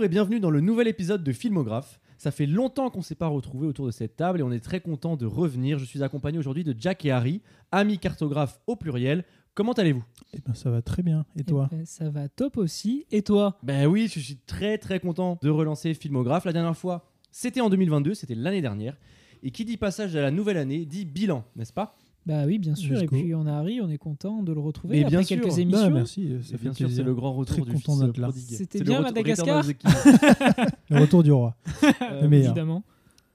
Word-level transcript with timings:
Bonjour 0.00 0.12
et 0.12 0.14
bienvenue 0.14 0.40
dans 0.40 0.50
le 0.50 0.62
nouvel 0.62 0.88
épisode 0.88 1.22
de 1.22 1.30
Filmographe. 1.30 2.00
Ça 2.16 2.30
fait 2.30 2.46
longtemps 2.46 2.88
qu'on 2.88 3.00
ne 3.00 3.04
s'est 3.04 3.14
pas 3.14 3.26
retrouvés 3.26 3.66
autour 3.66 3.84
de 3.84 3.90
cette 3.90 4.16
table 4.16 4.40
et 4.40 4.42
on 4.42 4.50
est 4.50 4.64
très 4.64 4.80
content 4.80 5.14
de 5.14 5.26
revenir. 5.26 5.78
Je 5.78 5.84
suis 5.84 6.02
accompagné 6.02 6.38
aujourd'hui 6.38 6.64
de 6.64 6.74
Jack 6.74 7.04
et 7.04 7.10
Harry, 7.10 7.42
amis 7.70 7.98
cartographes 7.98 8.58
au 8.66 8.76
pluriel. 8.76 9.26
Comment 9.52 9.74
allez-vous? 9.74 10.02
Eh 10.32 10.38
ben, 10.40 10.54
ça 10.54 10.70
va 10.70 10.80
très 10.80 11.02
bien. 11.02 11.26
Et 11.36 11.44
toi? 11.44 11.68
Eh 11.70 11.76
ben, 11.76 11.84
Ça 11.84 12.08
va 12.08 12.30
top 12.30 12.56
aussi. 12.56 13.04
Et 13.10 13.20
toi? 13.20 13.58
Ben 13.62 13.84
oui, 13.88 14.10
je 14.10 14.20
suis 14.20 14.38
très 14.38 14.78
très 14.78 15.00
content 15.00 15.38
de 15.42 15.50
relancer 15.50 15.92
Filmographe. 15.92 16.46
La 16.46 16.54
dernière 16.54 16.78
fois, 16.78 17.12
c'était 17.30 17.60
en 17.60 17.68
2022, 17.68 18.14
c'était 18.14 18.34
l'année 18.34 18.62
dernière. 18.62 18.96
Et 19.42 19.50
qui 19.50 19.66
dit 19.66 19.76
passage 19.76 20.16
à 20.16 20.22
la 20.22 20.30
nouvelle 20.30 20.56
année 20.56 20.86
dit 20.86 21.04
bilan, 21.04 21.44
n'est-ce 21.56 21.74
pas? 21.74 21.98
Bah 22.26 22.44
oui, 22.46 22.58
bien 22.58 22.74
sûr. 22.74 23.00
Et 23.00 23.06
puis 23.06 23.34
on 23.34 23.46
a 23.46 23.52
Harry, 23.52 23.80
on 23.80 23.88
est 23.90 23.98
content 23.98 24.42
de 24.42 24.52
le 24.52 24.60
retrouver 24.60 24.96
Mais 24.98 25.04
après 25.04 25.10
bien 25.16 25.22
sûr. 25.22 25.36
quelques 25.40 25.48
Bah, 25.54 25.60
émissions. 25.60 25.80
Bah, 25.82 25.90
merci, 25.90 26.28
euh, 26.32 26.42
ça 26.42 26.56
fait 26.58 26.62
bien 26.64 26.72
sûr, 26.74 26.90
c'est 26.90 27.02
le 27.02 27.14
grand 27.14 27.32
retour 27.32 27.56
Très 27.56 27.64
du 27.64 27.72
content 27.72 27.98
d'être 27.98 28.18
là. 28.18 28.28
prodigue. 28.28 28.44
C'était 28.50 28.82
bien 28.82 29.00
Madagascar. 29.00 29.64
Le 30.90 30.98
retour 31.00 31.22
du 31.22 31.32
roi. 31.32 31.56
Euh, 31.84 32.22
Le 32.22 32.28
meilleur. 32.28 32.46
Évidemment. 32.48 32.82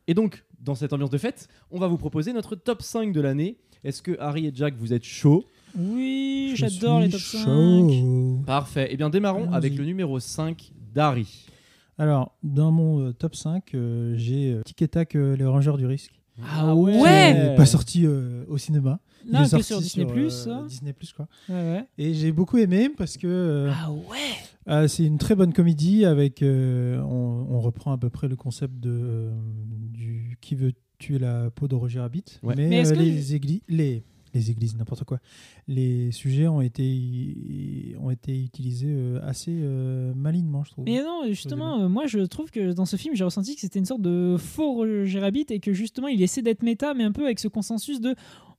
Et 0.07 0.13
donc, 0.13 0.43
dans 0.61 0.75
cette 0.75 0.93
ambiance 0.93 1.09
de 1.09 1.17
fête, 1.17 1.47
on 1.71 1.79
va 1.79 1.87
vous 1.87 1.97
proposer 1.97 2.31
notre 2.33 2.55
top 2.55 2.81
5 2.81 3.11
de 3.11 3.21
l'année. 3.21 3.57
Est-ce 3.83 4.01
que 4.01 4.15
Harry 4.19 4.45
et 4.47 4.51
Jack, 4.53 4.75
vous 4.77 4.93
êtes 4.93 5.03
chauds? 5.03 5.45
Oui, 5.77 6.53
j'adore 6.55 6.99
les 7.01 7.09
top 7.09 7.19
5. 7.19 7.43
chaud. 7.43 8.39
Parfait. 8.45 8.87
Eh 8.91 8.97
bien, 8.97 9.09
démarrons 9.09 9.51
avec 9.51 9.75
le 9.75 9.83
numéro 9.85 10.19
5 10.19 10.71
d'Harry. 10.93 11.47
Alors, 11.97 12.35
dans 12.43 12.71
mon 12.71 12.99
euh, 13.07 13.13
top 13.13 13.35
5, 13.35 13.73
euh, 13.73 14.13
j'ai 14.17 14.51
euh, 14.53 14.61
Tic 14.65 14.81
et 14.81 14.87
Tac, 14.87 15.15
euh, 15.15 15.35
les 15.35 15.45
Rangers 15.45 15.75
du 15.77 15.85
risque. 15.85 16.11
Ah 16.43 16.75
ouais. 16.75 16.93
Qui 16.93 17.39
est 17.41 17.55
pas 17.55 17.65
sorti 17.65 18.05
euh, 18.05 18.43
au 18.47 18.57
cinéma. 18.57 18.99
Il 19.25 19.31
Non, 19.33 19.39
est 19.39 19.43
que 19.43 19.49
sorti 19.49 19.63
sur 19.65 19.79
Disney+, 19.81 20.05
euh, 20.05 20.29
ça. 20.29 20.63
Disney+, 20.67 20.93
quoi. 21.15 21.27
Ouais, 21.49 21.55
ouais. 21.55 21.87
Et 21.97 22.13
j'ai 22.13 22.31
beaucoup 22.31 22.57
aimé 22.57 22.89
parce 22.95 23.17
que 23.17 23.27
euh, 23.27 23.71
Ah 23.73 23.91
ouais 23.91 24.17
euh, 24.67 24.87
c'est 24.87 25.05
une 25.05 25.17
très 25.17 25.35
bonne 25.35 25.53
comédie 25.53 26.05
avec. 26.05 26.41
euh, 26.41 26.99
on, 27.01 27.47
on 27.51 27.59
reprend 27.59 27.91
à 27.93 27.97
peu 27.97 28.09
près 28.09 28.27
le 28.27 28.35
concept 28.35 28.79
de 28.79 28.89
euh, 28.91 29.31
du 29.91 30.37
qui 30.41 30.55
veut 30.55 30.73
tuer 30.97 31.19
la 31.19 31.49
peau 31.51 31.67
de 31.67 31.75
Roger 31.75 31.99
Rabbit. 31.99 32.23
Ouais. 32.43 32.55
Mais, 32.57 32.85
euh, 32.85 32.91
que- 32.91 32.99
les 32.99 33.35
églises, 33.35 33.61
les 34.35 34.51
églises, 34.51 34.75
n'importe 34.75 35.03
quoi. 35.03 35.19
Les 35.67 36.11
sujets 36.11 36.47
ont 36.47 36.61
été 36.61 37.95
ont 37.99 38.11
été 38.11 38.39
utilisés 38.39 38.91
euh, 38.91 39.19
assez 39.23 39.51
euh, 39.51 40.13
malinement, 40.13 40.63
je 40.63 40.71
trouve. 40.71 40.85
Mais 40.85 41.01
non, 41.01 41.23
justement, 41.27 41.81
euh, 41.81 41.89
moi 41.89 42.05
je 42.05 42.19
trouve 42.19 42.51
que 42.51 42.73
dans 42.73 42.85
ce 42.85 42.97
film, 42.97 43.15
j'ai 43.15 43.23
ressenti 43.23 43.55
que 43.55 43.61
c'était 43.61 43.79
une 43.79 43.85
sorte 43.85 44.01
de 44.01 44.35
faux 44.37 44.73
Roger 44.73 45.19
Rabbit 45.19 45.45
et 45.49 45.59
que 45.59 45.73
justement 45.73 46.07
il 46.07 46.21
essaie 46.21 46.41
d'être 46.41 46.61
méta, 46.61 46.93
mais 46.93 47.03
un 47.03 47.11
peu 47.11 47.25
avec 47.25 47.39
ce 47.39 47.47
consensus 47.47 47.99
de 47.99 48.15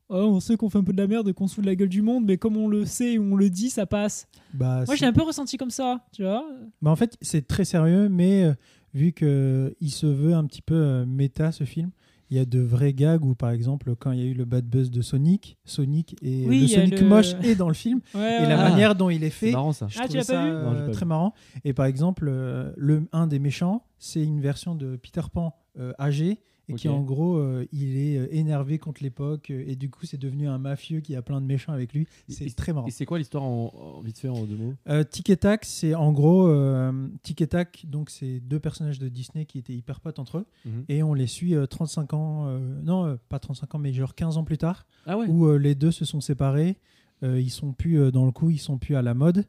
Oh, 0.08 0.14
on 0.14 0.41
sait 0.41 0.56
qu'on 0.56 0.70
fait 0.70 0.78
un 0.78 0.84
peu 0.84 0.92
de 0.92 1.00
la 1.00 1.08
merde 1.08 1.28
et 1.28 1.34
qu'on 1.34 1.48
se 1.48 1.56
fout 1.56 1.64
de 1.64 1.69
la 1.69 1.74
gueule 1.74 1.88
du 1.88 2.00
monde, 2.00 2.27
mais 2.27 2.36
comme 2.36 2.56
on 2.56 2.69
le 2.69 2.84
sait 2.84 3.14
et 3.14 3.19
on 3.19 3.34
le 3.34 3.50
dit, 3.50 3.70
ça 3.70 3.86
passe. 3.86 4.28
Bah, 4.54 4.84
Moi 4.86 4.94
j'ai 4.94 5.04
un 5.04 5.12
peu 5.12 5.22
ressenti 5.22 5.56
comme 5.56 5.70
ça, 5.70 6.06
tu 6.12 6.22
vois. 6.22 6.48
bah, 6.80 6.92
en 6.92 6.97
fait, 6.97 7.16
c'est 7.20 7.48
très 7.48 7.64
sérieux, 7.64 8.08
mais 8.08 8.44
euh, 8.44 8.54
vu 8.94 9.12
que 9.12 9.74
il 9.80 9.91
se 9.91 10.06
veut 10.06 10.34
un 10.34 10.44
petit 10.44 10.62
peu 10.62 10.77
euh, 10.77 11.06
méta 11.06 11.50
ce 11.50 11.64
film. 11.64 11.91
Il 12.30 12.36
y 12.36 12.41
a 12.41 12.44
de 12.44 12.58
vrais 12.60 12.92
gags 12.92 13.24
où, 13.24 13.34
par 13.36 13.50
exemple, 13.50 13.94
quand 13.96 14.10
il 14.10 14.19
y 14.19 14.22
a 14.22 14.27
eu 14.27 14.34
le 14.34 14.44
bad 14.44 14.64
buzz 14.66 14.91
de 14.91 15.00
Sonic, 15.00 15.58
Sonic 15.64 16.16
et 16.22 16.44
Oui, 16.46 16.62
le 16.62 16.66
Sonic 16.66 17.00
le- 17.00 17.06
moche 17.06 17.34
est 17.42 17.55
dans 17.55 17.69
le 17.69 17.74
film. 17.74 18.00
Ouais, 18.14 18.42
et 18.42 18.46
la 18.48 18.58
Ah. 18.64 18.69
manière 18.70 18.94
dont 18.96 19.10
il 19.10 19.22
est 19.22 19.30
C'est 19.30 19.46
fait, 19.46 19.52
marrant 19.52 19.72
ça. 19.72 19.86
Je 19.88 19.98
Ah, 20.00 20.08
tu 20.08 20.14
l'as 20.16 20.20
pas 20.20 20.24
ça, 20.24 20.44
vu 20.44 20.50
euh, 20.50 20.62
Non, 20.64 20.74
j'ai 20.74 20.86
pas 20.86 20.91
très 20.92 21.04
vu. 21.04 21.08
marrant. 21.08 21.34
Et 21.64 21.72
par 21.72 21.86
exemple, 21.86 22.27
euh, 22.28 22.72
le, 22.77 23.06
un 23.12 23.27
des 23.28 23.38
méchants, 23.38 23.84
c'est 23.98 24.24
une 24.24 24.41
version 24.41 24.74
de 24.74 24.97
Peter 24.97 25.20
Pan 25.32 25.54
euh, 25.78 25.92
âgé 26.00 26.41
et 26.69 26.75
qui 26.75 26.89
en 26.89 27.03
gros, 27.03 27.36
euh, 27.36 27.64
il 27.72 27.97
est 27.97 28.19
euh, 28.19 28.28
énervé 28.31 28.78
contre 28.78 29.03
l'époque 29.03 29.50
euh, 29.50 29.64
et 29.67 29.77
du 29.77 29.89
coup, 29.91 30.05
c'est 30.06 30.17
devenu 30.17 30.48
un 30.48 30.59
mafieux 30.59 31.00
qui 31.00 31.14
a 31.14 31.22
plein 31.22 31.41
de 31.41 31.47
méchants 31.47 31.72
avec 31.72 31.92
lui. 31.92 32.06
C'est 32.28 32.55
très 32.56 32.72
marrant. 32.72 32.86
Et 32.86 32.91
c'est 32.91 33.06
quoi 33.06 33.19
l'histoire 33.19 33.45
en, 33.45 33.72
en- 33.98 34.00
vite 34.03 34.19
fait 34.19 34.28
en 34.28 34.45
deux 34.45 34.56
mots? 34.56 34.75
Euh, 34.89 35.05
Tic 35.05 35.31
et 35.31 35.37
Tac, 35.37 35.64
c'est 35.64 35.94
en 35.94 36.12
gros 36.12 36.48
euh, 36.48 37.09
Tic 37.22 37.41
et 37.41 37.47
Tac, 37.47 37.84
donc 37.88 38.10
c'est 38.10 38.41
deux 38.41 38.59
personnages 38.60 38.99
de 38.99 39.09
Disney 39.09 39.44
qui 39.47 39.59
étaient 39.59 39.75
hyper 39.75 40.00
potes 40.00 40.19
entre 40.19 40.38
eux 40.38 40.47
Mhm. 40.65 40.84
et 40.88 41.03
on 41.03 41.15
les 41.15 41.26
suit 41.28 41.55
euh, 41.55 41.66
35 41.66 42.15
ans, 42.15 42.47
non, 42.82 43.19
pas 43.28 43.38
35 43.38 43.75
ans, 43.75 43.78
mais 43.78 43.93
genre 43.93 44.15
15 44.15 44.37
ans 44.37 44.44
plus 44.44 44.59
tard 44.59 44.87
Ah 45.06 45.16
ouais 45.16 45.26
où 45.28 45.56
les 45.56 45.75
deux 45.75 45.91
se 45.93 46.05
sont 46.05 46.21
séparés. 46.21 46.76
ils 47.22 47.50
sont 47.50 47.72
plus 47.72 48.10
dans 48.12 48.26
le 48.26 48.32
coup, 48.32 48.50
ils 48.50 48.59
sont 48.59 48.78
plus 48.78 48.97
à 48.97 49.03
la 49.03 49.15
mode. 49.15 49.44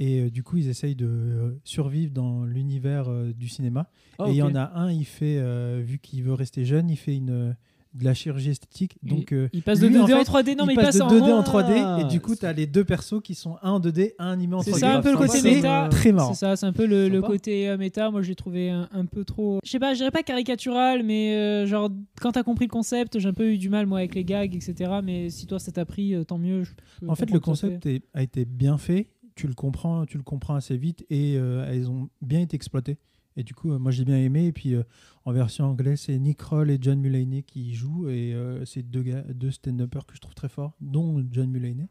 Et 0.00 0.20
euh, 0.22 0.30
du 0.30 0.42
coup, 0.42 0.56
ils 0.56 0.68
essayent 0.68 0.96
de 0.96 1.06
euh, 1.06 1.60
survivre 1.62 2.12
dans 2.12 2.44
l'univers 2.44 3.08
euh, 3.08 3.32
du 3.32 3.48
cinéma. 3.48 3.88
Ah, 4.18 4.24
et 4.28 4.30
il 4.30 4.36
y 4.36 4.42
en 4.42 4.54
a 4.54 4.72
un, 4.74 4.90
il 4.90 5.04
fait, 5.04 5.40
vu 5.82 5.98
qu'il 5.98 6.22
veut 6.24 6.34
rester 6.34 6.64
jeune, 6.64 6.90
il 6.90 6.96
fait 6.96 7.14
une, 7.16 7.54
de 7.94 8.04
la 8.04 8.14
chirurgie 8.14 8.50
esthétique. 8.50 8.96
Donc, 9.02 9.32
euh, 9.32 9.48
Il 9.52 9.62
passe 9.62 9.80
de 9.80 9.88
lui, 9.88 9.96
2D 9.96 10.00
en 10.00 10.04
en, 10.04 10.06
fait, 10.06 10.22
3D, 10.22 10.56
non 10.56 10.64
il 10.64 10.68
mais 10.68 10.74
passe 10.74 10.94
il 10.94 10.98
de 10.98 11.04
passe 11.04 11.12
2D 11.12 11.32
en 11.32 11.38
en 11.38 11.42
3D. 11.42 11.72
Ah, 11.84 11.98
et 12.00 12.04
du 12.04 12.20
coup, 12.20 12.36
tu 12.36 12.46
as 12.46 12.52
les 12.52 12.66
deux 12.66 12.84
persos 12.84 13.20
qui 13.22 13.34
sont 13.34 13.56
un 13.62 13.72
en 13.72 13.80
2D, 13.80 14.12
un 14.18 14.30
animé 14.32 14.54
en 14.54 14.60
3D. 14.60 14.64
C'est 14.72 14.78
ça 14.80 14.96
un 14.96 15.02
peu 15.02 15.10
le 15.10 15.16
côté 15.16 15.42
méta. 15.42 15.88
très 15.90 16.12
marrant. 16.12 16.32
C'est 16.32 16.38
ça, 16.40 16.56
c'est 16.56 16.66
un 16.66 16.72
peu 16.72 16.86
le, 16.86 17.08
le 17.08 17.20
côté 17.22 17.68
euh, 17.68 17.76
méta. 17.76 18.10
Moi, 18.10 18.22
je 18.22 18.28
l'ai 18.28 18.34
trouvé 18.36 18.70
un, 18.70 18.88
un 18.92 19.06
peu 19.06 19.24
trop. 19.24 19.58
Je 19.64 19.70
sais 19.70 19.78
pas, 19.78 19.92
je 19.94 19.98
dirais 19.98 20.10
pas 20.10 20.22
caricatural, 20.22 21.02
mais 21.02 21.34
euh, 21.34 21.66
genre, 21.66 21.90
quand 22.20 22.32
t'as 22.32 22.42
compris 22.42 22.66
le 22.66 22.70
concept, 22.70 23.18
j'ai 23.18 23.28
un 23.28 23.32
peu 23.34 23.52
eu 23.52 23.58
du 23.58 23.68
mal, 23.68 23.86
moi, 23.86 23.98
avec 23.98 24.14
les 24.14 24.24
gags, 24.24 24.54
etc. 24.54 24.92
Mais 25.02 25.30
si 25.30 25.46
toi, 25.46 25.58
ça 25.58 25.72
t'a 25.72 25.84
pris, 25.84 26.14
tant 26.26 26.38
mieux. 26.38 26.62
je 26.62 26.70
En 27.08 27.14
fait, 27.14 27.30
le 27.30 27.40
concept 27.40 27.86
est- 27.86 28.02
a 28.14 28.22
été 28.22 28.44
bien 28.44 28.78
fait. 28.78 29.08
Tu 29.40 29.46
le 29.46 29.54
comprends, 29.54 30.04
tu 30.06 30.16
le 30.18 30.22
comprends 30.22 30.54
assez 30.54 30.76
vite 30.76 31.04
et 31.10 31.36
euh, 31.38 31.64
elles 31.66 31.88
ont 31.88 32.10
bien 32.20 32.40
été 32.40 32.54
exploitées. 32.56 32.98
Et 33.36 33.42
du 33.42 33.54
coup, 33.54 33.72
euh, 33.72 33.78
moi, 33.78 33.90
j'ai 33.90 34.04
bien 34.04 34.18
aimé. 34.18 34.46
Et 34.46 34.52
puis, 34.52 34.74
euh, 34.74 34.82
en 35.24 35.32
version 35.32 35.64
anglaise, 35.64 36.00
c'est 36.00 36.18
Nick 36.18 36.38
Kroll 36.38 36.70
et 36.70 36.78
John 36.80 37.00
Mulaney 37.00 37.42
qui 37.42 37.70
y 37.70 37.74
jouent. 37.74 38.08
Et 38.08 38.34
euh, 38.34 38.64
c'est 38.66 38.82
deux, 38.82 39.02
gars- 39.02 39.22
deux 39.32 39.50
stand-uppers 39.50 40.04
que 40.04 40.14
je 40.14 40.20
trouve 40.20 40.34
très 40.34 40.48
forts, 40.48 40.74
dont 40.80 41.24
John 41.30 41.48
Mulaney, 41.50 41.88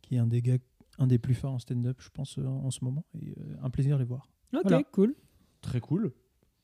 qui 0.00 0.14
est 0.14 0.18
un 0.18 0.26
des 0.26 0.40
gars, 0.40 0.56
un 0.98 1.06
des 1.06 1.18
plus 1.18 1.34
forts 1.34 1.52
en 1.52 1.58
stand-up, 1.58 1.98
je 2.00 2.08
pense, 2.08 2.38
en 2.38 2.70
ce 2.70 2.82
moment. 2.84 3.04
Et 3.20 3.34
euh, 3.38 3.56
un 3.62 3.68
plaisir 3.68 3.96
de 3.96 4.02
les 4.02 4.08
voir. 4.08 4.30
Ok, 4.54 4.62
Voilà. 4.62 4.82
cool. 4.92 5.14
Très 5.60 5.80
cool. 5.80 6.12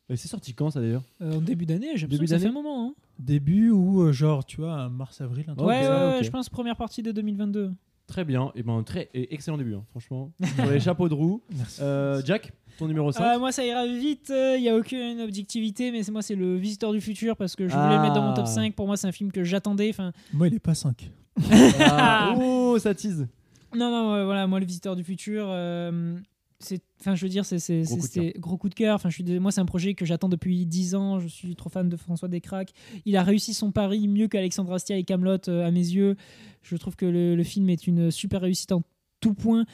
Et 0.08 0.16
c'est 0.16 0.28
sorti 0.28 0.54
quand 0.54 0.70
ça 0.70 0.80
d'ailleurs? 0.80 1.02
Euh, 1.20 1.36
en 1.38 1.40
début 1.40 1.66
d'année, 1.66 1.88
j'ai 1.96 2.06
Début 2.06 2.22
l'impression 2.22 2.36
que 2.36 2.40
ça 2.40 2.46
fait 2.46 2.48
un 2.48 2.52
moment. 2.52 2.88
hein. 2.88 2.94
Début 3.18 3.70
ou 3.70 4.02
euh, 4.02 4.12
genre, 4.12 4.44
tu 4.46 4.58
vois, 4.62 4.88
mars-avril, 4.88 5.46
Ouais, 5.58 5.82
ça. 5.82 6.08
ouais, 6.18 6.24
je 6.24 6.30
pense 6.30 6.48
première 6.48 6.76
partie 6.76 7.02
de 7.02 7.12
2022. 7.12 7.72
Très 8.12 8.24
bien. 8.26 8.52
Et 8.54 8.62
ben 8.62 8.82
très 8.82 9.08
et 9.14 9.32
excellent 9.32 9.56
début, 9.56 9.74
hein, 9.74 9.84
franchement. 9.88 10.30
Sur 10.56 10.70
les 10.70 10.80
chapeaux 10.80 11.08
de 11.08 11.14
roue. 11.14 11.40
Merci. 11.56 11.80
Euh, 11.82 12.20
Jack, 12.22 12.52
ton 12.78 12.86
numéro 12.86 13.10
5 13.10 13.22
Ah, 13.24 13.38
moi, 13.38 13.52
ça 13.52 13.64
ira 13.64 13.86
vite. 13.86 14.30
Il 14.30 14.60
n'y 14.60 14.68
a 14.68 14.76
aucune 14.76 15.18
objectivité, 15.22 15.90
mais 15.90 16.02
c'est 16.02 16.12
moi, 16.12 16.20
c'est 16.20 16.34
le 16.34 16.56
Visiteur 16.56 16.92
du 16.92 17.00
futur 17.00 17.38
parce 17.38 17.56
que 17.56 17.66
je 17.68 17.74
voulais 17.74 17.96
le 17.96 18.02
mettre 18.02 18.12
dans 18.14 18.22
mon 18.22 18.34
top 18.34 18.44
Ah. 18.46 18.50
5. 18.50 18.74
Pour 18.74 18.86
moi, 18.86 18.98
c'est 18.98 19.06
un 19.06 19.12
film 19.12 19.32
que 19.32 19.44
j'attendais. 19.44 19.88
Enfin, 19.88 20.12
Moi, 20.34 20.48
il 20.48 20.54
est 20.54 20.58
pas 20.58 20.74
5. 20.74 21.10
Ah, 21.80 22.34
Oh, 22.38 22.76
ça 22.78 22.94
tease. 22.94 23.26
Non, 23.74 23.90
non, 23.90 24.26
voilà, 24.26 24.46
moi, 24.46 24.60
le 24.60 24.66
visiteur 24.66 24.94
du 24.94 25.04
futur, 25.04 25.46
euh, 25.48 26.14
enfin, 27.00 27.14
je 27.14 27.22
veux 27.24 27.28
dire, 27.28 27.44
c'est, 27.44 27.82
Gros 27.82 27.98
gros 28.38 28.56
coup 28.56 28.68
de 28.68 28.74
cœur. 28.74 28.94
Enfin, 28.94 29.08
je 29.10 29.14
suis, 29.22 29.40
moi, 29.40 29.50
c'est 29.52 29.60
un 29.60 29.66
projet 29.66 29.94
que 29.94 30.04
j'attends 30.04 30.28
depuis 30.28 30.66
10 30.66 30.94
ans. 30.94 31.18
Je 31.18 31.28
suis 31.28 31.54
trop 31.56 31.68
fan 31.70 31.88
de 31.88 31.96
François 31.96 32.28
Descraques. 32.28 32.72
Il 33.04 33.16
a 33.16 33.22
réussi 33.22 33.54
son 33.54 33.72
pari 33.72 34.08
mieux 34.08 34.28
qu'Alexandre 34.28 34.72
Astier 34.72 34.96
et 34.98 35.04
Camelot 35.04 35.48
à 35.48 35.70
mes 35.70 35.80
yeux. 35.80 36.16
Je 36.62 36.76
trouve 36.76 36.96
que 36.96 37.06
le, 37.06 37.34
le 37.36 37.42
film 37.44 37.68
est 37.70 37.86
une 37.86 38.10
super 38.10 38.40
réussite 38.42 38.72
en 38.72 38.82
tout 39.20 39.34
point. 39.34 39.64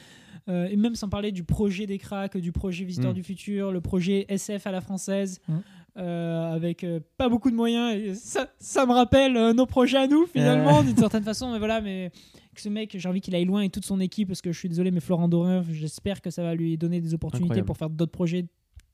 Euh, 0.47 0.67
et 0.67 0.77
même 0.77 0.95
sans 0.95 1.09
parler 1.09 1.31
du 1.31 1.43
projet 1.43 1.85
des 1.85 1.99
cracks, 1.99 2.35
du 2.37 2.51
projet 2.51 2.83
Visiteur 2.83 3.11
Mm. 3.11 3.15
du 3.15 3.23
futur, 3.23 3.71
le 3.71 3.81
projet 3.81 4.25
SF 4.29 4.65
à 4.65 4.71
la 4.71 4.81
française, 4.81 5.41
Mm. 5.47 5.53
euh, 5.97 6.53
avec 6.53 6.83
euh, 6.83 6.99
pas 7.17 7.29
beaucoup 7.29 7.51
de 7.51 7.55
moyens. 7.55 7.93
Et 7.95 8.15
ça, 8.15 8.47
ça 8.59 8.85
me 8.87 8.93
rappelle 8.93 9.37
euh, 9.37 9.53
nos 9.53 9.67
projets 9.67 9.97
à 9.97 10.07
nous, 10.07 10.25
finalement, 10.25 10.81
d'une 10.83 10.97
certaine 10.97 11.23
façon. 11.23 11.51
Mais 11.51 11.59
voilà, 11.59 11.81
mais 11.81 12.11
que 12.59 12.63
ce 12.63 12.69
mec, 12.69 12.95
j'ai 12.97 13.09
envie 13.09 13.21
qu'il 13.21 13.33
aille 13.35 13.45
loin 13.45 13.61
et 13.61 13.69
toute 13.69 13.85
son 13.85 13.99
équipe, 13.99 14.27
parce 14.27 14.41
que 14.41 14.51
je 14.51 14.59
suis 14.59 14.69
désolé, 14.69 14.91
mais 14.91 14.99
Florent 14.99 15.29
Dorin, 15.29 15.63
j'espère 15.71 16.21
que 16.21 16.29
ça 16.29 16.43
va 16.43 16.55
lui 16.55 16.77
donner 16.77 16.99
des 16.99 17.13
opportunités 17.13 17.45
Incroyable. 17.45 17.65
pour 17.65 17.77
faire 17.77 17.89
d'autres 17.89 18.11
projets, 18.11 18.45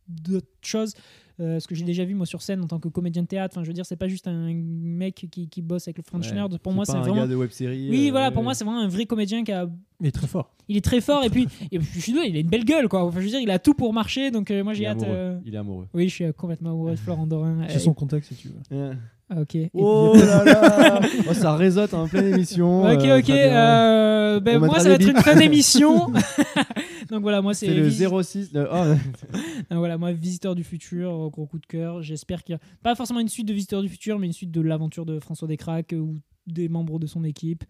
d'autres 0.07 0.47
choses. 0.61 0.93
Euh, 1.41 1.59
ce 1.59 1.67
que 1.67 1.75
j'ai 1.75 1.83
déjà 1.83 2.05
vu 2.05 2.13
moi 2.15 2.25
sur 2.25 2.41
scène 2.41 2.61
en 2.63 2.67
tant 2.67 2.79
que 2.79 2.87
comédien 2.87 3.21
de 3.21 3.27
théâtre. 3.27 3.53
Enfin, 3.57 3.63
je 3.63 3.67
veux 3.67 3.73
dire, 3.73 3.85
c'est 3.85 3.97
pas 3.97 4.07
juste 4.07 4.25
un 4.29 4.53
mec 4.53 5.27
qui, 5.29 5.49
qui 5.49 5.61
bosse 5.61 5.85
avec 5.85 5.97
le 5.97 6.03
French 6.03 6.29
Ouais. 6.29 6.33
Nerd. 6.35 6.57
Pour 6.59 6.71
moi, 6.71 6.85
c'est 6.85 6.93
un 6.93 7.01
vraiment. 7.01 7.15
gars 7.17 7.27
de 7.27 7.35
web 7.35 7.49
série. 7.51 7.89
Oui, 7.89 8.07
euh, 8.07 8.11
voilà, 8.11 8.31
pour 8.31 8.41
moi, 8.41 8.53
c'est 8.53 8.63
vraiment 8.63 8.79
un 8.79 8.87
vrai 8.87 9.05
comédien 9.05 9.43
qui 9.43 9.51
a. 9.51 9.67
Il 9.99 10.07
est 10.07 10.11
très 10.11 10.27
fort. 10.27 10.53
Il 10.69 10.77
est 10.77 10.83
très 10.83 11.01
fort 11.01 11.25
et 11.25 11.29
puis, 11.29 11.47
et 11.71 11.77
puis 11.79 11.87
je 11.93 11.99
suis 11.99 12.13
désolé, 12.13 12.29
il 12.29 12.37
a 12.37 12.39
une 12.39 12.47
belle 12.49 12.63
gueule, 12.63 12.87
quoi. 12.87 13.03
Enfin, 13.03 13.19
je 13.19 13.25
veux 13.25 13.29
dire, 13.31 13.39
il 13.41 13.51
a 13.51 13.59
tout 13.59 13.73
pour 13.73 13.91
marcher, 13.93 14.31
donc 14.31 14.49
euh, 14.49 14.63
moi 14.63 14.73
j'ai 14.73 14.87
hâte. 14.87 15.03
euh, 15.03 15.37
Il 15.45 15.53
est 15.53 15.57
amoureux. 15.57 15.87
Oui, 15.93 16.07
je 16.07 16.13
suis 16.13 16.23
euh, 16.23 16.31
complètement 16.31 16.69
amoureux 16.71 16.91
de 16.91 16.95
Florent 16.95 17.27
Dorin. 17.27 17.67
J'ai 17.67 17.79
son 17.79 17.93
contact 17.93 18.25
si 18.27 18.35
tu 18.35 18.47
veux. 18.49 18.93
Ah, 19.29 19.41
ok. 19.41 19.55
Et 19.55 19.69
Oh 19.73 20.13
là 20.15 20.43
là 20.45 21.01
Oh, 21.29 21.33
Ça 21.33 21.55
réseute 21.55 21.93
en 21.93 22.07
pleine 22.07 22.33
émission. 22.33 22.83
Ok, 22.85 23.03
ok. 23.19 23.29
euh, 23.29 24.39
ben, 24.39 24.59
moi, 24.59 24.79
ça 24.79 24.87
va 24.89 24.95
être 24.95 25.07
une 25.09 25.17
fin 25.17 25.35
d'émission. 25.35 26.11
Donc 27.15 27.21
voilà, 27.21 27.41
moi, 27.41 27.53
c'est. 27.53 27.73
Le 27.73 27.87
Vis- 27.87 28.05
06. 28.23 28.51
le- 28.53 28.67
oh, 28.69 28.93
Donc 29.69 29.79
voilà, 29.79 29.97
moi, 29.97 30.11
Visiteur 30.11 30.53
du 30.53 30.65
futur, 30.65 31.09
euh, 31.11 31.29
gros 31.29 31.45
coup 31.45 31.59
de 31.59 31.65
cœur. 31.65 32.01
J'espère 32.03 32.43
qu'il 32.43 32.53
y 32.53 32.55
a 32.57 32.59
pas 32.83 32.93
forcément 32.93 33.21
une 33.21 33.29
suite 33.29 33.47
de 33.47 33.53
Visiteur 33.53 33.81
du 33.81 33.87
futur, 33.87 34.19
mais 34.19 34.27
une 34.27 34.33
suite 34.33 34.51
de 34.51 34.59
l'aventure 34.59 35.05
de 35.05 35.17
François 35.21 35.47
Descraques 35.47 35.93
euh, 35.93 35.99
ou 35.99 36.17
des 36.45 36.67
membres 36.67 36.99
de 36.99 37.07
son 37.07 37.23
équipe. 37.23 37.63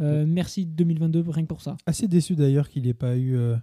Euh, 0.00 0.24
merci 0.26 0.66
2022 0.66 1.24
rien 1.28 1.44
que 1.44 1.48
pour 1.48 1.60
ça. 1.62 1.76
Assez 1.86 2.08
déçu 2.08 2.34
d'ailleurs 2.34 2.68
qu'il 2.68 2.82
n'ait 2.82 2.92
pas 2.94 3.16
eu, 3.16 3.36
euh, 3.36 3.54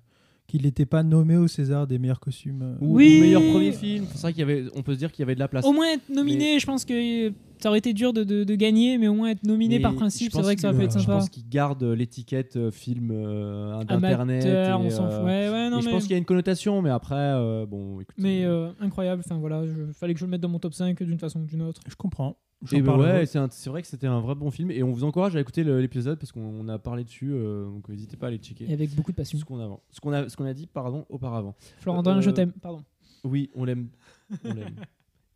qu'il 0.47 0.61
n'était 0.63 0.85
pas 0.85 1.01
nommé 1.03 1.37
au 1.37 1.47
César 1.47 1.87
des 1.87 1.97
meilleurs 1.97 2.19
costumes. 2.19 2.61
euh. 2.61 2.75
Ou, 2.81 2.95
Oui. 2.97 3.17
ou 3.17 3.21
meilleur 3.21 3.41
premier 3.41 3.71
film. 3.71 4.05
C'est 4.11 4.21
vrai 4.21 4.31
qu'il 4.33 4.41
y 4.41 4.43
avait, 4.43 4.65
on 4.75 4.83
peut 4.83 4.93
se 4.93 4.99
dire 4.99 5.11
qu'il 5.11 5.21
y 5.21 5.23
avait 5.23 5.33
de 5.35 5.39
la 5.39 5.47
place. 5.47 5.65
Au 5.65 5.71
moins 5.73 5.87
être 5.93 6.07
nominé, 6.09 6.59
je 6.59 6.65
pense 6.65 6.85
que 6.85 7.31
ça 7.59 7.69
aurait 7.69 7.79
été 7.79 7.93
dur 7.93 8.13
de, 8.13 8.23
de- 8.23 8.43
de 8.43 8.55
gagner, 8.55 8.97
mais 8.99 9.07
au 9.07 9.15
moins 9.15 9.29
être 9.29 9.43
nominé 9.43 9.77
Mais 9.77 9.81
par 9.81 9.93
je 9.93 9.97
principe, 9.97 10.31
c'est 10.33 10.41
vrai 10.41 10.55
que 10.55 10.61
ça 10.61 10.69
aurait 10.69 10.77
pu 10.77 10.83
être 10.85 10.93
Je 10.93 10.99
sympa. 10.99 11.13
pense 11.13 11.29
qu'ils 11.29 11.47
gardent 11.49 11.83
l'étiquette 11.83 12.57
euh, 12.57 12.69
film 12.69 13.09
euh, 13.11 13.83
d'internet. 13.85 14.45
Amateur, 14.45 14.81
et, 14.81 14.83
on 14.85 14.89
s'en 14.91 15.05
euh, 15.05 15.17
fout. 15.17 15.25
Ouais, 15.25 15.49
ouais, 15.49 15.69
non, 15.71 15.79
et 15.79 15.81
je 15.81 15.85
mais, 15.87 15.91
pense 15.93 16.03
qu'il 16.03 16.11
y 16.11 16.15
a 16.15 16.17
une 16.19 16.25
connotation, 16.25 16.81
mais 16.83 16.89
après, 16.91 17.15
euh, 17.15 17.65
bon, 17.65 18.01
écoute. 18.01 18.15
mais 18.19 18.43
euh, 18.45 18.67
euh, 18.67 18.71
incroyable. 18.81 19.23
Enfin 19.25 19.39
voilà, 19.39 19.63
il 19.65 19.93
fallait 19.93 20.13
que 20.13 20.19
je 20.19 20.25
le 20.25 20.31
mette 20.31 20.41
dans 20.41 20.49
mon 20.49 20.59
top 20.59 20.73
5 20.75 21.01
d'une 21.01 21.17
façon 21.17 21.39
ou 21.41 21.45
d'une 21.45 21.61
autre. 21.63 21.81
Je 21.87 21.95
comprends. 21.95 22.37
Et 22.73 22.81
ben 22.81 22.85
parlerai. 22.85 23.11
ouais, 23.19 23.25
c'est 23.25 23.37
un- 23.39 23.47
c'est 23.51 23.69
vrai 23.69 23.81
que 23.81 23.87
c'était 23.87 24.07
un 24.07 24.19
vrai 24.21 24.35
bon 24.35 24.49
film 24.51 24.71
et 24.71 24.81
on 24.83 24.91
vous 24.91 25.03
encourage 25.03 25.35
à 25.35 25.39
écouter 25.39 25.63
le- 25.63 25.79
l'épisode 25.81 26.17
parce 26.19 26.31
qu'on 26.31 26.41
on 26.41 26.67
a 26.69 26.79
parlé 26.79 27.03
dessus, 27.03 27.31
euh, 27.33 27.65
donc 27.65 27.87
n'hésitez 27.89 28.17
pas 28.17 28.27
à 28.27 28.29
aller 28.29 28.37
checker 28.37 28.65
Et 28.69 28.73
avec 28.73 28.93
beaucoup 28.95 29.11
de 29.11 29.15
passion. 29.17 29.37
ce 29.37 29.45
qu'on 29.45 29.59
a, 29.59 29.79
ce 29.91 29.99
qu'on 29.99 30.11
a, 30.13 30.29
ce 30.29 30.35
qu'on 30.37 30.45
a 30.45 30.53
dit 30.53 30.67
pardon 30.67 31.05
auparavant. 31.09 31.55
Florentin, 31.79 32.17
Euh, 32.17 32.21
je 32.21 32.29
t'aime. 32.31 32.51
Pardon. 32.61 32.83
Oui, 33.23 33.49
on 33.55 33.63
l'aime. 33.65 33.87
On 34.43 34.53
l'aime. 34.53 34.75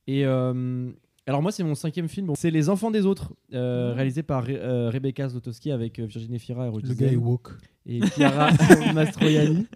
Et 0.08 0.26
euh, 0.26 0.92
alors 1.28 1.42
moi, 1.44 1.52
c'est 1.52 1.64
mon 1.64 1.76
cinquième 1.76 2.08
film. 2.08 2.28
Bon, 2.28 2.36
c'est 2.36 2.50
Les 2.52 2.70
Enfants 2.70 2.90
des 2.92 3.06
Autres, 3.06 3.34
euh, 3.54 3.94
réalisé 3.94 4.24
par 4.24 4.46
Re- 4.48 4.56
euh, 4.58 4.90
Rebecca 4.90 5.28
Zlotowski 5.30 5.72
avec 5.72 6.00
euh, 6.00 6.06
Virginie 6.06 6.40
Fira 6.40 6.66
et 6.66 6.70
Rudy 6.70 6.90
Le 6.90 6.96
gars 6.96 7.12
est 7.12 7.16
woke. 7.16 7.50
et 7.86 8.02
Chiara 8.16 8.50
Mastroianni. 8.94 9.68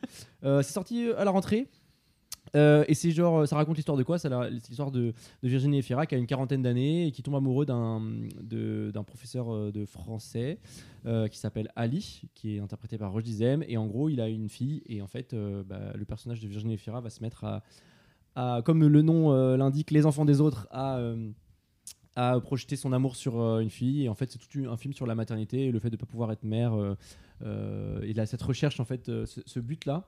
Euh, 0.43 0.61
c'est 0.63 0.73
sorti 0.73 1.07
euh, 1.07 1.19
à 1.19 1.25
la 1.25 1.31
rentrée. 1.31 1.67
Euh, 2.55 2.85
et 2.87 2.93
c'est 2.93 3.11
genre, 3.11 3.47
ça 3.47 3.55
raconte 3.55 3.77
l'histoire 3.77 3.97
de 3.97 4.03
quoi? 4.03 4.19
C'est 4.19 4.29
l'histoire 4.49 4.91
de, 4.91 5.13
Virginie 5.41 5.79
Efira 5.79 6.05
qui 6.05 6.15
a 6.15 6.17
une 6.17 6.27
quarantaine 6.27 6.61
d'années 6.61 7.07
et 7.07 7.11
qui 7.11 7.23
tombe 7.23 7.35
amoureux 7.35 7.65
d'un 7.65 9.03
professeur 9.05 9.53
euh, 9.53 9.71
de 9.71 9.85
français 9.85 10.59
euh, 11.05 11.27
qui 11.27 11.37
s'appelle 11.39 11.69
Ali, 11.75 12.23
qui 12.35 12.55
est 12.55 12.59
interprété 12.59 12.97
par 12.97 13.11
Roger 13.11 13.25
Dizem. 13.25 13.63
Et 13.67 13.77
en 13.77 13.87
gros, 13.87 14.09
il 14.09 14.21
a 14.21 14.27
une 14.29 14.49
fille 14.49 14.83
et 14.87 15.01
en 15.01 15.07
fait, 15.07 15.35
bah, 15.65 15.93
le 15.95 16.05
personnage 16.05 16.39
de 16.41 16.47
Virginie 16.47 16.75
Efira 16.75 17.01
va 17.01 17.09
se 17.09 17.21
mettre 17.21 17.43
à, 17.43 17.63
à- 18.35 18.61
comme 18.63 18.87
le 18.87 19.01
nom 19.01 19.55
l'indique, 19.55 19.91
les 19.91 20.05
enfants 20.05 20.25
des 20.25 20.39
autres, 20.41 20.67
à, 20.71 20.99
à 22.15 22.39
projeter 22.39 22.75
son 22.75 22.93
amour 22.93 23.15
sur 23.15 23.59
une 23.59 23.69
fille. 23.69 24.03
Et 24.03 24.09
en 24.09 24.15
fait, 24.15 24.31
c'est 24.31 24.37
tout 24.39 24.69
un 24.69 24.77
film 24.77 24.93
sur 24.93 25.05
la 25.07 25.15
maternité 25.15 25.65
et 25.65 25.71
le 25.71 25.79
fait 25.79 25.89
de 25.89 25.95
ne 25.95 25.99
pas 25.99 26.05
pouvoir 26.05 26.31
être 26.31 26.43
mère. 26.43 26.73
euh, 26.73 26.95
euh, 27.41 27.99
il 28.07 28.19
a 28.19 28.25
cette 28.25 28.41
recherche, 28.41 28.79
en 28.79 28.85
fait, 28.85 29.11
ce 29.25 29.59
but-là. 29.59 30.05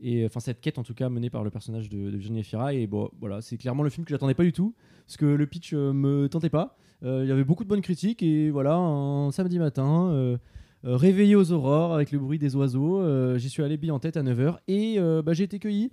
Et 0.00 0.24
enfin, 0.26 0.40
cette 0.40 0.60
quête, 0.60 0.78
en 0.78 0.84
tout 0.84 0.94
cas, 0.94 1.08
menée 1.08 1.30
par 1.30 1.44
le 1.44 1.50
personnage 1.50 1.88
de, 1.88 1.98
Virginie 2.10 2.40
Efira. 2.40 2.74
Et 2.74 2.86
bon, 2.86 3.10
voilà, 3.20 3.40
c'est 3.40 3.56
clairement 3.56 3.82
le 3.82 3.90
film 3.90 4.04
que 4.04 4.10
j'attendais 4.10 4.34
pas 4.34 4.44
du 4.44 4.52
tout. 4.52 4.74
Parce 5.06 5.16
que 5.16 5.26
le 5.26 5.46
pitch 5.46 5.72
euh, 5.72 5.92
me 5.92 6.28
tentait 6.28 6.50
pas. 6.50 6.76
Euh, 7.02 7.22
il 7.24 7.28
y 7.28 7.32
avait 7.32 7.44
beaucoup 7.44 7.64
de 7.64 7.68
bonnes 7.68 7.82
critiques. 7.82 8.22
Et 8.22 8.50
voilà, 8.50 8.76
un 8.76 9.30
samedi 9.32 9.58
matin. 9.58 10.10
euh, 10.12 10.36
euh, 10.84 10.96
réveillé 10.96 11.34
aux 11.34 11.50
aurores 11.50 11.92
avec 11.92 12.12
le 12.12 12.20
bruit 12.20 12.38
des 12.38 12.54
oiseaux, 12.54 13.00
euh, 13.00 13.36
j'y 13.36 13.50
suis 13.50 13.64
allé 13.64 13.76
bille 13.76 13.90
en 13.90 13.98
tête 13.98 14.16
à 14.16 14.22
9h 14.22 14.58
et 14.68 14.94
euh, 14.98 15.22
bah, 15.22 15.32
j'ai 15.32 15.42
été 15.42 15.58
cueilli. 15.58 15.90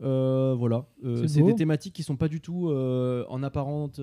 Euh, 0.00 0.54
voilà, 0.56 0.86
Euh, 1.04 1.26
C'est 1.26 1.42
des 1.42 1.54
thématiques 1.56 1.92
qui 1.94 2.02
sont 2.02 2.16
pas 2.16 2.28
du 2.28 2.40
tout 2.40 2.68
euh, 2.68 3.24
en, 3.28 3.42
apparente, 3.42 4.00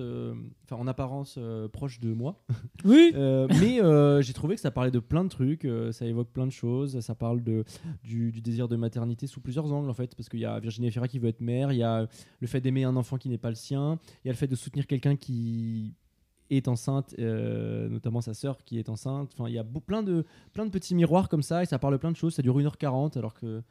en 0.70 0.86
apparence 0.86 1.38
proches 1.72 2.00
de 2.00 2.12
moi. 2.12 2.42
Oui. 2.84 3.12
Mais 3.14 3.80
j'ai 4.22 4.32
trouvé 4.32 4.54
que 4.56 4.60
ça 4.60 4.70
parlait 4.70 4.90
de 4.90 4.98
plein 4.98 5.24
de 5.24 5.28
trucs, 5.30 5.66
ça 5.92 6.04
évoque 6.06 6.30
plein 6.30 6.46
de 6.46 6.52
choses, 6.52 7.00
ça 7.00 7.14
parle 7.14 7.42
de, 7.42 7.64
du, 8.04 8.30
du 8.32 8.40
désir 8.40 8.68
de 8.68 8.76
maternité 8.76 9.26
sous 9.26 9.40
plusieurs 9.40 9.72
angles 9.72 9.90
en 9.90 9.94
fait, 9.94 10.14
parce 10.14 10.28
qu'il 10.28 10.40
y 10.40 10.44
a 10.44 10.58
Virginie 10.60 10.88
Efira 10.88 11.08
qui 11.08 11.18
veut 11.18 11.28
être 11.28 11.40
mère, 11.40 11.72
il 11.72 11.78
y 11.78 11.82
a 11.82 12.06
le 12.40 12.46
fait 12.46 12.60
d'aimer 12.60 12.84
un 12.84 12.96
enfant 12.96 13.16
qui 13.16 13.28
n'est 13.28 13.38
pas 13.38 13.48
le 13.50 13.54
sien, 13.56 13.98
il 14.24 14.28
y 14.28 14.30
a 14.30 14.32
le 14.32 14.36
fait 14.38 14.46
de 14.48 14.54
soutenir 14.56 14.86
quelqu'un 14.86 15.16
qui 15.16 15.94
est 16.50 16.68
enceinte, 16.68 17.12
euh, 17.18 17.88
notamment 17.88 18.20
sa 18.20 18.32
sœur 18.32 18.58
qui 18.64 18.78
est 18.78 18.88
enceinte. 18.88 19.32
Enfin, 19.36 19.48
il 19.48 19.54
y 19.54 19.58
a 19.58 19.64
beau- 19.64 19.80
plein 19.80 20.04
de, 20.04 20.24
plein 20.52 20.64
de 20.64 20.70
petits 20.70 20.94
miroirs 20.94 21.28
comme 21.28 21.42
ça 21.42 21.64
et 21.64 21.66
ça 21.66 21.80
parle 21.80 21.98
plein 21.98 22.12
de 22.12 22.16
choses. 22.16 22.34
Ça 22.34 22.42
dure 22.42 22.56
1h40 22.56 23.18
alors 23.18 23.34
que 23.34 23.62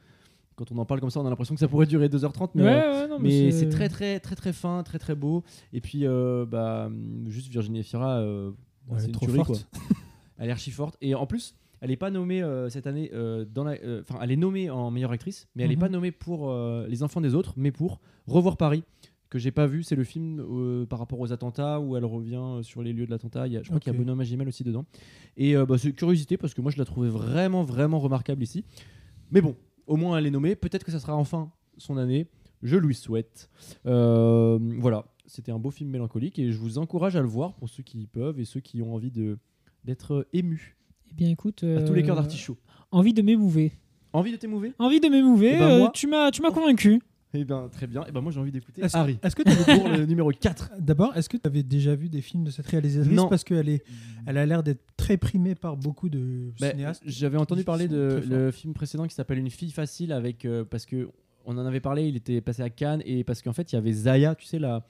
quand 0.56 0.72
on 0.72 0.78
en 0.78 0.84
parle 0.86 1.00
comme 1.00 1.10
ça, 1.10 1.20
on 1.20 1.26
a 1.26 1.30
l'impression 1.30 1.54
que 1.54 1.60
ça 1.60 1.68
pourrait 1.68 1.86
durer 1.86 2.08
2h30. 2.08 2.50
Mais, 2.54 2.62
ouais, 2.64 2.68
euh, 2.70 3.02
ouais, 3.02 3.08
non, 3.08 3.18
mais 3.20 3.50
c'est 3.52 3.68
très 3.68 3.88
très 3.88 4.18
très 4.20 4.34
très 4.34 4.52
fin, 4.52 4.82
très 4.82 4.98
très 4.98 5.14
beau. 5.14 5.44
Et 5.72 5.80
puis 5.80 6.00
euh, 6.06 6.44
bah 6.46 6.90
juste 7.26 7.48
Virginie 7.52 7.80
Efira, 7.80 8.18
euh, 8.18 8.50
Elle 8.90 8.96
c'est 8.98 9.04
est 9.04 9.06
une 9.08 9.12
trop 9.12 9.26
tuerie, 9.26 9.36
forte. 9.44 9.66
quoi. 9.72 9.80
Elle 10.38 10.48
est 10.48 10.52
archi 10.52 10.70
forte 10.70 10.96
et 11.00 11.14
en 11.14 11.26
plus. 11.26 11.54
Elle 11.82 11.90
n'est 11.90 11.96
pas 11.96 12.10
nommée 12.10 12.42
euh, 12.42 12.70
cette 12.70 12.86
année 12.86 13.10
euh, 13.12 13.44
dans 13.44 13.62
la. 13.62 13.72
euh, 13.72 14.00
Enfin, 14.00 14.18
elle 14.22 14.32
est 14.32 14.36
nommée 14.36 14.70
en 14.70 14.90
meilleure 14.90 15.12
actrice, 15.12 15.46
mais 15.54 15.62
elle 15.64 15.68
n'est 15.68 15.74
Mhm. 15.76 15.80
pas 15.80 15.88
nommée 15.90 16.10
pour 16.10 16.50
euh, 16.50 16.86
Les 16.88 17.02
Enfants 17.02 17.20
des 17.20 17.34
Autres, 17.34 17.52
mais 17.58 17.70
pour 17.70 18.00
Revoir 18.26 18.56
Paris, 18.56 18.82
que 19.28 19.38
j'ai 19.38 19.50
pas 19.50 19.66
vu. 19.66 19.82
C'est 19.82 19.94
le 19.94 20.02
film 20.04 20.40
euh, 20.40 20.86
par 20.86 20.98
rapport 20.98 21.20
aux 21.20 21.32
attentats 21.34 21.78
où 21.78 21.94
elle 21.94 22.06
revient 22.06 22.60
sur 22.62 22.82
les 22.82 22.94
lieux 22.94 23.04
de 23.04 23.10
l'attentat. 23.10 23.46
Il 23.46 23.52
y 23.52 23.56
a- 23.58 23.62
Je 23.62 23.68
crois 23.68 23.78
qu'il 23.78 23.92
y 23.92 23.94
a. 23.94 23.98
Benoît 23.98 24.14
Magimel 24.14 24.48
aussi 24.48 24.64
dedans. 24.64 24.86
Et 25.36 25.54
euh, 25.54 25.66
bah, 25.66 25.76
c'est 25.76 25.88
une 25.88 25.94
curiosité 25.94 26.38
parce 26.38 26.54
que 26.54 26.62
moi 26.62 26.70
je 26.70 26.78
la 26.78 26.86
trouvais 26.86 27.10
vraiment 27.10 27.62
vraiment 27.62 27.98
remarquable 27.98 28.42
ici. 28.42 28.64
Mais 29.30 29.42
bon, 29.42 29.54
au 29.86 29.96
moins 29.96 30.18
elle 30.18 30.26
est 30.26 30.30
nommée. 30.30 30.54
Peut-être 30.56 30.84
que 30.84 30.92
ça 30.92 31.00
sera 31.00 31.16
enfin 31.16 31.50
son 31.78 31.96
année. 31.96 32.26
Je 32.62 32.76
lui 32.76 32.94
souhaite. 32.94 33.48
Euh, 33.86 34.58
voilà, 34.78 35.04
c'était 35.26 35.52
un 35.52 35.58
beau 35.58 35.70
film 35.70 35.90
mélancolique 35.90 36.38
et 36.38 36.50
je 36.52 36.58
vous 36.58 36.78
encourage 36.78 37.14
à 37.16 37.20
le 37.20 37.28
voir 37.28 37.54
pour 37.54 37.68
ceux 37.68 37.82
qui 37.82 38.06
peuvent 38.06 38.40
et 38.40 38.44
ceux 38.44 38.60
qui 38.60 38.80
ont 38.82 38.94
envie 38.94 39.10
de 39.10 39.38
d'être 39.84 40.26
émus. 40.32 40.76
Eh 41.10 41.14
bien, 41.14 41.30
écoute. 41.30 41.62
À 41.62 41.82
tous 41.82 41.92
les 41.94 42.02
euh, 42.02 42.06
cœurs 42.06 42.16
d'artichaut. 42.16 42.56
Envie 42.90 43.12
de 43.14 43.22
m'émouver. 43.22 43.72
Envie 44.12 44.32
de 44.32 44.36
t'émouver? 44.36 44.72
Envie 44.78 45.00
de 45.00 45.08
m'émouver. 45.08 45.52
Eh 45.54 45.58
ben, 45.58 45.68
euh, 45.70 45.78
moi- 45.80 45.90
tu 45.94 46.06
m'as, 46.06 46.30
tu 46.30 46.42
m'as 46.42 46.50
convaincu. 46.50 47.00
Eh 47.34 47.44
bien, 47.44 47.68
très 47.68 47.86
bien. 47.86 48.04
Et 48.06 48.12
ben 48.12 48.20
moi 48.20 48.32
j'ai 48.32 48.40
envie 48.40 48.52
d'écouter 48.52 48.82
Est-ce- 48.82 48.96
Harry. 48.96 49.18
Est-ce 49.22 49.36
que 49.36 49.42
tu 49.42 49.50
avais 49.50 49.78
Pour 49.78 49.88
le 49.88 50.06
numéro 50.06 50.30
4. 50.30 50.72
D'abord, 50.78 51.14
est-ce 51.16 51.28
que 51.28 51.36
tu 51.36 51.46
avais 51.46 51.62
déjà 51.62 51.94
vu 51.94 52.08
des 52.08 52.22
films 52.22 52.44
de 52.44 52.50
cette 52.50 52.66
réalisatrice? 52.66 53.12
Non. 53.12 53.28
Parce 53.28 53.44
qu'elle 53.44 53.68
est, 53.68 53.84
elle 54.26 54.38
a 54.38 54.46
l'air 54.46 54.62
d'être 54.62 54.80
très 54.96 55.16
primée 55.16 55.54
par 55.54 55.76
beaucoup 55.76 56.08
de 56.08 56.50
Bah, 56.60 56.70
cinéastes. 56.70 57.02
J'avais 57.04 57.36
entendu 57.36 57.64
parler 57.64 57.88
de 57.88 58.22
le 58.26 58.50
film 58.50 58.72
précédent 58.74 59.06
qui 59.06 59.14
s'appelle 59.14 59.38
Une 59.38 59.50
fille 59.50 59.70
facile 59.72 60.12
avec 60.12 60.44
euh, 60.44 60.64
parce 60.64 60.86
que 60.86 61.08
on 61.44 61.56
en 61.58 61.66
avait 61.66 61.80
parlé, 61.80 62.08
il 62.08 62.16
était 62.16 62.40
passé 62.40 62.62
à 62.62 62.70
Cannes 62.70 63.02
et 63.04 63.22
parce 63.22 63.40
qu'en 63.42 63.52
fait 63.52 63.70
il 63.72 63.76
y 63.76 63.78
avait 63.78 63.92
Zaya, 63.92 64.34
tu 64.34 64.46
sais 64.46 64.58
la 64.58 64.84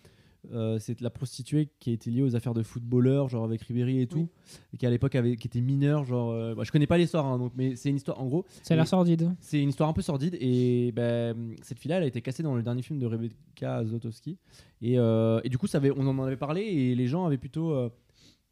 euh, 0.53 0.79
c'est 0.79 1.01
la 1.01 1.11
prostituée 1.11 1.69
qui 1.81 1.93
était 1.93 2.11
liée 2.11 2.23
aux 2.23 2.35
affaires 2.37 2.55
de 2.55 2.63
footballeurs, 2.63 3.29
genre 3.29 3.45
avec 3.45 3.63
Ribéry 3.63 4.01
et 4.01 4.07
tout, 4.07 4.29
et 4.73 4.77
qui 4.77 4.87
à 4.87 4.91
l'époque 4.91 5.15
avait 5.15 5.37
qui 5.37 5.47
était 5.49 5.61
mineure, 5.61 6.05
genre 6.05 6.31
euh, 6.33 6.55
bah, 6.55 6.63
je 6.65 6.73
connais 6.73 6.87
pas 6.87 6.99
l'histoire, 6.99 7.27
hein, 7.27 7.39
donc 7.39 7.53
mais 7.57 7.77
c'est 7.77 7.91
une 7.91 7.97
histoire 7.97 8.21
en 8.21 8.27
gros, 8.27 8.45
Ça 8.63 8.75
a 8.75 8.77
l'air 8.77 8.85
Et- 8.85 8.89
sordide. 8.89 9.35
c'est 9.41 9.61
une 9.63 9.69
histoire 9.71 9.89
un 9.89 9.93
peu 9.93 10.03
sordide 10.03 10.37
et 10.41 10.93
ben, 10.93 11.55
cette 11.63 11.79
fille-là, 11.79 11.97
elle 11.99 12.05
a 12.05 12.07
été 12.07 12.21
cassée 12.23 12.43
dans 12.43 12.55
le 12.55 12.63
dernier 12.63 12.83
film 12.83 12.99
de 12.99 13.07
Rebecca 13.07 13.85
Zlotowski. 13.85 14.39
Et, 14.83 14.99
euh, 14.99 15.41
et 15.45 15.49
du 15.49 15.59
coup, 15.59 15.67
ça 15.67 15.79
avait, 15.79 15.91
on 15.91 16.07
en 16.07 16.23
avait 16.23 16.37
parlé 16.37 16.63
et 16.63 16.95
les 16.95 17.07
gens 17.07 17.25
avaient 17.27 17.39
plutôt, 17.39 17.75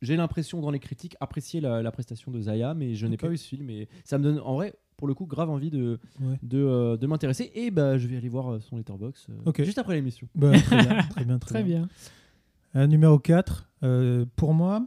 j'ai 0.02 0.16
l'impression 0.16 0.60
dans 0.60 0.70
les 0.70 0.80
critiques, 0.80 1.16
apprécié 1.20 1.60
la, 1.60 1.82
la 1.82 1.90
prestation 1.92 2.30
de 2.32 2.40
Zaya, 2.40 2.74
mais 2.74 2.94
je 2.94 3.06
n'ai 3.06 3.16
pas 3.16 3.28
vu 3.28 3.36
ce 3.36 3.46
film. 3.48 3.70
Et 3.70 3.88
ça 4.04 4.18
me 4.18 4.24
donne, 4.24 4.40
en 4.40 4.54
vrai, 4.54 4.74
pour 4.96 5.08
le 5.08 5.14
coup, 5.14 5.26
grave 5.26 5.50
envie 5.50 5.70
de, 5.70 5.98
Ouais. 6.20 6.38
de, 6.42 6.58
euh, 6.58 6.96
de 6.96 7.06
m'intéresser. 7.06 7.50
Et 7.54 7.70
bah, 7.70 7.98
je 7.98 8.06
vais 8.06 8.16
aller 8.16 8.28
voir 8.28 8.52
euh, 8.52 8.60
son 8.60 8.76
letterbox 8.76 9.26
euh, 9.30 9.64
juste 9.64 9.78
après 9.78 9.94
l'émission. 9.94 10.28
Bah, 10.34 10.52
très 10.58 10.76
bien, 10.82 11.02
très 11.10 11.24
bien, 11.24 11.38
très, 11.38 11.50
Très 11.54 11.62
bien. 11.64 11.88
Euh, 12.76 12.86
numéro 12.86 13.18
4, 13.18 13.68
euh, 13.82 14.24
pour 14.36 14.52
moi, 14.54 14.86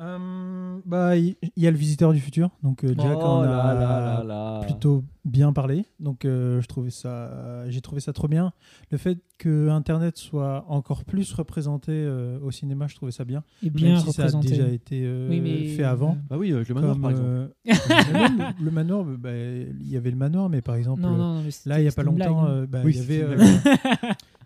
euh, 0.00 0.78
bah, 0.84 1.16
il 1.16 1.36
il 1.56 1.62
y, 1.62 1.66
a 1.66 1.70
le 1.70 1.76
visiteur 1.76 2.12
du 2.12 2.20
futur. 2.20 2.50
Donc, 2.62 2.84
euh, 2.84 2.94
Jack 2.98 3.16
en 3.16 3.40
Oh 3.40 3.42
a 3.42 3.46
là 3.46 3.74
là 3.74 4.00
là 4.18 4.24
là. 4.24 4.60
plutôt 4.64 5.04
bien 5.24 5.52
parlé. 5.52 5.84
Donc, 6.00 6.24
euh, 6.24 6.60
je 6.60 6.66
trouvais 6.66 6.90
ça, 6.90 7.64
j'ai 7.68 7.80
trouvé 7.80 8.00
ça 8.00 8.12
trop 8.12 8.26
bien. 8.28 8.52
Le 8.90 8.98
fait 8.98 9.18
que 9.38 9.68
Internet 9.68 10.16
soit 10.16 10.64
encore 10.68 11.04
plus 11.04 11.32
représenté 11.32 11.92
euh, 11.92 12.38
au 12.42 12.50
cinéma, 12.50 12.86
je 12.88 12.96
trouvais 12.96 13.12
ça 13.12 13.24
bien. 13.24 13.44
Et 13.62 13.70
bien 13.70 13.94
Même 13.94 14.00
si 14.04 14.12
ça 14.12 14.24
a 14.24 14.40
déjà 14.40 14.68
été 14.68 15.02
euh, 15.04 15.28
Oui, 15.30 15.40
mais- 15.40 15.68
fait 15.68 15.84
avant. 15.84 16.16
Bah 16.28 16.36
oui, 16.38 16.50
le 16.50 16.64
manoir 16.74 16.92
Comme, 16.94 17.02
par 17.02 17.10
exemple. 17.12 17.28
euh, 17.28 17.48
le 18.60 18.70
manoir, 18.70 19.04
bah, 19.04 19.30
il 19.36 19.88
y 19.88 19.96
avait 19.96 20.10
le 20.10 20.16
manoir, 20.16 20.48
mais 20.48 20.60
par 20.60 20.74
exemple, 20.74 21.02
Non, 21.02 21.10
non, 21.16 21.34
non, 21.36 21.42
mais 21.42 21.50
c'était- 21.50 21.70
là, 21.70 21.78
il 21.78 21.82
n'y 21.82 21.88
a 21.88 21.92
pas 21.92 22.02
longtemps, 22.02 22.42
blague, 22.42 22.56
hein. 22.56 22.66
bah, 22.68 22.80
Oui, 22.84 22.92
il 22.96 23.16
y 23.16 23.22
avait. 23.22 23.36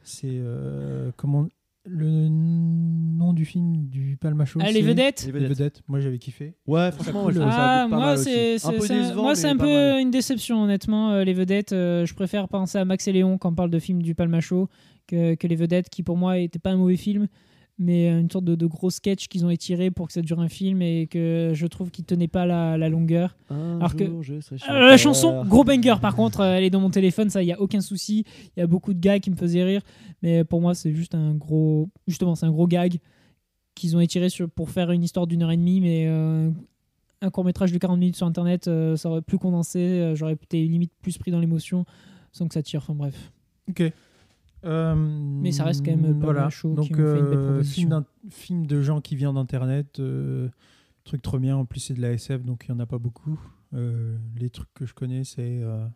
c'est 0.03 0.29
euh, 0.31 1.11
comment 1.17 1.47
le 1.89 2.29
nom 2.29 3.33
du 3.33 3.45
film 3.45 3.89
du 3.89 4.17
Palmacho 4.21 4.61
Ah, 4.63 4.71
les 4.71 4.83
vedettes 4.83 5.23
Les 5.27 5.33
Les 5.33 5.39
vedettes. 5.41 5.59
vedettes. 5.59 5.83
Moi, 5.89 6.01
j'avais 6.01 6.19
kiffé. 6.19 6.55
Ouais, 6.67 6.91
franchement, 6.93 7.25
cool. 7.25 7.35
je 7.35 7.39
ça 7.41 7.47
Ah, 7.51 7.87
pas 7.91 7.97
moi, 7.97 8.17
c'est. 8.17 8.57
Un 8.65 9.15
moi, 9.15 9.35
c'est 9.35 9.49
un 9.49 9.57
peu 9.57 9.67
mal. 9.67 10.01
une 10.01 10.11
déception, 10.11 10.63
honnêtement. 10.63 11.11
euh, 11.13 11.25
les 11.25 11.33
vedettes, 11.35 11.73
euh, 11.73 12.07
je 12.07 12.15
préfère 12.15 12.49
penser 12.49 12.79
à 12.79 12.85
Max 12.85 13.09
et 13.09 13.13
Léon 13.13 13.39
quand 13.39 13.51
on 13.51 13.55
parle 13.55 13.71
de 13.71 13.79
films 13.79 14.03
du 14.03 14.15
Palmacho 14.15 14.69
que, 15.07 15.35
que 15.35 15.47
les 15.47 15.57
vedettes, 15.57 15.89
qui 15.89 16.03
pour 16.03 16.17
moi 16.17 16.37
n'étaient 16.37 16.59
pas 16.59 16.71
un 16.71 16.77
mauvais 16.77 16.97
film, 16.97 17.29
mais 17.79 18.09
une 18.11 18.31
sorte 18.31 18.45
de, 18.45 18.55
de 18.57 18.67
gros 18.67 18.91
sketch 18.91 19.29
qu'ils 19.29 19.45
ont 19.47 19.51
étiré 19.51 19.91
pour 19.91 20.09
que 20.09 20.13
ça 20.13 20.21
dure 20.23 20.41
un 20.41 20.49
film 20.49 20.83
et 20.83 21.07
que 21.07 21.53
je 21.55 21.67
trouve 21.67 21.91
qu'ils 21.91 22.05
tenaient 22.05 22.27
pas 22.29 22.45
la, 22.45 22.77
la 22.77 22.89
longueur. 22.89 23.37
Un 23.51 23.77
Alors 23.77 23.95
que- 23.95 24.05
jour, 24.07 24.23
je 24.23 24.41
serai 24.41 24.57
Euh, 24.71 24.89
la 24.89 24.97
chanson, 24.97 25.45
gros 25.45 25.63
banger 25.65 25.95
par 26.01 26.17
contre, 26.17 26.41
euh, 26.41 26.55
elle 26.55 26.65
est 26.65 26.71
dans 26.71 26.81
mon 26.81 26.91
téléphone, 26.91 27.31
ça, 27.31 27.43
il 27.43 27.47
y 27.47 27.53
a 27.53 27.61
aucun 27.61 27.81
souci. 27.81 28.25
Il 28.57 28.61
y 28.61 28.63
a 28.63 28.67
beaucoup 28.67 28.93
de 28.95 28.99
gags 29.01 29.21
qui 29.23 29.31
me 29.31 29.37
faisaient 29.37 29.63
rire, 29.65 29.83
mais 30.23 30.43
pour 30.45 30.61
moi, 30.61 30.75
c'est 30.75 30.93
juste 30.93 31.15
un 31.15 31.35
gros. 31.35 31.89
Justement, 32.09 32.35
c'est 32.35 32.47
un 32.47 32.51
gros 32.51 32.67
gag 32.67 32.99
qu'ils 33.75 33.97
ont 33.97 34.01
étiré 34.01 34.29
sur, 34.29 34.51
pour 34.51 34.71
faire 34.71 34.91
une 34.91 35.05
histoire 35.05 35.27
d'une 35.29 35.43
heure 35.45 35.53
et 35.53 35.57
demie, 35.57 35.81
mais 35.81 36.07
euh, 36.09 36.51
un 37.23 37.31
court 37.31 37.45
métrage 37.45 37.71
de 37.71 37.79
40 37.79 37.99
minutes 38.01 38.17
sur 38.17 38.27
internet, 38.27 38.67
euh, 38.67 38.97
ça 38.97 39.09
aurait 39.09 39.23
plus 39.23 39.39
condensé, 39.39 39.79
euh, 39.79 40.17
j'aurais 40.17 40.33
été 40.33 40.61
limite 40.65 40.91
plus 41.01 41.17
pris 41.17 41.31
dans 41.31 41.39
l'émotion 41.39 41.85
sans 42.33 42.49
que 42.49 42.55
ça 42.55 42.63
tire. 42.63 42.81
Enfin 42.81 42.95
bref. 42.95 43.31
Ok. 43.69 43.85
Mais 44.65 45.53
ça 45.53 45.65
reste 45.65 45.85
quand 45.85 45.97
même 45.97 46.19
pas 46.19 46.27
voilà. 46.27 46.41
mal 46.43 46.51
chaud, 46.51 46.75
Donc, 46.75 46.87
qui 46.87 46.95
ont 46.95 46.97
fait 46.97 47.19
une 47.21 47.31
belle 47.31 47.39
euh, 47.39 47.47
proposition. 47.53 48.05
film, 48.31 48.67
de 48.67 48.83
gens 48.83 49.01
qui 49.01 49.17
viennent 49.17 49.35
d'Internet. 49.35 50.01
euh, 50.01 50.49
truc 51.05 51.23
trop 51.23 51.39
bien. 51.39 51.57
En 51.57 51.65
plus, 51.65 51.81
c'est 51.81 51.95
de 51.95 52.03
la 52.03 52.13
SF, 52.13 52.45
donc 52.45 52.65
il 52.69 52.73
n'y 52.73 52.77
en 52.77 52.81
a 52.81 52.87
pas 52.87 52.99
beaucoup. 52.99 53.41
Euh, 53.75 54.17
les 54.37 54.51
trucs 54.51 54.73
que 54.75 54.85
je 54.87 54.93
connais, 54.95 55.25
c'est 55.25 55.61
euh, 55.63 55.87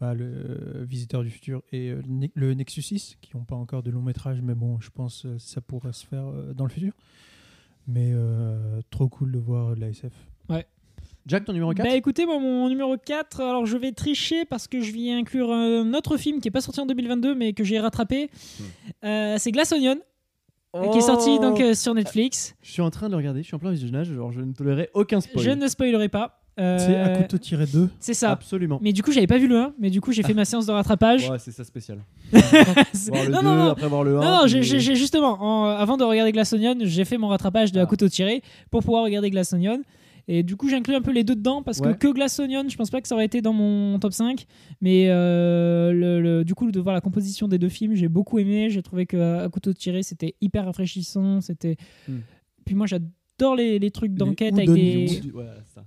bah, 0.00 0.14
le 0.14 0.24
euh, 0.26 0.84
Visiteur 0.88 1.22
du 1.24 1.30
futur 1.30 1.62
et 1.72 1.90
euh, 1.90 2.02
le 2.02 2.08
Ne- 2.12 2.28
le 2.34 2.54
Nexus 2.54 2.82
6, 2.82 3.16
qui 3.20 3.36
n'ont 3.36 3.44
pas 3.44 3.56
encore 3.56 3.82
de 3.82 3.90
long 3.90 4.02
métrage, 4.02 4.40
mais 4.42 4.54
bon, 4.54 4.78
je 4.80 4.90
pense 4.90 5.22
que 5.22 5.38
ça 5.38 5.60
pourrait 5.60 5.92
se 5.92 6.06
faire 6.06 6.26
euh, 6.28 6.52
dans 6.54 6.64
le 6.64 6.70
futur. 6.70 6.92
Mais 7.88 8.12
euh, 8.14 8.80
trop 8.90 9.08
cool 9.08 9.32
de 9.32 9.38
voir 9.38 9.74
de 9.74 9.80
la 9.80 9.88
SF. 9.88 10.12
Jack, 11.26 11.44
ton 11.46 11.52
numéro 11.54 11.72
4 11.72 11.86
Bah 11.88 11.94
écoutez, 11.94 12.26
moi, 12.26 12.38
mon 12.38 12.68
numéro 12.68 12.96
4, 12.98 13.40
alors 13.40 13.64
je 13.66 13.76
vais 13.78 13.92
tricher 13.92 14.44
parce 14.44 14.68
que 14.68 14.80
je 14.80 14.92
vais 14.92 15.10
inclure 15.12 15.50
un 15.52 15.94
autre 15.94 16.16
film 16.18 16.40
qui 16.40 16.48
est 16.48 16.50
pas 16.50 16.60
sorti 16.60 16.80
en 16.80 16.86
2022 16.86 17.34
mais 17.34 17.52
que 17.54 17.64
j'ai 17.64 17.78
rattrapé. 17.80 18.28
Euh, 19.04 19.36
c'est 19.38 19.50
Glass 19.50 19.72
Onion, 19.72 19.96
qui 20.92 20.98
est 20.98 21.02
sorti 21.02 21.38
donc 21.38 21.60
euh, 21.60 21.72
sur 21.74 21.94
Netflix. 21.94 22.54
Je 22.62 22.70
suis 22.72 22.82
en 22.82 22.90
train 22.90 23.06
de 23.06 23.12
le 23.12 23.16
regarder, 23.16 23.40
je 23.42 23.46
suis 23.46 23.54
en 23.54 23.58
plein 23.58 23.70
visionnage, 23.70 24.12
genre 24.12 24.32
je 24.32 24.40
ne 24.40 24.52
tolérerai 24.52 24.90
aucun 24.92 25.20
spoil. 25.22 25.42
Je 25.44 25.50
ne 25.50 25.66
spoilerai 25.66 26.08
pas. 26.10 26.40
Euh, 26.60 26.78
C'est 26.78 26.94
à 26.94 27.08
couteau 27.16 27.38
tiré 27.38 27.66
2. 27.66 27.88
C'est 27.98 28.14
ça. 28.14 28.30
Absolument. 28.30 28.78
Mais 28.80 28.92
du 28.92 29.02
coup, 29.02 29.10
j'avais 29.10 29.26
pas 29.26 29.38
vu 29.38 29.48
le 29.48 29.58
1, 29.58 29.72
mais 29.80 29.90
du 29.90 30.00
coup, 30.00 30.12
j'ai 30.12 30.22
fait 30.22 30.34
ma 30.34 30.44
séance 30.44 30.66
de 30.66 30.72
rattrapage. 30.72 31.28
Ouais, 31.28 31.38
c'est 31.40 31.50
ça 31.50 31.64
spécial. 31.64 31.98
C'est- 32.92 33.10
Voir 33.10 33.24
le 33.24 33.30
non, 33.32 33.40
2, 33.40 33.44
non, 33.44 33.54
non. 33.56 33.70
après 33.70 33.88
voir 33.88 34.04
le 34.04 34.18
1. 34.18 34.20
Non, 34.20 34.30
non, 34.42 34.46
j'ai- 34.46 34.60
puis- 34.60 34.68
j'ai 34.68 34.78
j'ai 34.80 34.94
justement, 34.94 35.42
en- 35.42 35.64
avant 35.70 35.96
de 35.96 36.04
regarder 36.04 36.30
Glass 36.32 36.52
Onion, 36.52 36.76
j'ai 36.82 37.04
fait 37.06 37.18
mon 37.18 37.26
rattrapage 37.28 37.72
de 37.72 37.80
à 37.80 37.82
Ah. 37.82 37.86
couteau 37.86 38.08
tiré 38.08 38.42
pour 38.70 38.82
pouvoir 38.84 39.02
regarder 39.04 39.30
Glass 39.30 39.52
Onion. 39.52 39.80
Et 40.28 40.42
du 40.42 40.56
coup, 40.56 40.68
j'inclus 40.68 40.94
un 40.94 41.02
peu 41.02 41.12
les 41.12 41.22
deux 41.24 41.34
dedans 41.36 41.62
parce 41.62 41.80
Ouais. 41.80 41.92
que 41.92 41.98
que 42.08 42.12
Glass 42.12 42.38
Onion, 42.38 42.64
je 42.68 42.76
pense 42.76 42.90
pas 42.90 43.00
que 43.02 43.08
ça 43.08 43.14
aurait 43.14 43.26
été 43.26 43.42
dans 43.42 43.52
mon 43.52 43.98
top 43.98 44.12
5. 44.12 44.46
Mais 44.80 45.06
euh, 45.08 45.92
le, 45.92 46.20
le- 46.20 46.44
du 46.44 46.54
coup, 46.54 46.70
de 46.70 46.80
voir 46.80 46.94
la 46.94 47.00
composition 47.02 47.46
des 47.48 47.58
deux 47.58 47.68
films, 47.68 47.94
j'ai 47.94 48.08
beaucoup 48.08 48.38
aimé. 48.38 48.70
J'ai 48.70 48.82
trouvé 48.82 49.04
que 49.06 49.16
à 49.44 49.48
couteau 49.50 49.72
tiré, 49.74 50.02
c'était 50.02 50.34
hyper 50.40 50.64
rafraîchissant. 50.64 51.40
C'était. 51.40 51.76
Hmm. 52.08 52.18
Puis 52.64 52.74
moi, 52.74 52.86
j'adore 52.86 53.54
les, 53.56 53.78
les 53.78 53.90
trucs 53.90 54.14
d'enquête 54.14 54.54
avec 54.54 54.70
des 54.72 55.06
News. 55.24 55.36
Ouais, 55.36 55.44
ça. 55.74 55.84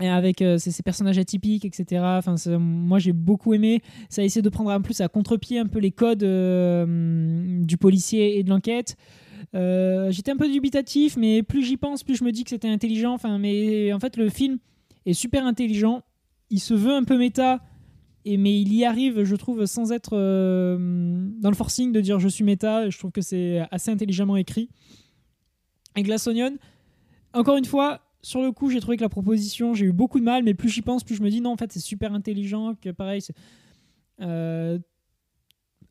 et 0.00 0.08
avec 0.08 0.42
euh, 0.42 0.58
ces, 0.58 0.70
ces 0.70 0.82
personnages 0.82 1.16
atypiques, 1.18 1.64
etc. 1.64 2.02
Enfin, 2.04 2.34
moi, 2.58 2.98
j'ai 2.98 3.12
beaucoup 3.14 3.54
aimé. 3.54 3.80
Ça 4.10 4.20
a 4.20 4.24
essayé 4.26 4.42
de 4.42 4.48
prendre 4.50 4.70
en 4.70 4.82
plus 4.82 5.00
à 5.00 5.08
contre-pied 5.08 5.58
un 5.58 5.66
peu 5.66 5.78
les 5.78 5.92
codes 5.92 6.22
euh, 6.24 7.62
du 7.64 7.76
policier 7.78 8.38
et 8.38 8.42
de 8.42 8.50
l'enquête. 8.50 8.96
Euh, 9.54 10.10
J'étais 10.10 10.30
un 10.30 10.36
peu 10.36 10.50
dubitatif, 10.50 11.16
mais 11.16 11.42
plus 11.42 11.62
j'y 11.62 11.76
pense, 11.76 12.02
plus 12.04 12.16
je 12.16 12.24
me 12.24 12.32
dis 12.32 12.44
que 12.44 12.50
c'était 12.50 12.68
intelligent. 12.68 13.12
Enfin, 13.12 13.38
mais 13.38 13.92
en 13.92 14.00
fait, 14.00 14.16
le 14.16 14.28
film 14.28 14.58
est 15.06 15.14
super 15.14 15.44
intelligent. 15.46 16.02
Il 16.50 16.60
se 16.60 16.74
veut 16.74 16.92
un 16.92 17.04
peu 17.04 17.18
méta, 17.18 17.60
mais 18.24 18.60
il 18.60 18.74
y 18.74 18.84
arrive, 18.84 19.24
je 19.24 19.36
trouve, 19.36 19.64
sans 19.66 19.92
être 19.92 20.16
euh, 20.16 21.26
dans 21.40 21.48
le 21.48 21.56
forcing 21.56 21.92
de 21.92 22.00
dire 22.00 22.18
je 22.18 22.28
suis 22.28 22.44
méta. 22.44 22.90
Je 22.90 22.98
trouve 22.98 23.12
que 23.12 23.22
c'est 23.22 23.66
assez 23.70 23.90
intelligemment 23.90 24.36
écrit. 24.36 24.68
Et 25.96 26.02
Glass 26.02 26.26
Onion, 26.26 26.56
encore 27.32 27.56
une 27.56 27.64
fois, 27.64 28.00
sur 28.22 28.42
le 28.42 28.52
coup, 28.52 28.70
j'ai 28.70 28.80
trouvé 28.80 28.96
que 28.96 29.02
la 29.02 29.08
proposition, 29.08 29.74
j'ai 29.74 29.86
eu 29.86 29.92
beaucoup 29.92 30.20
de 30.20 30.24
mal, 30.24 30.42
mais 30.42 30.54
plus 30.54 30.68
j'y 30.68 30.82
pense, 30.82 31.04
plus 31.04 31.14
je 31.14 31.22
me 31.22 31.30
dis 31.30 31.40
non, 31.40 31.52
en 31.52 31.56
fait, 31.56 31.72
c'est 31.72 31.80
super 31.80 32.12
intelligent. 32.12 32.74
Que 32.74 32.90
pareil, 32.90 33.20
euh, 34.20 34.78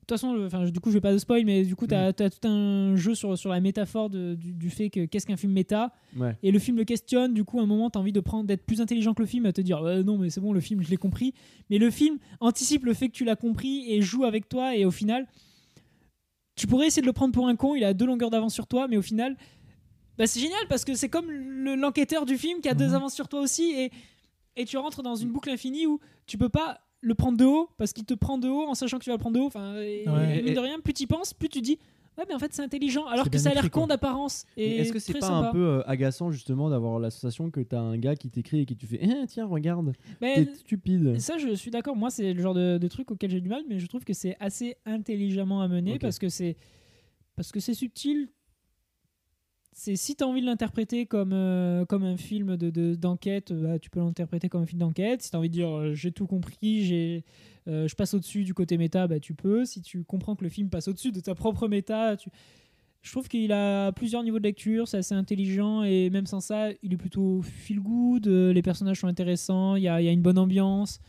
toute 0.08 0.20
façon, 0.20 0.38
enfin, 0.46 0.64
du 0.66 0.80
coup, 0.80 0.90
je 0.90 0.96
vais 0.96 1.02
pas 1.02 1.12
de 1.14 1.18
spoil, 1.18 1.44
mais 1.46 1.64
du 1.64 1.76
coup, 1.76 1.86
tu 1.88 1.94
as, 1.96 2.14
tout 2.14 2.48
un 2.48 2.96
jeu 2.96 3.14
sur, 3.14 3.38
sur 3.38 3.50
la 3.50 3.60
métaphore 3.60 4.10
de- 4.10 4.36
du, 4.36 4.54
du 4.54 4.70
fait 4.70 4.90
que 4.90 5.06
qu'est-ce 5.06 5.26
qu'un 5.28 5.36
film 5.38 5.52
méta. 5.52 5.94
Ouais. 6.16 6.36
Et 6.44 6.52
le 6.52 6.60
film 6.60 6.78
le 6.78 6.86
questionne, 6.86 7.34
du 7.34 7.44
coup, 7.44 7.60
à 7.60 7.64
un 7.64 7.66
moment, 7.66 7.90
tu 7.90 7.98
as 7.98 8.02
envie 8.02 8.14
de 8.14 8.20
prendre 8.22 8.46
d'être 8.46 8.66
plus 8.66 8.80
intelligent 8.82 9.14
que 9.14 9.22
le 9.22 9.28
film, 9.28 9.46
à 9.46 9.54
te 9.54 9.62
dire 9.62 9.84
Euh, 9.84 10.04
non, 10.04 10.18
mais 10.18 10.30
c'est 10.30 10.40
bon, 10.42 10.54
le 10.54 10.62
film, 10.62 10.82
je 10.82 10.90
l'ai 10.90 10.98
compris. 10.98 11.34
Mais 11.70 11.78
le 11.78 11.92
film 11.92 12.18
anticipe 12.40 12.86
le 12.86 12.94
fait 12.94 13.10
que 13.10 13.14
tu 13.14 13.26
l'as 13.26 13.36
compris 13.36 13.92
et 13.92 14.02
joue 14.02 14.24
avec 14.24 14.48
toi, 14.50 14.76
et 14.76 14.86
au 14.86 14.92
final, 14.92 15.28
tu 16.56 16.68
pourrais 16.68 16.88
essayer 16.88 17.02
de 17.02 17.08
le 17.08 17.14
prendre 17.14 17.34
pour 17.34 17.48
un 17.48 17.56
con, 17.56 17.76
il 17.76 17.84
a 17.84 17.94
deux 17.94 18.06
longueurs 18.06 18.30
d'avance 18.30 18.54
sur 18.54 18.66
toi, 18.68 18.88
mais 18.88 18.98
au 18.98 19.02
final, 19.02 19.36
bah, 20.18 20.26
c'est 20.26 20.40
génial 20.40 20.60
parce 20.70 20.86
que 20.86 20.96
c'est 20.96 21.10
comme 21.10 21.30
le- 21.30 21.76
l'enquêteur 21.76 22.26
du 22.26 22.38
film 22.38 22.62
qui 22.62 22.70
a 22.70 22.74
deux 22.74 22.88
Mhm. 22.88 22.94
avances 22.96 23.14
sur 23.14 23.28
toi 23.28 23.42
aussi, 23.42 23.72
et, 23.74 23.92
et 24.56 24.66
tu 24.66 24.78
rentres 24.78 25.04
dans 25.04 25.16
une 25.16 25.30
boucle 25.30 25.50
infinie 25.52 25.86
où 25.86 26.00
tu 26.26 26.38
peux 26.38 26.50
pas 26.50 26.80
le 27.02 27.14
prendre 27.16 27.38
de 27.38 27.46
haut 27.46 27.70
parce 27.78 27.94
qu'il 27.94 28.06
te 28.06 28.14
prend 28.14 28.38
de 28.38 28.50
haut 28.50 28.64
en 28.68 28.74
sachant 28.76 28.98
que 28.98 29.04
tu 29.04 29.10
vas 29.10 29.16
le 29.16 29.20
prendre 29.20 29.36
de 29.36 29.42
haut. 29.42 29.48
Enfin, 29.48 29.76
et, 29.78 30.04
Ouais. 30.08 30.40
et 30.40 30.42
mine 30.42 30.54
de 30.54 30.60
rien, 30.60 30.80
plus 30.80 30.94
tu 30.94 31.04
y 31.04 31.08
penses, 31.08 31.34
plus 31.34 31.50
tu 31.50 31.62
dis 31.62 31.78
ouais, 32.18 32.24
mais 32.28 32.34
en 32.34 32.40
fait, 32.40 32.52
c'est 32.52 32.64
intelligent, 32.64 33.06
alors 33.06 33.30
que 33.30 33.38
ça 33.38 33.52
a 33.52 33.54
l'air 33.54 33.70
con 33.70 33.86
d'apparence. 33.86 34.46
Est-ce 34.58 34.92
que 34.92 34.98
c'est 34.98 35.14
pas 35.14 35.22
sympa. 35.28 35.50
un 35.50 35.52
peu 35.52 35.60
euh, 35.68 35.84
agaçant 35.88 36.32
justement 36.32 36.68
d'avoir 36.72 36.98
l'association 37.00 37.52
que 37.52 37.60
t'as 37.62 37.80
un 37.80 37.96
gars 38.00 38.16
qui 38.16 38.32
t'écrit 38.32 38.62
et 38.62 38.66
qui 38.66 38.76
tu 38.76 38.88
fais 38.88 38.98
Eh, 39.02 39.28
tiens 39.28 39.46
regarde 39.46 39.94
t'es 40.20 40.46
stupide 40.56 41.20
ça, 41.20 41.38
je 41.38 41.54
suis 41.54 41.70
d'accord. 41.70 41.96
Moi, 41.96 42.10
c'est 42.10 42.34
le 42.34 42.42
genre 42.42 42.56
de, 42.56 42.80
de 42.80 42.88
truc 42.88 43.12
auquel 43.12 43.30
j'ai 43.30 43.42
du 43.42 43.50
mal, 43.50 43.62
mais 43.70 43.78
je 43.80 43.86
trouve 43.86 44.04
que 44.04 44.14
c'est 44.14 44.36
assez 44.40 44.76
intelligemment 44.86 45.62
amené 45.62 46.00
parce 46.00 46.18
que 46.18 46.30
c'est 46.30 46.58
parce 47.36 47.52
que 47.52 47.60
c'est 47.60 47.76
subtil. 47.76 48.30
C'est 49.80 49.96
si 49.96 50.16
tu 50.16 50.24
as 50.24 50.28
envie 50.28 50.42
de 50.42 50.48
l'interpréter 50.48 51.06
comme 51.06 51.34
euh, 51.34 51.86
comme 51.86 52.04
un 52.04 52.18
film 52.18 52.58
de 52.58 52.72
de- 52.72 52.96
d'enquête, 52.96 53.54
bah, 53.54 53.78
tu 53.78 53.92
peux 53.92 54.00
l'interpréter 54.00 54.50
comme 54.50 54.64
un 54.64 54.66
film 54.66 54.80
d'enquête. 54.80 55.22
Si 55.22 55.30
tu 55.30 55.36
as 55.36 55.40
envie 55.40 55.50
de 55.50 55.54
dire 55.54 55.70
euh, 55.70 55.94
j'ai 55.94 56.12
tout 56.12 56.26
compris, 56.26 56.84
j'ai 56.84 57.24
euh, 57.68 57.88
je 57.88 57.96
passe 57.96 58.16
au-dessus 58.16 58.44
du 58.44 58.56
côté 58.56 58.80
méta, 58.80 59.06
bah, 59.06 59.20
tu 59.20 59.36
peux. 59.36 59.66
Si 59.66 59.84
tu 59.84 60.04
comprends 60.04 60.36
que 60.36 60.44
le 60.44 60.50
film 60.50 60.72
passe 60.72 60.88
au-dessus 60.88 61.12
de 61.12 61.20
ta 61.20 61.36
propre 61.36 61.68
méta, 61.68 62.16
je 63.04 63.12
trouve 63.12 63.28
qu'il 63.28 63.52
a 63.52 63.92
plusieurs 63.92 64.24
niveaux 64.24 64.40
de 64.40 64.44
lecture, 64.46 64.88
c'est 64.88 64.98
assez 64.98 65.14
intelligent 65.14 65.84
et 65.84 66.10
même 66.10 66.26
sans 66.26 66.40
ça, 66.40 66.70
il 66.82 66.94
est 66.94 66.98
plutôt 66.98 67.44
feel 67.44 67.80
good. 67.80 68.26
les 68.26 68.62
personnages 68.64 69.02
sont 69.02 69.08
intéressants, 69.08 69.76
il 69.76 69.84
y 69.84 69.88
a, 69.88 70.02
y 70.02 70.08
a 70.08 70.12
une 70.12 70.24
bonne 70.24 70.40
ambiance. 70.40 71.00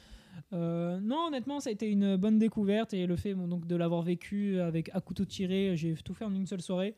Non, 0.52 1.28
honnêtement, 1.28 1.60
ça 1.60 1.70
a 1.70 1.72
été 1.72 1.88
une 1.88 2.16
bonne 2.16 2.38
découverte 2.38 2.92
et 2.92 3.06
le 3.06 3.16
fait 3.16 3.34
donc, 3.34 3.66
de 3.66 3.76
l'avoir 3.76 4.02
vécu 4.02 4.60
avec 4.60 4.90
à 4.92 5.00
couteau 5.00 5.24
tiré, 5.24 5.74
j'ai 5.74 5.94
tout 5.94 6.12
fait 6.12 6.26
en 6.26 6.34
une 6.34 6.46
seule 6.46 6.60
soirée. 6.60 6.94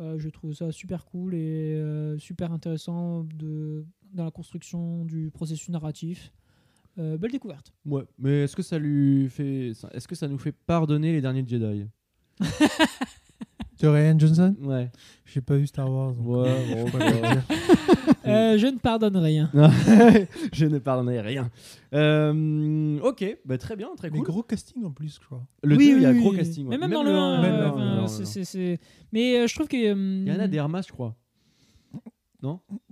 Euh, 0.00 0.18
je 0.18 0.28
trouve 0.28 0.54
ça 0.54 0.72
super 0.72 1.04
cool 1.04 1.34
et 1.34 1.74
euh, 1.74 2.18
super 2.18 2.50
intéressant 2.52 3.24
de, 3.34 3.84
dans 4.12 4.24
la 4.24 4.30
construction 4.30 5.04
du 5.04 5.30
processus 5.30 5.68
narratif. 5.68 6.32
Euh, 6.98 7.16
belle 7.16 7.30
découverte. 7.32 7.72
Ouais, 7.86 8.04
mais 8.18 8.44
est-ce 8.44 8.54
que 8.56 8.62
ça 8.62 8.78
lui 8.78 9.28
fait 9.30 9.72
est-ce 9.92 10.06
que 10.08 10.14
ça 10.14 10.28
nous 10.28 10.38
fait 10.38 10.52
pardonner 10.52 11.12
les 11.12 11.20
derniers 11.20 11.44
Jedi? 11.46 11.86
De 13.80 13.88
Ryan 13.88 14.16
Johnson? 14.18 14.54
Ouais. 14.60 14.90
J'ai 15.24 15.40
pas 15.40 15.56
vu 15.56 15.66
Star 15.66 15.90
Wars. 15.90 16.14
donc, 16.14 16.26
Ouais, 16.26 16.48
euh, 16.76 16.84
bon, 16.84 16.98
dire. 18.24 18.32
Euh, 18.34 18.58
je 18.58 18.66
ne 18.66 18.78
pardonne 18.78 19.16
rien. 19.16 19.50
Non, 19.54 19.68
je 20.52 20.66
ne 20.66 20.78
pardonnerai 20.78 21.20
rien. 21.20 21.50
Euh, 21.94 22.98
ok, 23.00 23.38
bah, 23.44 23.58
très 23.58 23.76
bien, 23.76 23.88
très 23.96 24.10
Mais 24.10 24.18
cool. 24.18 24.26
gros 24.26 24.42
casting 24.42 24.84
en 24.84 24.90
plus, 24.90 25.18
je 25.20 25.26
crois. 25.26 25.44
Le 25.62 25.76
Oui, 25.76 25.90
2, 25.92 25.96
il 25.96 26.02
y 26.02 26.06
a 26.06 26.10
oui, 26.12 26.20
gros 26.20 26.32
casting. 26.32 26.64
ouais. 26.66 26.70
Mais 26.70 26.78
même, 26.78 26.90
dans 26.92 27.02
le 27.02 27.10
1, 27.10 27.14
un, 27.34 27.42
même 27.42 27.52
euh, 27.54 27.58
dans 27.58 27.64
le 27.66 27.70
enfin, 27.72 27.80
un, 27.82 27.96
non, 28.02 28.06
c'est- 28.06 28.20
non. 28.20 28.26
c'est- 28.26 28.44
c'est- 28.44 28.80
Mais 29.12 29.36
euh, 29.38 29.46
je 29.46 29.54
trouve 29.54 29.68
que. 29.68 29.76
Il 29.76 30.28
y 30.28 30.32
en 30.32 30.40
a 30.40 30.48
des 30.48 30.58
Armas, 30.58 30.82
je 30.86 30.92
crois. 30.92 31.14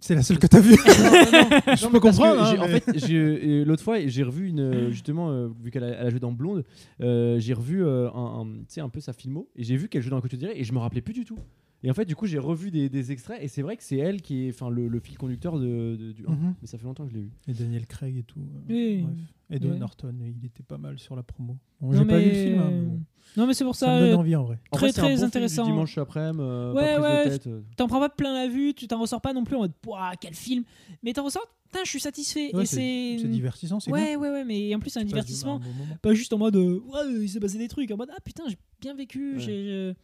C'est 0.00 0.14
la 0.14 0.22
seule 0.22 0.38
que 0.38 0.46
t'as 0.46 0.60
vue. 0.60 0.76
je 0.76 1.88
peux 1.90 1.98
comprendre, 1.98 2.40
hein, 2.40 2.54
En 2.60 2.68
mais- 2.68 2.78
fait, 2.78 3.12
euh, 3.12 3.64
l'autre 3.64 3.82
fois, 3.82 3.98
j'ai 4.06 4.22
revu 4.22 4.46
une. 4.48 4.60
euh, 4.60 4.90
Justement, 4.92 5.30
euh, 5.30 5.48
vu 5.60 5.72
qu'elle 5.72 5.82
a, 5.82 6.08
joué 6.08 6.20
dans 6.20 6.30
Blonde, 6.30 6.64
euh, 7.00 7.36
j'ai 7.40 7.52
revu 7.52 7.84
euh, 7.84 8.08
un, 8.12 8.42
un- 8.42 8.58
tu 8.60 8.66
sais, 8.68 8.80
un 8.80 8.88
peu 8.88 9.00
sa 9.00 9.12
filmo 9.12 9.48
et 9.56 9.64
j'ai 9.64 9.76
vu 9.76 9.88
qu'elle 9.88 10.02
jouait 10.02 10.12
dans 10.12 10.20
côté 10.20 10.36
direct 10.36 10.56
et 10.56 10.62
je 10.62 10.72
me 10.72 10.78
rappelais 10.78 11.00
plus 11.00 11.14
du 11.14 11.24
tout. 11.24 11.36
Et 11.82 11.90
en 11.90 11.94
fait, 11.94 12.04
du 12.04 12.14
coup, 12.14 12.26
j'ai 12.26 12.38
revu 12.38 12.70
des, 12.70 12.88
des 12.90 13.10
extraits 13.10 13.38
et 13.42 13.48
c'est 13.48 13.62
vrai 13.62 13.76
que 13.76 13.82
c'est 13.82 13.96
elle 13.96 14.20
qui 14.20 14.44
est 14.46 14.50
enfin, 14.50 14.68
le, 14.68 14.86
le 14.86 15.00
fil 15.00 15.16
conducteur 15.16 15.58
de, 15.58 15.96
de- 15.98 16.12
du 16.12 16.26
1. 16.26 16.30
Mhm. 16.30 16.54
Mais 16.60 16.66
ça 16.66 16.76
fait 16.76 16.84
longtemps 16.84 17.04
que 17.06 17.10
je 17.10 17.16
l'ai 17.16 17.22
vu. 17.22 17.30
Et 17.48 17.54
Daniel 17.54 17.86
Craig 17.86 18.16
et 18.18 18.22
tout. 18.22 18.40
euh, 18.40 18.60
Oui. 18.68 19.02
bref. 19.02 19.14
Edward 19.52 19.72
Ouais. 19.74 19.78
Norton, 19.80 20.14
il 20.22 20.44
était 20.46 20.62
pas 20.62 20.76
mal 20.78 20.98
sur 20.98 21.16
la 21.16 21.22
promo. 21.22 21.56
Bon, 21.80 21.92
Non, 21.92 21.98
j'ai 21.98 22.04
pas 22.04 22.18
vu 22.18 22.26
le 22.28 22.34
film, 22.34 22.58
hein, 22.60 22.68
mais 22.70 22.80
bon. 22.82 23.00
Non, 23.36 23.46
mais 23.46 23.54
c'est 23.54 23.64
pour 23.64 23.74
ça, 23.74 23.86
ça. 23.86 23.94
me 23.96 24.00
donne 24.00 24.10
euh, 24.10 24.16
envie 24.18 24.36
en 24.36 24.44
vrai. 24.44 24.58
En 24.70 24.76
Très, 24.76 24.86
vrai, 24.88 24.92
c'est 24.92 25.00
un 25.00 25.02
très 25.04 25.10
bon 25.12 25.16
film 25.16 25.26
intéressant. 25.26 25.64
Dimanche 25.64 25.98
après-midi, 25.98 26.38
euh, 26.40 26.72
Ouais, 26.74 26.96
pas 26.96 27.00
prise 27.00 27.02
ouais, 27.02 27.24
de 27.24 27.30
tête. 27.30 27.46
euh. 27.48 27.60
T'en 27.76 27.88
prends 27.88 27.98
pas 28.00 28.08
plein 28.10 28.32
la 28.34 28.46
vue, 28.48 28.74
tu 28.74 28.86
t'en 28.86 29.00
ressors 29.00 29.20
pas 29.20 29.32
non 29.32 29.42
plus 29.44 29.56
en 29.56 29.60
mode 29.60 29.72
Pouah, 29.80 30.12
quel 30.20 30.34
film 30.34 30.62
Mais 31.02 31.12
t'en 31.14 31.24
ressors, 31.24 31.46
putain, 31.64 31.80
je 31.84 31.88
suis 31.90 31.98
satisfait. 32.00 32.54
Ouais, 32.54 32.62
et 32.62 32.66
c'est. 32.66 33.16
C'est 33.20 33.28
divertissant, 33.28 33.80
c'est 33.80 33.90
Ouais, 33.90 34.14
ouais, 34.16 34.30
ouais, 34.30 34.44
mais 34.44 34.72
en 34.74 34.78
plus, 34.80 34.90
c'est 34.90 35.00
un 35.00 35.02
bien. 35.04 35.10
Tu 35.10 35.16
passes 35.16 35.24
divertissement. 35.26 35.56
un 35.56 35.58
bon 35.60 35.72
moment. 35.78 35.96
Pas 36.02 36.12
juste 36.14 36.32
en 36.32 36.38
mode 36.38 36.56
euh, 36.56 36.78
Ouais, 36.86 37.00
il 37.22 37.28
s'est 37.28 37.40
passé 37.40 37.56
des 37.58 37.68
trucs. 37.68 37.90
En 37.90 37.96
mode 37.96 38.10
Ah 38.14 38.20
putain, 38.24 38.44
j'ai 38.48 38.58
bien 38.80 38.94
vécu. 38.94 39.34
Ouais. 39.34 39.40
j'ai- 39.40 39.64
j'ai- 39.64 39.94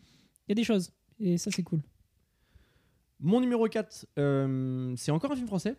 Il 0.48 0.50
y 0.50 0.52
a 0.52 0.54
des 0.54 0.64
choses. 0.64 0.90
Et 1.20 1.38
ça, 1.38 1.50
c'est 1.50 1.62
cool. 1.62 1.80
Mon 3.20 3.40
numéro 3.40 3.66
4, 3.66 4.06
euh, 4.18 4.92
c'est 4.96 5.10
encore 5.10 5.32
un 5.32 5.36
film 5.36 5.46
français. 5.46 5.76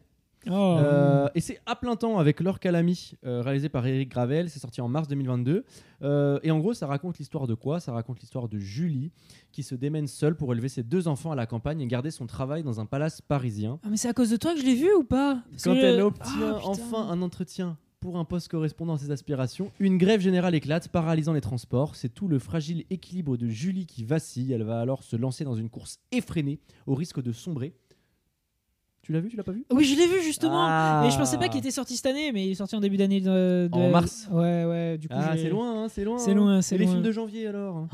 Oh. 0.49 0.51
Euh, 0.79 1.27
et 1.35 1.41
c'est 1.41 1.59
à 1.65 1.75
plein 1.75 1.95
temps 1.95 2.19
avec 2.19 2.39
Laure 2.39 2.59
Calamy, 2.59 3.13
euh, 3.25 3.41
réalisé 3.41 3.69
par 3.69 3.85
Eric 3.85 4.09
Gravel. 4.09 4.49
C'est 4.49 4.59
sorti 4.59 4.81
en 4.81 4.87
mars 4.87 5.07
2022. 5.07 5.65
Euh, 6.03 6.39
et 6.43 6.51
en 6.51 6.59
gros, 6.59 6.73
ça 6.73 6.87
raconte 6.87 7.17
l'histoire 7.17 7.47
de 7.47 7.53
quoi? 7.53 7.79
Ça 7.79 7.91
raconte 7.91 8.19
l'histoire 8.21 8.47
de 8.47 8.57
Julie 8.59 9.11
qui 9.51 9.61
se 9.63 9.75
démène 9.75 10.07
seule 10.07 10.35
pour 10.35 10.53
élever 10.53 10.69
ses 10.69 10.83
deux 10.83 11.07
enfants 11.07 11.31
à 11.31 11.35
la 11.35 11.47
campagne 11.47 11.81
et 11.81 11.87
garder 11.87 12.11
son 12.11 12.27
travail 12.27 12.63
dans 12.63 12.79
un 12.79 12.85
palace 12.85 13.19
parisien. 13.21 13.79
Ah, 13.83 13.87
mais 13.89 13.97
c'est 13.97 14.07
à 14.09 14.13
cause 14.13 14.29
de 14.29 14.37
toi 14.37 14.53
que 14.53 14.59
je 14.61 14.65
l'ai 14.65 14.75
vu 14.75 14.93
ou 14.93 15.03
pas? 15.03 15.43
Parce 15.51 15.63
Quand 15.63 15.73
que- 15.73 15.79
elle 15.79 16.01
obtient 16.01 16.55
Ah, 16.57 16.61
enfin 16.63 17.07
un 17.09 17.21
entretien 17.21 17.77
pour 17.99 18.17
un 18.17 18.25
poste 18.25 18.47
correspondant 18.49 18.93
à 18.93 18.97
ses 18.97 19.11
aspirations, 19.11 19.71
une 19.79 19.97
grève 19.97 20.21
générale 20.21 20.53
éclate, 20.55 20.87
paralysant 20.89 21.33
les 21.33 21.41
transports. 21.41 21.95
C'est 21.95 22.09
tout 22.09 22.27
le 22.27 22.39
fragile 22.39 22.85
équilibre 22.89 23.37
de 23.37 23.47
Julie 23.47 23.85
qui 23.85 24.03
vacille. 24.03 24.53
Elle 24.53 24.63
va 24.63 24.79
alors 24.79 25.03
se 25.03 25.15
lancer 25.15 25.43
dans 25.43 25.55
une 25.55 25.69
course 25.69 25.99
effrénée 26.11 26.59
au 26.85 26.93
risque 26.95 27.21
de 27.21 27.31
sombrer. 27.31 27.73
Tu 29.01 29.13
l'as 29.13 29.19
vu 29.21 29.29
Tu 29.29 29.37
l'as 29.37 29.43
pas 29.43 29.53
vu? 29.53 29.65
Oui, 29.71 29.85
je 29.85 29.95
l'ai 29.95 30.05
vu 30.05 30.21
justement. 30.21 30.65
Ah. 30.67 31.05
Et 31.07 31.11
je 31.11 31.17
pensais 31.17 31.37
pas 31.37 31.47
qu'il 31.47 31.59
était 31.59 31.71
sorti 31.71 31.95
cette 31.95 32.07
année, 32.07 32.31
mais 32.33 32.45
il 32.45 32.51
est 32.51 32.55
sorti 32.55 32.75
en 32.75 32.81
début 32.81 32.97
d'année. 32.97 33.21
De, 33.21 33.69
de- 33.71 33.75
En 33.77 33.89
mars. 33.89 34.27
Ouais, 34.31 34.65
ouais. 34.65 34.97
Du 34.97 35.07
coup, 35.07 35.15
Ah, 35.17 35.35
j'ai- 35.35 35.43
c'est 35.43 35.49
loin, 35.49 35.83
hein, 35.85 35.87
c'est 35.89 36.03
loin. 36.03 36.17
C'est 36.17 36.31
hein. 36.31 36.35
loin, 36.35 36.61
c'est 36.61 36.75
Et 36.75 36.79
les 36.79 36.87
films 36.87 37.01
de 37.01 37.11
janvier 37.11 37.47
alors? 37.47 37.87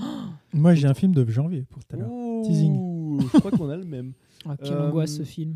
Moi, 0.54 0.74
j'ai 0.74 0.88
un 0.88 0.94
film 0.96 1.14
de 1.14 1.24
janvier 1.30 1.66
pour 1.70 1.84
tout 1.86 1.96
à 1.96 2.00
l'heure. 2.00 2.10
Teasing. 2.44 3.22
je 3.32 3.38
crois 3.40 3.52
qu'on 3.52 3.70
a 3.70 3.78
le 3.78 3.86
même. 3.86 4.14
Ah, 4.48 4.58
quelle 4.58 4.74
Euh, 4.74 4.88
angoisse 4.88 5.18
ce 5.18 5.24
film. 5.24 5.56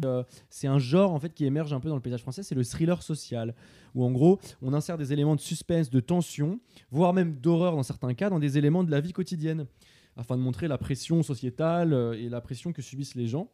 C'est 0.50 0.68
un 0.68 0.80
genre 0.80 1.14
en 1.14 1.20
fait 1.20 1.34
qui 1.34 1.46
émerge 1.46 1.74
un 1.74 1.80
peu 1.80 1.90
dans 1.90 1.96
le 1.96 2.02
paysage 2.02 2.22
français, 2.22 2.44
c'est 2.44 2.56
le 2.56 2.64
thriller 2.64 3.02
social, 3.02 3.54
où 3.96 4.04
en 4.04 4.12
gros 4.12 4.40
on 4.62 4.74
insère 4.74 4.98
des 4.98 5.14
éléments 5.14 5.36
de 5.36 5.42
suspense, 5.42 5.90
de 5.90 6.00
tension, 6.00 6.60
voire 6.92 7.14
même 7.14 7.36
d'horreur 7.36 7.76
dans 7.76 7.84
certains 7.84 8.14
cas, 8.14 8.30
dans 8.30 8.40
des 8.40 8.58
éléments 8.58 8.84
de 8.84 8.92
la 8.92 9.02
vie 9.02 9.14
quotidienne, 9.14 9.66
afin 10.16 10.36
de 10.38 10.42
montrer 10.42 10.68
la 10.68 10.78
pression 10.78 11.22
sociétale 11.24 11.94
euh, 11.94 12.14
et 12.14 12.30
la 12.30 12.42
pression 12.42 12.74
que 12.74 12.82
subissent 12.82 13.16
les 13.16 13.28
gens. 13.28 13.50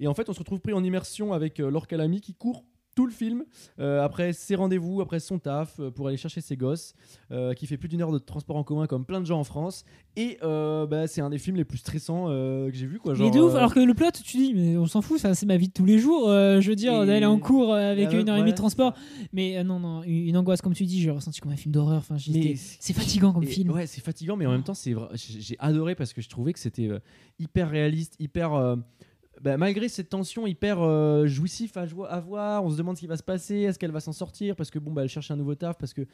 Et 0.00 0.06
en 0.06 0.14
fait 0.14 0.28
on 0.28 0.32
se 0.32 0.38
retrouve 0.38 0.60
pris 0.60 0.72
en 0.72 0.84
immersion 0.84 1.32
avec 1.32 1.60
euh, 1.60 1.70
Laure 1.70 1.86
Calamy 1.86 2.20
qui 2.20 2.34
court 2.34 2.64
tout 2.98 3.06
le 3.06 3.12
film, 3.12 3.44
euh, 3.78 4.02
après 4.04 4.32
ses 4.32 4.56
rendez-vous, 4.56 5.00
après 5.00 5.20
son 5.20 5.38
taf, 5.38 5.78
euh, 5.78 5.88
pour 5.88 6.08
aller 6.08 6.16
chercher 6.16 6.40
ses 6.40 6.56
gosses, 6.56 6.94
euh, 7.30 7.54
qui 7.54 7.68
fait 7.68 7.76
plus 7.76 7.88
d'une 7.88 8.02
heure 8.02 8.10
de 8.10 8.18
transport 8.18 8.56
en 8.56 8.64
commun 8.64 8.88
comme 8.88 9.04
plein 9.04 9.20
de 9.20 9.24
gens 9.24 9.38
en 9.38 9.44
France. 9.44 9.84
Et 10.16 10.36
bah, 10.42 11.06
c'est 11.06 11.20
un 11.20 11.30
des 11.30 11.38
films 11.38 11.54
les 11.54 11.64
plus 11.64 11.78
stressants 11.78 12.26
que 12.26 12.72
j'ai 12.72 12.86
vu. 12.86 12.98
Quoi, 12.98 13.12
Mais 13.12 13.18
genre, 13.20 13.30
de 13.30 13.38
ouf, 13.38 13.54
alors 13.54 13.72
que 13.72 13.78
le 13.78 13.94
plot, 13.94 14.10
tu 14.10 14.36
dis, 14.36 14.52
mais 14.52 14.76
on 14.76 14.86
s'en 14.86 15.00
fout, 15.00 15.18
enfin, 15.18 15.32
c'est 15.32 15.46
ma 15.46 15.56
vie 15.56 15.68
de 15.68 15.72
tous 15.72 15.84
les 15.84 16.00
jours. 16.00 16.26
je 16.26 16.68
veux 16.68 16.74
dire, 16.74 17.06
d'aller 17.06 17.24
en 17.24 17.38
cours 17.38 17.72
avec 17.72 18.12
une 18.12 18.28
heure 18.28 18.36
et 18.36 18.40
demie 18.40 18.50
de 18.50 18.56
transport. 18.56 18.94
Mais 19.32 19.62
non, 19.62 19.78
non, 19.78 20.02
une, 20.02 20.26
une 20.30 20.36
angoisse, 20.36 20.60
comme 20.60 20.74
tu 20.74 20.84
dis, 20.86 21.00
j'ai 21.00 21.12
ressenti 21.12 21.40
comme 21.40 21.52
un 21.52 21.56
film 21.56 21.70
d'horreur. 21.70 21.98
Enfin, 21.98 22.16
c'est 22.18 22.92
fatigant 22.94 23.32
comme 23.32 23.44
Et- 23.44 23.46
film. 23.46 23.70
Ouais, 23.70 23.86
c'est 23.86 24.00
fatigant, 24.00 24.36
mais 24.36 24.46
en 24.46 24.50
même 24.50 24.64
temps, 24.64 24.74
c'est 24.74 24.96
j'ai 25.14 25.54
adoré 25.60 25.94
parce 25.94 26.12
que 26.12 26.20
je 26.20 26.28
trouvais 26.28 26.52
que 26.52 26.58
c'était 26.58 26.90
hyper 27.38 27.70
réaliste, 27.70 28.16
hyper. 28.18 28.76
Bah, 29.42 29.56
malgré 29.56 29.88
cette 29.88 30.08
tension 30.08 30.46
hyper 30.46 30.80
euh, 30.80 31.26
jouissif 31.26 31.76
à, 31.76 31.86
à 32.08 32.20
voir, 32.20 32.64
on 32.64 32.70
se 32.70 32.76
demande 32.76 32.96
ce 32.96 33.00
qui 33.00 33.06
va 33.06 33.16
se 33.16 33.22
passer, 33.22 33.56
est-ce 33.56 33.78
qu'elle 33.78 33.92
va 33.92 34.00
s'en 34.00 34.12
sortir 34.12 34.56
parce 34.56 34.70
que 34.70 34.78
bon 34.78 34.92
bah 34.92 35.02
elle 35.02 35.08
cherche 35.08 35.30
un 35.30 35.36
nouveau 35.36 35.54
taf 35.54 35.78
parce 35.78 35.94
que 35.94 36.06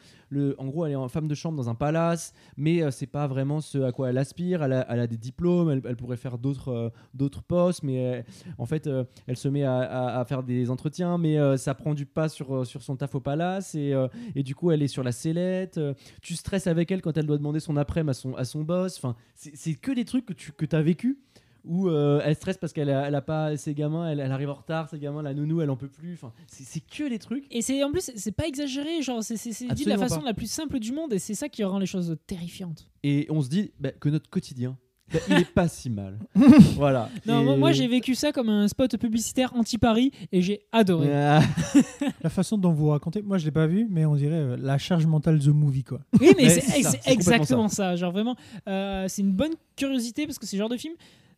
en 0.59 0.67
gros 0.67 0.87
elle 0.87 0.93
est 0.93 0.97
en 0.97 1.09
femme 1.09 1.29
de 1.29 1.35
chambre 1.35 1.57
dans 1.57 1.69
un 1.69 1.75
palace, 1.75 2.33
mais 2.57 2.83
euh, 2.83 2.91
c'est 2.91 3.07
pas 3.07 3.27
vraiment 3.27 3.61
ce 3.61 3.79
à 3.79 3.93
quoi 3.93 4.11
elle 4.11 4.19
aspire. 4.19 4.63
Elle 4.63 4.73
a, 4.73 5.07
des 5.07 5.17
diplômes, 5.17 5.71
elle, 5.85 5.97
pourrait 5.97 6.17
faire 6.17 6.39
d'autres 6.39 6.93
euh, 7.21 7.29
postes, 7.49 7.83
mais 7.83 7.99
euh, 7.99 8.23
en 8.59 8.67
fait 8.67 8.87
euh, 8.87 9.05
elle 9.27 9.37
se 9.37 9.49
met 9.49 9.65
à, 9.65 10.25
faire 10.27 10.43
des 10.43 10.71
entretiens, 10.71 11.19
mais 11.19 11.37
ça 11.57 11.75
prend 11.75 11.95
du 11.95 12.07
pas 12.07 12.29
sur 12.29 12.67
son 12.67 12.97
taf 12.97 13.15
au 13.15 13.21
palace 13.21 13.75
et, 13.75 13.95
du 14.37 14.55
coup 14.55 14.71
elle 14.71 14.83
est 14.83 14.89
sur 14.89 15.03
la 15.03 15.13
sellette. 15.13 15.81
tu 16.23 16.35
stresses 16.35 16.67
avec 16.67 16.91
elle 16.91 17.03
quand 17.03 17.17
elle 17.17 17.27
doit 17.27 17.39
demander 17.39 17.61
son 17.61 17.77
après 17.77 18.07
à 18.09 18.15
son, 18.15 18.35
à 18.35 18.45
son 18.45 18.63
boss. 18.63 18.99
Enfin, 18.99 19.17
c'est 19.35 19.75
que 19.75 19.93
des 19.93 20.05
trucs 20.05 20.27
que 20.27 20.33
tu 20.33 20.53
que 20.53 20.65
as 20.75 20.83
vécu 20.83 21.19
où 21.65 21.89
euh, 21.89 22.21
elle 22.25 22.35
stresse 22.35 22.59
parce 22.59 22.73
qu'elle 22.73 22.91
a, 22.91 23.07
elle 23.09 23.15
a 23.15 23.23
pas 23.23 23.57
ses 23.57 23.75
gamins, 23.75 24.09
elle, 24.11 24.21
elle 24.21 24.33
arrive 24.33 24.51
en 24.51 24.55
retard, 24.55 24.89
ses 24.89 24.99
gamins, 24.99 25.23
la 25.23 25.33
nounou, 25.35 25.61
elle 25.63 25.71
en 25.71 25.77
peut 25.77 25.89
plus. 25.89 26.13
Enfin, 26.15 26.33
c'est 26.47 26.65
c'est 26.65 26.81
que 26.81 27.09
des 27.09 27.19
trucs. 27.19 27.45
Et 27.51 27.63
c'est 27.63 27.83
en 27.85 27.91
plus, 27.91 28.11
c'est 28.15 28.33
pas 28.33 28.47
exagéré, 28.47 29.01
genre, 29.03 29.23
c'est 29.23 29.37
c'est- 29.37 29.53
c'est 29.53 29.67
dit 29.75 29.85
de 29.85 29.89
la 29.91 29.99
façon 29.99 30.21
pas. 30.21 30.27
la 30.27 30.35
plus 30.35 30.51
simple 30.51 30.79
du 30.79 30.93
monde 30.93 31.13
et 31.13 31.19
c'est 31.19 31.35
ça 31.35 31.49
qui 31.49 31.65
rend 31.65 31.79
les 31.79 31.87
choses 31.87 32.17
terrifiantes. 32.27 32.91
Et 33.03 33.27
on 33.31 33.41
se 33.41 33.49
dit 33.49 33.73
bah, 33.81 33.91
que 33.93 34.09
notre 34.09 34.29
quotidien, 34.31 34.77
bah, 35.13 35.19
il 35.29 35.35
est 35.37 35.45
pas 35.51 35.69
si 35.69 35.91
mal. 35.91 36.19
voilà. 36.77 37.09
Non, 37.27 37.41
Et- 37.41 37.45
moi, 37.45 37.57
moi, 37.57 37.73
j'ai 37.73 37.87
vécu 37.87 38.15
ça 38.15 38.33
comme 38.33 38.49
un 38.49 38.69
spot 38.69 38.97
publicitaire 38.97 39.55
anti-Paris 39.55 40.11
et 40.33 40.41
j'ai 40.43 40.61
adoré. 40.73 41.13
Ah, 41.15 41.43
La 42.23 42.31
façon 42.31 42.57
dont 42.59 42.73
vous 42.73 42.89
racontez, 42.89 43.23
moi 43.23 43.39
je 43.39 43.45
l'ai 43.45 43.51
pas 43.51 43.67
vu, 43.67 43.87
mais 43.91 44.05
on 44.07 44.17
dirait 44.17 44.35
euh, 44.35 44.57
la 44.59 44.79
charge 44.79 45.07
mentale 45.07 45.39
The 45.41 45.49
Movie 45.49 45.85
quoi. 45.85 46.01
Oui, 46.21 46.33
mais 46.37 46.49
c'est 46.49 46.61
c'est 46.61 46.83
ça, 46.83 46.91
c'est 46.91 46.97
c'est 47.03 47.11
complètement 47.11 47.13
exactement 47.13 47.69
ça. 47.69 47.97
Genre 47.97 48.13
vraiment, 48.13 48.37
euh, 48.69 49.07
c'est 49.09 49.23
une 49.23 49.33
bonne 49.33 49.53
curiosité 49.77 50.27
parce 50.27 50.39
que 50.39 50.47
c'est 50.47 50.57
le 50.57 50.61
genre 50.61 50.69
de 50.71 50.77
film. 50.77 50.95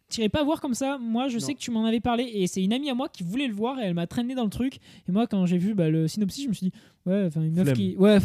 T'irais 0.08 0.28
pas 0.28 0.44
voir 0.44 0.60
comme 0.60 0.74
ça. 0.74 0.98
Moi, 0.98 1.26
je 1.28 1.34
Non. 1.38 1.40
sais 1.40 1.54
que 1.54 1.58
tu 1.58 1.70
m'en 1.72 1.84
avais 1.84 1.98
parlé 2.00 2.22
et 2.32 2.46
c'est 2.46 2.62
une 2.62 2.72
amie 2.72 2.88
à 2.90 2.94
moi 2.94 3.08
qui 3.08 3.24
voulait 3.24 3.48
le 3.48 3.54
voir 3.54 3.78
et 3.80 3.82
elle 3.86 3.94
m'a 3.94 4.06
traîné 4.06 4.34
dans 4.36 4.44
le 4.44 4.50
truc. 4.50 4.76
Et 5.08 5.12
moi, 5.12 5.26
quand 5.26 5.46
j'ai 5.46 5.58
vu 5.58 5.74
bah, 5.74 5.90
le 5.90 6.06
synopsis, 6.06 6.44
je 6.44 6.48
me 6.48 6.54
suis 6.54 6.66
dit, 6.70 6.72
ouais, 7.06 7.24
enfin 7.26 7.42
une 7.42 7.54
meuf 7.54 7.64
Flemme. 7.64 7.76
qui, 7.76 7.96
ouais, 7.96 8.18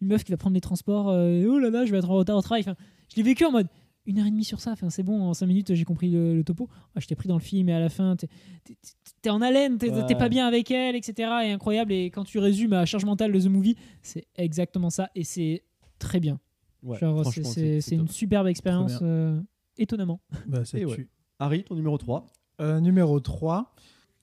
une 0.00 0.08
meuf 0.08 0.24
qui 0.24 0.30
va 0.32 0.38
prendre 0.38 0.54
les 0.54 0.60
transports. 0.62 1.10
euh, 1.10 1.40
et 1.42 1.46
oh 1.46 1.58
là 1.58 1.68
là, 1.70 1.84
je 1.84 1.92
vais 1.92 1.98
être 1.98 2.10
en 2.10 2.14
retard 2.14 2.36
au 2.36 2.40
travail. 2.40 2.62
Enfin, 2.62 2.76
je 3.10 3.16
l'ai 3.16 3.22
vécu 3.22 3.44
en 3.44 3.52
mode 3.52 3.66
une 4.06 4.18
heure 4.20 4.26
et 4.26 4.30
demie 4.30 4.44
sur 4.44 4.58
ça. 4.58 4.72
Enfin, 4.72 4.88
c'est 4.88 5.02
bon. 5.02 5.20
En 5.20 5.34
cinq 5.34 5.46
minutes, 5.48 5.74
j'ai 5.74 5.84
compris 5.84 6.08
le, 6.10 6.34
le 6.34 6.42
topo. 6.44 6.66
Ah, 6.94 7.00
je 7.00 7.06
t'ai 7.06 7.14
pris 7.14 7.28
dans 7.28 7.36
le 7.36 7.42
film 7.42 7.68
et 7.68 7.74
à 7.74 7.80
la 7.80 7.90
fin, 7.90 8.16
t'es 8.16 8.28
t'es- 8.64 8.76
t'es 9.20 9.28
en 9.28 9.42
haleine, 9.42 9.76
t'es 9.76 9.90
Ouais. 9.90 10.06
t'es 10.06 10.14
pas 10.14 10.30
bien 10.30 10.46
avec 10.46 10.70
elle, 10.70 10.96
etc. 10.96 11.30
Et 11.44 11.52
incroyable. 11.52 11.92
Et 11.92 12.06
quand 12.06 12.24
tu 12.24 12.38
résumes 12.38 12.72
à 12.72 12.86
charge 12.86 13.04
mentale 13.04 13.32
de 13.32 13.38
The 13.40 13.48
Movie, 13.50 13.76
c'est 14.00 14.26
exactement 14.36 14.88
ça 14.88 15.10
et 15.14 15.24
c'est 15.24 15.62
très 15.98 16.20
bien. 16.20 16.40
ouais, 16.82 16.96
Genre, 16.98 17.18
c'est- 17.18 17.22
franchement, 17.42 17.50
c'est 17.52 17.80
c'est 17.82 17.96
une 17.96 18.06
top. 18.06 18.12
superbe 18.12 18.46
expérience, 18.46 18.98
euh, 19.02 19.38
étonnamment. 19.76 20.22
Bah, 20.46 20.64
ça 20.64 20.78
Et 20.78 20.82
tue. 20.82 20.86
ouais. 20.86 21.08
Harry, 21.38 21.64
ton 21.64 21.74
numéro 21.74 21.96
3. 21.98 22.26
Euh, 22.60 22.80
numéro 22.80 23.20
3. 23.20 23.72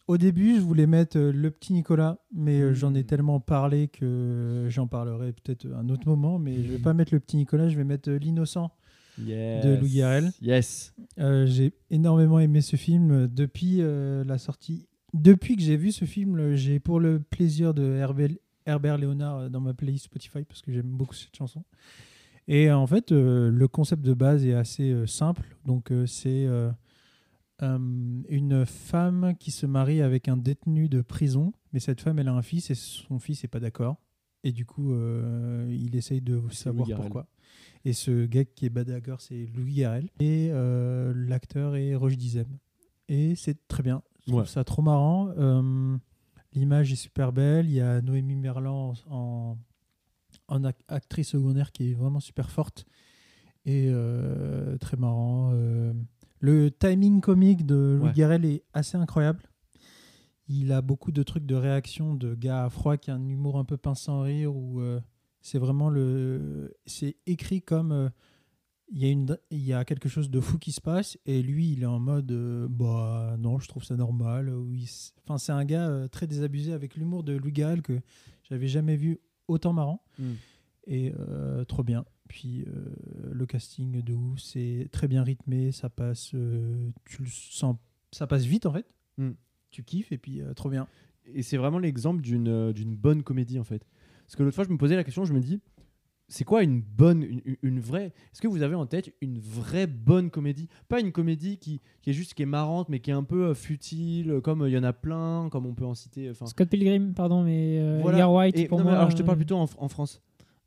Au 0.08 0.18
début, 0.18 0.56
je 0.56 0.62
voulais 0.62 0.86
mettre 0.86 1.18
euh, 1.18 1.32
le 1.32 1.50
petit 1.50 1.74
Nicolas, 1.74 2.20
mais 2.34 2.60
euh, 2.60 2.74
j'en 2.74 2.94
ai 2.94 3.02
Mm. 3.02 3.06
tellement 3.06 3.40
parlé 3.40 3.88
que 3.88 4.68
j'en 4.70 4.86
parlerai 4.88 5.34
peut-être 5.34 5.66
un 5.74 5.90
autre 5.90 6.08
moment. 6.08 6.38
Mais 6.38 6.56
je 6.62 6.72
vais 6.74 6.78
Mm. 6.78 6.82
pas 6.82 6.94
mettre 6.94 7.14
le 7.14 7.20
petit 7.20 7.38
Nicolas, 7.38 7.70
je 7.70 7.78
vais 7.78 7.84
mettre 7.84 8.12
l'innocent. 8.12 8.72
Yes. 9.18 9.64
De 9.66 9.76
Louis 9.78 9.96
Garrel. 9.96 10.32
Yes. 10.42 10.94
Euh, 11.20 11.46
j'ai 11.48 11.74
énormément 11.90 12.40
aimé 12.40 12.60
ce 12.60 12.76
film 12.76 13.28
depuis 13.28 13.78
euh, 13.80 14.26
la 14.26 14.38
sortie. 14.38 14.88
Depuis 15.14 15.56
que 15.56 15.62
j'ai 15.62 15.78
vu 15.78 15.94
ce 15.94 16.04
film, 16.04 16.56
j'ai 16.56 16.80
pour 16.82 17.00
le 17.00 17.22
plaisir 17.22 17.74
de 17.74 17.94
Herbert, 17.94 18.32
Herbert 18.66 18.98
Léonard 18.98 19.50
dans 19.50 19.62
ma 19.62 19.74
playlist 19.74 20.06
Spotify 20.06 20.44
parce 20.44 20.62
que 20.62 20.74
j'aime 20.74 20.90
beaucoup 20.90 21.14
cette 21.16 21.34
chanson. 21.36 21.64
Et 22.50 22.70
en 22.70 22.86
fait, 22.86 23.14
euh, 23.14 23.50
le 23.50 23.68
concept 23.70 24.04
de 24.04 24.14
base 24.14 24.46
est 24.46 24.54
assez 24.54 24.94
simple. 25.08 25.44
Donc, 25.66 25.92
c'est 26.06 26.46
euh, 27.62 28.22
une 28.30 28.66
femme 28.66 29.34
qui 29.40 29.52
se 29.52 29.66
marie 29.66 30.02
avec 30.02 30.28
un 30.28 30.38
détenu 30.38 30.90
de 30.90 31.02
prison, 31.02 31.54
mais 31.74 31.80
cette 31.80 32.02
femme, 32.02 32.20
elle 32.20 32.28
a 32.28 32.34
un 32.34 32.42
fils 32.42 32.70
et 32.70 32.76
son 32.76 33.20
fils 33.20 33.44
n'est 33.44 33.50
pas 33.50 33.60
d'accord. 33.60 33.98
Et 34.44 34.52
du 34.52 34.66
coup, 34.66 34.94
euh, 34.94 35.68
il 35.76 35.96
essaye 35.96 36.22
de 36.22 36.42
savoir 36.52 36.88
pourquoi. 36.96 37.28
Et 37.84 37.94
ce 37.94 38.26
gars 38.26 38.46
qui 38.46 38.66
est 38.66 38.70
badager, 38.70 39.16
c'est 39.20 39.46
Louis 39.56 39.76
Garrel. 39.76 40.10
Et 40.20 40.50
euh, 40.52 41.14
l'acteur 41.16 41.76
est 41.76 41.96
Roche 41.96 42.18
Dizem. 42.18 42.48
Et 43.08 43.36
c'est 43.36 43.68
très 43.68 43.84
bien. 43.84 44.02
Je 44.20 44.32
trouve 44.32 44.42
Ouais. 44.42 44.46
ça 44.48 44.64
trop 44.64 44.82
marrant. 44.82 45.30
L'image 46.54 46.92
est 46.92 46.96
super 46.96 47.32
belle. 47.32 47.66
Il 47.68 47.74
y 47.74 47.82
a 47.82 48.02
Noémie 48.02 48.36
Merlan 48.36 48.94
en, 49.10 49.58
en 50.48 50.60
ac- 50.64 50.76
actrice 50.88 51.30
secondaire 51.30 51.72
qui 51.72 51.92
est 51.92 51.94
vraiment 51.94 52.20
super 52.20 52.50
forte. 52.50 52.86
Et 53.66 53.92
très 54.80 54.98
marrant. 54.98 55.52
Le 56.40 56.70
timing 56.72 57.22
comique 57.22 57.66
de 57.66 57.96
Louis 58.00 58.08
Ouais. 58.08 58.14
Garrel 58.14 58.46
est 58.46 58.64
assez 58.74 58.98
incroyable. 58.98 59.44
Il 60.48 60.72
a 60.72 60.82
beaucoup 60.82 61.12
de 61.12 61.24
trucs 61.24 61.46
de 61.46 61.56
réaction 61.56 62.14
de 62.14 62.36
gars 62.36 62.66
à 62.66 62.70
froid 62.70 62.98
qui 62.98 63.10
a 63.10 63.16
un 63.16 63.28
humour 63.28 63.58
un 63.58 63.66
peu 63.66 63.78
pince 63.78 64.02
sans 64.02 64.22
rire 64.22 64.56
où 64.56 64.80
euh, 64.80 65.00
c'est 65.42 65.58
vraiment 65.58 65.90
le 65.90 66.74
c'est 66.86 67.16
écrit 67.26 67.62
comme 67.64 67.92
euh, 67.92 68.10
il 68.92 69.00
y 69.00 69.06
a 69.06 69.10
une 69.10 69.38
il 69.50 69.62
y 69.66 69.74
a 69.74 69.84
quelque 69.86 70.08
chose 70.08 70.30
de 70.30 70.40
fou 70.40 70.60
qui 70.60 70.72
se 70.72 70.82
passe 70.82 71.18
et 71.26 71.42
lui 71.42 71.72
il 71.72 71.82
est 71.82 71.88
en 71.88 72.00
mode 72.00 72.32
euh, 72.32 72.68
bah 72.70 73.36
non 73.40 73.58
je 73.58 73.68
trouve 73.68 73.84
ça 73.84 73.96
normal 73.96 74.54
il 74.72 74.88
enfin 75.24 75.40
c'est 75.40 75.52
un 75.52 75.66
gars 75.66 75.88
euh, 75.90 76.08
très 76.08 76.28
désabusé 76.28 76.74
avec 76.74 76.96
l'humour 76.96 77.24
de 77.24 77.34
Louis 77.36 77.52
Garrel 77.52 77.82
que 77.82 78.00
j'avais 78.44 78.68
jamais 78.68 78.96
vu 78.98 79.20
autant 79.48 79.74
marrant 79.74 80.04
Mm. 80.20 80.34
et 80.88 81.12
euh, 81.20 81.66
trop 81.66 81.84
bien 81.84 82.06
puis 82.28 82.64
euh, 82.68 82.96
le 83.32 83.46
casting 83.46 84.02
de 84.02 84.14
ouf 84.14 84.40
c'est 84.40 84.88
très 84.92 85.08
bien 85.08 85.24
rythmé 85.24 85.72
ça 85.72 85.90
passe 85.90 86.32
euh, 86.34 86.90
tu 87.06 87.22
le 87.24 87.28
sens 87.30 87.76
ça 88.12 88.28
passe 88.28 88.46
vite 88.46 88.66
en 88.66 88.72
fait 88.72 88.86
Mm. 89.18 89.32
tu 89.72 89.84
kiffes 89.84 90.12
et 90.12 90.18
puis 90.18 90.42
euh, 90.42 90.54
trop 90.54 90.70
bien 90.70 90.88
Et 91.34 91.42
c'est 91.42 91.56
vraiment 91.58 91.80
l'exemple 91.80 92.22
d'une 92.22 92.72
d'une 92.74 92.96
bonne 92.96 93.24
comédie 93.24 93.60
en 93.60 93.64
fait. 93.64 93.86
Parce 94.26 94.36
que 94.36 94.44
l'autre 94.44 94.56
fois, 94.56 94.64
je 94.66 94.70
me 94.70 94.78
posais 94.78 94.96
la 94.96 95.04
question, 95.06 95.24
je 95.24 95.34
me 95.34 95.40
dis, 95.40 95.62
c'est 96.28 96.44
quoi 96.44 96.64
une 96.64 96.82
bonne, 96.82 97.24
une, 97.24 97.42
une- 97.62 97.80
vraie 97.80 98.08
Est-ce 98.34 98.42
que 98.42 98.48
vous 98.48 98.62
avez 98.64 98.74
en 98.76 98.86
tête 98.88 99.14
une 99.22 99.38
vraie 99.40 99.86
bonne 99.88 100.30
comédie? 100.32 100.68
Pas 100.90 101.00
une 101.00 101.12
comédie 101.12 101.58
qui, 101.60 101.80
qui 102.02 102.10
est 102.10 102.14
juste 102.14 102.34
qui 102.34 102.42
est 102.44 102.48
marrante, 102.48 102.90
mais 102.90 103.00
qui 103.00 103.12
est 103.12 103.14
un 103.14 103.24
peu 103.24 103.46
euh, 103.50 103.54
futile, 103.54 104.42
comme 104.44 104.64
euh, 104.64 104.70
il 104.70 104.74
y 104.74 104.78
en 104.78 104.84
a 104.84 104.94
plein, 104.94 105.48
comme 105.52 105.66
on 105.68 105.74
peut 105.76 105.86
en 105.86 105.94
citer. 105.96 106.30
Enfin, 106.32 106.46
Scott 106.48 106.68
Pilgrim, 106.70 107.14
pardon, 107.14 107.44
mais 107.44 107.78
euh, 107.80 108.00
Voilà. 108.02 108.18
Edgar 108.18 108.34
White, 108.34 108.58
Et- 108.60 108.68
pour 108.68 108.80
non, 108.80 108.84
mais 108.86 108.90
moi. 108.92 109.00
alors 109.00 109.12
je 109.12 109.16
te 109.18 109.24
parle 109.24 109.38
plutôt 109.38 109.56
en, 109.58 109.70
en 109.78 109.88
France, 109.88 110.22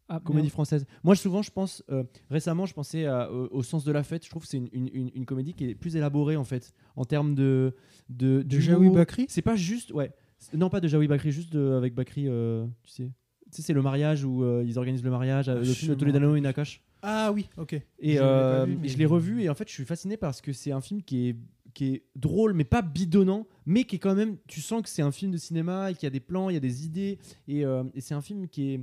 ah, 0.08 0.20
comédie 0.20 0.44
merde. 0.46 0.52
française. 0.52 0.86
Moi, 1.04 1.14
souvent, 1.16 1.42
je 1.42 1.50
pense, 1.50 1.82
euh, 1.90 2.04
récemment, 2.30 2.66
je 2.66 2.74
pensais 2.74 3.04
à- 3.06 3.30
au, 3.32 3.48
au 3.50 3.62
sens 3.62 3.84
de 3.84 3.92
la 3.92 4.02
fête. 4.02 4.24
Je 4.24 4.30
trouve 4.30 4.42
que 4.42 4.48
c'est 4.48 4.56
une, 4.58 4.68
une- 4.72 4.90
une- 4.92 5.10
une 5.14 5.26
comédie 5.26 5.54
qui 5.54 5.64
est 5.68 5.74
plus 5.74 5.96
élaborée 5.96 6.36
en 6.36 6.44
fait, 6.44 6.72
en 6.96 7.04
termes 7.04 7.34
de 7.34 7.74
de, 8.08 8.42
de. 8.42 8.58
Jaoui 8.58 8.90
Bakri? 8.90 9.26
C'est 9.28 9.42
pas 9.42 9.56
juste, 9.56 9.92
ouais. 9.92 10.10
Non, 10.54 10.70
pas 10.70 10.80
de 10.80 10.88
Jaoui 10.88 11.08
Bakri, 11.08 11.30
juste 11.32 11.52
de- 11.52 11.72
avec 11.72 11.94
Bakri, 11.94 12.24
euh, 12.28 12.64
tu 12.84 12.90
sais. 12.92 13.10
Tu 13.50 13.56
sais, 13.56 13.62
c'est 13.62 13.72
le 13.72 13.82
mariage 13.82 14.24
où 14.24 14.44
euh, 14.44 14.62
ils 14.66 14.78
organisent 14.78 15.02
le 15.04 15.10
mariage, 15.10 15.48
euh, 15.48 15.56
le 15.58 15.64
Je 15.64 15.72
film 15.72 15.94
de 15.94 15.98
Toledano 15.98 16.36
et 16.36 16.40
Nakash. 16.42 16.82
ah 17.02 17.30
oui 17.32 17.48
ok 17.56 17.72
Et 17.72 17.82
Je 18.00 18.06
l'ai 18.12 18.18
euh, 18.20 18.66
mais- 18.66 18.88
je 18.88 18.98
l'ai 18.98 19.06
revu 19.06 19.42
et 19.42 19.48
en 19.48 19.54
fait, 19.54 19.66
je 19.68 19.72
suis 19.72 19.84
fasciné 19.86 20.16
parce 20.18 20.40
que 20.42 20.52
c'est 20.52 20.70
un 20.72 20.82
film 20.82 21.02
qui 21.02 21.28
est, 21.30 21.36
qui 21.72 21.86
est 21.94 22.02
drôle, 22.14 22.52
mais 22.52 22.64
pas 22.64 22.82
bidonnant, 22.82 23.46
mais 23.64 23.84
qui 23.84 23.96
est 23.96 23.98
quand 23.98 24.14
même. 24.14 24.36
Tu 24.48 24.60
sens 24.60 24.82
que 24.82 24.88
c'est 24.90 25.00
un 25.02 25.12
film 25.12 25.30
de 25.32 25.36
cinéma 25.38 25.90
et 25.90 25.94
qu'il 25.94 26.04
y 26.04 26.06
a 26.08 26.10
des 26.10 26.20
plans, 26.20 26.50
il 26.50 26.54
y 26.54 26.56
a 26.56 26.60
des 26.60 26.84
idées. 26.84 27.18
Et, 27.46 27.64
euh, 27.64 27.84
et 27.94 28.00
c'est 28.02 28.14
un 28.14 28.20
film 28.22 28.48
qui 28.48 28.74
est. 28.74 28.80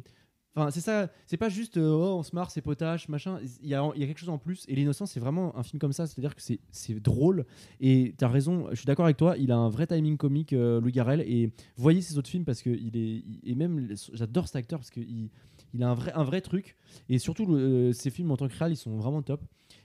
Enfin, 0.55 0.71
c'est 0.71 0.79
ça, 0.81 1.09
c'est 1.27 1.35
pas 1.37 1.49
juste 1.49 1.75
euh, 1.77 1.89
oh, 1.91 2.15
on 2.19 2.23
se 2.23 2.33
marre, 2.33 2.49
c'est 2.49 2.61
potage, 2.61 3.09
machin. 3.09 3.39
Il 3.61 3.67
y 3.67 3.75
a, 3.75 3.89
il 3.95 3.99
y 3.99 4.03
a 4.03 4.07
quelque 4.07 4.19
chose 4.19 4.29
en 4.29 4.37
plus. 4.37 4.63
Et 4.69 4.75
L'Innocent, 4.75 5.05
c'est 5.05 5.19
vraiment 5.19 5.55
un 5.57 5.63
film 5.63 5.79
comme 5.79 5.91
ça, 5.91 6.07
c'est-à-dire 6.07 6.33
que 6.35 6.41
c'est- 6.41 6.59
drôle. 7.01 7.45
Et 7.81 8.13
t'as 8.17 8.29
raison, 8.29 8.67
je 8.71 8.75
suis 8.75 8.85
d'accord 8.85 9.05
avec 9.05 9.17
toi, 9.17 9.35
il 9.37 9.51
a 9.51 9.57
un 9.57 9.69
vrai 9.69 9.85
timing 9.85 10.15
comique, 10.17 10.53
euh, 10.53 10.79
Louis 10.79 10.91
Garrel. 10.93 11.21
Et 11.21 11.51
voyez 11.75 12.01
ses 12.01 12.17
autres 12.17 12.29
films 12.29 12.45
parce 12.45 12.61
que 12.61 12.69
il 12.69 12.95
est. 12.95 13.23
il- 13.25 13.39
et 13.43 13.55
même, 13.55 13.89
j'adore 14.13 14.47
cet 14.47 14.55
acteur 14.55 14.79
parce 14.79 14.91
qu'il 14.91 15.29
il 15.73 15.83
a 15.83 15.89
un 15.89 15.93
vrai, 15.93 16.13
un 16.15 16.23
vrai 16.23 16.39
truc. 16.39 16.77
Et 17.09 17.19
surtout, 17.19 17.53
euh, 17.53 17.91
ses 17.91 18.09
films 18.09 18.31
en 18.31 18.37
tant 18.37 18.47
que 18.47 18.57
réal, 18.57 18.71
ils 18.71 18.77
sont 18.77 18.95
vraiment 18.95 19.21
top. 19.21 19.41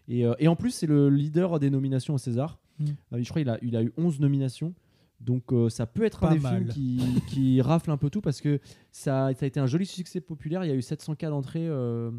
Et, 0.06 0.24
euh, 0.24 0.34
et 0.38 0.46
en 0.46 0.54
plus, 0.54 0.70
c'est 0.70 0.86
le 0.86 1.10
leader 1.10 1.58
des 1.58 1.70
nominations 1.70 2.14
au 2.14 2.18
César. 2.18 2.60
Mm. 2.78 2.84
Euh, 3.14 3.22
je 3.22 3.28
crois 3.28 3.42
qu'il 3.42 3.50
a, 3.50 3.58
il 3.62 3.74
a 3.76 3.82
eu 3.82 3.92
11 3.96 4.20
nominations. 4.20 4.72
Donc 5.20 5.52
euh, 5.52 5.68
ça 5.68 5.86
peut 5.86 6.04
être 6.04 6.24
un 6.24 6.34
des 6.34 6.40
mal. 6.40 6.56
films 6.56 6.68
qui, 6.68 7.00
qui 7.28 7.60
rafle 7.62 7.90
un 7.90 7.96
peu 7.96 8.08
tout 8.10 8.20
parce 8.20 8.40
que 8.40 8.58
ça, 8.90 9.30
ça 9.34 9.44
a 9.44 9.46
été 9.46 9.60
un 9.60 9.66
joli 9.66 9.84
succès 9.86 10.20
populaire. 10.20 10.64
Il 10.64 10.68
y 10.68 10.72
a 10.72 10.74
eu 10.74 10.82
700 10.82 11.14
cas 11.16 11.28
d'entrée. 11.30 11.66
euh, 11.68 12.10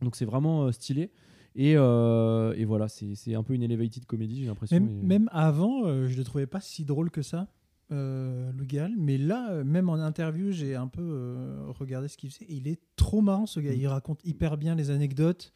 donc 0.00 0.16
c'est 0.16 0.24
vraiment 0.24 0.64
euh, 0.64 0.72
stylé. 0.72 1.10
Et, 1.56 1.72
et 1.74 2.64
voilà, 2.64 2.88
c'est 2.88 3.34
un 3.36 3.42
peu 3.44 3.54
une 3.54 3.62
elevated 3.62 4.04
comédie, 4.06 4.40
j'ai 4.40 4.46
l'impression. 4.46 4.74
Même, 4.80 4.88
et- 4.88 5.06
même 5.06 5.28
avant, 5.32 5.84
je 6.08 6.16
le 6.16 6.24
trouvais 6.24 6.46
pas 6.48 6.60
si 6.60 6.84
drôle 6.84 7.12
que 7.12 7.22
ça, 7.22 7.46
Louis 7.90 8.66
Gall. 8.66 8.92
Mais 8.98 9.18
là, 9.18 9.62
même 9.62 9.88
en 9.88 9.94
interview, 9.94 10.50
j'ai 10.50 10.74
un 10.74 10.88
peu 10.88 11.46
regardé 11.78 12.08
ce 12.08 12.16
qu'il 12.16 12.30
faisait. 12.30 12.46
Il 12.48 12.66
est 12.66 12.80
trop 12.96 13.20
marrant, 13.20 13.46
ce 13.46 13.60
gars. 13.60 13.70
Mm. 13.70 13.78
Il 13.78 13.86
raconte 13.86 14.20
hyper 14.24 14.56
bien 14.56 14.74
les 14.74 14.90
anecdotes. 14.90 15.52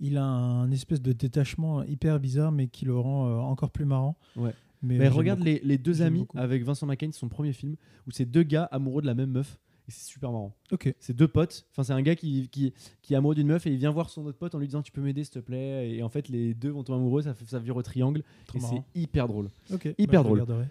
Il 0.00 0.18
a 0.18 0.24
un 0.24 0.70
espèce 0.70 1.00
de 1.00 1.12
détachement 1.12 1.82
hyper 1.82 2.20
bizarre, 2.20 2.52
mais 2.52 2.68
qui 2.68 2.84
le 2.84 2.96
rend 2.98 3.26
euh, 3.28 3.38
encore 3.38 3.70
plus 3.70 3.86
marrant. 3.86 4.18
Ouais. 4.36 4.52
Mais, 4.82 5.08
regarde 5.08 5.40
les, 5.40 5.60
les 5.64 5.78
deux 5.78 6.02
amis 6.02 6.20
beaucoup. 6.20 6.38
avec 6.38 6.62
Vincent 6.62 6.86
McCain, 6.86 7.10
son 7.12 7.28
premier 7.28 7.52
film, 7.52 7.76
où 8.06 8.10
c'est 8.10 8.24
deux 8.24 8.42
gars 8.42 8.64
amoureux 8.64 9.02
de 9.02 9.06
la 9.06 9.14
même 9.14 9.30
meuf. 9.30 9.58
Et 9.88 9.90
c'est 9.90 10.06
super 10.06 10.30
marrant. 10.30 10.54
Ok. 10.70 10.94
C'est 11.00 11.16
deux 11.16 11.28
potes. 11.28 11.66
Enfin, 11.70 11.82
c'est 11.82 11.94
un 11.94 12.02
gars 12.02 12.14
qui, 12.14 12.48
qui, 12.50 12.74
qui 13.00 13.14
est 13.14 13.16
amoureux 13.16 13.34
d'une 13.34 13.46
meuf 13.46 13.66
et 13.66 13.70
il 13.72 13.78
vient 13.78 13.90
voir 13.90 14.10
son 14.10 14.26
autre 14.26 14.36
pote 14.36 14.54
en 14.54 14.58
lui 14.58 14.66
disant 14.66 14.82
Tu 14.82 14.92
peux 14.92 15.00
m'aider, 15.00 15.24
s'il 15.24 15.32
te 15.32 15.38
plaît? 15.38 15.90
Et 15.90 16.02
en 16.02 16.10
fait, 16.10 16.28
les 16.28 16.52
deux 16.52 16.68
vont 16.68 16.84
tomber 16.84 16.98
amoureux, 16.98 17.22
ça, 17.22 17.32
fait, 17.32 17.46
ça 17.46 17.58
vire 17.58 17.76
au 17.76 17.82
triangle. 17.82 18.22
Trop 18.46 18.58
et 18.58 18.60
c'est 18.60 18.82
hyper 18.94 19.26
drôle. 19.26 19.48
Ok. 19.72 19.88
hyper 19.96 20.22
Bah, 20.22 20.28
drôle. 20.28 20.66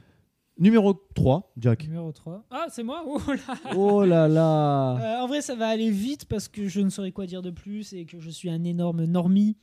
Numéro 0.59 0.93
3, 1.13 1.53
Jack. 1.57 1.83
Numéro 1.83 2.11
3. 2.11 2.45
Ah, 2.49 2.65
c'est 2.69 2.83
moi 2.83 3.03
Oh 3.05 3.19
là 3.31 3.55
oh 3.75 4.05
là 4.05 4.27
là 4.27 5.19
Euh, 5.19 5.23
en 5.23 5.27
vrai, 5.27 5.41
ça 5.41 5.55
va 5.55 5.67
aller 5.67 5.91
vite 5.91 6.25
parce 6.25 6.47
que 6.47 6.67
je 6.67 6.81
ne 6.81 6.89
saurais 6.89 7.11
quoi 7.11 7.25
dire 7.27 7.41
de 7.41 7.51
plus 7.51 7.93
et 7.93 8.05
que 8.05 8.19
je 8.19 8.29
suis 8.29 8.49
un 8.49 8.63
énorme 8.63 9.05
normie. 9.05 9.57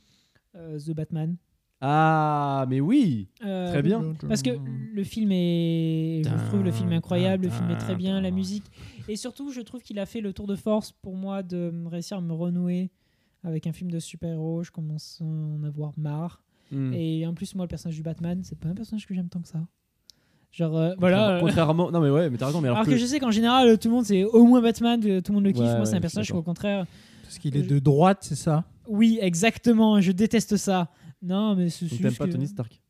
Euh, 0.55 0.79
The 0.79 0.91
Batman. 0.91 1.35
Ah, 1.81 2.65
mais 2.69 2.79
oui 2.79 3.27
Euh, 3.45 3.69
Très 3.71 3.81
bien. 3.81 4.13
Parce 4.27 4.41
que 4.41 4.51
le 4.93 5.03
film 5.03 5.31
est. 5.31 6.21
Je 6.23 6.47
trouve 6.47 6.63
le 6.63 6.71
film 6.71 6.91
incroyable, 6.93 7.45
le 7.45 7.49
film 7.51 7.69
est 7.69 7.77
très 7.77 7.95
bien, 7.95 8.21
la 8.21 8.31
musique. 8.31 8.63
Et 9.07 9.15
surtout, 9.15 9.51
je 9.51 9.61
trouve 9.61 9.81
qu'il 9.81 9.99
a 9.99 10.05
fait 10.05 10.21
le 10.21 10.33
tour 10.33 10.47
de 10.47 10.55
force 10.55 10.91
pour 10.91 11.15
moi 11.15 11.43
de 11.43 11.71
réussir 11.85 12.17
à 12.17 12.21
me 12.21 12.33
renouer 12.33 12.89
avec 13.43 13.67
un 13.67 13.73
film 13.73 13.91
de 13.91 13.99
super-héros. 13.99 14.63
Je 14.63 14.71
commence 14.71 15.19
à 15.21 15.25
en 15.25 15.63
avoir 15.63 15.91
marre. 15.97 16.41
Hmm. 16.71 16.93
Et 16.93 17.27
en 17.27 17.33
plus, 17.35 17.53
moi, 17.53 17.65
le 17.65 17.69
personnage 17.69 17.95
du 17.95 18.01
Batman, 18.03 18.39
c'est 18.43 18.57
pas 18.57 18.69
un 18.69 18.73
personnage 18.73 19.05
que 19.05 19.13
j'aime 19.13 19.29
tant 19.29 19.41
que 19.41 19.47
ça. 19.47 19.59
Genre, 20.51 20.75
euh, 20.77 20.93
voilà. 20.97 21.35
euh, 21.35 21.39
Contrairement. 21.41 21.91
Non, 21.91 21.99
mais 21.99 22.09
ouais, 22.09 22.29
mais 22.29 22.37
t'as 22.37 22.47
raison. 22.47 22.61
Mais 22.61 22.69
alors, 22.69 22.77
alors 22.77 22.87
que, 22.87 22.91
que 22.93 22.97
je 22.97 23.05
sais 23.05 23.19
qu'en 23.19 23.29
général, 23.31 23.77
tout 23.77 23.89
le 23.89 23.93
monde, 23.95 24.05
c'est 24.05 24.23
au 24.23 24.45
moins 24.45 24.61
Batman, 24.61 24.99
que 24.99 25.19
tout 25.19 25.33
le 25.33 25.35
monde 25.35 25.43
le 25.43 25.51
kiffe. 25.51 25.61
Ouais, 25.61 25.69
moi, 25.71 25.79
ouais, 25.81 25.85
c'est 25.85 25.93
un 25.93 25.97
je 25.97 26.01
personnage 26.01 26.31
qu'au 26.31 26.41
contraire. 26.41 26.85
Parce 27.23 27.37
qu'il 27.37 27.55
est 27.57 27.61
de 27.63 27.77
droite, 27.79 28.19
c'est 28.21 28.35
ça? 28.35 28.63
Oui, 28.87 29.19
exactement. 29.21 29.99
Je 30.01 30.11
déteste 30.11 30.57
ça. 30.57 30.89
Non, 31.21 31.55
mais 31.55 31.69
c'est 31.69 31.87
juste 31.87 32.01
t'aimes 32.01 32.13
pas 32.13 32.25
que- 32.27 32.31
Tony 32.31 32.47
Stark. 32.47 32.81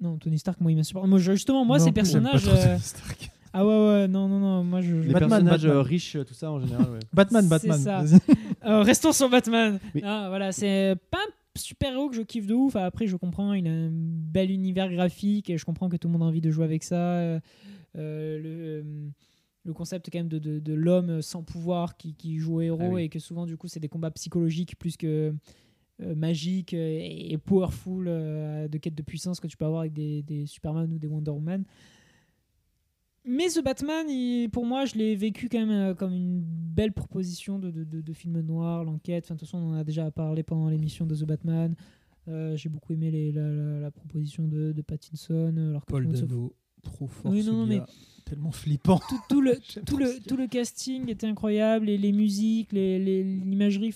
Non, 0.00 0.18
Tony 0.18 0.38
Stark, 0.38 0.60
moi, 0.60 0.72
il 0.72 0.76
m'insupporte. 0.76 1.06
Moi, 1.08 1.18
justement, 1.18 1.64
moi, 1.64 1.78
Non, 1.78 1.84
ces 1.84 1.90
pas 1.92 1.94
personnages. 2.02 2.42
trop 2.42 2.52
euh, 2.56 2.64
Tony 2.66 2.80
Stark. 2.80 3.30
Ah 3.56 3.64
ouais, 3.64 3.72
ouais, 3.86 4.08
non, 4.08 4.28
non, 4.28 4.40
non. 4.40 4.64
Moi, 4.64 4.80
je. 4.80 4.96
Les 4.96 5.12
Batman, 5.12 5.28
personnages 5.30 5.62
Batman. 5.62 5.76
euh, 5.76 5.82
riches, 5.82 6.16
tout 6.26 6.34
ça 6.34 6.50
en 6.50 6.58
général. 6.60 6.90
ouais. 6.90 6.98
Batman, 7.12 7.48
Batman. 7.48 7.78
ça. 7.78 8.02
Euh, 8.64 8.80
restons 8.82 9.12
sur 9.12 9.28
Batman. 9.28 9.78
Oui. 9.94 10.00
Ah, 10.04 10.26
voilà, 10.30 10.50
c'est 10.50 10.96
pas 11.10 11.18
un 11.18 11.30
super-héros 11.58 12.08
que 12.08 12.16
je 12.16 12.22
kiffe 12.22 12.46
de 12.46 12.54
ouf. 12.54 12.76
Après, 12.76 13.06
je 13.06 13.14
comprends, 13.16 13.52
il 13.52 13.66
a 13.68 13.70
un 13.70 13.90
bel 13.92 14.50
univers 14.50 14.90
graphique 14.90 15.50
et 15.50 15.58
je 15.58 15.64
comprends 15.66 15.90
que 15.90 15.96
tout 15.98 16.08
le 16.08 16.12
monde 16.12 16.22
a 16.22 16.24
envie 16.24 16.40
de 16.40 16.50
jouer 16.50 16.64
avec 16.64 16.82
ça. 16.82 16.96
Euh, 16.96 17.40
euh, 17.98 18.38
le, 18.38 18.48
euh, 18.48 19.08
le 19.64 19.72
concept 19.74 20.08
quand 20.10 20.18
même 20.18 20.28
de, 20.28 20.38
de, 20.38 20.58
de 20.60 20.72
l'homme 20.72 21.20
sans 21.20 21.42
pouvoir 21.42 21.96
qui, 21.98 22.14
qui 22.14 22.38
joue 22.38 22.56
au 22.56 22.60
héros 22.62 22.78
Ah 22.82 22.88
oui. 22.88 23.02
et 23.04 23.08
que 23.10 23.18
souvent, 23.18 23.44
du 23.46 23.56
coup, 23.58 23.68
c'est 23.68 23.80
des 23.80 23.88
combats 23.88 24.10
psychologiques 24.12 24.78
plus 24.78 24.96
que 24.96 25.34
euh, 26.02 26.14
magiques 26.14 26.74
euh, 26.74 26.98
et, 27.00 27.38
powerful 27.38 28.06
euh, 28.08 28.66
de 28.68 28.78
quête 28.78 28.94
de 28.94 29.02
puissance 29.02 29.38
que 29.40 29.46
tu 29.46 29.56
peux 29.56 29.64
avoir 29.64 29.80
avec 29.80 29.92
des, 29.92 30.22
des 30.22 30.46
Superman 30.46 30.92
ou 30.92 30.98
des 30.98 31.06
Wonder 31.06 31.30
Woman. 31.30 31.64
Mais 33.26 33.48
The 33.48 33.62
Batman, 33.64 34.06
il- 34.08 34.50
pour 34.50 34.66
moi, 34.66 34.84
je 34.84 34.96
l'ai 34.96 35.16
vécu 35.16 35.48
quand 35.48 35.64
même 35.64 35.94
comme 35.94 36.12
une 36.12 36.42
belle 36.42 36.92
proposition 36.92 37.58
de, 37.58 37.70
de, 37.70 37.84
de- 37.84 38.02
de 38.02 38.12
film 38.12 38.38
noir, 38.40 38.84
l'enquête. 38.84 39.24
Enfin, 39.24 39.34
de 39.34 39.40
toute 39.40 39.48
façon, 39.48 39.58
on 39.64 39.70
en 39.70 39.74
a 39.74 39.84
déjà 39.84 40.10
parlé 40.10 40.42
pendant 40.42 40.68
l'émission 40.68 41.06
de 41.06 41.14
The 41.14 41.24
Batman. 41.24 41.74
Euh, 42.28 42.54
J'ai 42.56 42.68
beaucoup 42.68 42.92
aimé 42.92 43.10
les- 43.10 43.32
la, 43.32 43.48
la- 43.48 43.80
la 43.80 43.90
proposition 43.90 44.46
de, 44.46 44.74
Pattinson. 44.82 45.54
Alors 45.56 45.86
que 45.86 45.90
Paul 45.92 46.06
Dano, 46.08 46.54
trop 46.82 47.06
fort. 47.06 47.32
Oui, 47.32 47.42
ce 47.42 47.50
non, 47.50 47.66
non, 47.66 47.76
gars. 47.78 47.86
Tellement 48.26 48.50
flippant. 48.52 49.00
tout, 49.08 49.18
tout 49.30 49.40
le, 49.40 49.58
tout, 49.86 49.96
le, 49.96 50.06
ce 50.06 50.16
gars. 50.18 50.24
tout 50.28 50.36
le 50.36 50.46
casting 50.46 51.08
était 51.08 51.26
incroyable, 51.26 51.88
et 51.88 51.96
les 51.96 52.12
musiques, 52.12 52.72
les- 52.72 52.98
les- 52.98 53.22
l'imagerie. 53.24 53.94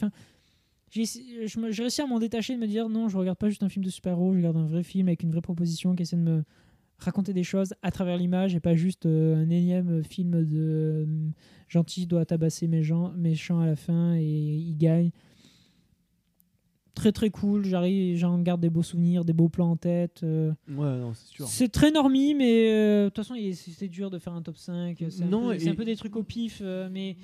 J'ai 0.90 1.05
je 1.05 1.70
j'ai 1.70 1.83
réussi 1.83 2.01
à 2.03 2.07
m'en 2.07 2.18
détacher, 2.18 2.55
de 2.55 2.61
me 2.61 2.66
dire 2.66 2.88
non, 2.88 3.09
je 3.09 3.16
regarde 3.18 3.38
pas 3.38 3.48
juste 3.48 3.62
un 3.62 3.68
film 3.68 3.85
de 3.85 3.90
super-héros, 3.90 4.33
je 4.33 4.38
regarde 4.38 4.57
un 4.57 4.66
vrai 4.66 4.83
film 4.83 5.09
avec 5.09 5.22
une 5.22 5.31
vraie 5.31 5.40
proposition 5.42 5.94
qui 5.94 6.03
essaie 6.03 6.16
de 6.16 6.22
me 6.22 6.44
raconter 6.98 7.33
des 7.33 7.44
choses 7.44 7.74
à 7.83 7.90
travers 7.92 8.16
l'image 8.16 8.55
et 8.57 8.61
pas 8.61 8.74
juste 8.74 9.07
euh, 9.07 9.37
un 9.37 9.51
énième 9.51 10.03
film 10.03 10.44
de 10.44 10.57
euh, 10.59 11.07
gentil 11.68 12.07
doit 12.07 12.24
tabasser 12.24 12.66
méchant, 12.66 13.12
méchant 13.16 13.61
à 13.61 13.66
la 13.66 13.77
fin 13.77 14.14
et 14.16 14.22
il 14.24 14.77
gagne. 14.77 15.11
Très 16.94 17.12
très 17.12 17.31
cool, 17.31 17.64
j'arrive, 17.64 18.16
j'en 18.16 18.40
garde 18.40 18.61
des 18.61 18.70
beaux 18.70 18.83
souvenirs, 18.83 19.24
des 19.24 19.33
beaux 19.33 19.48
plans 19.48 19.70
en 19.70 19.77
tête. 19.77 20.22
euh, 20.24 20.51
Ouais, 20.68 20.98
non, 20.98 21.14
c'est 21.14 21.29
sûr. 21.29 21.46
c'est 21.46 21.68
très 21.68 21.92
normie, 21.92 22.35
mais 22.35 22.70
euh, 22.72 23.05
de 23.05 23.09
toute 23.11 23.18
façon, 23.18 23.37
il 23.37 23.46
est- 23.46 23.53
c'est 23.53 23.87
dur 23.87 24.11
de 24.11 24.18
faire 24.18 24.33
un 24.33 24.42
top 24.42 24.57
5. 24.57 25.05
C'est 25.09 25.22
un, 25.22 25.27
Non, 25.29 25.51
peu- 25.51 25.59
c'est 25.61 25.68
un 25.68 25.72
et- 25.74 25.77
peu 25.77 25.85
des 25.85 25.94
trucs 25.94 26.16
au 26.16 26.24
pif, 26.24 26.61
mais 26.90 27.16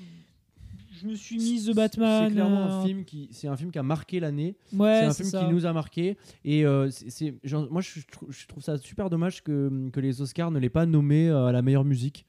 je 1.05 1.09
me 1.11 1.15
suis 1.15 1.37
mise 1.37 1.67
The 1.67 1.75
Batman. 1.75 2.27
C'est 2.29 2.33
clairement 2.35 2.65
un 2.65 2.85
film 2.87 3.05
qui, 3.05 3.29
c'est 3.31 3.47
un 3.49 3.57
film 3.57 3.71
qui 3.71 3.79
a 3.79 3.83
marqué 3.83 4.19
l'année. 4.21 4.57
Ouais, 4.73 5.01
c'est 5.01 5.05
un 5.07 5.13
film 5.15 5.29
ça. 5.29 5.45
qui 5.45 5.53
nous 5.53 5.67
a 5.67 5.73
marqué 5.73 6.17
et 6.45 6.65
euh, 6.65 6.89
c'est, 6.91 7.35
moi 7.71 7.81
je, 7.83 8.01
trou- 8.11 8.27
je 8.31 8.47
trouve 8.47 8.63
ça 8.63 8.77
super 8.79 9.11
dommage 9.11 9.43
que, 9.43 9.89
que 9.93 10.01
les 10.01 10.21
Oscars 10.23 10.51
ne 10.51 10.59
l'aient 10.59 10.69
pas 10.71 10.87
nommé 10.87 11.29
euh, 11.29 11.47
à 11.47 11.53
la 11.53 11.63
meilleure 11.63 11.85
musique. 11.85 12.25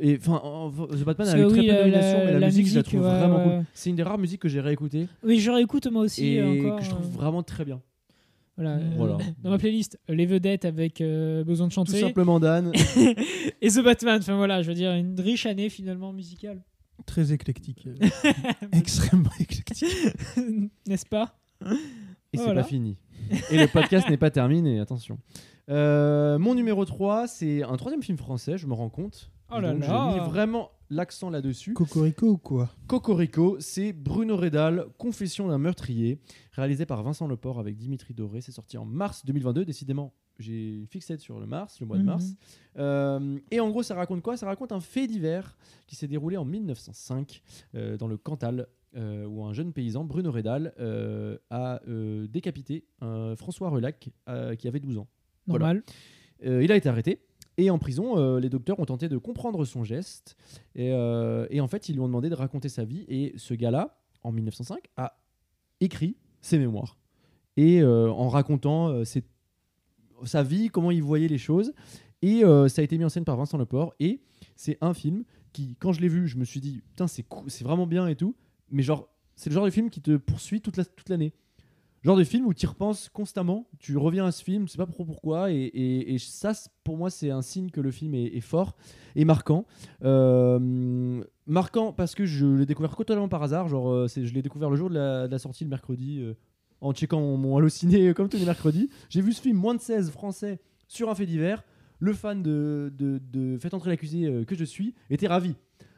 Et 0.00 0.16
enfin, 0.20 0.42
The 0.90 1.04
Batman 1.04 1.28
a 1.28 1.38
eu 1.38 1.46
très 1.48 1.60
oui, 1.60 1.66
peu 1.68 1.72
de 1.72 1.78
nominations, 1.78 2.18
mais 2.24 2.32
la, 2.32 2.38
la 2.40 2.46
musique, 2.46 2.66
je 2.66 2.74
la 2.74 2.82
trouve 2.82 3.00
ouais, 3.02 3.06
vraiment 3.18 3.36
ouais. 3.38 3.56
cool. 3.58 3.64
C'est 3.74 3.90
une 3.90 3.96
des 3.96 4.02
rares 4.02 4.18
musiques 4.18 4.40
que 4.40 4.48
j'ai 4.48 4.60
réécoutées 4.60 5.06
Oui, 5.22 5.38
je 5.38 5.50
réécoute 5.52 5.86
moi 5.86 6.02
aussi 6.02 6.26
et 6.34 6.42
encore. 6.42 6.78
que 6.80 6.84
je 6.84 6.90
trouve 6.90 7.06
euh, 7.06 7.16
vraiment 7.16 7.44
très 7.44 7.64
bien. 7.64 7.80
voilà, 8.56 8.72
euh, 8.72 8.90
Voilà. 8.96 9.18
Dans 9.44 9.50
ma 9.50 9.58
playlist, 9.58 9.96
Les 10.08 10.26
Vedettes 10.26 10.64
avec 10.64 11.00
euh, 11.00 11.44
Besoin 11.44 11.68
de 11.68 11.70
Tout 11.70 11.76
chanter 11.76 12.00
simplement 12.00 12.40
Dan. 12.40 12.72
et 13.62 13.68
The 13.68 13.84
Batman. 13.84 14.18
Enfin 14.20 14.36
voilà, 14.36 14.62
je 14.62 14.68
veux 14.68 14.74
dire, 14.74 14.90
une 14.90 15.20
riche 15.20 15.46
année 15.46 15.68
finalement 15.68 16.12
musicale. 16.12 16.60
Très 17.06 17.32
éclectique. 17.32 17.88
Extrêmement 18.72 19.30
éclectique. 19.40 19.94
N'est-ce 20.86 21.06
pas? 21.06 21.38
Et 22.32 22.36
c'est 22.36 22.44
Voilà. 22.44 22.62
pas 22.62 22.68
fini. 22.68 22.98
Et 23.50 23.58
le 23.58 23.66
podcast 23.68 24.08
n'est 24.08 24.16
pas 24.16 24.30
terminé, 24.30 24.80
attention. 24.80 25.18
Euh, 25.70 26.38
mon 26.38 26.54
numéro 26.54 26.84
3, 26.84 27.26
c'est 27.26 27.62
un 27.62 27.76
troisième 27.76 28.02
film 28.02 28.18
français, 28.18 28.58
je 28.58 28.66
me 28.66 28.74
rends 28.74 28.90
compte. 28.90 29.30
Oh 29.50 29.60
là 29.60 29.72
Donc, 29.72 29.82
là. 29.82 30.10
J'ai 30.14 30.20
mis 30.20 30.26
vraiment 30.26 30.70
l'accent 30.90 31.30
là-dessus. 31.30 31.72
Cocorico 31.74 32.26
ou 32.28 32.36
quoi? 32.38 32.70
Cocorico, 32.86 33.56
c'est 33.60 33.92
Bruno 33.92 34.36
Redal, 34.36 34.86
Confession 34.98 35.48
d'un 35.48 35.58
meurtrier, 35.58 36.18
réalisé 36.52 36.86
par 36.86 37.02
Vincent 37.02 37.26
Leport 37.28 37.58
avec 37.58 37.76
Dimitri 37.76 38.14
Doré. 38.14 38.40
C'est 38.40 38.52
sorti 38.52 38.76
en 38.78 38.84
mars 38.84 39.24
2022. 39.24 39.64
Décidément, 39.64 40.12
j'ai 40.38 40.74
une 40.74 40.86
fixette 40.86 41.20
sur 41.20 41.38
le 41.40 41.46
mars, 41.46 41.80
le 41.80 41.86
mois 41.86 41.96
de 41.96 42.02
Mhm. 42.02 42.08
mars. 42.08 42.34
Euh, 42.78 43.38
et 43.50 43.60
en 43.60 43.70
gros, 43.70 43.82
ça 43.82 43.94
raconte 43.94 44.22
quoi? 44.22 44.36
Ça 44.36 44.46
raconte 44.46 44.72
un 44.72 44.80
fait 44.80 45.06
divers 45.06 45.56
qui 45.86 45.96
s'est 45.96 46.08
déroulé 46.08 46.36
en 46.36 46.44
1905 46.44 47.42
euh, 47.74 47.96
dans 47.96 48.08
le 48.08 48.16
Cantal, 48.16 48.66
euh, 48.96 49.26
où 49.26 49.44
un 49.44 49.52
jeune 49.52 49.72
paysan, 49.72 50.04
Bruno 50.04 50.30
Redal, 50.32 50.72
euh, 50.78 51.36
a 51.50 51.80
décapité 52.28 52.84
un 53.00 53.34
François 53.36 53.68
Relac 53.70 54.10
qui 54.58 54.68
avait 54.68 54.80
12 54.80 54.98
ans. 54.98 55.08
Normal. 55.46 55.82
Il 56.42 56.70
a 56.72 56.76
été 56.76 56.88
arrêté. 56.88 57.20
Et 57.56 57.70
en 57.70 57.78
prison, 57.78 58.18
euh, 58.18 58.40
les 58.40 58.50
docteurs 58.50 58.80
ont 58.80 58.84
tenté 58.84 59.08
de 59.08 59.16
comprendre 59.16 59.64
son 59.64 59.84
geste. 59.84 60.36
Et, 60.74 60.92
euh, 60.92 61.46
et 61.50 61.60
en 61.60 61.68
fait, 61.68 61.88
ils 61.88 61.92
lui 61.92 62.00
ont 62.00 62.08
demandé 62.08 62.28
de 62.28 62.34
raconter 62.34 62.68
sa 62.68 62.84
vie. 62.84 63.04
Et 63.06 63.32
ce 63.36 63.54
gars-là, 63.54 64.00
en 64.24 64.32
1905, 64.32 64.88
a 64.96 65.16
écrit 65.80 66.16
ses 66.40 66.58
mémoires. 66.58 66.98
Et 67.56 67.80
euh, 67.80 68.10
en 68.10 68.28
racontant 68.28 69.04
ses- 69.04 69.22
sa 70.24 70.42
vie, 70.42 70.68
comment 70.68 70.90
il 70.90 71.02
voyait 71.02 71.28
les 71.28 71.38
choses. 71.38 71.72
Et 72.22 72.44
euh, 72.44 72.68
ça 72.68 72.80
a 72.80 72.84
été 72.84 72.96
mis 72.96 73.04
en 73.04 73.08
scène 73.08 73.24
par 73.24 73.36
Vincent 73.36 73.58
Leport. 73.58 73.94
Et 74.00 74.22
c'est 74.56 74.78
un 74.80 74.94
film 74.94 75.24
qui, 75.52 75.76
quand 75.78 75.92
je 75.92 76.00
l'ai 76.00 76.08
vu, 76.08 76.26
je 76.26 76.38
me 76.38 76.44
suis 76.44 76.60
dit, 76.60 76.82
putain, 76.90 77.06
c'est 77.06 77.22
cool, 77.22 77.50
c'est 77.50 77.64
vraiment 77.64 77.86
bien 77.86 78.06
et 78.06 78.16
tout. 78.16 78.34
Mais 78.70 78.82
genre, 78.82 79.08
c'est 79.36 79.50
le 79.50 79.54
genre 79.54 79.64
de 79.66 79.70
film 79.70 79.90
qui 79.90 80.00
te 80.00 80.16
poursuit 80.16 80.60
toute 80.60 80.76
toute 80.96 81.08
l'année. 81.10 81.34
genre 82.02 82.16
de 82.16 82.24
film 82.24 82.46
où 82.46 82.54
tu 82.54 82.64
y 82.64 82.66
repenses 82.66 83.10
constamment, 83.10 83.68
tu 83.78 83.96
reviens 83.96 84.24
à 84.24 84.32
ce 84.32 84.42
film, 84.42 84.64
tu 84.64 84.72
sais 84.72 84.78
pas 84.78 84.86
trop 84.86 85.04
pourquoi, 85.04 85.50
et, 85.50 86.16
ça, 86.18 86.52
pour 86.82 86.96
moi, 86.96 87.10
c'est 87.10 87.30
un 87.30 87.42
signe 87.42 87.70
que 87.70 87.80
le 87.80 87.90
film 87.90 88.14
est, 88.14 88.40
fort 88.40 88.74
et 89.16 89.24
marquant. 89.24 89.66
Euh, 90.02 91.22
marquant 91.46 91.92
parce 91.92 92.14
que 92.14 92.24
je 92.24 92.46
l'ai 92.46 92.66
découvert 92.66 92.96
totalement 92.96 93.28
par 93.28 93.42
hasard, 93.42 93.68
genre, 93.68 93.90
euh, 93.90 94.06
je 94.08 94.32
l'ai 94.32 94.42
découvert 94.42 94.70
le 94.70 94.76
jour 94.76 94.88
de 94.88 94.94
la, 94.94 95.38
sortie 95.38 95.64
le 95.64 95.70
mercredi, 95.70 96.24
en 96.84 96.92
checkant 96.92 97.20
mon, 97.20 97.36
mon 97.36 97.56
halluciné 97.56 98.12
comme 98.14 98.28
tous 98.28 98.36
les 98.38 98.44
mercredis. 98.44 98.90
J'ai 99.08 99.20
vu 99.22 99.32
ce 99.32 99.40
film 99.40 99.56
moins 99.56 99.74
de 99.74 99.80
16 99.80 100.10
français 100.10 100.60
sur 100.88 101.08
un 101.10 101.14
fait 101.14 101.26
divers. 101.26 101.64
Le 101.98 102.12
fan 102.12 102.42
de, 102.42 102.92
de, 102.96 103.20
de 103.32 103.56
Faites 103.58 103.72
entrer 103.74 103.90
l'accusé 103.90 104.26
euh, 104.26 104.44
que 104.44 104.54
je 104.54 104.64
suis 104.64 104.94
était 105.10 105.26
ravi. 105.28 105.54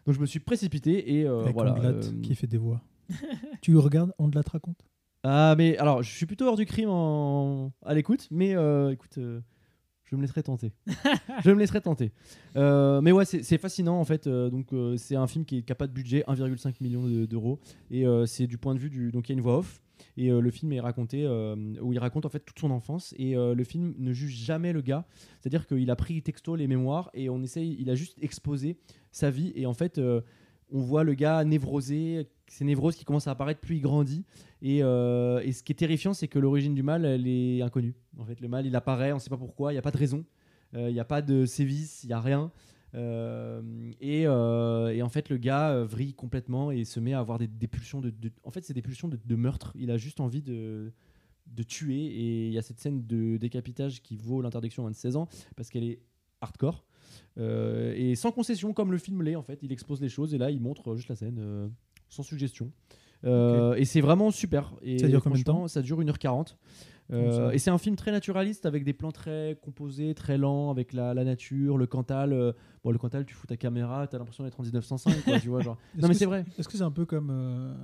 Donc 0.06 0.14
je 0.14 0.20
me 0.20 0.26
suis 0.26 0.38
précipité 0.40 1.14
et 1.18 1.26
euh, 1.26 1.42
Avec 1.42 1.54
voilà. 1.54 1.74
Euh, 1.82 2.00
qui 2.22 2.34
fait 2.36 2.46
des 2.46 2.58
voix. 2.58 2.80
tu 3.60 3.76
regardes, 3.76 4.12
on 4.18 4.30
te 4.30 4.36
la 4.36 4.42
te 4.44 4.50
raconte? 4.50 4.78
Ah, 5.24 5.54
mais 5.58 5.76
alors, 5.78 6.02
je 6.04 6.10
suis 6.14 6.26
plutôt 6.26 6.46
hors 6.46 6.56
du 6.56 6.66
crime 6.66 6.88
en... 6.90 7.72
à 7.84 7.94
l'écoute, 7.94 8.28
mais 8.30 8.54
euh, 8.54 8.92
écoute, 8.92 9.18
euh, 9.18 9.40
je 10.04 10.14
me 10.14 10.20
laisserai 10.20 10.44
tenter. 10.44 10.72
je 11.44 11.50
me 11.50 11.58
laisserai 11.58 11.80
tenter. 11.80 12.12
Euh, 12.54 13.00
mais 13.00 13.10
ouais, 13.10 13.24
c'est 13.24 13.58
fascinant 13.58 13.98
en 13.98 14.04
fait. 14.04 14.28
euh, 14.28 14.50
donc, 14.50 14.72
euh, 14.72 14.96
c'est 14.96 15.16
un 15.16 15.26
film 15.26 15.44
qui 15.44 15.64
n'a 15.68 15.74
pas 15.74 15.88
de 15.88 15.92
budget, 15.92 16.22
1,5 16.28 16.74
million 16.80 17.02
de- 17.04 17.26
d'euros, 17.26 17.58
et 17.90 18.06
euh, 18.06 18.26
c'est 18.26 18.46
du 18.46 18.58
point 18.58 18.74
de 18.74 18.78
vue 18.78 18.90
du. 18.90 19.10
Donc, 19.10 19.28
il 19.28 19.32
y 19.32 19.34
a 19.34 19.38
une 19.38 19.42
voix 19.42 19.58
off. 19.58 19.80
Et 20.16 20.30
euh, 20.30 20.40
le 20.40 20.50
film 20.50 20.72
est 20.72 20.80
raconté 20.80 21.24
euh, 21.24 21.54
où 21.80 21.92
il 21.92 21.98
raconte 21.98 22.26
en 22.26 22.28
fait 22.28 22.40
toute 22.40 22.58
son 22.58 22.70
enfance 22.70 23.14
et 23.18 23.36
euh, 23.36 23.54
le 23.54 23.64
film 23.64 23.94
ne 23.98 24.12
juge 24.12 24.34
jamais 24.34 24.72
le 24.72 24.80
gars. 24.80 25.04
C'est-à-dire 25.40 25.66
qu'il 25.66 25.90
a 25.90 25.96
pris 25.96 26.22
texto 26.22 26.56
les 26.56 26.66
mémoires 26.66 27.10
et 27.14 27.28
on 27.28 27.42
essaye, 27.42 27.76
il 27.78 27.90
a 27.90 27.94
juste 27.94 28.18
exposé 28.22 28.76
sa 29.12 29.30
vie 29.30 29.52
et 29.54 29.66
en 29.66 29.74
fait 29.74 30.00
on 30.70 30.80
voit 30.80 31.04
le 31.04 31.14
gars 31.14 31.44
névrosé, 31.44 32.28
ces 32.48 32.64
névroses 32.64 32.96
qui 32.96 33.04
commencent 33.04 33.28
à 33.28 33.32
apparaître 33.32 33.60
plus 33.60 33.76
il 33.76 33.80
grandit 33.80 34.24
et, 34.62 34.80
ce 34.80 35.62
qui 35.62 35.72
est 35.72 35.76
terrifiant 35.76 36.12
c'est 36.12 36.28
que 36.28 36.38
l'origine 36.38 36.74
du 36.74 36.82
mal 36.82 37.04
elle 37.04 37.26
est 37.26 37.62
inconnue. 37.62 37.94
En 38.18 38.24
fait 38.24 38.40
le 38.40 38.48
mal 38.48 38.66
il 38.66 38.74
apparaît, 38.76 39.12
on 39.12 39.18
sait 39.18 39.30
pas 39.30 39.36
pourquoi, 39.36 39.72
il 39.72 39.76
n'y 39.76 39.78
a 39.78 39.82
pas 39.82 39.90
de 39.90 39.98
raison, 39.98 40.24
il 40.74 40.92
n'y 40.92 41.00
a 41.00 41.04
pas 41.04 41.22
de 41.22 41.46
sévice, 41.46 42.04
il 42.04 42.08
n'y 42.08 42.12
a 42.12 42.20
rien. 42.20 42.50
Euh, 42.96 43.62
et, 44.00 44.26
euh, 44.26 44.88
et 44.88 45.02
en 45.02 45.08
fait, 45.08 45.28
le 45.28 45.36
gars 45.36 45.70
euh, 45.72 45.84
vrille 45.84 46.14
complètement 46.14 46.70
et 46.70 46.84
se 46.84 46.98
met 47.00 47.12
à 47.12 47.18
avoir 47.20 47.38
des, 47.38 47.46
des 47.46 47.66
pulsions 47.68 48.00
de, 48.00 48.10
de- 48.10 48.30
En 48.42 48.50
fait, 48.50 48.64
c'est 48.64 48.72
des 48.74 48.82
pulsions 48.82 49.08
de, 49.08 49.18
de 49.22 49.36
meurtre. 49.36 49.72
Il 49.76 49.90
a 49.90 49.96
juste 49.98 50.20
envie 50.20 50.42
de, 50.42 50.92
de 51.46 51.62
tuer. 51.62 52.06
Et 52.06 52.46
il 52.46 52.52
y 52.52 52.58
a 52.58 52.62
cette 52.62 52.80
scène 52.80 53.06
de 53.06 53.36
décapitage 53.36 54.02
qui 54.02 54.16
vaut 54.16 54.40
l'interdiction 54.42 54.82
à 54.82 54.84
moins 54.84 54.90
de 54.92 54.96
16 54.96 55.16
ans 55.16 55.28
parce 55.56 55.68
qu'elle 55.70 55.84
est 55.84 56.00
hardcore. 56.40 56.84
Euh, 57.38 57.92
et 57.96 58.14
sans 58.14 58.32
concession, 58.32 58.72
comme 58.72 58.92
le 58.92 58.98
film 58.98 59.22
l'est, 59.22 59.36
en 59.36 59.42
fait. 59.42 59.58
Il 59.62 59.72
expose 59.72 60.00
les 60.00 60.08
choses 60.08 60.34
et 60.34 60.38
là, 60.38 60.50
il 60.50 60.60
montre 60.60 60.96
juste 60.96 61.08
la 61.08 61.16
scène 61.16 61.38
euh, 61.38 61.68
sans 62.08 62.22
suggestion. 62.22 62.72
Euh, 63.24 63.74
Et 63.74 63.84
c'est 63.84 64.00
vraiment 64.00 64.30
super. 64.30 64.72
Et 64.82 64.98
Ça 64.98 65.08
dure 65.08 65.22
combien 65.22 65.38
de 65.38 65.44
temps? 65.44 65.68
Ça 65.68 65.82
dure 65.82 66.00
1h40. 66.00 66.56
Euh, 67.12 67.50
et 67.52 67.58
c'est 67.58 67.70
un 67.70 67.78
film 67.78 67.94
très 67.94 68.10
naturaliste 68.10 68.66
avec 68.66 68.82
des 68.84 68.92
plans 68.92 69.12
très 69.12 69.56
composés, 69.62 70.14
très 70.14 70.38
lents, 70.38 70.70
avec 70.70 70.92
la, 70.92 71.14
la 71.14 71.24
nature, 71.24 71.78
le 71.78 71.86
Cantal. 71.86 72.32
euh, 72.32 72.52
bon, 72.82 72.90
le 72.90 72.98
Cantal, 72.98 73.24
tu 73.24 73.34
fous 73.34 73.46
ta 73.46 73.56
caméra, 73.56 74.06
t'as 74.06 74.18
l'impression 74.18 74.42
d'être 74.44 74.58
en 74.58 74.64
1905, 74.64 75.22
quoi, 75.24 75.38
tu 75.40 75.48
vois. 75.48 75.60
Genre. 75.62 75.76
Est-ce 75.94 76.02
Non, 76.02 76.08
mais 76.08 76.14
que 76.14 76.18
c'est 76.18 76.26
vrai. 76.26 76.44
Est-ce 76.58 76.68
que 76.68 76.76
c'est 76.76 76.82
un 76.82 76.90
peu 76.90 77.04
comme 77.06 77.28
euh, 77.30 77.74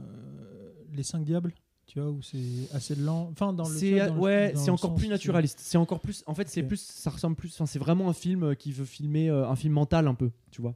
Les 0.93 1.05
Cinq 1.05 1.25
Diables 1.25 1.53
Tu 1.87 2.01
vois, 2.01 2.11
où 2.11 2.21
c'est 2.21 2.39
assez 2.75 2.97
lent. 2.97 3.29
Enfin, 3.33 3.53
dans 3.53 3.69
le. 3.69 3.75
C'est 3.77 4.11
ouais, 4.11 4.53
c'est 4.57 4.71
encore 4.71 4.95
plus 4.95 5.09
naturaliste. 5.09 5.61
C'est 5.61 5.79
encore 5.79 6.01
plus. 6.01 6.25
En 6.27 6.35
fait, 6.35 6.49
c'est 6.49 6.65
plus. 6.65 6.81
Ça 6.81 7.11
ressemble 7.11 7.37
plus. 7.37 7.53
Enfin, 7.55 7.67
c'est 7.67 7.79
vraiment 7.79 8.09
un 8.09 8.15
film 8.15 8.57
qui 8.57 8.73
veut 8.73 8.85
filmer 8.85 9.29
un 9.29 9.55
film 9.57 9.75
mental 9.75 10.09
un 10.09 10.15
peu, 10.15 10.31
tu 10.51 10.61
vois. 10.63 10.75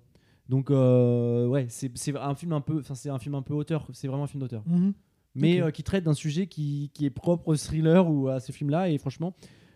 Donc 0.49 0.71
ouais, 0.71 1.67
c'est 1.69 1.91
c'est 1.99 2.17
un 2.17 2.35
film 2.37 2.53
un 2.53 2.61
peu. 2.61 2.79
Enfin, 2.79 2.95
c'est 2.95 3.11
un 3.11 3.19
film 3.19 3.35
un 3.35 3.43
peu 3.43 3.55
auteur. 3.55 3.89
C'est 3.93 4.07
vraiment 4.07 4.25
un 4.25 4.29
film 4.29 4.41
d'auteur. 4.41 4.63
Mhm. 4.67 4.93
Mais 5.41 5.61
euh, 5.63 5.71
qui 5.71 5.83
traite 5.83 6.05
d'un 6.05 6.15
sujet 6.15 6.47
qui, 6.47 6.91
qui 6.95 7.05
est 7.07 7.11
propre 7.11 7.49
au 7.49 7.57
thriller 7.57 8.09
ou 8.11 8.29
à 8.29 8.41
ce 8.41 8.53
film-là. 8.53 8.91
Et 8.91 8.99
franchement, 8.99 9.35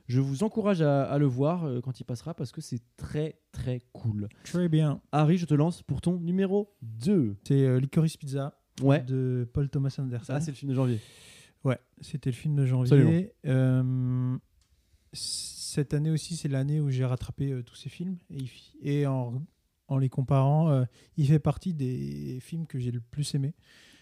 je 0.08 0.20
vous 0.20 0.42
encourage 0.42 0.82
à, 0.82 1.04
à 1.04 1.18
le 1.18 1.26
voir 1.26 1.64
euh, 1.64 1.80
quand 1.80 2.00
il 2.00 2.04
passera 2.04 2.34
parce 2.34 2.50
que 2.52 2.60
c'est 2.60 2.80
très 2.96 3.38
très 3.52 3.80
cool. 3.92 4.28
Très 4.44 4.68
bien. 4.68 5.00
Harry, 5.12 5.38
je 5.38 5.46
te 5.46 5.54
lance 5.54 5.82
pour 5.82 6.00
ton 6.00 6.18
numéro 6.18 6.74
2. 6.82 7.36
C'est 7.46 7.62
euh, 7.64 7.78
Licorice 7.80 8.16
Pizza 8.16 8.56
Ouais, 8.82 9.02
de 9.02 9.46
Paul 9.52 9.68
Thomas 9.68 9.94
Anderson. 9.98 10.24
ça 10.24 10.40
c'est 10.40 10.50
le 10.52 10.56
film 10.56 10.70
de 10.70 10.76
janvier. 10.76 10.98
Ouais, 11.64 11.78
c'était 12.00 12.30
le 12.30 12.34
film 12.36 12.56
de 12.56 12.64
janvier. 12.64 13.32
Euh, 13.46 14.36
cette 15.12 15.92
année 15.94 16.10
aussi, 16.10 16.36
c'est 16.36 16.48
l'année 16.48 16.80
où 16.80 16.90
j'ai 16.90 17.04
rattrapé 17.04 17.52
euh, 17.52 17.62
tous 17.62 17.74
ces 17.74 17.88
films. 17.88 18.16
Et, 18.82 19.06
en, 19.06 19.42
en 19.88 19.98
les 19.98 20.08
comparant, 20.08 20.70
euh, 20.70 20.84
il 21.16 21.26
fait 21.26 21.38
partie 21.38 21.74
des 21.74 22.38
films 22.40 22.66
que 22.66 22.78
j'ai 22.78 22.90
le 22.90 23.00
plus 23.00 23.34
aimé. 23.34 23.54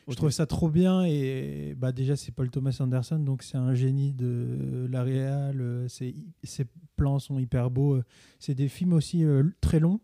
Je 0.08 0.16
trouve 0.16 0.30
ça 0.30 0.46
trop 0.46 0.68
bien. 0.70 1.04
Et 1.04 1.74
bah, 1.76 1.92
déjà, 1.92 2.16
c'est 2.16 2.32
Paul 2.32 2.50
Thomas 2.50 2.76
Anderson, 2.80 3.18
donc 3.18 3.42
c'est 3.42 3.56
un 3.58 3.74
génie 3.74 4.12
de 4.14 4.86
la 4.90 5.02
réal. 5.02 5.60
euh, 5.60 5.86
Ses 5.88 6.14
plans 6.96 7.18
sont 7.18 7.38
hyper 7.38 7.70
beaux. 7.70 7.94
euh. 7.96 8.04
C'est 8.38 8.54
des 8.54 8.68
films 8.68 8.92
aussi 8.94 9.24
euh, 9.24 9.44
très 9.60 9.80
longs 9.80 10.00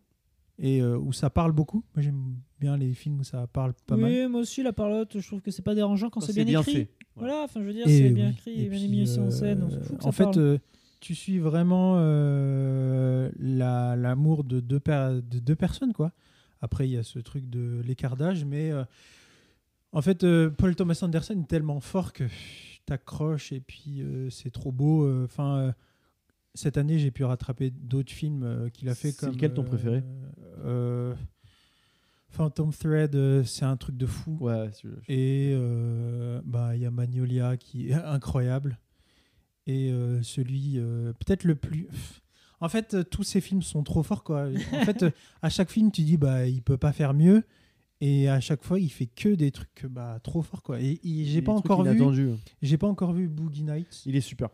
et 0.59 0.81
euh, 0.83 0.97
où 0.99 1.13
ça 1.13 1.31
parle 1.31 1.53
beaucoup. 1.53 1.83
Moi, 1.95 2.03
j'aime 2.03 2.37
bien 2.61 2.77
les 2.77 2.93
films 2.95 3.21
où 3.21 3.25
ça 3.25 3.47
parle 3.47 3.73
pas 3.87 3.97
oui, 3.97 4.03
mal. 4.03 4.29
moi 4.29 4.41
aussi, 4.43 4.63
la 4.63 4.73
parlotte, 4.73 5.19
je 5.21 5.27
trouve 5.27 5.41
que 5.41 5.51
c'est 5.51 5.63
pas 5.63 5.75
dérangeant 5.75 6.11
quand 6.11 6.21
Quand 6.21 6.27
c'est 6.27 6.45
bien, 6.45 6.61
écrit. 6.61 6.73
fait. 6.73 6.89
Voilà, 7.17 7.43
enfin, 7.45 7.61
je 7.61 7.67
veux 7.67 7.73
dire, 7.73 7.87
c'est 7.87 8.11
bien 8.11 8.27
oui. 8.29 8.33
écrit, 8.33 8.61
Et 8.65 8.69
bien 8.69 8.79
puis, 8.79 8.89
mis 8.89 9.03
aussi 9.03 9.19
en 9.21 9.31
scène. 9.31 9.63
on 9.65 9.71
s'en 9.71 9.81
fout 9.81 9.97
que 9.97 10.03
ça 10.03 10.09
en 10.09 10.13
fait, 10.13 10.25
parle. 10.25 10.39
euh, 10.39 10.59
tu 11.01 11.15
suis 11.15 11.39
vraiment 11.39 11.95
euh, 11.99 13.31
la- 13.39 13.97
l'amour 13.97 14.45
de, 14.45 14.61
deux 14.61 14.81
per- 14.81 15.21
de 15.29 15.39
deux 15.39 15.57
personnes, 15.57 15.93
quoi. 15.93 16.13
Après, 16.61 16.89
il 16.89 16.93
y 16.93 16.97
a 16.97 17.03
ce 17.03 17.19
truc 17.19 17.49
de 17.51 17.83
l'écartage, 17.85 18.45
mais 18.45 18.71
euh, 18.71 18.85
en 19.95 20.03
fait, 20.03 20.25
euh, 20.25 20.51
Paul 20.51 20.75
Thomas 20.77 20.99
Anderson 21.03 21.41
est 21.41 21.49
tellement 21.49 21.81
fort 21.81 22.13
que 22.13 22.25
t'accroches 22.87 23.53
et 23.53 23.61
puis 23.61 24.03
euh, 24.03 24.29
c'est 24.31 24.51
trop 24.51 24.73
beau. 24.73 25.05
euh, 25.07 25.25
Enfin, 25.25 25.57
euh, 25.59 25.73
cette 26.55 26.77
année, 26.77 26.99
j'ai 26.99 27.11
pu 27.11 27.25
rattraper 27.25 27.71
d'autres 27.71 28.13
films 28.13 28.71
qu'il 28.73 28.89
a 28.89 28.95
fait 28.95 29.13
C'est 29.13 29.27
lequel 29.31 29.55
ton 29.55 29.65
préféré? 29.65 30.03
Phantom 32.29 32.73
Thread, 32.73 33.45
c'est 33.45 33.65
un 33.65 33.77
truc 33.77 33.97
de 33.97 34.07
fou. 34.07 34.37
Ouais, 34.41 34.71
Et 35.09 35.57
bah 36.45 36.75
il 36.77 36.83
y 36.83 36.87
a 36.87 36.91
Magnolia 36.91 37.57
qui 37.57 37.91
est 37.91 37.95
incroyable. 38.05 38.79
Et 39.67 39.93
celui 40.23 40.79
peut-être 40.79 41.45
le 41.45 41.55
plus. 41.55 41.89
En 42.61 42.69
fait, 42.71 43.11
tous 43.11 43.25
ces 43.25 43.43
films 43.43 43.61
sont 43.61 43.83
trop 43.83 44.03
forts 44.03 44.25
quoi. 44.25 44.47
En 44.73 44.85
fait, 44.87 45.05
à 45.43 45.51
chaque 45.51 45.71
film, 45.71 45.91
tu 45.91 46.03
dis 46.03 46.17
bah 46.17 46.47
il 46.47 46.63
peut 46.63 46.79
pas 46.79 46.93
faire 46.93 47.13
mieux. 47.13 47.43
Et 48.01 48.29
à 48.29 48.41
chaque 48.41 48.63
fois, 48.65 48.79
il 48.79 48.91
fait 48.91 49.07
que 49.07 49.31
des 49.31 49.51
trucs 49.51 49.87
bah 49.89 50.19
trop 50.23 50.43
forts 50.43 50.63
quoi. 50.63 50.81
Et, 50.81 51.01
et 51.03 51.25
j'ai 51.25 51.43
pas 51.43 51.53
encore 51.53 51.85
vu. 51.85 51.91
inattendus. 51.91 52.31
J'ai 52.61 52.77
pas 52.77 52.89
encore 52.89 53.13
vu 53.13 53.29
Boogie 53.29 53.63
Nights. 53.65 54.03
Il 54.05 54.17
est 54.17 54.21
super. 54.21 54.51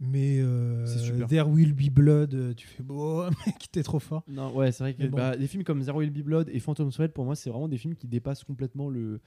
Mais 0.00 0.38
euh, 0.38 0.86
super. 0.86 1.26
There 1.26 1.48
Will 1.48 1.72
Be 1.74 1.90
Blood, 1.90 2.34
euh, 2.34 2.54
tu 2.54 2.68
fais 2.68 2.84
bon 2.84 3.24
mec, 3.46 3.68
t'es 3.72 3.82
trop 3.82 3.98
fort. 3.98 4.22
Non, 4.28 4.54
ouais, 4.54 4.70
c'est 4.70 4.84
vrai 4.84 4.94
que 4.94 5.04
bon. 5.04 5.16
bah, 5.16 5.36
des 5.36 5.48
films 5.48 5.64
comme 5.64 5.82
Zero 5.82 5.98
Will 5.98 6.10
Be 6.10 6.22
Blood 6.22 6.48
et 6.52 6.60
Phantom 6.60 6.90
Thread, 6.90 7.12
pour 7.12 7.24
moi, 7.24 7.34
c'est 7.34 7.50
vraiment 7.50 7.66
des 7.66 7.78
films 7.78 7.96
qui 7.96 8.06
dépassent 8.06 8.44
complètement 8.44 8.88
le. 8.88 9.20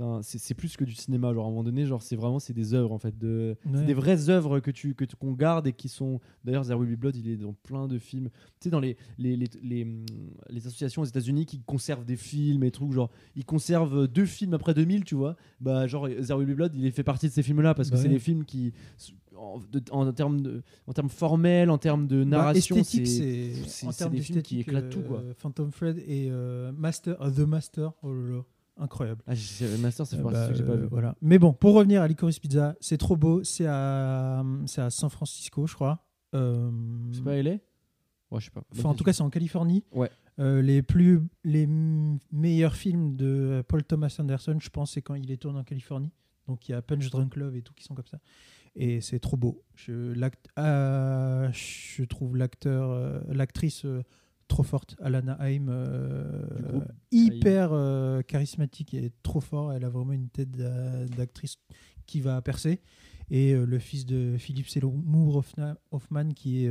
Enfin, 0.00 0.20
c'est 0.22 0.54
plus 0.54 0.76
que 0.76 0.84
du 0.84 0.94
cinéma. 0.94 1.32
Genre, 1.34 1.44
à 1.44 1.48
un 1.48 1.50
moment 1.50 1.64
donné, 1.64 1.84
genre, 1.86 2.02
c'est 2.02 2.14
vraiment 2.16 2.38
c'est 2.38 2.52
des 2.52 2.72
œuvres 2.74 2.92
en 2.92 2.98
fait. 2.98 3.18
De... 3.18 3.56
Ouais. 3.66 3.84
Des 3.84 3.94
vraies 3.94 4.28
œuvres 4.30 4.60
que 4.60 4.70
tu 4.70 4.94
que 4.94 5.04
qu'on 5.18 5.32
garde 5.32 5.66
et 5.66 5.72
qui 5.72 5.88
sont. 5.88 6.20
D'ailleurs, 6.44 6.64
Zero 6.64 6.80
Will 6.82 6.94
Be 6.96 7.00
Blood, 7.00 7.16
il 7.16 7.28
est 7.28 7.36
dans 7.36 7.52
plein 7.52 7.88
de 7.88 7.98
films. 7.98 8.28
Tu 8.60 8.64
sais, 8.64 8.70
dans 8.70 8.80
les 8.80 8.96
les, 9.18 9.36
les, 9.36 9.46
les, 9.62 9.82
hum, 9.84 10.04
les 10.50 10.66
associations 10.66 11.02
aux 11.02 11.06
États-Unis 11.06 11.46
qui 11.46 11.60
conservent 11.60 12.04
des 12.04 12.16
films 12.16 12.62
et 12.64 12.70
trucs. 12.70 12.92
Genre, 12.92 13.10
ils 13.34 13.44
conservent 13.44 14.06
deux 14.06 14.26
films 14.26 14.54
après 14.54 14.74
2000, 14.74 15.04
tu 15.04 15.14
vois. 15.14 15.36
Bah, 15.60 15.86
genre, 15.86 16.08
Zero 16.20 16.40
Will 16.40 16.52
Be 16.52 16.56
Blood, 16.56 16.74
il 16.76 16.86
est 16.86 16.90
fait 16.92 17.02
partie 17.04 17.26
de 17.28 17.32
ces 17.32 17.42
films-là 17.42 17.74
parce 17.74 17.90
que 17.90 17.96
Bah 17.96 18.02
c'est 18.02 18.08
les 18.08 18.18
films 18.20 18.44
qui. 18.44 18.72
En, 19.36 19.60
de- 19.70 19.80
en 19.92 20.12
termes 20.12 20.40
de, 20.40 20.62
en 20.88 20.92
termes 20.92 21.08
formels, 21.08 21.70
en 21.70 21.78
termes 21.78 22.08
de 22.08 22.24
Bah, 22.24 22.38
narration, 22.38 22.76
esthétique, 22.76 23.06
c'est 23.68 23.86
en 23.86 23.92
termes 23.92 24.12
des 24.14 24.20
films 24.20 24.42
qui 24.42 24.58
éclatent 24.60 24.90
tout, 24.90 25.02
quoi. 25.02 25.20
euh, 25.20 25.32
Phantom 25.36 25.70
Thread 25.70 25.98
et 25.98 26.26
euh, 26.28 26.72
Master, 26.72 27.20
euh, 27.22 27.30
The 27.30 27.46
Master, 27.48 27.92
oh 28.02 28.12
là 28.12 28.30
là, 28.36 28.44
incroyable. 28.78 29.22
Ah, 29.26 29.32
Master, 29.80 30.06
c'est 30.06 30.16
Euh, 30.18 30.22
bah, 30.22 30.52
j'ai 30.54 30.64
pas 30.64 30.72
euh, 30.72 30.76
vu. 30.76 30.86
voilà. 30.86 31.14
Mais 31.20 31.38
bon, 31.38 31.52
pour 31.52 31.74
revenir 31.74 32.02
à 32.02 32.08
Licorice 32.08 32.38
Pizza, 32.38 32.74
c'est 32.80 32.98
trop 32.98 33.16
beau. 33.16 33.42
C'est 33.44 33.66
à, 33.66 34.44
c'est 34.66 34.80
à 34.80 34.90
San 34.90 35.10
Francisco, 35.10 35.66
je 35.66 35.74
crois. 35.74 36.04
Euh, 36.34 36.70
C'est 37.12 37.24
pas 37.24 37.40
LA 37.42 37.58
Ouais, 38.30 38.40
je 38.40 38.46
sais 38.46 38.50
pas. 38.50 38.62
Enfin, 38.72 38.90
en 38.90 38.94
tout 38.94 39.04
cas, 39.04 39.12
c'est 39.12 39.22
en 39.22 39.30
Californie. 39.30 39.84
Ouais. 39.92 40.10
Euh, 40.38 40.62
les 40.62 40.82
plus 40.82 41.20
les 41.44 41.66
meilleurs 41.66 42.76
films 42.76 43.16
de 43.16 43.64
Paul 43.66 43.82
Thomas 43.82 44.14
Anderson, 44.18 44.58
je 44.60 44.68
pense, 44.68 44.92
c'est 44.92 45.02
quand 45.02 45.14
il 45.14 45.26
les 45.26 45.36
tourne 45.36 45.56
en 45.56 45.64
Californie. 45.64 46.12
Donc 46.46 46.68
il 46.68 46.72
y 46.72 46.74
a 46.74 46.82
Punch 46.82 47.10
Drunk 47.10 47.36
Love 47.36 47.56
et 47.56 47.62
tout 47.62 47.74
qui 47.74 47.84
sont 47.84 47.94
comme 47.94 48.06
ça. 48.06 48.18
Et 48.76 49.00
c'est 49.00 49.18
trop 49.18 49.36
beau. 49.36 49.64
Je, 49.74 50.14
ah, 50.56 51.50
je 51.52 52.04
trouve 52.04 52.36
l'acteur, 52.36 52.90
euh, 52.90 53.18
l'actrice 53.28 53.84
euh, 53.84 54.02
trop 54.48 54.62
forte, 54.62 54.96
Alana 55.00 55.34
Haim, 55.40 55.68
euh, 55.68 56.80
hyper 57.10 57.70
euh, 57.72 58.22
charismatique 58.22 58.94
et 58.94 59.12
trop 59.22 59.40
fort. 59.40 59.72
Elle 59.72 59.84
a 59.84 59.88
vraiment 59.90 60.12
une 60.14 60.28
tête 60.28 60.50
d'a- 60.50 61.04
d'actrice 61.06 61.56
qui 62.06 62.20
va 62.20 62.40
percer. 62.42 62.80
Et 63.30 63.52
euh, 63.52 63.64
le 63.66 63.78
fils 63.78 64.06
de 64.06 64.36
Philippe 64.38 64.68
Seymour 64.68 65.44
Hoffman, 65.90 66.30
qui 66.34 66.64
est 66.64 66.70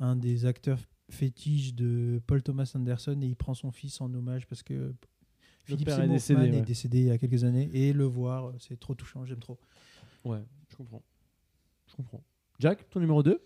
un 0.00 0.16
des 0.16 0.44
acteurs 0.44 0.80
fétiches 1.10 1.74
de 1.74 2.20
Paul 2.26 2.42
Thomas 2.42 2.70
Anderson, 2.74 3.18
et 3.22 3.26
il 3.26 3.36
prend 3.36 3.54
son 3.54 3.70
fils 3.70 4.00
en 4.00 4.12
hommage 4.12 4.46
parce 4.46 4.62
que 4.62 4.92
Philippe 5.64 5.86
père 5.86 5.98
est 5.98 6.00
Seymour 6.00 6.14
décédé, 6.16 6.40
Hoffman 6.40 6.52
ouais. 6.52 6.58
est 6.58 6.62
décédé 6.66 6.98
il 6.98 7.04
y 7.06 7.10
a 7.10 7.18
quelques 7.18 7.44
années. 7.44 7.70
Et 7.72 7.92
le 7.92 8.04
voir, 8.04 8.52
c'est 8.58 8.78
trop 8.78 8.94
touchant, 8.94 9.24
j'aime 9.24 9.38
trop. 9.38 9.58
Ouais, 10.24 10.42
je 10.68 10.76
comprends. 10.76 11.02
Je 11.86 11.94
comprends. 11.94 12.22
Jack, 12.58 12.90
ton 12.90 12.98
numéro 13.00 13.22
2 13.22 13.40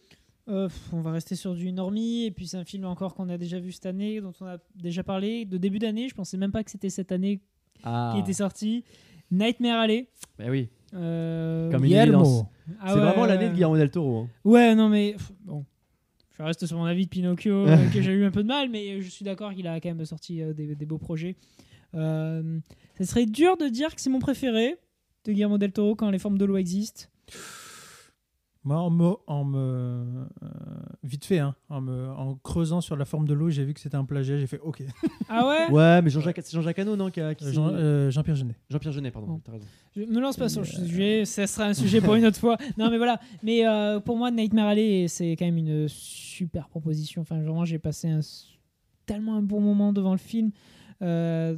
Euh, 0.48 0.68
on 0.92 1.00
va 1.00 1.12
rester 1.12 1.37
sur 1.37 1.55
du 1.55 1.70
normie, 1.72 2.24
et 2.24 2.31
puis 2.33 2.48
c'est 2.48 2.57
un 2.57 2.64
film 2.64 2.85
encore 2.85 3.14
qu'on 3.14 3.28
a 3.28 3.38
déjà 3.38 3.61
vu 3.61 3.70
cette 3.72 3.87
année, 3.87 4.20
dont 4.20 4.33
on 4.40 4.46
a 4.46 4.59
déjà 4.74 5.02
parlé 5.05 5.44
de 5.44 5.57
début 5.57 5.78
d'année. 5.78 6.09
Je 6.09 6.14
pensais 6.14 6.37
même 6.37 6.50
pas 6.52 6.64
que 6.64 6.70
c'était 6.70 6.90
cette 6.90 7.12
année 7.12 7.40
Ah. 7.85 8.12
qui 8.14 8.20
était 8.20 8.33
sorti. 8.33 8.85
Nightmare 9.31 9.81
Alley. 9.81 10.09
Bah 10.38 10.46
oui. 10.50 10.68
Euh, 10.94 11.70
Comme 11.70 11.85
une 11.85 11.92
évidence. 11.92 12.44
ah 12.81 12.88
c'est 12.88 12.94
ouais, 12.94 13.00
vraiment 13.00 13.24
l'année 13.24 13.48
de 13.48 13.55
Guillermo 13.55 13.76
del 13.78 13.90
Toro. 13.90 14.22
hein. 14.22 14.28
Ouais, 14.44 14.74
non, 14.74 14.88
mais 14.88 15.16
bon. 15.44 15.64
Je 16.37 16.42
reste 16.42 16.66
sur 16.66 16.76
mon 16.76 16.85
avis 16.85 17.05
de 17.05 17.11
Pinocchio, 17.11 17.66
euh, 17.68 17.76
que 17.92 18.02
j'ai 18.02 18.12
eu 18.12 18.24
un 18.24 18.31
peu 18.31 18.42
de 18.42 18.48
mal, 18.48 18.68
mais 18.68 19.00
je 19.00 19.09
suis 19.09 19.24
d'accord 19.24 19.55
qu'il 19.55 19.66
a 19.68 19.81
quand 19.81 19.88
même 19.94 20.05
sorti 20.05 20.42
des, 20.55 20.74
des 20.74 20.87
beaux 20.87 20.98
projets. 20.98 21.37
Ça 21.94 23.05
serait 23.05 23.26
dur 23.26 23.57
de 23.57 23.68
dire 23.68 23.94
que 23.94 24.00
c'est 24.00 24.11
mon 24.11 24.18
préféré, 24.18 24.76
de 25.24 25.33
Guillermo 25.33 25.57
del 25.59 25.72
Toro 25.72 25.94
quand 25.94 26.11
les 26.11 26.18
formes 26.18 26.38
de 26.38 26.44
l'eau 26.44 26.57
existent 26.57 27.05
Moi, 28.64 28.77
en 28.79 28.90
me, 28.90 29.12
en 29.27 29.44
me 29.44 29.59
euh, 29.59 30.25
vite 31.03 31.25
fait, 31.25 31.40
hein, 31.40 31.57
en, 31.68 31.81
me, 31.81 32.09
en 32.11 32.37
creusant 32.37 32.81
sur 32.81 32.94
la 32.96 33.05
forme 33.05 33.27
de 33.27 33.35
l'eau, 33.35 33.51
j'ai 33.51 33.64
vu 33.64 33.75
que 33.75 33.81
c'était 33.81 33.96
un 33.96 34.05
plagiat. 34.05 34.38
J'ai 34.38 34.46
fait 34.46 34.61
OK. 34.61 34.85
Ah 35.29 35.48
ouais? 35.48 35.68
Ouais, 35.75 36.01
mais 36.01 36.11
Jean-Jacques, 36.11 36.38
c'est 36.44 36.53
Jean-Jacques 36.53 36.79
Hano, 36.79 36.94
non 36.94 37.11
qui 37.11 37.20
a- 37.20 37.35
qui 37.35 37.44
Euh, 37.44 37.48
s'est- 37.48 37.55
Jean, 37.55 37.68
euh, 37.72 38.11
Jean-Pierre 38.12 38.37
Jeunet. 38.37 38.55
Jean-Pierre 38.70 38.92
Jeunet, 38.92 39.11
pardon. 39.11 39.40
T'as 39.44 39.51
raison. 39.53 39.66
Je 39.96 40.03
me 40.03 40.20
lance 40.20 40.37
pas 40.37 40.48
sur 40.48 40.61
le 40.61 40.68
Euh, 40.68 40.70
sujet, 40.70 41.25
ça 41.25 41.48
sera 41.48 41.64
un 41.64 41.75
sujet 41.75 42.01
pour 42.01 42.14
une 42.14 42.25
autre 42.25 42.38
fois. 42.38 42.57
Non, 42.79 42.88
mais 42.88 42.98
voilà. 42.98 43.18
Mais 43.42 43.66
euh, 43.66 43.98
pour 43.98 44.16
moi, 44.16 44.31
Nightmare 44.31 44.68
Alley, 44.68 45.09
c'est 45.09 45.33
quand 45.33 45.44
même 45.44 45.59
une 45.59 45.88
super 45.88 46.68
proposition. 46.68 47.22
Enfin, 47.22 47.40
vraiment, 47.42 47.64
j'ai 47.64 47.81
passé 47.81 48.11
un, 48.11 48.20
tellement 49.07 49.35
un 49.35 49.42
bon 49.42 49.61
moment 49.61 49.92
devant 49.92 50.12
le 50.12 50.18
film. 50.18 50.53
Euh, 51.03 51.57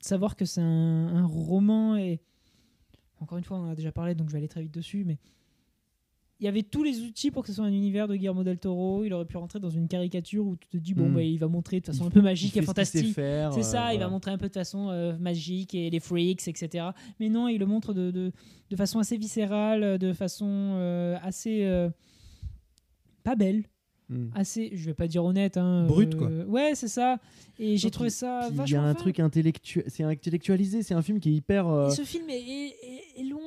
savoir 0.00 0.36
que 0.36 0.44
c'est 0.44 0.60
un, 0.60 1.08
un 1.16 1.24
roman 1.24 1.96
et. 1.96 2.20
Encore 3.20 3.38
une 3.38 3.44
fois, 3.44 3.56
on 3.56 3.68
en 3.68 3.70
a 3.70 3.74
déjà 3.74 3.92
parlé, 3.92 4.14
donc 4.14 4.28
je 4.28 4.32
vais 4.32 4.38
aller 4.38 4.48
très 4.48 4.60
vite 4.60 4.74
dessus. 4.74 5.04
Mais 5.06 5.18
il 6.42 6.46
y 6.46 6.48
avait 6.48 6.64
tous 6.64 6.82
les 6.82 7.00
outils 7.02 7.30
pour 7.30 7.42
que 7.42 7.48
ce 7.48 7.54
soit 7.54 7.64
un 7.64 7.72
univers 7.72 8.08
de 8.08 8.16
Guillermo 8.16 8.42
del 8.42 8.58
Toro. 8.58 9.04
Il 9.04 9.12
aurait 9.14 9.24
pu 9.24 9.36
rentrer 9.36 9.60
dans 9.60 9.70
une 9.70 9.86
caricature 9.86 10.44
où 10.44 10.56
tu 10.56 10.66
te 10.68 10.76
dis, 10.76 10.92
bon, 10.92 11.08
Mm. 11.08 11.14
bah, 11.14 11.22
il 11.22 11.38
va 11.38 11.46
montrer 11.46 11.78
de 11.80 11.86
façon 11.86 12.02
Il 12.04 12.06
un 12.08 12.10
peu 12.10 12.20
magique 12.20 12.56
et 12.56 12.62
fantastique. 12.62 13.12
C'est 13.14 13.20
euh, 13.22 13.50
ça, 13.62 13.92
il 13.94 13.98
va 13.98 14.04
voilà. 14.04 14.08
montrer 14.10 14.30
un 14.32 14.38
peu 14.38 14.48
de 14.48 14.52
façon 14.52 14.88
euh, 14.90 15.16
magique 15.18 15.74
et 15.74 15.88
les 15.88 16.00
freaks, 16.00 16.48
etc. 16.48 16.86
Mais 17.20 17.28
non, 17.28 17.46
il 17.46 17.58
le 17.58 17.66
montre 17.66 17.94
de, 17.94 18.10
de, 18.10 18.32
de 18.70 18.76
façon 18.76 18.98
assez 18.98 19.16
viscérale, 19.16 19.98
de 19.98 20.12
façon 20.12 20.46
euh, 20.48 21.16
assez. 21.22 21.64
euh, 21.64 21.88
pas 23.22 23.36
belle, 23.36 23.62
Hmm. 24.08 24.28
assez, 24.34 24.70
je 24.74 24.84
vais 24.86 24.94
pas 24.94 25.06
dire 25.06 25.24
honnête. 25.24 25.56
Hein, 25.56 25.86
Brute, 25.86 26.16
quoi. 26.16 26.26
euh, 26.28 26.44
Ouais, 26.46 26.72
c'est 26.74 26.88
ça. 26.88 27.16
Et 27.58 27.78
j'ai 27.78 27.90
trouvé 27.90 28.10
ça 28.10 28.48
Il 28.66 28.70
y 28.70 28.74
a 28.74 28.82
un 28.82 28.88
fin. 28.92 29.00
truc 29.00 29.20
intellectuel, 29.20 29.84
c'est 29.86 30.02
intellectualisé, 30.02 30.82
c'est 30.82 30.92
un 30.92 31.00
film 31.00 31.18
qui 31.18 31.30
est 31.30 31.34
hyper. 31.34 31.66
euh, 31.68 31.88
Et 31.88 31.92
ce 31.92 32.02
film 32.02 32.28
est, 32.28 32.34
est- 32.34 32.66
est- 32.82 32.91
est 32.91 32.91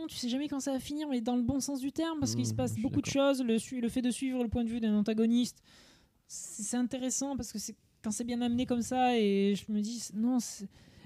long, 0.05 0.07
tu 0.07 0.15
sais 0.17 0.29
jamais 0.29 0.47
quand 0.47 0.59
ça 0.59 0.71
va 0.71 0.79
finir, 0.79 1.07
mais 1.09 1.21
dans 1.21 1.35
le 1.35 1.41
bon 1.43 1.59
sens 1.59 1.79
du 1.79 1.91
terme, 1.91 2.19
parce 2.19 2.35
qu'il 2.35 2.45
se 2.45 2.53
Mmh, 2.53 2.57
passe 2.57 2.77
beaucoup 2.77 3.01
de 3.01 3.05
choses. 3.07 3.41
Le, 3.43 3.57
fait 3.89 4.01
de 4.01 4.11
suivre 4.11 4.43
le 4.43 4.49
point 4.49 4.63
de 4.63 4.69
vue 4.69 4.79
d'un 4.79 4.95
antagoniste, 4.95 5.57
c'est 6.27 6.77
intéressant 6.77 7.35
parce 7.35 7.51
que 7.51 7.59
c'est 7.59 7.75
quand 8.03 8.11
c'est 8.11 8.23
bien 8.23 8.41
amené 8.41 8.65
comme 8.65 8.81
ça, 8.83 9.17
et 9.17 9.55
je 9.55 9.71
me 9.71 9.81
dis, 9.81 10.09
non, 10.13 10.37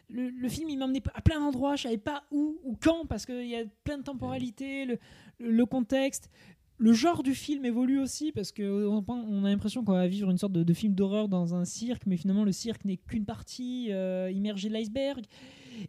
le, 0.10 0.30
le 0.30 0.50
film 0.50 0.70
il 0.70 0.78
m'a 0.78 0.86
emmené 0.86 1.02
à 1.14 1.22
plein 1.22 1.40
d'endroits, 1.40 1.76
je 1.78 1.84
savais 1.84 1.98
pas 1.98 2.24
où 2.32 2.58
ou 2.64 2.76
quand, 2.82 3.06
parce 3.06 3.26
qu'il 3.26 3.48
y 3.48 3.56
a 3.56 3.64
plein 3.84 3.98
de 3.98 4.04
temporalités, 4.04 4.86
le, 4.86 4.98
le- 5.40 5.66
contexte. 5.66 6.30
Le 6.78 6.94
genre 6.94 7.24
du 7.24 7.36
film 7.36 7.66
évolue 7.66 8.00
aussi 8.00 8.32
parce 8.32 8.54
qu'on 8.54 9.04
on 9.08 9.44
a 9.44 9.50
l'impression 9.50 9.84
qu'on 9.84 9.92
va 9.94 10.08
vivre 10.08 10.30
une 10.30 10.38
sorte 10.38 10.54
de, 10.54 10.64
de 10.64 10.74
film 10.74 10.94
d'horreur 10.96 11.28
dans 11.28 11.54
un 11.54 11.66
cirque, 11.66 12.06
mais 12.06 12.16
finalement 12.16 12.46
le 12.46 12.54
cirque 12.54 12.86
n'est 12.86 12.96
qu'une 12.98 13.26
partie 13.26 13.88
euh, 13.92 14.32
immergée 14.34 14.70
de 14.70 14.74
l'iceberg. 14.74 15.26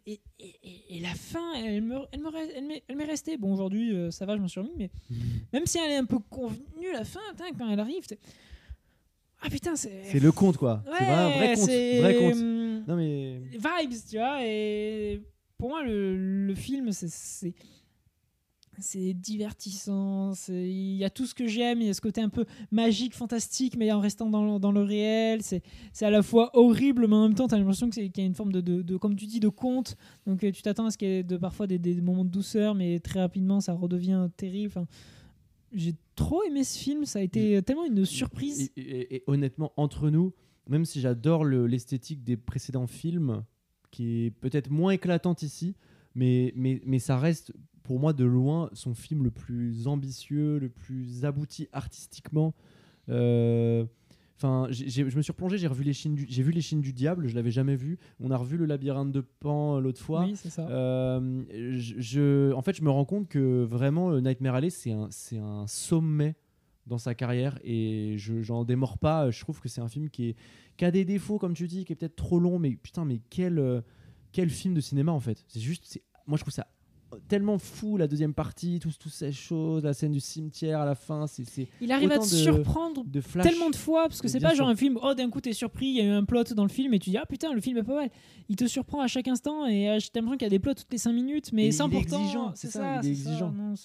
Et, 0.07 0.19
et- 0.39 0.97
et- 0.97 0.99
la 0.99 1.13
fin, 1.13 1.53
elle 1.55 1.81
me, 1.81 1.97
elle 2.11 2.19
me 2.21 2.29
re- 2.29 2.51
elle 2.55 2.65
m'est- 2.65 2.83
elle 2.87 2.95
m'est 2.95 3.05
restée. 3.05 3.37
Bon, 3.37 3.53
aujourd'hui, 3.53 3.93
euh, 3.95 4.11
ça 4.11 4.25
va, 4.25 4.35
je 4.35 4.41
m'en 4.41 4.47
suis 4.47 4.59
remis, 4.59 4.73
mais 4.77 4.89
même 5.53 5.65
si 5.65 5.77
elle 5.79 5.91
est 5.91 5.95
un 5.97 6.05
peu 6.05 6.19
convenue, 6.19 6.91
la 6.93 7.03
fin, 7.03 7.19
quand 7.57 7.69
elle 7.69 7.79
arrive, 7.79 8.03
ah 9.41 9.49
putain, 9.49 9.75
c'est. 9.75 10.03
C'est 10.05 10.19
le 10.19 10.31
conte, 10.31 10.57
quoi. 10.57 10.83
c'est 10.85 11.03
vrai, 11.03 11.13
un 11.13 11.29
vrai 11.29 11.49
Ouais, 11.49 11.55
conte. 11.55 11.69
Vrai 12.01 12.15
conte. 12.15 12.33
hum, 12.41 12.83
Non, 12.87 12.95
mais. 12.95 13.39
vibes, 13.51 13.99
tu 14.09 14.17
vois. 14.17 14.45
Et 14.45 15.21
pour 15.57 15.69
moi, 15.69 15.83
le, 15.83 16.45
le 16.47 16.55
film, 16.55 16.91
c'est- 16.91 17.53
c'est. 18.81 19.13
Divertissant, 19.13 20.33
il 20.49 20.95
y 20.95 21.03
a 21.03 21.09
tout 21.09 21.25
ce 21.25 21.33
que 21.35 21.47
j'aime, 21.47 21.81
il 21.81 21.87
y 21.87 21.89
a 21.89 21.93
ce 21.93 22.01
côté 22.01 22.21
un 22.21 22.29
peu 22.29 22.45
magique, 22.71 23.13
fantastique, 23.15 23.75
mais 23.77 23.91
en 23.91 23.99
restant 23.99 24.29
dans 24.29 24.53
le, 24.53 24.59
dans 24.59 24.71
le 24.71 24.81
réel. 24.81 25.41
C'est 25.43 25.61
à 26.01 26.09
la 26.09 26.21
fois 26.23 26.49
horrible, 26.53 27.07
mais 27.07 27.15
en 27.15 27.23
même 27.27 27.35
temps, 27.35 27.47
tu 27.47 27.55
as 27.55 27.57
l'impression 27.57 27.89
qu'il 27.89 28.03
y 28.05 28.21
a 28.21 28.25
une 28.25 28.35
forme 28.35 28.51
de, 28.51 28.61
de, 28.61 28.81
de- 28.81 28.97
comme 28.97 29.15
tu 29.15 29.25
dis, 29.25 29.39
de 29.39 29.47
conte. 29.49 29.95
Donc 30.25 30.43
euh, 30.43 30.51
tu 30.51 30.61
t'attends 30.61 30.85
à 30.85 30.91
ce 30.91 30.97
qu'il 30.97 31.07
y 31.07 31.11
ait 31.11 31.23
de, 31.23 31.37
parfois 31.37 31.67
des, 31.67 31.77
des 31.79 32.01
moments 32.01 32.25
de 32.25 32.29
douceur, 32.31 32.75
mais 32.75 32.99
très 32.99 33.19
rapidement, 33.19 33.61
ça 33.61 33.73
redevient 33.73 34.27
terrible. 34.37 34.67
Enfin, 34.67 34.87
J'ai 35.73 35.93
trop 36.15 36.43
aimé 36.43 36.63
ce 36.63 36.77
film, 36.77 37.05
ça 37.05 37.19
a 37.19 37.21
été 37.21 37.61
tellement 37.63 37.85
une 37.85 38.05
surprise. 38.05 38.71
Et, 38.75 38.81
et- 38.81 39.15
et 39.15 39.23
honnêtement, 39.27 39.71
entre 39.77 40.09
nous, 40.09 40.33
même 40.69 40.85
si 40.85 40.99
j'adore 41.01 41.43
le- 41.45 41.65
l'esthétique 41.67 42.23
des 42.23 42.37
précédents 42.37 42.87
films, 42.87 43.43
qui 43.89 44.25
est 44.25 44.31
peut-être 44.31 44.69
moins 44.69 44.91
éclatante 44.91 45.43
ici, 45.43 45.75
mais, 46.15 46.51
mais, 46.55 46.81
mais 46.85 46.99
ça 46.99 47.17
reste 47.17 47.53
pour 47.83 47.99
moi 47.99 48.13
de 48.13 48.25
loin 48.25 48.69
son 48.73 48.93
film 48.93 49.23
le 49.23 49.31
plus 49.31 49.87
ambitieux, 49.87 50.59
le 50.59 50.69
plus 50.69 51.25
abouti 51.25 51.67
artistiquement. 51.73 52.53
Euh, 53.09 53.85
Enfin, 54.43 54.65
je 54.71 55.03
me 55.03 55.21
suis 55.21 55.31
replongé, 55.31 55.59
j'ai 55.59 55.67
revu 55.67 55.83
les 55.83 55.93
Chines 55.93 56.15
du, 56.15 56.25
j'ai 56.27 56.41
vu 56.41 56.51
les 56.51 56.61
Chines 56.61 56.81
du 56.81 56.93
diable, 56.93 57.27
je 57.27 57.35
l'avais 57.35 57.51
jamais 57.51 57.75
vu. 57.75 57.99
On 58.19 58.31
a 58.31 58.37
revu 58.37 58.57
le 58.57 58.65
labyrinthe 58.65 59.11
de 59.11 59.21
Pan 59.21 59.75
euh, 59.77 59.79
l'autre 59.81 60.01
fois. 60.01 60.23
Oui, 60.25 60.33
c'est 60.35 60.49
ça. 60.49 60.67
Euh, 60.67 61.43
je, 61.77 61.93
je- 61.99 62.51
en 62.53 62.63
fait, 62.63 62.75
je 62.75 62.81
me 62.81 62.89
rends 62.89 63.05
compte 63.05 63.27
que 63.27 63.61
vraiment, 63.63 64.19
Nightmare 64.19 64.55
Alley, 64.55 64.71
c'est 64.71 64.93
un, 64.93 65.09
c'est 65.11 65.37
un 65.37 65.67
sommet 65.67 66.33
dans 66.87 66.97
sa 66.97 67.13
carrière 67.13 67.59
et 67.63 68.15
je 68.17 68.41
j'en 68.41 68.63
démords 68.65 68.97
pas. 68.97 69.29
Je 69.29 69.39
trouve 69.41 69.61
que 69.61 69.69
c'est 69.69 69.81
un 69.81 69.87
film 69.89 70.09
qui, 70.09 70.29
est, 70.29 70.35
qui 70.75 70.85
a 70.85 70.89
des 70.91 71.05
défauts, 71.05 71.37
comme 71.37 71.53
tu 71.53 71.67
dis, 71.67 71.85
qui 71.85 71.93
est 71.93 71.95
peut-être 71.95 72.15
trop 72.15 72.39
long, 72.39 72.57
mais 72.57 72.71
putain, 72.77 73.05
mais 73.05 73.21
quel, 73.29 73.83
quel 74.31 74.49
film 74.49 74.73
de 74.73 74.81
cinéma 74.81 75.11
en 75.11 75.19
fait. 75.19 75.45
C'est 75.49 75.59
juste, 75.59 75.83
c'est- 75.85 76.01
moi 76.25 76.37
je 76.39 76.41
trouve 76.41 76.53
ça 76.53 76.65
tellement 77.27 77.57
fou 77.57 77.97
la 77.97 78.07
deuxième 78.07 78.33
partie, 78.33 78.79
toutes 78.79 78.95
ces 79.09 79.31
choses, 79.31 79.83
la 79.83 79.93
scène 79.93 80.11
du 80.11 80.19
cimetière 80.19 80.79
à 80.81 80.85
la 80.85 80.95
fin, 80.95 81.27
c'est 81.27 81.43
Il 81.81 81.91
arrive 81.91 82.11
à 82.11 82.17
te 82.17 82.23
de- 82.23 82.27
surprendre 82.27 83.03
de 83.05 83.21
flash. 83.21 83.45
tellement 83.47 83.69
de 83.69 83.75
fois 83.75 84.07
parce 84.07 84.21
que 84.21 84.27
c'est 84.27 84.39
pas 84.39 84.53
genre 84.55 84.67
un 84.69 84.75
film 84.75 84.97
oh 85.01 85.13
d'un 85.13 85.29
coup 85.29 85.41
t'es 85.41 85.53
surpris 85.53 85.87
il 85.87 85.95
y 85.97 86.01
a 86.01 86.05
eu 86.05 86.09
un 86.09 86.23
plot 86.23 86.43
dans 86.55 86.63
le 86.63 86.69
film 86.69 86.93
et 86.93 86.99
tu 86.99 87.09
dis 87.09 87.17
ah 87.17 87.25
putain 87.25 87.53
le 87.53 87.61
film 87.61 87.77
est 87.77 87.83
pas 87.83 87.95
mal 87.95 88.09
il 88.49 88.55
te 88.55 88.65
surprend 88.65 89.01
à 89.01 89.07
chaque 89.07 89.27
instant 89.27 89.65
et 89.67 89.89
euh, 89.89 89.97
t'as 90.11 90.19
l'impression 90.21 90.37
qu'il 90.37 90.45
y 90.45 90.47
a 90.47 90.49
des 90.49 90.59
plots 90.59 90.73
toutes 90.73 90.91
les 90.91 90.97
5 90.97 91.11
minutes 91.13 91.51
mais 91.53 91.67
Et 91.67 91.71
sans 91.71 91.89
pourtant 91.89 92.53
c'est 92.55 92.67
ça, 92.69 93.01
ça. 93.01 93.07
exigeant. 93.07 93.51
Non, 93.51 93.75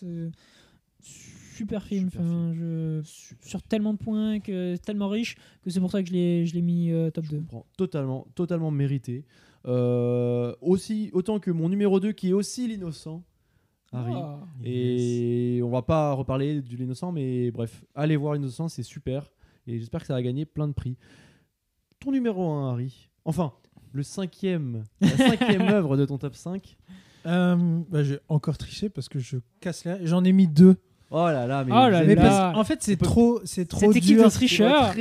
super 1.01 1.83
film, 1.85 2.11
Super 2.11 2.21
enfin, 2.21 2.53
je- 2.55 3.01
sur 3.43 3.63
tellement 3.63 3.95
de 3.95 3.99
points 3.99 4.41
que 4.41 4.77
tellement 4.77 5.09
riche 5.09 5.37
que 5.63 5.71
c'est 5.71 5.81
pour 5.81 5.91
ça 5.91 6.03
que 6.03 6.09
je 6.09 6.13
l'ai 6.13 6.47
je 6.47 6.55
l'ai 6.55 6.63
mis 6.63 6.91
euh, 6.93 7.11
top 7.11 7.25
Je 7.25 7.31
2 7.33 7.37
comprends. 7.39 7.67
Totalement, 7.77 8.27
totalement 8.35 8.71
mérité. 8.71 9.25
Euh, 9.67 10.55
aussi, 10.61 11.11
autant 11.13 11.41
que 11.41 11.51
mon 11.51 11.69
numéro 11.69 11.99
2 12.01 12.13
qui 12.13 12.31
est 12.31 12.33
aussi 12.33 12.69
l'innocent, 12.69 13.25
Harry. 13.93 14.13
Ah. 14.15 14.41
Et 14.63 15.61
on 15.63 15.71
va 15.71 15.83
pas 15.83 16.13
reparler 16.13 16.63
de 16.63 16.77
l'innocent, 16.77 17.13
mais 17.13 17.51
bref, 17.51 17.85
allez 17.95 18.17
voir 18.17 18.35
l'innocent, 18.35 18.69
c'est 18.69 18.83
super. 18.83 19.31
Et 19.67 19.79
j'espère 19.79 20.01
que 20.01 20.07
ça 20.07 20.15
va 20.15 20.23
gagner 20.23 20.45
plein 20.45 20.69
de 20.69 20.73
prix. 20.73 20.97
Ton 21.99 22.13
numéro 22.13 22.49
1, 22.51 22.73
Harry. 22.73 23.09
Enfin, 23.25 23.53
le 23.93 24.03
cinquième, 24.03 24.85
la 25.01 25.09
cinquième 25.17 25.63
œuvre 25.63 25.97
de 25.97 26.05
ton 26.05 26.19
top 26.19 26.37
5. 26.37 26.77
Euh, 27.27 27.81
bah, 27.89 28.05
j'ai 28.05 28.19
encore 28.29 28.57
triché 28.57 28.89
parce 28.89 29.09
que 29.09 29.19
je 29.19 29.39
casse 29.61 29.85
les. 29.85 30.07
J'en 30.07 30.23
ai 30.25 30.33
mis 30.33 30.47
deux. 30.47 30.77
Oh 31.11 31.27
là 31.27 31.47
là, 31.47 31.65
mais, 31.65 31.71
Oh 31.73 31.89
là 31.89 32.01
vous 32.01 32.07
Mais 32.07 32.13
êtes- 32.15 32.19
là. 32.19 32.23
parce- 32.53 32.59
en 32.59 32.65
fait, 32.65 32.79
c'est 32.83 32.97
trop, 32.97 33.41
c'est 33.45 33.67
trop 33.67 33.81
cette 33.81 33.97
équipe 33.97 34.17
dur. 34.17 34.25
de 34.25 34.31
tricheurs 34.31 34.93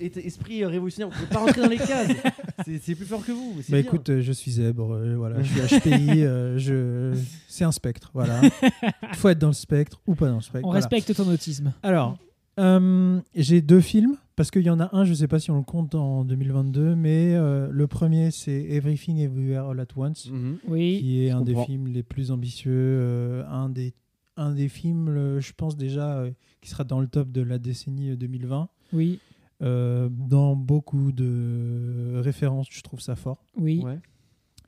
votre 0.00 0.18
esprit 0.18 0.64
révolutionnaire, 0.64 1.08
vous 1.08 1.14
pouvez 1.14 1.28
pas 1.32 1.38
rentrer 1.38 1.60
dans 1.62 1.68
les 1.68 1.76
cases. 1.78 2.08
C'est- 2.82 2.94
plus 2.96 3.06
fort 3.06 3.24
que 3.24 3.30
vous. 3.32 3.54
Bah 3.56 3.62
bien. 3.68 3.78
écoute, 3.78 4.08
euh, 4.10 4.20
je 4.22 4.32
suis 4.32 4.50
zèbre, 4.52 4.92
euh, 4.94 5.14
voilà, 5.16 5.40
je 5.42 5.48
suis 5.48 5.60
HPI, 5.80 6.24
euh, 6.24 6.58
je... 6.58 7.16
c'est 7.48 7.64
un 7.64 7.70
spectre, 7.72 8.10
voilà. 8.12 8.40
Il 8.42 8.50
faut 9.16 9.28
être 9.28 9.38
dans 9.38 9.48
le 9.48 9.52
spectre 9.54 10.00
ou 10.06 10.14
pas 10.16 10.28
dans 10.28 10.36
le 10.36 10.40
spectre. 10.42 10.66
on 10.66 10.72
voilà. 10.72 10.84
respecte 10.86 11.14
ton 11.14 11.28
autisme 11.30 11.72
Alors, 11.84 12.18
euh, 12.58 13.20
j'ai 13.36 13.60
deux 13.62 13.80
films, 13.80 14.16
parce 14.36 14.50
qu'il 14.50 14.62
y 14.62 14.70
en 14.70 14.80
a 14.80 14.88
un, 14.96 15.04
je 15.04 15.10
ne 15.10 15.14
sais 15.14 15.28
pas 15.28 15.38
si 15.38 15.50
on 15.52 15.56
le 15.58 15.62
compte 15.62 15.94
en 15.94 16.24
2022, 16.24 16.94
mais 16.96 17.34
euh, 17.34 17.68
le 17.70 17.86
premier, 17.86 18.30
c'est 18.32 18.64
Everything 18.70 19.18
Everywhere 19.18 19.68
All 19.70 19.80
at 19.80 19.86
Once, 19.96 20.28
Mhm. 20.30 20.58
oui 20.68 20.98
qui 21.00 21.24
est 21.24 21.30
je 21.30 21.36
un 21.36 21.40
des 21.42 21.54
films 21.64 21.86
les 21.88 22.02
plus 22.02 22.30
ambitieux, 22.32 22.72
euh, 22.74 23.44
un, 23.48 23.68
des, 23.68 23.94
un 24.36 24.52
des 24.52 24.68
films, 24.68 25.08
euh, 25.08 25.40
je 25.40 25.52
pense 25.52 25.76
déjà, 25.76 26.18
euh, 26.18 26.30
qui 26.60 26.70
sera 26.70 26.84
dans 26.84 27.00
le 27.00 27.06
top 27.06 27.30
de 27.30 27.40
la 27.42 27.58
décennie 27.58 28.10
euh, 28.10 28.16
2020. 28.16 28.68
oui 28.92 29.18
Euh, 29.62 30.08
dans 30.10 30.56
beaucoup 30.56 31.12
de 31.12 32.14
références, 32.16 32.66
je 32.70 32.82
trouve 32.82 33.00
ça 33.00 33.14
fort. 33.16 33.44
oui 33.56 33.80
Ouais. 33.84 33.98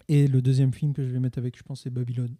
Et 0.08 0.28
le 0.28 0.40
deuxième 0.40 0.72
film 0.72 0.92
que 0.92 1.04
je 1.04 1.10
vais 1.10 1.18
mettre 1.18 1.38
avec, 1.38 1.58
je 1.58 1.62
pense, 1.64 1.82
c'est 1.82 1.90
Babylone. 1.90 2.34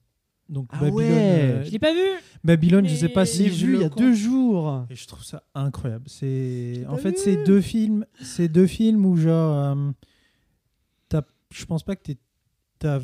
Donc 0.49 0.69
Ah 0.71 0.79
Babylone, 0.79 0.99
ouais. 1.03 1.11
euh, 1.11 1.65
je 1.65 1.73
l'ai 1.73 1.81
pas 1.81 1.93
vu 1.93 1.99
Babylone, 2.45 2.87
je 2.87 2.93
Mais- 2.93 2.97
sais 2.97 3.09
pas 3.09 3.25
Je 3.25 3.31
si 3.33 3.49
je 3.51 3.67
vu 3.67 3.75
il 3.75 3.81
y 3.81 3.85
a 3.85 3.89
compte. 3.89 3.99
deux 3.99 4.15
jours. 4.15 4.87
Et 4.89 4.95
je 4.95 5.07
trouve 5.09 5.25
ça 5.25 5.43
incroyable. 5.57 6.05
C'est 6.07 6.75
J'ai 6.77 6.87
en 6.87 6.97
fait 6.97 7.19
c'est 7.19 7.43
deux 7.43 7.61
films, 7.61 8.07
c'est 8.23 8.49
deux 8.49 8.69
films 8.69 9.05
où 9.05 9.17
genre 9.17 9.77
euh, 9.77 9.91
t'as- 11.09 11.27
je 11.51 11.65
pense 11.65 11.83
pas 11.83 11.97
que 11.97 12.03
t'aies- 12.03 12.19
t'as 12.79 13.01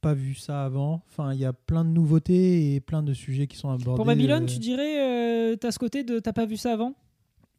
pas 0.00 0.14
vu 0.14 0.34
ça 0.34 0.64
avant. 0.64 1.02
Enfin, 1.08 1.32
il 1.34 1.40
y 1.40 1.44
a 1.44 1.52
plein 1.52 1.84
de 1.84 1.90
nouveautés 1.90 2.74
et 2.74 2.80
plein 2.80 3.02
de 3.02 3.12
sujets 3.14 3.46
qui 3.46 3.56
sont 3.56 3.70
abordés. 3.70 3.96
pour 3.96 4.04
Babylone 4.06 4.44
euh, 4.44 4.46
tu 4.46 4.58
dirais 4.58 5.52
euh, 5.52 5.56
t'as 5.56 5.70
ce 5.72 5.78
côté 5.78 6.04
de 6.04 6.18
t'as 6.20 6.32
pas 6.32 6.46
vu 6.46 6.56
ça 6.56 6.72
avant? 6.72 6.94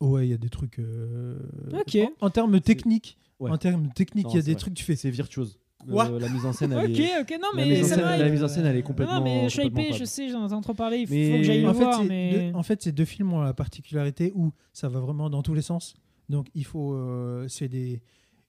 Ouais, 0.01 0.27
il 0.27 0.31
y 0.31 0.33
a 0.33 0.37
des 0.37 0.49
trucs. 0.49 0.79
euh, 0.79 1.37
Ok. 1.73 1.97
En, 2.21 2.27
en 2.27 2.29
termes 2.29 2.59
techniques, 2.61 3.17
Ouais. 3.39 3.51
en 3.51 3.57
termes 3.57 3.89
techniques, 3.93 4.27
il 4.31 4.35
y 4.35 4.37
a 4.37 4.41
c'est 4.41 4.45
des 4.47 4.51
vrai. 4.53 4.59
trucs 4.59 4.73
tu 4.73 4.83
fais. 4.83 4.95
C'est 4.95 5.09
virtuose. 5.09 5.59
Quoi 5.89 6.09
Euh, 6.09 6.19
La 6.19 6.27
mise 6.27 6.45
en 6.45 6.51
scène, 6.51 6.73
elle 6.73 6.91
ok 6.91 6.99
est. 6.99 7.21
ok 7.21 7.31
non 7.41 7.47
la, 7.55 7.63
mais 7.65 7.69
mise 7.69 7.85
en 7.85 7.87
ça 7.87 7.95
scène, 7.95 8.03
va 8.03 8.17
la 8.17 8.29
mise 8.29 8.43
en 8.43 8.47
scène, 8.49 8.65
elle 8.65 8.75
est 8.75 8.83
complètement. 8.83 9.15
non, 9.15 9.23
mais 9.23 9.43
je 9.45 9.49
suis 9.59 9.65
hypé, 9.67 9.93
je 9.93 10.03
sais, 10.03 10.27
j'en 10.27 10.43
entends 10.43 10.59
trop 10.59 10.73
parler. 10.73 10.97
Il 10.99 11.07
faut 11.07 11.13
Mais- 11.13 11.37
que 11.37 11.43
j'aille 11.43 11.61
le 11.61 11.69
En 11.69 11.73
fait, 11.73 11.83
voir. 11.83 12.01
c'est 12.01 12.07
Mais... 12.07 12.51
deux- 12.51 12.57
en 12.57 12.63
fait, 12.63 12.81
ces 12.81 12.91
deux 12.91 13.05
films 13.05 13.31
ont 13.31 13.39
la 13.41 13.53
particularité 13.53 14.33
où 14.35 14.51
ça 14.73 14.89
va 14.89 14.99
vraiment 14.99 15.29
dans 15.29 15.41
tous 15.41 15.53
les 15.53 15.61
sens. 15.61 15.93
Donc, 16.27 16.47
il 16.53 16.65
faut. 16.65 16.93
euh, 16.95 17.47
c'est 17.47 17.69
des. 17.69 18.01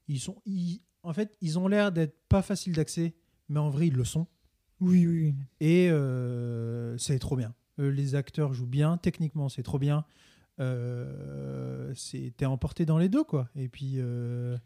Ils 0.09 0.19
sont. 0.19 0.37
ils- 0.45 0.81
en 1.05 1.13
fait, 1.13 1.37
ils 1.41 1.57
ont 1.59 1.69
l'air 1.69 1.93
d'être 1.93 2.17
pas 2.29 2.43
faciles 2.43 2.73
d'accès, 2.75 3.15
mais 3.51 3.61
en 3.61 3.69
vrai, 3.69 3.89
ils 3.89 3.95
le 3.95 4.05
sont. 4.05 4.27
Oui, 4.81 5.07
oui. 5.07 5.35
Et 5.61 5.89
euh, 5.91 6.97
c'est 6.97 7.19
trop 7.19 7.37
bien. 7.37 7.53
Euh, 7.79 7.91
les 7.91 8.15
acteurs 8.15 8.55
jouent 8.55 8.67
bien, 8.67 8.97
techniquement 8.97 9.51
c'est 9.51 9.63
trop 9.63 9.79
bien. 9.79 10.05
Euh, 10.61 11.93
c'est- 11.95 12.33
T'es 12.37 12.47
emporté 12.47 12.85
dans 12.87 12.99
les 12.99 13.09
deux 13.09 13.25
quoi. 13.25 13.49
Et 13.57 13.69
puis 13.69 13.95
euh, 13.97 14.57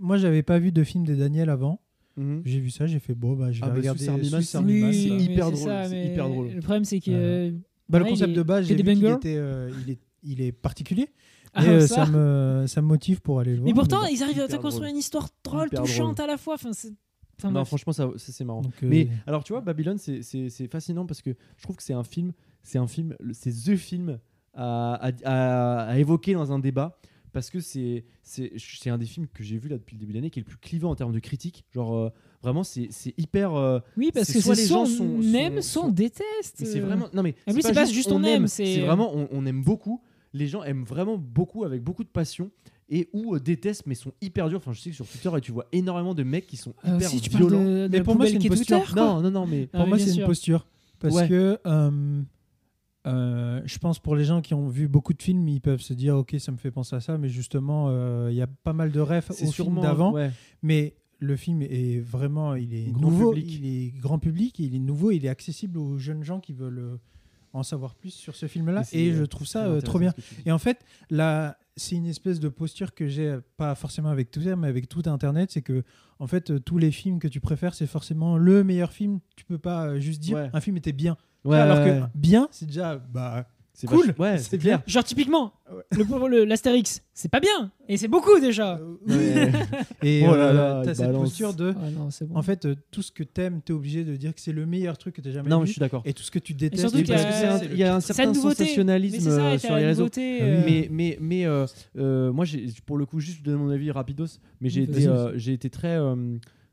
moi 0.00 0.16
j'avais 0.16 0.42
pas 0.42 0.58
vu 0.58 0.72
de 0.72 0.82
film 0.84 1.04
des 1.04 1.16
Daniel 1.16 1.50
avant. 1.50 1.80
Mhm. 2.16 2.42
J'ai 2.44 2.60
vu 2.60 2.70
ça, 2.70 2.86
j'ai 2.86 2.98
fait 2.98 3.14
bon 3.14 3.34
bah 3.34 3.52
je 3.52 3.60
vais 3.60 3.66
Ah, 3.70 3.74
regarder 3.74 4.04
Swiss 4.04 4.54
Army 4.54 4.92
c'est 4.94 5.10
Oui, 5.10 5.24
hyper 5.24 5.50
drôle, 5.50 5.68
ça, 5.68 5.84
c'est 5.84 5.90
mais 5.90 6.06
hyper 6.12 6.28
drôle. 6.28 6.48
Le 6.50 6.60
problème, 6.60 6.84
c'est 6.84 7.00
que. 7.00 7.10
Voilà. 7.10 7.52
Bah, 7.88 7.98
le 7.98 8.04
concept 8.04 8.30
est- 8.30 8.34
de 8.36 8.42
base, 8.42 8.66
j'ai 8.66 8.74
des 8.76 8.82
vu 8.82 8.94
qu'il 8.94 9.06
était, 9.06 9.36
euh, 9.36 9.70
il 9.84 9.92
est, 9.92 9.98
il 10.22 10.40
est 10.40 10.52
particulier. 10.52 11.08
Ah, 11.54 11.64
et 11.64 11.68
euh, 11.68 11.80
ça. 11.86 12.04
ça. 12.04 12.06
me, 12.06 12.64
ça 12.68 12.80
me 12.82 12.86
motive 12.86 13.20
pour 13.20 13.40
aller 13.40 13.50
le 13.52 13.58
voir. 13.58 13.66
Mais 13.66 13.74
pourtant, 13.74 14.02
bon. 14.02 14.08
ils 14.12 14.22
arrivent 14.22 14.38
à 14.40 14.46
construire 14.58 14.70
drôle. 14.82 14.88
une 14.90 14.96
histoire 14.96 15.28
drôle, 15.42 15.66
Hyper 15.66 15.82
touchante 15.82 16.20
à 16.20 16.26
la 16.28 16.36
fois. 16.36 16.54
Enfin, 16.54 16.72
c'est. 16.72 16.92
Enfin, 17.48 17.50
Non, 17.52 17.64
franchement, 17.64 17.92
ça, 17.92 18.08
ça, 18.16 18.32
c'est 18.32 18.44
marrant. 18.44 18.62
Donc, 18.62 18.72
euh, 18.82 18.86
Mais 18.88 19.08
alors, 19.26 19.44
tu 19.44 19.52
vois, 19.52 19.60
Babylone, 19.60 19.98
c'est- 19.98 20.22
c'est 20.22 20.48
c'est 20.50 20.68
fascinant 20.68 21.06
parce 21.06 21.22
que 21.22 21.30
je 21.56 21.62
trouve 21.62 21.76
que 21.76 21.82
c'est 21.82 21.92
un 21.94 22.04
film, 22.04 22.32
c'est 22.62 22.78
un 22.78 22.86
film, 22.86 23.16
c'est 23.32 23.50
the 23.52 23.76
film 23.76 24.18
à, 24.54 24.94
à- 24.94 25.12
à- 25.24 25.82
à 25.90 25.98
évoquer 25.98 26.34
dans 26.34 26.52
un 26.52 26.58
débat 26.58 26.98
parce 27.32 27.48
que 27.50 27.60
c'est 27.60 28.04
c'est 28.22 28.52
c'est 28.58 28.90
un 28.90 28.98
des 28.98 29.06
films 29.06 29.28
que 29.28 29.42
j'ai 29.44 29.56
vu 29.58 29.68
là 29.68 29.78
depuis 29.78 29.94
le 29.94 30.00
début 30.00 30.12
de 30.12 30.18
l'année 30.18 30.30
qui 30.30 30.40
est 30.40 30.42
le 30.42 30.48
plus 30.48 30.58
clivant 30.58 30.90
en 30.90 30.94
termes 30.96 31.12
de 31.12 31.20
critique. 31.20 31.64
Genre 31.72 31.94
euh, 31.94 32.10
vraiment, 32.42 32.64
c'est 32.64 32.88
c'est 32.90 33.14
hyper. 33.18 33.54
euh, 33.54 33.78
Oui, 33.96 34.10
parce 34.12 34.26
c'est 34.26 34.34
que 34.34 34.40
soit 34.40 34.54
c'est 34.56 34.62
les 34.62 34.68
gens 34.68 34.82
on 34.82 34.86
sont- 34.86 35.22
aime, 35.34 35.60
sont- 35.62 35.80
soit 35.80 35.84
on 35.88 35.92
déteste. 35.92 36.56
mais 36.60 36.66
c'est 36.66 36.80
vraiment 36.80 37.06
non 37.14 37.22
mais 37.22 37.34
En 37.46 37.52
plus, 37.52 37.62
c'est 37.62 37.72
pas 37.72 37.84
juste 37.84 38.10
on 38.10 38.22
aime, 38.24 38.48
c'est- 38.48 38.74
c'est 38.74 38.80
vraiment 38.80 39.14
on, 39.14 39.28
on 39.30 39.46
aime 39.46 39.62
beaucoup. 39.62 40.02
Les 40.32 40.46
gens 40.46 40.62
aiment 40.64 40.84
vraiment 40.84 41.18
beaucoup 41.18 41.64
avec 41.64 41.82
beaucoup 41.82 42.04
de 42.04 42.08
passion 42.08 42.50
et 42.90 43.08
ou 43.12 43.34
euh, 43.34 43.40
détestent 43.40 43.86
mais 43.86 43.94
sont 43.94 44.12
hyper 44.20 44.48
durs. 44.48 44.58
Enfin, 44.58 44.72
je 44.72 44.80
sais 44.80 44.90
que 44.90 44.96
sur 44.96 45.06
Twitter 45.06 45.30
et 45.36 45.40
tu 45.40 45.52
vois 45.52 45.66
énormément 45.72 46.14
de 46.14 46.22
mecs 46.22 46.46
qui 46.46 46.56
sont 46.56 46.74
Euh, 46.84 46.96
hyper 46.96 47.08
si 47.08 47.20
tu 47.20 47.30
parles 47.30 47.44
violents. 47.48 47.64
de, 47.64 47.86
de 47.86 47.88
Mais 47.90 48.02
pour 48.02 48.16
moi, 48.16 48.26
c'est 48.26 48.32
une 48.34 48.48
posture. 48.48 48.82
Twitter. 48.84 49.00
Non, 49.00 49.20
non, 49.22 49.30
non, 49.30 49.46
mais 49.46 49.68
Ah 49.72 49.78
Pour 49.78 49.86
moi, 49.88 49.98
c'est 49.98 50.14
une 50.14 50.26
posture. 50.26 50.66
Parce 50.98 51.14
Ouais. 51.14 51.28
que 51.28 51.58
euh, 51.66 52.22
euh, 53.06 53.62
je 53.64 53.78
pense 53.78 53.98
pour 53.98 54.14
les 54.14 54.24
gens 54.24 54.42
qui 54.42 54.52
ont 54.52 54.68
vu 54.68 54.86
beaucoup 54.88 55.14
de 55.14 55.22
films, 55.22 55.48
ils 55.48 55.60
peuvent 55.60 55.80
se 55.80 55.94
dire 55.94 56.16
Ok, 56.16 56.34
ça 56.38 56.52
me 56.52 56.58
fait 56.58 56.70
penser 56.70 56.96
à 56.96 57.00
ça, 57.00 57.16
mais 57.16 57.28
justement, 57.30 57.86
euh, 57.88 58.28
il 58.30 58.36
y 58.36 58.42
a 58.42 58.46
pas 58.46 58.72
mal 58.74 58.92
de 58.92 59.00
refs 59.00 59.30
au 59.30 59.50
film 59.50 59.80
d'avant. 59.80 60.12
ouais. 60.12 60.30
Mais 60.62 60.94
le 61.18 61.36
film 61.36 61.62
est 61.62 62.00
vraiment 62.00 62.54
il 62.54 62.74
est 62.74 62.90
Grand 62.92 63.00
nouveau, 63.10 63.32
public. 63.32 63.58
il 63.60 63.66
est 63.66 63.90
grand 63.98 64.18
public, 64.18 64.58
il 64.58 64.74
est 64.74 64.78
nouveau, 64.78 65.10
il 65.10 65.24
est 65.24 65.28
accessible 65.28 65.78
aux 65.78 65.96
jeunes 65.98 66.22
gens 66.24 66.40
qui 66.40 66.52
veulent 66.52 66.78
euh, 66.78 66.96
en 67.52 67.62
savoir 67.62 67.94
plus 67.94 68.10
sur 68.10 68.36
ce 68.36 68.46
film-là. 68.46 68.82
Et 68.92 69.12
je 69.12 69.24
trouve 69.24 69.46
ça 69.46 69.66
euh, 69.66 69.80
trop 69.80 69.98
bien. 69.98 70.14
Et 70.46 70.52
en 70.52 70.58
fait, 70.58 70.78
là, 71.10 71.58
c'est 71.76 71.96
une 71.96 72.06
espèce 72.06 72.40
de 72.40 72.48
posture 72.48 72.94
que 72.94 73.08
j'ai, 73.08 73.28
euh, 73.28 73.40
pas 73.56 73.74
forcément 73.74 74.10
avec 74.10 74.30
Twitter, 74.30 74.54
mais 74.56 74.68
avec 74.68 74.88
tout 74.88 75.02
Internet, 75.06 75.50
c'est 75.50 75.62
que, 75.62 75.82
en 76.18 76.26
fait, 76.26 76.50
euh, 76.50 76.60
tous 76.60 76.78
les 76.78 76.90
films 76.90 77.18
que 77.18 77.28
tu 77.28 77.40
préfères, 77.40 77.74
c'est 77.74 77.86
forcément 77.86 78.36
le 78.36 78.64
meilleur 78.64 78.92
film. 78.92 79.20
Tu 79.36 79.44
peux 79.44 79.58
pas 79.58 79.98
juste 79.98 80.20
dire 80.20 80.36
Ouais. 80.36 80.50
un 80.52 80.60
film 80.60 80.76
était 80.76 80.92
bien. 80.92 81.16
Ouais, 81.44 81.58
Alors 81.58 81.84
que 81.84 82.02
bien, 82.14 82.48
c'est 82.50 82.66
déjà, 82.66 82.96
bah, 82.96 83.46
c'est 83.80 83.86
cool, 83.86 84.14
Ouais, 84.18 84.38
c'est 84.38 84.58
bien. 84.58 84.76
clair. 84.78 84.82
Genre, 84.86 85.04
typiquement, 85.04 85.52
le, 85.92 86.28
le- 86.28 86.44
l'Astérix, 86.44 87.02
c'est 87.14 87.30
pas 87.30 87.40
bien. 87.40 87.70
Et 87.88 87.96
c'est 87.96 88.08
beaucoup 88.08 88.38
déjà. 88.38 88.76
euh, 88.78 88.96
Ouais. 89.06 89.50
et 90.02 90.22
Oh 90.28 90.34
là 90.34 90.42
euh, 90.48 90.52
là, 90.52 90.82
t'as 90.84 90.94
cette 90.94 91.06
balance. 91.06 91.22
posture 91.30 91.54
de, 91.54 91.74
Ah 91.76 91.90
non, 91.90 92.08
bon. 92.22 92.36
en 92.36 92.42
fait, 92.42 92.66
euh, 92.66 92.74
tout 92.90 93.02
ce 93.02 93.10
que 93.10 93.22
t'aimes, 93.24 93.60
t'es 93.64 93.72
obligé 93.72 94.04
de 94.04 94.14
dire 94.16 94.34
que 94.34 94.40
c'est 94.40 94.52
le 94.52 94.66
meilleur 94.66 94.98
truc 94.98 95.14
que 95.16 95.20
t'as 95.20 95.30
jamais 95.30 95.48
Non, 95.48 95.58
mais 95.58 95.62
vu. 95.64 95.68
je 95.68 95.72
suis 95.72 95.80
d'accord. 95.80 96.02
Et 96.04 96.12
tout 96.12 96.22
ce 96.22 96.30
que 96.30 96.38
tu 96.38 96.54
détestes, 96.54 96.80
surtout 96.82 96.98
Et 96.98 97.02
qu'il 97.02 97.14
y 97.14 97.16
parce 97.16 97.64
y 97.74 97.82
a 97.84 97.94
un 97.96 98.00
certain 98.00 98.34
sensationnalisme 98.34 99.30
ça, 99.30 99.58
sur 99.58 99.76
les 99.76 99.86
réseaux. 99.86 100.02
nouveauté, 100.02 100.38
Ah 100.40 100.44
euh, 100.44 100.62
Mais, 100.66 100.88
mais, 100.90 101.18
mais 101.20 101.46
euh, 101.46 101.66
euh, 101.98 102.32
moi, 102.32 102.44
j'ai- 102.44 102.66
pour 102.86 102.98
le 102.98 103.06
coup, 103.06 103.20
juste 103.20 103.42
donner 103.44 103.56
mon 103.58 103.70
avis 103.70 103.90
rapidos, 103.90 104.26
mais 104.60 104.68
j'ai 104.68 104.82
été, 104.82 105.08
été 105.52 105.70
très. 105.70 105.98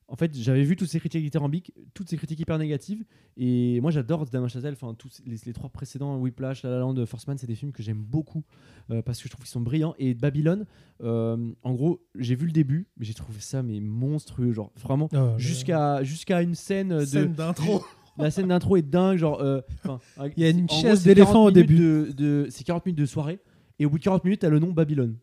En 0.10 0.16
fait, 0.16 0.34
j'avais 0.38 0.64
vu 0.64 0.76
toutes 0.78 0.88
ces 0.88 1.00
critiques 1.00 1.24
dithyrambiques, 1.24 1.74
toutes 1.94 2.10
ces 2.10 2.16
critiques 2.18 2.40
hyper 2.40 2.58
négatives, 2.58 3.04
et 3.36 3.82
moi 3.82 3.92
j'adore 3.92 4.26
Damien 4.26 4.48
Chazelle. 4.48 4.74
Enfin, 4.74 4.94
tous 4.94 5.22
les, 5.26 5.36
les 5.46 5.54
trois 5.54 5.70
précédents, 5.70 6.18
Whiplash, 6.18 6.64
La 6.64 6.70
La 6.70 6.80
Land, 6.80 7.06
Force 7.06 7.28
Man, 7.28 7.38
c'est 7.38 7.48
des 7.48 7.56
films 7.56 7.72
que 7.74 7.84
j'aime 7.84 8.02
beaucoup 8.04 8.44
euh, 8.90 9.02
parce 9.02 9.18
que 9.22 9.26
je 9.26 9.30
trouve 9.32 9.44
qu'ils 9.44 9.52
sont 9.52 9.60
brillants. 9.62 9.96
Et 10.00 10.14
Babylone, 10.14 10.66
euh, 11.04 11.52
en 11.64 11.74
gros, 11.74 12.02
j'ai 12.18 12.36
vu 12.36 12.46
le 12.46 12.54
début, 12.54 12.88
mais 12.98 13.06
j'ai 13.06 13.14
trouvé 13.14 13.40
ça 13.42 13.62
mais 13.64 13.80
monstrueux, 13.82 14.54
genre 14.54 14.72
vraiment. 14.78 15.10
Oh, 15.14 15.18
le- 15.34 15.38
Jusqu'à 15.38 16.04
jusqu'à 16.04 16.42
une 16.42 16.56
scène 16.56 16.90
de 17.00 17.06
scène 17.06 17.34
d'intro. 17.34 17.84
la 18.18 18.32
scène 18.32 18.48
d'intro 18.48 18.78
est 18.78 18.82
dingue, 18.90 19.18
genre. 19.18 19.42
euh, 19.42 19.62
Il 20.38 20.42
y 20.44 20.46
a 20.46 20.50
une 20.50 20.70
chaise 20.70 21.04
d'éléphant 21.04 21.34
40 21.34 21.48
au 21.48 21.52
début. 21.52 21.78
de- 21.78 22.12
de- 22.16 22.48
c'est 22.50 22.64
40 22.64 22.86
minutes 22.86 23.00
de 23.00 23.06
soirée, 23.06 23.40
et 23.78 23.86
au 23.86 23.90
bout 23.90 23.98
de 24.00 24.04
40 24.04 24.24
minutes, 24.24 24.40
t'as 24.42 24.50
le 24.50 24.60
nom 24.60 24.72
Babylone. 24.72 25.18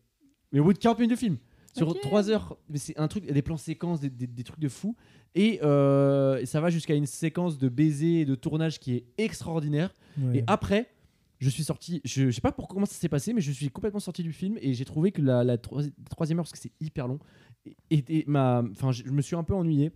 Mais 0.51 0.59
au 0.59 0.63
bout 0.63 0.73
de 0.73 0.77
40 0.77 0.99
minutes 0.99 1.11
de 1.11 1.15
film, 1.19 1.37
sur 1.75 1.89
Ok. 1.89 2.01
3 2.01 2.29
heures, 2.29 2.57
mais 2.69 2.77
c'est 2.77 2.97
un 2.97 3.07
truc, 3.07 3.23
il 3.23 3.27
y 3.27 3.31
a 3.31 3.33
des 3.33 3.41
plans 3.41 3.57
séquences, 3.57 3.99
des, 3.99 4.09
des- 4.09 4.27
des 4.27 4.43
trucs 4.43 4.59
de 4.59 4.69
fou, 4.69 4.95
et, 5.35 5.59
euh, 5.63 6.37
et 6.39 6.45
ça 6.45 6.61
va 6.61 6.69
jusqu'à 6.69 6.95
une 6.95 7.05
séquence 7.05 7.57
de 7.57 7.67
baiser 7.69 8.21
et 8.21 8.25
de 8.25 8.35
tournage 8.35 8.79
qui 8.79 8.93
est 8.93 9.05
extraordinaire. 9.17 9.93
Ouais. 10.17 10.37
Et 10.39 10.43
après, 10.47 10.89
je 11.39 11.49
suis 11.49 11.63
sorti, 11.63 12.01
je, 12.05 12.25
je 12.27 12.31
sais 12.31 12.41
pas 12.41 12.51
pour 12.53 12.67
comment 12.69 12.85
ça 12.85 12.95
s'est 12.95 13.09
passé, 13.09 13.33
mais 13.33 13.41
je 13.41 13.51
suis 13.51 13.69
complètement 13.69 13.99
sorti 13.99 14.23
du 14.23 14.31
film 14.31 14.57
et 14.61 14.73
j'ai 14.73 14.85
trouvé 14.85 15.11
que 15.11 15.21
la, 15.21 15.43
la 15.43 15.57
troi- 15.57 15.83
troisième 16.09 16.39
heure, 16.39 16.45
parce 16.45 16.53
que 16.53 16.57
c'est 16.59 16.71
hyper 16.79 17.07
long, 17.09 17.19
et, 17.65 17.75
et- 17.91 18.19
et 18.19 18.23
ma, 18.27 18.63
enfin, 18.71 18.91
je 18.91 19.03
je 19.05 19.11
me 19.11 19.21
suis 19.21 19.35
un 19.35 19.43
peu 19.43 19.53
ennuyé. 19.53 19.91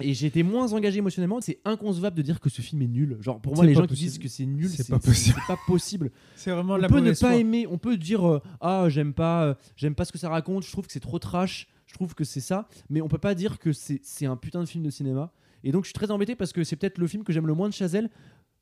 Et 0.00 0.10
été 0.10 0.42
moins 0.42 0.72
engagé 0.72 0.98
émotionnellement. 0.98 1.40
C'est 1.40 1.60
inconcevable 1.64 2.16
de 2.16 2.22
dire 2.22 2.40
que 2.40 2.48
ce 2.50 2.62
film 2.62 2.82
est 2.82 2.88
nul. 2.88 3.16
Genre 3.20 3.40
pour 3.40 3.54
moi, 3.54 3.64
les 3.64 3.74
gens 3.74 3.86
qui 3.86 3.94
disent 3.94 4.18
que 4.18 4.28
c'est 4.28 4.46
nul, 4.46 4.68
C'est 4.68 4.82
c'est 4.82 4.90
pas 4.92 4.98
possible. 4.98 5.36
c'est 5.40 5.46
pas 5.46 5.58
possible. 5.66 6.10
C'est 6.36 6.50
vraiment 6.50 6.74
On 6.74 6.76
la 6.76 6.88
peut 6.88 7.00
ne 7.00 7.10
pas 7.10 7.14
foi. 7.14 7.36
aimer, 7.36 7.66
on 7.66 7.78
peut 7.78 7.96
dire 7.96 8.26
euh, 8.28 8.42
ah 8.60 8.86
j'aime 8.88 9.12
pas, 9.14 9.44
euh, 9.44 9.54
j'aime 9.76 9.94
pas 9.94 10.04
ce 10.04 10.12
que 10.12 10.18
ça 10.18 10.28
raconte. 10.28 10.64
Je 10.64 10.72
trouve 10.72 10.86
que 10.86 10.92
c'est 10.92 11.00
trop 11.00 11.18
trash. 11.18 11.68
Je 11.86 11.94
trouve 11.94 12.14
que 12.14 12.24
c'est 12.24 12.40
ça, 12.40 12.66
mais 12.90 13.00
on 13.02 13.08
peut 13.08 13.18
pas 13.18 13.34
dire 13.34 13.58
que 13.58 13.72
c'est 13.72 14.00
c'est 14.02 14.26
un 14.26 14.36
putain 14.36 14.60
de 14.60 14.68
film 14.68 14.82
de 14.82 14.90
cinéma. 14.90 15.32
Et 15.62 15.70
donc 15.70 15.84
je 15.84 15.88
suis 15.88 15.94
très 15.94 16.10
embêté 16.10 16.34
parce 16.34 16.52
que 16.52 16.64
c'est 16.64 16.76
peut-être 16.76 16.98
le 16.98 17.06
film 17.06 17.22
que 17.24 17.32
j'aime 17.32 17.46
le 17.46 17.54
moins 17.54 17.68
de 17.68 17.74
Chazelle. 17.74 18.10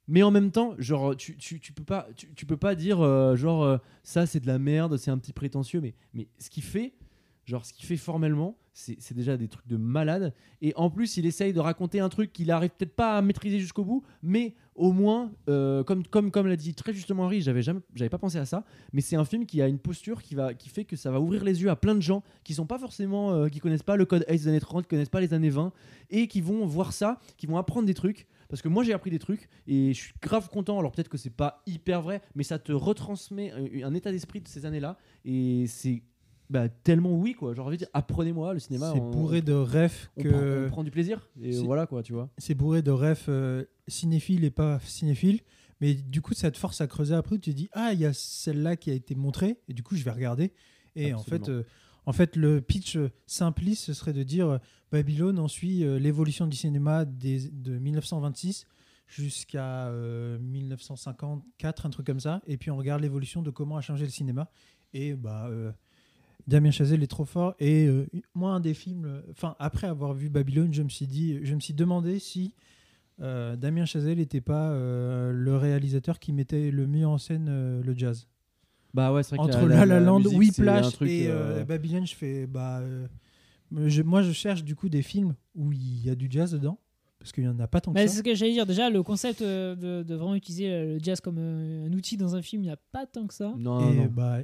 Mais 0.08 0.22
en 0.24 0.32
même 0.32 0.50
temps, 0.50 0.74
genre, 0.78 1.16
tu, 1.16 1.36
tu, 1.36 1.60
tu 1.60 1.72
peux 1.72 1.84
pas, 1.84 2.08
tu, 2.16 2.28
tu 2.34 2.44
peux 2.44 2.56
pas 2.56 2.74
dire 2.74 3.00
euh, 3.00 3.36
genre 3.36 3.62
euh, 3.62 3.78
ça 4.02 4.26
c'est 4.26 4.40
de 4.40 4.48
la 4.48 4.58
merde, 4.58 4.96
c'est 4.96 5.10
un 5.12 5.18
petit 5.18 5.32
prétentieux. 5.32 5.80
Mais, 5.80 5.94
mais 6.12 6.28
ce 6.38 6.50
qu'il 6.50 6.64
fait, 6.64 6.92
genre 7.44 7.64
ce 7.64 7.72
qu'il 7.72 7.86
fait 7.86 7.96
formellement, 7.96 8.56
c'est 8.74 9.14
déjà 9.14 9.36
des 9.36 9.48
trucs 9.48 9.66
de 9.66 9.76
malade. 9.76 10.32
Et 10.62 10.72
en 10.76 10.88
plus, 10.88 11.16
il 11.16 11.26
essaye 11.26 11.52
de 11.52 11.60
raconter 11.60 12.00
un 12.00 12.08
truc 12.08 12.32
qu'il 12.32 12.50
arrive 12.50 12.70
peut-être 12.70 12.94
pas 12.94 13.18
à 13.18 13.22
maîtriser 13.22 13.58
jusqu'au 13.58 13.84
bout, 13.84 14.02
mais 14.22 14.54
au 14.74 14.92
moins, 14.92 15.30
euh, 15.50 15.84
comme, 15.84 16.06
comme, 16.06 16.30
comme 16.30 16.46
l'a 16.46 16.56
dit 16.56 16.74
très 16.74 16.94
justement 16.94 17.24
Henri, 17.24 17.42
j'avais 17.42 18.08
pas 18.08 18.18
pensé 18.18 18.38
à 18.38 18.46
ça, 18.46 18.64
mais 18.92 19.02
c'est 19.02 19.16
un 19.16 19.26
film 19.26 19.44
qui 19.44 19.60
a 19.60 19.68
une 19.68 19.78
posture 19.78 20.22
qui, 20.22 20.34
va, 20.34 20.54
qui 20.54 20.70
fait 20.70 20.84
que 20.84 20.96
ça 20.96 21.10
va 21.10 21.20
ouvrir 21.20 21.44
les 21.44 21.62
yeux 21.62 21.68
à 21.68 21.76
plein 21.76 21.94
de 21.94 22.00
gens 22.00 22.22
qui 22.44 22.54
sont 22.54 22.66
pas 22.66 22.78
forcément, 22.78 23.32
euh, 23.32 23.48
qui 23.48 23.60
connaissent 23.60 23.82
pas 23.82 23.96
le 23.96 24.06
code 24.06 24.24
ACE 24.28 24.42
des 24.42 24.48
années 24.48 24.60
30, 24.60 24.84
qui 24.84 24.88
connaissent 24.88 25.10
pas 25.10 25.20
les 25.20 25.34
années 25.34 25.50
20, 25.50 25.72
et 26.10 26.26
qui 26.26 26.40
vont 26.40 26.64
voir 26.64 26.94
ça, 26.94 27.18
qui 27.36 27.46
vont 27.46 27.58
apprendre 27.58 27.86
des 27.86 27.94
trucs. 27.94 28.26
Parce 28.48 28.60
que 28.60 28.68
moi 28.68 28.84
j'ai 28.84 28.92
appris 28.92 29.10
des 29.10 29.18
trucs 29.18 29.48
et 29.66 29.94
je 29.94 29.98
suis 29.98 30.14
grave 30.20 30.48
content. 30.50 30.78
Alors 30.78 30.92
peut-être 30.92 31.08
que 31.08 31.16
c'est 31.16 31.30
pas 31.30 31.62
hyper 31.66 32.02
vrai, 32.02 32.20
mais 32.34 32.42
ça 32.42 32.58
te 32.58 32.72
retransmet 32.72 33.50
un, 33.50 33.88
un 33.88 33.94
état 33.94 34.10
d'esprit 34.10 34.40
de 34.40 34.48
ces 34.48 34.66
années-là. 34.66 34.98
Et 35.24 35.66
c'est 35.68 36.02
bah, 36.52 36.68
tellement 36.68 37.12
oui 37.14 37.32
quoi. 37.32 37.54
J'ai 37.54 37.60
envie 37.60 37.76
de 37.76 37.84
dire 37.84 37.88
apprenez-moi 37.94 38.52
le 38.52 38.60
cinéma. 38.60 38.92
C'est 38.94 39.00
on- 39.00 39.10
bourré 39.10 39.42
de 39.42 39.52
rêves 39.52 40.08
on, 40.16 40.22
que 40.22 40.28
prend, 40.28 40.66
on 40.66 40.68
prend 40.68 40.84
du 40.84 40.90
plaisir 40.90 41.28
et 41.40 41.52
voilà 41.62 41.86
quoi 41.86 42.02
tu 42.02 42.12
vois 42.12 42.28
c'est 42.38 42.54
bourré 42.54 42.82
de 42.82 42.90
rêves 42.90 43.24
euh, 43.28 43.64
cinéphiles 43.88 44.44
et 44.44 44.50
pas 44.50 44.78
cinéphiles. 44.80 45.40
Mais 45.80 45.94
du 45.94 46.22
coup, 46.22 46.32
ça 46.32 46.48
te 46.52 46.58
force 46.58 46.80
à 46.80 46.86
creuser 46.86 47.12
après. 47.12 47.38
Tu 47.38 47.50
te 47.50 47.56
dis, 47.56 47.68
ah, 47.72 47.92
il 47.92 47.98
y 47.98 48.06
a 48.06 48.12
celle-là 48.12 48.76
qui 48.76 48.88
a 48.92 48.94
été 48.94 49.16
montrée. 49.16 49.58
Et 49.66 49.74
du 49.74 49.82
coup, 49.82 49.96
je 49.96 50.04
vais 50.04 50.12
regarder. 50.12 50.52
Et 50.94 51.12
en 51.12 51.18
fait, 51.24 51.48
euh, 51.48 51.64
en 52.06 52.12
fait, 52.12 52.36
le 52.36 52.60
pitch 52.60 52.94
euh, 52.96 53.10
simpliste, 53.26 53.86
ce 53.86 53.92
serait 53.92 54.12
de 54.12 54.22
dire 54.22 54.48
euh, 54.48 54.58
Babylone, 54.92 55.40
on 55.40 55.48
suit 55.48 55.82
euh, 55.82 55.98
l'évolution 55.98 56.46
du 56.46 56.56
cinéma 56.56 57.04
des, 57.04 57.48
de 57.50 57.78
1926 57.78 58.68
jusqu'à 59.08 59.88
euh, 59.88 60.38
1954, 60.38 61.86
un 61.86 61.90
truc 61.90 62.06
comme 62.06 62.20
ça. 62.20 62.42
Et 62.46 62.58
puis, 62.58 62.70
on 62.70 62.76
regarde 62.76 63.02
l'évolution 63.02 63.42
de 63.42 63.50
comment 63.50 63.76
a 63.76 63.80
changé 63.80 64.04
le 64.04 64.10
cinéma. 64.12 64.52
Et 64.94 65.14
bah. 65.14 65.50
Damien 66.46 66.70
Chazelle 66.70 67.02
est 67.02 67.06
trop 67.08 67.24
fort 67.24 67.54
et 67.60 67.86
euh, 67.86 68.06
moi 68.34 68.50
un 68.52 68.60
des 68.60 68.74
films 68.74 69.04
euh, 69.04 69.20
enfin 69.30 69.54
après 69.58 69.86
avoir 69.86 70.12
vu 70.14 70.28
Babylone 70.28 70.72
je 70.74 70.82
me 70.82 70.88
suis 70.88 71.06
dit 71.06 71.38
je 71.44 71.54
me 71.54 71.60
suis 71.60 71.74
demandé 71.74 72.18
si 72.18 72.54
euh, 73.20 73.54
Damien 73.56 73.84
Chazelle 73.84 74.18
n'était 74.18 74.40
pas 74.40 74.70
euh, 74.72 75.30
le 75.32 75.56
réalisateur 75.56 76.18
qui 76.18 76.32
mettait 76.32 76.70
le 76.70 76.86
mieux 76.86 77.06
en 77.06 77.18
scène 77.18 77.46
euh, 77.48 77.82
le 77.82 77.94
jazz 77.96 78.26
bah 78.94 79.12
ouais 79.12 79.22
c'est 79.22 79.36
vrai 79.36 79.46
que 79.48 79.56
entre 79.56 79.66
La 79.68 79.86
La, 79.86 80.00
Land 80.00 80.18
musique, 80.18 80.52
c'est 80.54 80.62
un 80.68 80.76
Whiplash 80.82 81.02
et 81.02 81.26
euh, 81.28 81.60
euh, 81.60 81.64
Babylone 81.64 82.06
je 82.06 82.14
fais 82.14 82.46
bah 82.46 82.80
euh, 82.80 83.06
je- 83.86 84.02
moi 84.02 84.22
je 84.22 84.32
cherche 84.32 84.64
du 84.64 84.74
coup 84.74 84.88
des 84.88 85.02
films 85.02 85.34
où 85.54 85.72
il 85.72 86.04
y 86.04 86.10
a 86.10 86.14
du 86.14 86.26
jazz 86.30 86.52
dedans 86.52 86.78
parce 87.18 87.30
qu'il 87.30 87.44
y 87.44 87.48
en 87.48 87.58
a 87.60 87.68
pas 87.68 87.80
tant 87.80 87.92
que 87.92 87.98
Bah, 87.98 88.02
c'est 88.02 88.08
ça 88.08 88.18
ce 88.18 88.22
que 88.24 88.34
j'allais 88.34 88.50
dire. 88.50 88.66
Déjà, 88.66 88.90
le 88.90 89.00
concept 89.04 89.44
de, 89.44 90.02
de 90.02 90.14
vraiment 90.16 90.34
utiliser 90.34 90.94
le 90.94 90.98
jazz 91.00 91.20
comme 91.20 91.38
un 91.38 91.92
outil 91.92 92.16
dans 92.16 92.34
un 92.34 92.42
film, 92.42 92.62
il 92.62 92.66
n'y 92.66 92.72
a 92.72 92.76
pas 92.90 93.06
tant 93.06 93.28
que 93.28 93.34
ça. 93.34 93.54
non, 93.56 93.80
non, 93.80 93.92
et 93.92 93.94
non. 93.94 94.06
bah 94.06 94.38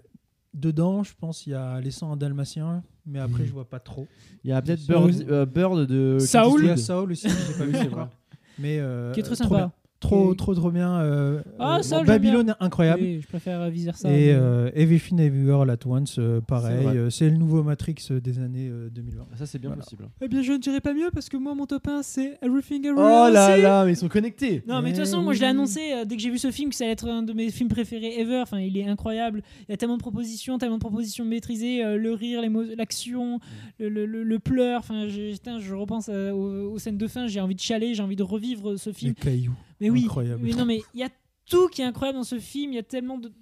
dedans 0.55 1.03
je 1.05 1.13
pense 1.19 1.47
il 1.47 1.51
y 1.51 1.55
a 1.55 1.81
les 1.81 1.91
101 1.91 2.17
dalmatiens 2.17 2.83
mais 3.07 3.19
après 3.21 3.43
Mhm. 3.43 3.49
je 3.49 3.53
vois 3.53 3.69
pas 3.69 3.81
trop 3.81 4.07
il 4.45 4.51
y 4.51 4.53
a 4.53 4.61
peut-être. 4.63 4.87
Bird, 4.87 5.25
euh, 5.31 5.47
Bird 5.47 5.87
de 5.87 6.19
Saul. 6.21 6.61
il 6.63 6.67
y 6.67 6.71
a. 6.71 6.77
Saul 6.77 7.13
aussi 7.13 7.29
j'ai 7.29 7.55
pas 7.59 7.65
vu 7.65 7.73
c'est 7.73 7.89
vrai. 7.89 8.07
mais 8.59 8.79
euh, 8.81 9.13
Qui 9.13 9.21
est 9.21 9.23
très 9.23 9.35
trop 9.37 9.45
sympa. 9.45 9.73
Trop, 10.01 10.33
trop, 10.35 10.55
trop 10.55 10.71
bien. 10.71 11.01
euh, 11.01 11.43
Ah, 11.59 11.83
ça, 11.83 12.05
Babylone, 12.05 12.55
incroyable. 12.61 13.03
Oui, 13.03 13.21
je 13.21 13.27
préfère 13.27 13.61
euh, 13.63 13.69
Viser 13.69 13.91
ça. 13.95 14.09
Et 14.11 14.33
euh, 14.33 14.71
Everything 14.75 15.19
Everywhere 15.19 15.63
All 15.63 15.71
At 15.71 15.79
Once, 15.87 16.17
euh, 16.21 16.41
pareil. 16.41 16.87
C'est 17.11 17.25
euh, 17.27 17.31
le 17.31 17.37
nouveau 17.37 17.65
Matrix 17.65 17.97
des 18.23 18.39
années 18.39 18.69
euh, 18.71 18.89
2020. 18.91 19.27
Ah, 19.33 19.37
Ça, 19.37 19.47
c'est 19.47 19.59
bien 19.59 19.71
Voilà. 19.71 19.83
possible. 19.83 20.09
Eh 20.23 20.29
bien, 20.29 20.43
je 20.43 20.53
ne 20.53 20.59
dirais 20.59 20.81
pas 20.81 20.95
mieux 20.95 21.11
parce 21.13 21.29
que 21.29 21.37
moi, 21.37 21.55
mon 21.57 21.67
top 21.67 21.89
1, 21.89 22.03
c'est 22.05 22.39
Everything 22.43 22.83
Oh 22.87 22.91
Everywhere. 22.91 23.31
là 23.33 23.53
aussi. 23.55 23.63
là, 23.63 23.85
mais 23.85 23.93
ils 23.93 23.97
sont 23.97 24.09
connectés. 24.09 24.63
Non, 24.69 24.83
mais 24.83 24.93
de 24.93 24.97
toute 24.97 25.05
Eh 25.07 25.11
façon, 25.11 25.21
moi 25.23 25.33
je 25.35 25.41
l'ai 25.41 25.47
annoncé 25.47 25.81
euh, 25.93 26.05
dès 26.05 26.15
que 26.17 26.23
j'ai 26.23 26.31
vu 26.31 26.39
ce 26.39 26.51
film 26.53 26.71
que 26.71 26.77
ça 26.77 26.85
allait 26.85 26.93
être 26.93 27.09
un 27.09 27.25
de 27.25 27.33
mes 27.33 27.51
films 27.51 27.69
préférés 27.69 28.21
ever. 28.21 28.39
Enfin, 28.41 28.61
il 28.61 28.77
est 28.77 28.87
incroyable. 28.87 29.43
Il 29.69 29.73
y 29.73 29.75
a 29.75 29.77
tellement 29.77 29.97
de 29.97 30.03
propositions, 30.03 30.59
tellement 30.59 30.77
de 30.77 30.81
propositions 30.81 31.25
maîtrisées, 31.25 31.85
euh, 31.85 31.97
le 31.97 32.13
rire, 32.13 32.41
l'action, 32.77 33.41
le, 33.81 33.89
le- 33.89 34.07
le- 34.07 34.23
le 34.23 34.39
pleur. 34.39 34.79
Enfin, 34.79 35.09
je, 35.09 35.75
repense 35.75 36.09
euh, 36.09 36.31
aux, 36.31 36.73
aux 36.75 36.79
scènes 36.79 36.99
de 36.99 37.07
fin. 37.09 37.27
J'ai 37.27 37.41
envie 37.41 37.57
de 37.57 37.61
chialer, 37.61 37.95
j'ai 37.95 38.03
envie 38.05 38.15
de 38.17 38.23
revivre 38.23 38.77
ce 38.79 38.91
Les 38.91 38.95
film. 38.95 39.15
cailloux. 39.15 39.55
Mais 39.81 39.91
oui, 39.91 40.05
Incroyable. 40.05 40.43
mais 40.43 40.53
non, 40.53 40.65
mais 40.65 40.81
il 40.95 41.01
y 41.01 41.05
a 41.05 41.11
tout 41.47 41.69
qui 41.69 41.83
est 41.83 41.85
incroyable 41.85 42.19
dans 42.19 42.25
ce 42.25 42.39
film. 42.39 42.73
Il 42.73 42.77
y 42.77 42.79
a 42.81 42.83
tellement 42.83 43.19
de, 43.19 43.33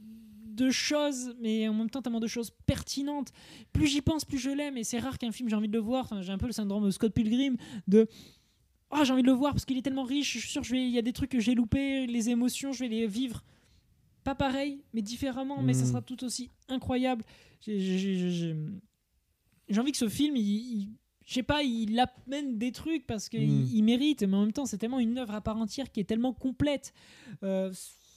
de 0.46 0.70
choses, 0.70 1.34
mais 1.40 1.66
en 1.68 1.74
même 1.74 1.90
temps 1.90 2.02
tellement 2.02 2.20
de 2.20 2.26
choses 2.26 2.50
pertinentes. 2.66 3.32
Plus 3.72 3.86
j'y 3.86 4.00
pense, 4.02 4.24
plus 4.24 4.38
je 4.38 4.50
l'aime. 4.50 4.76
Et 4.76 4.84
c'est 4.84 4.98
rare 4.98 5.18
qu'un 5.18 5.32
film 5.32 5.48
j'ai 5.48 5.56
envie 5.56 5.68
de 5.68 5.72
le 5.72 5.78
voir. 5.80 6.04
Enfin, 6.04 6.22
j'ai 6.22 6.32
un 6.32 6.38
peu 6.38 6.46
le 6.46 6.52
syndrome 6.52 6.84
de 6.84 6.90
Scott 6.90 7.12
Pilgrim 7.12 7.56
de 7.88 8.06
oh 8.90 8.98
j'ai 9.04 9.12
envie 9.12 9.22
de 9.22 9.26
le 9.26 9.32
voir 9.32 9.52
parce 9.52 9.64
qu'il 9.64 9.76
est 9.78 9.82
tellement 9.82 10.04
riche. 10.04 10.34
Je 10.34 10.38
suis 10.40 10.48
sûr, 10.50 10.62
je 10.62 10.72
vais, 10.72 10.86
il 10.86 10.92
y 10.92 10.98
a 10.98 11.02
des 11.02 11.12
trucs 11.12 11.30
que 11.30 11.40
j'ai 11.40 11.54
loupés, 11.54 12.06
les 12.06 12.30
émotions, 12.30 12.72
je 12.72 12.80
vais 12.80 12.88
les 12.88 13.06
vivre. 13.06 13.42
Pas 14.24 14.34
pareil, 14.34 14.82
mais 14.92 15.02
différemment, 15.02 15.62
mais 15.62 15.72
ça 15.72 15.84
Mm. 15.84 15.86
sera 15.88 16.02
tout 16.02 16.24
aussi 16.24 16.50
incroyable. 16.68 17.24
J'ai- 17.60 18.54
envie 19.78 19.92
que 19.92 19.98
ce 19.98 20.08
film, 20.08 20.36
il, 20.36 20.42
il- 20.42 20.88
je 21.26 21.34
sais 21.34 21.42
pas, 21.42 21.62
il 21.62 21.98
amène 22.26 22.56
des 22.56 22.72
trucs 22.72 23.06
parce 23.06 23.28
qu'il 23.28 23.46
Mm. 23.48 23.68
il 23.74 23.82
mérite, 23.82 24.22
mais 24.22 24.36
en 24.36 24.40
même 24.42 24.52
temps, 24.52 24.64
c'est 24.64 24.78
tellement 24.78 25.00
une 25.00 25.18
œuvre 25.18 25.34
à 25.34 25.40
part 25.42 25.56
entière 25.58 25.90
qui 25.92 26.00
est 26.00 26.04
tellement 26.04 26.32
complète. 26.32 26.92
Euh, 27.42 27.70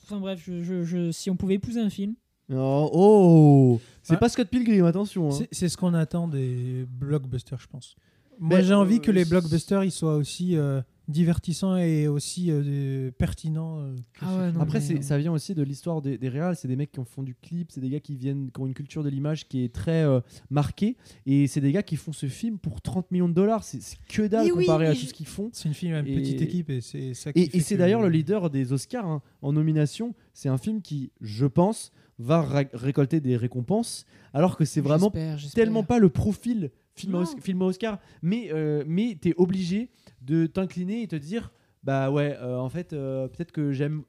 Enfin 0.05 0.19
bref, 0.19 0.41
je, 0.43 0.63
je- 0.63 0.83
je- 0.83 1.11
si 1.11 1.29
on 1.29 1.35
pouvait 1.35 1.53
épouser 1.55 1.79
un 1.81 1.89
film. 1.91 2.15
Oh, 2.51 2.89
oh. 2.93 3.79
c'est 4.01 4.13
Ouais. 4.13 4.19
pas 4.19 4.27
Scott 4.27 4.47
Pilgrim, 4.49 4.85
attention. 4.85 5.27
hein. 5.27 5.31
C'est- 5.31 5.47
C'est 5.51 5.69
ce 5.69 5.77
qu'on 5.77 5.93
attend 5.93 6.27
des 6.27 6.85
blockbusters, 6.89 7.59
je 7.59 7.67
pense. 7.67 7.95
Moi, 8.39 8.57
Mais, 8.57 8.63
j'ai 8.63 8.73
envie 8.73 8.95
euh, 8.95 8.99
que 9.01 9.11
les 9.11 9.25
blockbusters 9.25 9.83
ils 9.83 9.91
soient 9.91 10.15
aussi 10.15 10.55
euh, 10.57 10.81
divertissants 11.09 11.75
et 11.77 12.07
aussi 12.07 12.47
euh, 12.49 13.11
pertinents. 13.17 13.79
euh, 13.79 13.95
que 14.13 14.19
Ah 14.21 14.37
ouais, 14.37 14.51
non, 14.51 14.61
Après, 14.61 14.79
mais- 14.89 15.01
ça 15.01 15.17
vient 15.17 15.31
aussi 15.33 15.53
de 15.55 15.63
l'histoire 15.63 16.01
des, 16.01 16.17
des 16.17 16.29
réals. 16.29 16.55
C'est 16.55 16.67
des 16.67 16.75
mecs 16.75 16.91
qui 16.91 16.99
ont 16.99 17.05
font 17.05 17.23
du 17.23 17.35
clip, 17.35 17.71
c'est 17.71 17.81
des 17.81 17.89
gars 17.89 17.99
qui 17.99 18.15
viennent, 18.15 18.51
qui 18.51 18.61
ont 18.61 18.67
une 18.67 18.73
culture 18.73 19.03
de 19.03 19.09
l'image 19.09 19.47
qui 19.47 19.63
est 19.63 19.73
très 19.73 20.03
euh, 20.03 20.21
marquée. 20.49 20.95
Et 21.25 21.47
c'est 21.47 21.61
des 21.61 21.71
gars 21.71 21.83
qui 21.83 21.95
font 21.95 22.13
ce 22.13 22.27
film 22.27 22.57
pour 22.59 22.81
30 22.81 23.11
millions 23.11 23.27
de 23.29 23.33
dollars. 23.33 23.63
C'est 23.63 23.79
que 24.07 24.27
dalle 24.27 24.45
oui, 24.53 24.65
comparé 24.65 24.87
à 24.87 24.93
tout 24.93 24.99
je- 24.99 25.05
ce 25.07 25.13
qu'ils 25.13 25.25
font. 25.27 25.49
C'est 25.51 25.67
une 25.67 25.73
film 25.73 25.93
une 25.95 26.07
Et- 26.07 26.15
petite 26.15 26.41
équipe 26.41 26.69
et 26.69 26.81
c'est 26.81 27.13
ça 27.13 27.33
qui 27.33 27.41
Et, 27.41 27.59
c'est 27.59 27.75
que- 27.75 27.79
d'ailleurs 27.79 28.01
le 28.01 28.09
leader 28.09 28.49
des 28.49 28.71
Oscars 28.71 29.05
hein, 29.07 29.21
en 29.41 29.51
nomination. 29.51 30.13
C'est 30.33 30.49
un 30.49 30.57
film 30.57 30.81
qui, 30.81 31.11
je 31.21 31.45
pense, 31.45 31.91
va 32.21 32.41
récolter 32.73 33.19
des 33.21 33.37
récompenses, 33.37 34.05
alors 34.33 34.57
que 34.57 34.65
c'est 34.65 34.81
vraiment 34.81 35.11
tellement 35.55 35.83
pas 35.83 35.99
le 35.99 36.09
profil 36.09 36.69
film, 36.99 37.15
à 37.15 37.17
Non. 37.19 37.23
Os- 37.23 37.35
film 37.39 37.61
à 37.61 37.65
Oscar, 37.65 37.99
mais, 38.21 38.49
euh, 38.51 38.83
mais 38.87 39.17
tu 39.21 39.29
es 39.29 39.33
obligé 39.37 39.89
de 40.21 40.45
t'incliner 40.45 41.01
et 41.03 41.07
te 41.07 41.15
dire 41.15 41.51
bah 41.81 42.11
ouais 42.11 42.35
euh, 42.41 42.57
en 42.57 42.67
fait 42.67 42.91
euh, 42.91 43.29
peut-être 43.29 43.53
que 43.53 43.71
j'aime 43.71 44.03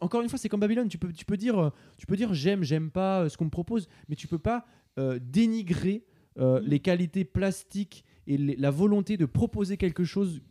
encore 0.00 0.22
une 0.22 0.28
fois 0.28 0.38
c'est 0.38 0.48
comme 0.48 0.60
Babylone 0.60 0.86
tu 0.86 0.96
peux 0.96 1.12
tu 1.12 1.24
peux 1.24 1.36
dire 1.36 1.58
euh, 1.58 1.70
tu 1.98 2.06
peux 2.06 2.14
dire 2.14 2.32
j'aime 2.34 2.62
j'aime 2.62 2.88
pas 2.92 3.28
ce 3.28 3.36
qu'on 3.36 3.46
me 3.46 3.50
propose 3.50 3.88
mais 4.08 4.14
tu 4.14 4.28
peux 4.28 4.38
pas 4.38 4.64
euh, 4.98 5.18
dénigrer 5.20 6.04
Mm. 6.38 6.58
les 6.66 6.80
qualités 6.80 7.24
plastiques 7.24 8.04
et 8.26 8.36
les- 8.36 8.56
la 8.56 8.70
volonté 8.70 9.16
de 9.16 9.24
proposer 9.24 9.78
quelque 9.78 10.04
chose 10.04 10.42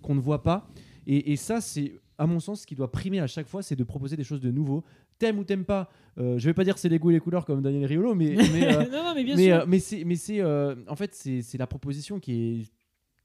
qu'on 0.00 0.14
ne 0.14 0.20
voit 0.20 0.44
pas 0.44 0.68
et, 1.08 1.32
et 1.32 1.36
ça 1.36 1.60
c'est 1.60 2.00
à 2.18 2.26
mon 2.28 2.38
sens 2.38 2.60
ce 2.62 2.66
qui 2.68 2.76
doit 2.76 2.92
primer 2.92 3.18
à 3.18 3.26
chaque 3.26 3.48
fois 3.48 3.60
c'est 3.60 3.74
de 3.74 3.82
proposer 3.82 4.16
des 4.16 4.22
choses 4.22 4.40
de 4.40 4.52
nouveau 4.52 4.84
t'aimes 5.18 5.38
ou 5.38 5.44
t'aimes 5.44 5.64
pas 5.64 5.90
euh, 6.18 6.38
je 6.38 6.44
vais 6.46 6.54
pas 6.54 6.64
dire 6.64 6.78
c'est 6.78 6.88
les 6.88 6.98
goûts 6.98 7.10
et 7.10 7.14
les 7.14 7.20
couleurs 7.20 7.44
comme 7.44 7.60
Daniel 7.62 7.84
Riolo 7.86 8.14
mais, 8.14 8.34
mais, 8.52 8.74
euh, 8.76 8.84
non, 8.90 9.02
non, 9.04 9.12
mais 9.14 9.24
bien 9.24 9.36
mais, 9.36 9.44
sûr. 9.46 9.54
euh, 9.56 9.64
mais 9.66 9.78
c'est 9.78 10.04
mais 10.04 10.16
c'est 10.16 10.40
euh, 10.40 10.74
en 10.88 10.96
fait 10.96 11.14
c'est 11.14 11.42
c'est 11.42 11.58
la 11.58 11.66
proposition 11.66 12.20
qui 12.20 12.32
est 12.32 12.66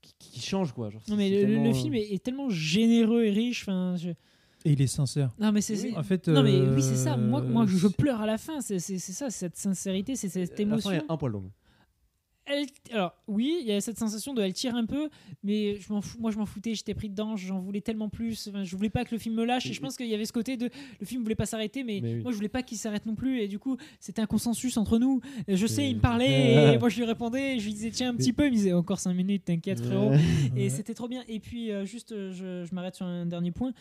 qui, 0.01 0.13
qui 0.17 0.39
change 0.41 0.71
quoi 0.73 0.89
genre, 0.89 1.01
non, 1.09 1.15
mais 1.17 1.29
le, 1.29 1.35
le- 1.35 1.41
tellement, 1.47 1.63
le 1.63 1.69
euh, 1.69 1.73
film 1.73 1.93
est, 1.95 2.13
est 2.13 2.23
tellement 2.23 2.49
généreux 2.49 3.23
et 3.25 3.31
riche. 3.31 3.63
Enfin, 3.63 3.95
je- 3.97 4.09
Et 4.65 4.71
il 4.71 4.81
est 4.81 4.87
sincère. 4.87 5.29
Non, 5.39 5.51
mais 5.51 5.59
c'est. 5.61 5.73
Oui. 5.73 5.89
c'est- 5.91 5.97
En 5.97 6.03
fait, 6.03 6.27
Non, 6.29 6.41
mais 6.41 6.53
euh, 6.55 6.73
oui, 6.75 6.81
c'est 6.81 6.95
ça. 6.95 7.17
Moi, 7.17 7.41
moi 7.41 7.65
je, 7.67 7.77
je 7.77 7.87
pleure 7.87 8.21
à 8.21 8.25
la 8.25 8.37
fin. 8.37 8.61
C'est 8.61 8.79
c'est- 8.79 8.97
c'est 8.97 9.11
ça, 9.11 9.29
cette 9.29 9.57
sincérité, 9.57 10.15
c'est 10.15 10.29
cette 10.29 10.51
la 10.51 10.55
fin 10.55 10.61
émotion. 10.63 10.91
est 10.91 11.03
un 11.09 11.17
poil 11.17 11.31
longue 11.33 11.49
Elle- 12.52 12.66
alors 12.91 13.14
oui, 13.28 13.60
il 13.62 13.68
y 13.68 13.72
a 13.72 13.80
cette 13.80 14.00
sensation 14.00 14.34
de 14.34 14.41
elle 14.41 14.54
tire 14.54 14.74
un 14.76 14.86
peu, 14.86 15.10
mais 15.43 15.76
je 15.76 15.93
m'en 15.93 16.02
fous, 16.02 16.18
moi 16.20 16.32
je 16.32 16.38
m'en 16.38 16.47
foutais, 16.47 16.74
j'étais 16.74 16.95
pris 16.95 17.08
dedans, 17.10 17.36
j'en 17.36 17.60
voulais 17.60 17.82
tellement 17.82 18.10
plus. 18.10 18.47
Enfin, 18.47 18.64
je 18.64 18.76
voulais 18.76 18.89
pas 18.89 19.06
que 19.06 19.14
le 19.14 19.20
film 19.20 19.36
me 19.36 19.45
lâche 19.45 19.68
et 19.68 19.74
je 19.74 19.80
pense 19.80 19.95
qu'il 19.95 20.08
y 20.08 20.16
avait 20.16 20.26
ce 20.26 20.34
côté 20.34 20.58
de 20.58 20.70
le 21.00 21.06
film 21.06 21.22
voulait 21.22 21.36
pas 21.36 21.45
s'arrêter, 21.45 21.84
mais, 21.84 22.00
Mais 22.02 22.16
oui. 22.16 22.22
moi 22.24 22.32
je 22.32 22.38
voulais 22.38 22.50
pas 22.50 22.64
qu'il 22.64 22.78
s'arrête 22.78 23.06
non 23.06 23.14
plus 23.16 23.39
et 23.39 23.47
du 23.47 23.60
coup 23.60 23.78
c'était 24.00 24.22
un 24.22 24.26
consensus 24.26 24.78
entre 24.78 24.97
nous. 24.97 25.22
Je 25.47 25.68
sais, 25.68 25.86
Et- 25.86 25.89
il 25.89 25.97
me 25.97 26.02
parlait 26.02 26.74
et 26.74 26.78
moi 26.80 26.89
je 26.89 26.97
lui 26.97 27.06
répondais, 27.06 27.60
je 27.60 27.66
lui 27.66 27.74
disais 27.74 27.91
tiens 27.91 28.10
un 28.10 28.16
petit 28.16 28.34
peu, 28.34 28.45
il 28.47 28.52
me 28.52 28.56
disait 28.56 28.74
encore 28.74 29.00
5 29.00 29.14
minutes, 29.14 29.45
t'inquiète 29.45 29.80
frérot. 29.86 30.12
Et 30.56 30.64
Ouais. 30.64 30.70
c'était 30.70 30.95
trop 30.95 31.08
bien. 31.08 31.24
Et 31.28 31.39
puis, 31.39 31.72
euh, 31.72 31.86
juste, 31.86 32.12
euh, 32.14 32.32
je, 32.32 32.66
je 32.68 32.74
m'arrête 32.74 32.95
sur 32.95 33.06
un 33.06 33.26
dernier 33.28 33.52
point. 33.52 33.74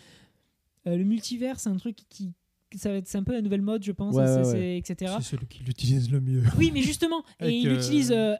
Euh, 0.86 0.96
le 0.96 1.04
multivers, 1.04 1.58
c'est 1.58 1.70
un 1.70 1.76
truc 1.76 1.96
qui. 2.10 2.32
Ça 2.76 2.90
va 2.90 2.96
être, 2.96 3.08
c'est 3.08 3.18
un 3.18 3.22
peu 3.22 3.32
la 3.32 3.40
nouvelle 3.40 3.62
mode, 3.62 3.82
je 3.82 3.92
pense, 3.92 4.14
Ouais, 4.14 4.26
c'est- 4.26 4.36
ouais, 4.38 4.44
c'est- 4.84 4.92
etc. 4.94 5.12
C'est 5.18 5.24
celui 5.36 5.46
qui 5.46 5.62
l'utilise 5.64 6.10
le 6.10 6.20
mieux. 6.20 6.42
Oui, 6.58 6.70
mais 6.72 6.82
justement, 6.82 7.22
et 7.40 7.48
il 7.50 7.66
euh, 7.68 7.74
l'utilise 7.74 8.12
euh, 8.12 8.34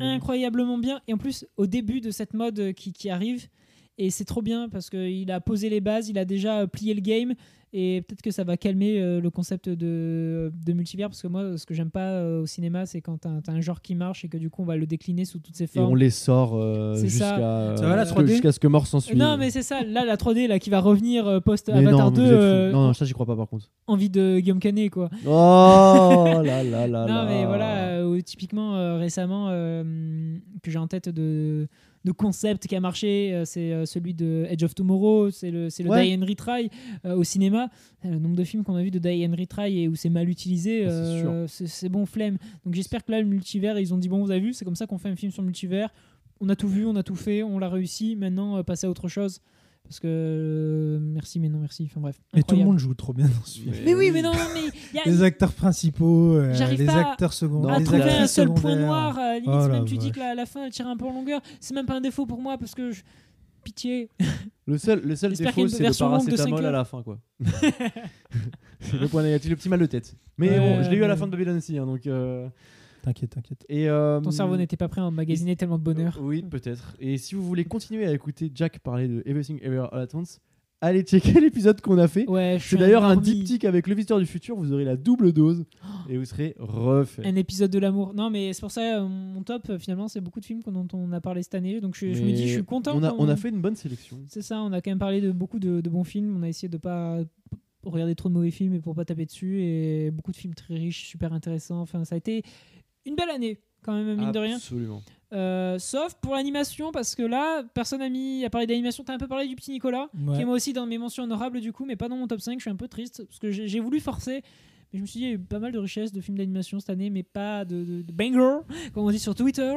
incroyablement 0.00 0.78
bien. 0.78 1.00
Et 1.08 1.12
en 1.14 1.18
plus, 1.18 1.46
au 1.56 1.66
début 1.66 2.00
de 2.00 2.10
cette 2.10 2.34
mode 2.34 2.58
euh, 2.58 2.72
qui, 2.72 2.92
qui 2.92 3.08
arrive, 3.10 3.46
et 3.98 4.10
c'est 4.10 4.24
trop 4.24 4.42
bien 4.42 4.68
parce 4.68 4.90
qu'il 4.90 5.30
a 5.30 5.40
posé 5.40 5.70
les 5.70 5.80
bases, 5.80 6.08
il 6.08 6.18
a 6.18 6.24
déjà 6.24 6.60
euh, 6.62 6.66
plié 6.66 6.94
le 6.94 7.00
game. 7.00 7.34
Et 7.78 8.00
peut-être 8.00 8.22
que 8.22 8.30
ça 8.30 8.42
va 8.42 8.56
calmer 8.56 8.98
euh, 9.02 9.20
le 9.20 9.28
concept 9.28 9.68
de, 9.68 10.50
de 10.64 10.72
multivers. 10.72 11.10
Parce 11.10 11.20
que 11.20 11.26
moi, 11.28 11.58
ce 11.58 11.66
que 11.66 11.74
j'aime 11.74 11.90
pas 11.90 12.12
euh, 12.12 12.40
au 12.40 12.46
cinéma, 12.46 12.86
c'est 12.86 13.02
quand 13.02 13.18
t'as 13.18 13.28
as 13.46 13.50
un 13.52 13.60
genre 13.60 13.82
qui 13.82 13.94
marche 13.94 14.24
et 14.24 14.28
que 14.28 14.38
du 14.38 14.48
coup, 14.48 14.62
on 14.62 14.64
va 14.64 14.76
le 14.76 14.86
décliner 14.86 15.26
sous 15.26 15.40
toutes 15.40 15.56
ses 15.56 15.64
et 15.64 15.66
formes. 15.66 15.92
on 15.92 15.94
les 15.94 16.08
sort 16.08 16.54
euh, 16.54 16.94
jusqu'à 16.96 17.36
Ça 17.76 17.86
va, 17.86 17.96
la 17.96 18.04
jusqu'à- 18.04 18.22
3D? 18.22 18.26
jusqu'à 18.28 18.52
ce 18.52 18.60
que 18.60 18.66
mort 18.66 18.86
s'en 18.86 19.00
suive 19.00 19.18
Non, 19.18 19.36
mais 19.36 19.50
c'est 19.50 19.62
ça. 19.62 19.82
Là, 19.84 20.06
la 20.06 20.16
3D 20.16 20.46
là, 20.48 20.58
qui 20.58 20.70
va 20.70 20.80
revenir 20.80 21.42
post 21.42 21.68
Mais 21.68 21.80
Avatar 21.86 22.06
non, 22.06 22.10
2, 22.12 22.22
mais 22.22 22.28
vous 22.28 22.32
êtes 22.32 22.38
fous. 22.38 22.44
euh, 22.46 22.72
non 22.72 22.86
non 22.86 22.92
ça 22.94 23.04
j'y 23.04 23.12
crois 23.12 23.26
pas 23.26 23.36
par 23.36 23.46
contre 23.48 23.68
envie 23.86 24.08
de 24.08 24.38
Guillaume 24.40 24.58
Canet, 24.58 24.88
quoi. 24.90 25.10
oh 25.26 26.24
là 26.42 26.62
là 26.64 26.86
là 26.86 27.06
non, 27.08 27.24
mais 27.26 27.44
voilà, 27.44 28.00
typiquement 28.22 28.96
récemment, 28.98 29.48
que 29.50 30.70
j'ai 30.70 30.78
en 30.78 30.86
tête 30.86 31.08
de, 31.10 31.68
de 32.06 32.12
concept 32.12 32.68
qui 32.68 32.76
a 32.76 32.80
marché, 32.80 33.34
euh, 33.34 33.44
c'est 33.44 33.72
euh, 33.72 33.84
celui 33.84 34.14
de 34.14 34.46
Edge 34.48 34.62
of 34.62 34.76
Tomorrow, 34.76 35.30
c'est 35.32 35.50
le, 35.50 35.70
c'est 35.70 35.82
le 35.82 35.90
Ouais. 35.90 36.06
Die 36.06 36.14
and 36.14 36.24
Retry 36.24 36.70
euh, 37.04 37.16
au 37.16 37.24
cinéma. 37.24 37.68
Le 38.04 38.18
nombre 38.18 38.36
de 38.36 38.44
films 38.44 38.62
qu'on 38.62 38.76
a 38.76 38.82
vu 38.82 38.92
de 38.92 39.00
Die 39.00 39.26
and 39.26 39.34
Retry 39.36 39.80
et 39.80 39.88
où 39.88 39.96
c'est 39.96 40.08
mal 40.08 40.28
utilisé, 40.28 40.86
Ah, 40.86 41.44
c'est 41.48 41.88
bon 41.88 42.06
flemme. 42.06 42.38
Donc 42.64 42.74
j'espère 42.74 43.04
que 43.04 43.10
là, 43.10 43.20
le 43.20 43.26
multivers, 43.26 43.78
ils 43.80 43.92
ont 43.92 43.98
dit 43.98 44.08
bon, 44.08 44.24
vous 44.24 44.30
avez 44.30 44.40
vu, 44.40 44.54
c'est 44.54 44.64
comme 44.64 44.76
ça 44.76 44.86
qu'on 44.86 44.98
fait 44.98 45.08
un 45.08 45.16
film 45.16 45.32
sur 45.32 45.42
le 45.42 45.46
multivers. 45.46 45.92
On 46.40 46.48
a 46.48 46.54
tout 46.54 46.68
vu, 46.68 46.86
on 46.86 46.94
a 46.94 47.02
tout 47.02 47.16
fait, 47.16 47.42
on 47.42 47.58
l'a 47.58 47.68
réussi. 47.68 48.14
Maintenant, 48.14 48.62
passer 48.62 48.86
à 48.86 48.90
autre 48.90 49.08
chose. 49.08 49.40
Parce 49.88 50.00
que 50.00 50.06
euh, 50.08 50.98
merci, 51.00 51.38
mais 51.38 51.48
non, 51.48 51.58
merci. 51.60 51.84
Enfin 51.90 52.00
bref. 52.00 52.20
Mais 52.34 52.42
tout 52.42 52.56
le 52.56 52.64
monde 52.64 52.78
joue 52.78 52.94
trop 52.94 53.12
bien 53.12 53.26
dans 53.26 53.44
ce 53.44 53.60
film. 53.60 53.72
Mais 53.84 53.94
oui, 53.94 54.10
mais 54.12 54.20
non, 54.22 54.32
mais 54.32 54.62
il 54.92 54.96
y 54.96 54.98
a- 54.98 55.04
Les 55.04 55.22
acteurs 55.22 55.52
principaux, 55.52 56.34
euh, 56.36 56.52
les 56.76 56.88
acteurs 56.88 57.32
secondaires, 57.32 57.74
à 57.74 57.78
les 57.78 57.84
trouver 57.84 58.02
un 58.02 58.26
seul 58.26 58.52
point 58.52 58.74
noir. 58.76 59.16
à 59.18 59.22
la 59.34 59.38
limite, 59.38 59.50
Oh 59.52 59.68
même 59.68 59.84
tu 59.84 59.96
dis 59.96 60.10
que 60.10 60.18
la, 60.18 60.34
la 60.34 60.44
fin 60.46 60.64
elle 60.64 60.72
tire 60.72 60.88
un 60.88 60.96
peu 60.96 61.04
en 61.04 61.12
longueur, 61.12 61.40
c'est 61.60 61.74
même 61.74 61.86
pas 61.86 61.94
un 61.96 62.00
défaut 62.00 62.26
pour 62.26 62.40
moi 62.42 62.58
parce 62.58 62.74
que 62.74 62.90
je- 62.90 63.02
pitié. 63.62 64.10
le 64.66 64.78
seul 64.78 65.00
le 65.02 65.16
seul 65.16 65.32
défaut 65.32 65.66
c'est 65.66 65.82
le 65.88 65.92
paracétamol 65.98 66.64
à 66.66 66.70
la 66.70 66.84
fin 66.84 67.02
quoi 67.02 67.18
c'est 68.80 68.96
le 69.00 69.08
point 69.08 69.22
négatif 69.24 69.50
le 69.50 69.56
petit 69.56 69.68
mal 69.68 69.80
de 69.80 69.86
tête 69.86 70.14
mais 70.38 70.58
bon 70.58 70.82
je 70.84 70.90
l'ai 70.90 70.96
eu 70.96 71.02
à 71.04 71.08
la 71.08 71.14
mais- 71.14 71.20
fin 71.20 71.26
de 71.26 71.32
Babylon 71.32 71.56
aussi 71.56 71.76
hein, 71.78 71.84
donc 71.86 72.06
euh, 72.06 72.48
T'inquiète, 73.06 73.30
t'inquiète. 73.30 73.64
et 73.68 73.88
euh, 73.88 74.20
Ton 74.20 74.32
cerveau 74.32 74.56
n'était 74.56 74.76
pas 74.76 74.88
prêt 74.88 75.00
à 75.00 75.04
emmagasiner 75.04 75.54
tellement 75.54 75.78
de 75.78 75.84
bonheur. 75.84 76.18
Oui, 76.20 76.42
peut-être. 76.42 76.96
Et 76.98 77.18
si 77.18 77.36
vous 77.36 77.42
voulez 77.44 77.64
continuer 77.76 78.04
à 78.04 78.12
écouter 78.12 78.50
Jack 78.52 78.80
parler 78.80 79.06
de 79.06 79.22
Everything 79.26 79.58
Everywhere 79.62 79.94
All 79.94 80.00
At 80.02 80.08
Once, 80.14 80.40
allez 80.80 81.02
checker 81.02 81.32
l'épisode 81.40 81.80
qu'on 81.80 81.98
a 81.98 82.08
fait. 82.08 82.28
Ouais, 82.28 82.56
je 82.58 82.62
suis 82.66 82.70
C'est 82.70 82.78
d'ailleurs 82.82 83.04
un 83.04 83.14
diptyque 83.16 83.64
avec 83.64 83.86
le 83.86 83.94
visiteur 83.94 84.18
du 84.18 84.26
futur. 84.26 84.56
Vous 84.56 84.72
aurez 84.72 84.84
la 84.84 84.96
double 84.96 85.32
dose 85.32 85.64
et 86.08 86.18
vous 86.18 86.24
serez 86.24 86.56
refait. 86.58 87.24
Un 87.24 87.36
épisode 87.36 87.70
de 87.70 87.78
l'amour. 87.78 88.12
Non, 88.12 88.28
mais 88.28 88.52
c'est 88.52 88.60
pour 88.60 88.72
ça, 88.72 88.98
euh, 89.00 89.06
mon 89.06 89.42
top, 89.44 89.70
euh, 89.70 89.78
finalement, 89.78 90.08
c'est 90.08 90.20
beaucoup 90.20 90.40
de 90.40 90.44
films 90.44 90.62
dont 90.66 90.88
on 90.92 91.12
a 91.12 91.20
parlé 91.20 91.44
cette 91.44 91.54
année. 91.54 91.80
Donc 91.80 91.94
je, 91.96 92.12
je 92.12 92.22
me 92.24 92.32
dis, 92.32 92.48
je 92.48 92.54
suis 92.54 92.64
content. 92.64 92.96
On 92.96 93.04
a, 93.04 93.10
qu'on- 93.12 93.24
on 93.24 93.28
a 93.28 93.36
fait 93.36 93.50
une 93.50 93.60
bonne 93.62 93.76
sélection. 93.76 94.18
C'est 94.26 94.42
ça, 94.42 94.60
on 94.62 94.72
a 94.72 94.80
quand 94.80 94.90
même 94.90 94.98
parlé 94.98 95.20
de 95.20 95.30
beaucoup 95.30 95.60
de, 95.60 95.80
de 95.80 95.88
bons 95.90 96.02
films. 96.02 96.36
On 96.36 96.42
a 96.42 96.48
essayé 96.48 96.68
de 96.68 96.76
pas 96.76 97.20
regarder 97.84 98.16
trop 98.16 98.28
de 98.28 98.34
mauvais 98.34 98.50
films 98.50 98.74
et 98.74 98.80
pour 98.80 98.96
pas 98.96 99.04
taper 99.04 99.26
dessus. 99.26 99.60
Et 99.62 100.10
beaucoup 100.10 100.32
de 100.32 100.36
films 100.36 100.54
très 100.54 100.74
riches, 100.74 101.06
super 101.06 101.32
intéressants. 101.32 101.80
Enfin, 101.80 102.04
ça 102.04 102.16
a 102.16 102.18
été 102.18 102.42
une 103.06 103.14
belle 103.14 103.30
année, 103.30 103.60
quand 103.82 103.94
même, 103.94 104.16
mine 104.18 104.32
de 104.32 104.38
rien. 104.38 104.56
Absolument. 104.56 105.02
Euh, 105.32 105.78
sauf 105.78 106.14
pour 106.20 106.34
l'animation, 106.34 106.92
parce 106.92 107.14
que 107.16 107.22
là, 107.22 107.64
personne 107.74 107.98
n'a 107.98 108.08
mis 108.08 108.44
à 108.44 108.50
parler 108.50 108.66
d'animation. 108.66 109.02
T'as 109.02 109.14
un 109.14 109.18
peu 109.18 109.26
parlé 109.26 109.48
du 109.48 109.56
petit 109.56 109.72
Nicolas, 109.72 110.08
Ouais. 110.14 110.36
qui 110.36 110.42
est 110.42 110.44
moi 110.44 110.54
aussi 110.54 110.72
dans 110.72 110.86
mes 110.86 110.98
mentions 110.98 111.24
honorables 111.24 111.60
du 111.60 111.72
coup, 111.72 111.84
mais 111.84 111.96
pas 111.96 112.08
dans 112.08 112.16
mon 112.16 112.26
top 112.28 112.40
5. 112.40 112.58
Je 112.58 112.62
suis 112.62 112.70
un 112.70 112.76
peu 112.76 112.86
triste, 112.88 113.24
parce 113.24 113.38
que 113.40 113.50
j'ai 113.50 113.80
voulu 113.80 113.98
forcer, 113.98 114.42
mais 114.92 114.98
je 114.98 115.00
me 115.02 115.06
suis 115.06 115.18
dit, 115.18 115.24
il 115.26 115.28
y 115.28 115.32
a 115.32 115.34
eu 115.34 115.38
pas 115.40 115.58
mal 115.58 115.72
de 115.72 115.78
richesses 115.80 116.12
de 116.12 116.20
films 116.20 116.38
d'animation 116.38 116.78
cette 116.78 116.90
année, 116.90 117.10
mais 117.10 117.24
pas 117.24 117.64
de, 117.64 117.82
de, 117.84 118.02
de 118.02 118.12
banger, 118.12 118.60
comme 118.94 119.04
on 119.04 119.10
dit 119.10 119.18
sur 119.18 119.34
Twitter. 119.34 119.74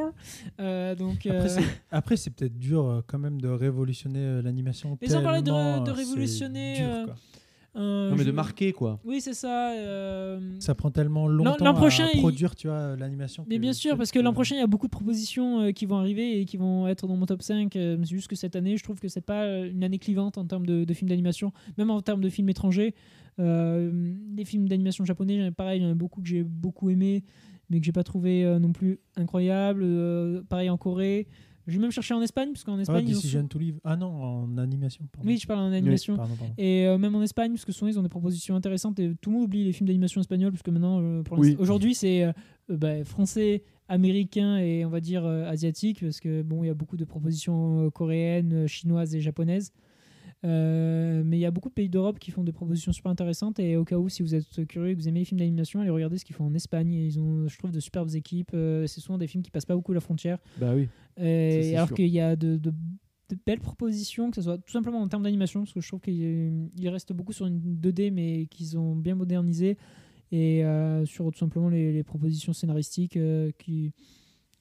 Euh, 0.60 0.94
donc, 0.94 1.26
euh, 1.26 1.48
Après, 1.90 2.16
c'est- 2.16 2.30
peut-être 2.30 2.56
dur 2.56 3.02
quand 3.08 3.18
même 3.18 3.40
de 3.40 3.48
révolutionner 3.48 4.40
l'animation. 4.42 4.96
Mais 5.02 5.08
sans 5.08 5.20
parler 5.22 5.42
de- 5.42 5.84
de 5.84 5.90
révolutionner, 5.90 6.76
dur, 6.76 6.86
quoi. 7.06 7.14
un 7.14 7.16
Non, 7.74 8.16
mais 8.16 8.24
de 8.24 8.32
marquer 8.32 8.72
quoi. 8.72 8.98
Oui, 9.04 9.20
c'est 9.20 9.32
ça. 9.34 9.72
euh, 9.72 10.40
Ça 10.58 10.74
prend 10.74 10.90
tellement 10.90 11.28
longtemps 11.28 11.64
l'an 11.64 11.74
prochain, 11.74 12.06
à 12.06 12.12
il- 12.12 12.18
produire, 12.18 12.56
tu 12.56 12.66
vois, 12.66 12.96
l'animation. 12.96 13.44
Mais 13.48 13.58
bien 13.58 13.72
sûr, 13.72 13.96
parce 13.96 14.10
que 14.10 14.18
l'an 14.18 14.32
prochain, 14.32 14.56
il 14.56 14.58
y 14.58 14.62
a 14.62 14.66
beaucoup 14.66 14.86
de 14.86 14.90
propositions 14.90 15.60
euh, 15.60 15.70
qui 15.72 15.86
vont 15.86 15.96
arriver 15.98 16.40
et 16.40 16.44
qui 16.46 16.56
vont 16.56 16.88
être 16.88 17.06
dans 17.06 17.16
mon 17.16 17.26
top 17.26 17.42
5. 17.42 17.76
euh, 17.76 17.96
c'est 18.02 18.10
juste 18.10 18.28
que 18.28 18.34
cette 18.36 18.56
année, 18.56 18.76
je 18.76 18.82
trouve 18.82 18.98
que 18.98 19.08
c'est 19.08 19.20
pas 19.20 19.44
euh, 19.44 19.70
une 19.70 19.84
année 19.84 19.98
clivante 19.98 20.36
en 20.36 20.44
termes 20.46 20.66
de, 20.66 20.84
de 20.84 20.94
films 20.94 21.08
d'animation, 21.10 21.52
même 21.78 21.90
en 21.90 22.00
termes 22.02 22.20
de 22.22 22.28
films 22.28 22.48
étrangers. 22.48 22.94
Euh, 23.38 24.12
les 24.36 24.44
films 24.44 24.68
d'animation 24.68 25.04
japonais, 25.04 25.50
pareil, 25.52 25.80
il 25.80 25.84
y 25.84 25.86
en 25.86 25.90
a 25.92 25.94
beaucoup 25.94 26.20
que 26.20 26.28
j'ai 26.28 26.42
beaucoup 26.42 26.90
aimé, 26.90 27.24
mais 27.70 27.78
que 27.78 27.86
j'ai 27.86 27.92
pas 27.92 28.02
trouvé 28.02 28.44
euh, 28.44 28.58
non 28.58 28.72
plus 28.72 28.98
incroyable. 29.16 29.82
Euh, 29.84 30.42
pareil 30.48 30.68
en 30.70 30.76
Corée. 30.76 31.28
J'ai 31.66 31.78
même 31.78 31.90
cherché 31.90 32.14
en 32.14 32.22
Espagne, 32.22 32.50
parce 32.52 32.64
qu'en 32.64 32.78
Ah, 32.78 32.82
Espagne. 32.82 33.04
ils 33.06 33.12
ont 33.14 33.20
Decision 33.20 33.46
to 33.46 33.58
Live. 33.58 33.80
Ah 33.84 33.96
non, 33.96 34.08
en 34.08 34.58
animation. 34.58 35.04
Pardon. 35.12 35.28
Oui, 35.28 35.36
je 35.38 35.46
parle 35.46 35.60
en 35.60 35.72
animation. 35.72 36.16
Pardon, 36.16 36.34
pardon. 36.36 36.54
Et 36.58 36.86
euh, 36.86 36.98
même 36.98 37.14
en 37.14 37.22
Espagne, 37.22 37.52
parce 37.52 37.64
que 37.64 37.72
souvent 37.72 37.88
ils 37.90 37.98
ont 37.98 38.02
des 38.02 38.08
propositions 38.08 38.56
intéressantes 38.56 38.98
et 38.98 39.14
tout 39.20 39.30
le 39.30 39.36
monde 39.36 39.44
oublie 39.44 39.64
les 39.64 39.72
films 39.72 39.86
d'animation 39.88 40.20
espagnols, 40.20 40.50
parce 40.52 40.62
que 40.62 40.70
maintenant, 40.70 41.00
euh, 41.00 41.22
Oui. 41.32 41.56
aujourd'hui, 41.58 41.94
c'est 41.94 42.24
euh, 42.24 42.32
bah, 42.68 43.04
français, 43.04 43.62
américain 43.88 44.56
et 44.58 44.84
on 44.84 44.88
va 44.90 45.00
dire 45.00 45.24
euh, 45.24 45.48
asiatique, 45.48 46.00
parce 46.00 46.20
que 46.20 46.42
bon, 46.42 46.64
il 46.64 46.68
y 46.68 46.70
a 46.70 46.74
beaucoup 46.74 46.96
de 46.96 47.04
propositions 47.04 47.90
coréennes, 47.90 48.66
chinoises 48.66 49.14
et 49.14 49.20
japonaises. 49.20 49.72
Euh, 50.42 51.22
mais 51.22 51.36
il 51.36 51.40
y 51.40 51.44
a 51.44 51.50
beaucoup 51.50 51.68
de 51.68 51.74
pays 51.74 51.90
d'Europe 51.90 52.18
qui 52.18 52.30
font 52.30 52.42
des 52.42 52.52
propositions 52.52 52.92
super 52.92 53.10
intéressantes 53.10 53.58
et 53.60 53.76
au 53.76 53.84
cas 53.84 53.98
où 53.98 54.08
si 54.08 54.22
vous 54.22 54.34
êtes 54.34 54.64
curieux 54.66 54.88
et 54.92 54.94
que 54.96 55.00
vous 55.02 55.06
aimez 55.06 55.18
les 55.18 55.24
films 55.26 55.38
d'animation 55.40 55.80
allez 55.82 55.90
regarder 55.90 56.16
ce 56.16 56.24
qu'ils 56.24 56.34
font 56.34 56.46
en 56.46 56.54
Espagne 56.54 56.94
ils 56.94 57.20
ont 57.20 57.46
je 57.46 57.58
trouve 57.58 57.72
de 57.72 57.80
superbes 57.80 58.08
équipes 58.14 58.52
Euh, 58.54 58.86
c'est 58.86 59.00
souvent 59.00 59.18
des 59.18 59.26
films 59.26 59.42
qui 59.42 59.50
passent 59.50 59.66
pas 59.66 59.74
beaucoup 59.74 59.92
la 59.92 60.00
frontière 60.00 60.38
Bah 60.58 60.72
oui. 60.74 60.88
C'est 61.16 61.74
alors 61.76 61.92
qu'il 61.92 62.08
y 62.08 62.20
a 62.20 62.36
de, 62.36 62.56
de- 62.56 62.72
de 63.30 63.36
belles 63.46 63.60
propositions, 63.60 64.30
que 64.30 64.36
ce 64.36 64.42
soit 64.42 64.58
tout 64.58 64.72
simplement 64.72 65.00
en 65.00 65.06
termes 65.08 65.22
d'animation, 65.22 65.60
parce 65.60 65.72
que 65.72 65.80
je 65.80 65.86
trouve 65.86 66.00
qu'il 66.00 66.68
il 66.76 66.88
reste 66.88 67.12
beaucoup 67.12 67.32
sur 67.32 67.46
une 67.46 67.60
2D, 67.80 68.10
mais 68.12 68.46
qu'ils 68.46 68.76
ont 68.76 68.96
bien 68.96 69.14
modernisé, 69.14 69.76
et 70.32 70.64
euh, 70.64 71.04
sur 71.06 71.30
tout 71.30 71.38
simplement 71.38 71.68
les, 71.68 71.92
les 71.92 72.02
propositions 72.02 72.52
scénaristiques 72.52 73.16
euh, 73.16 73.52
qui, 73.58 73.92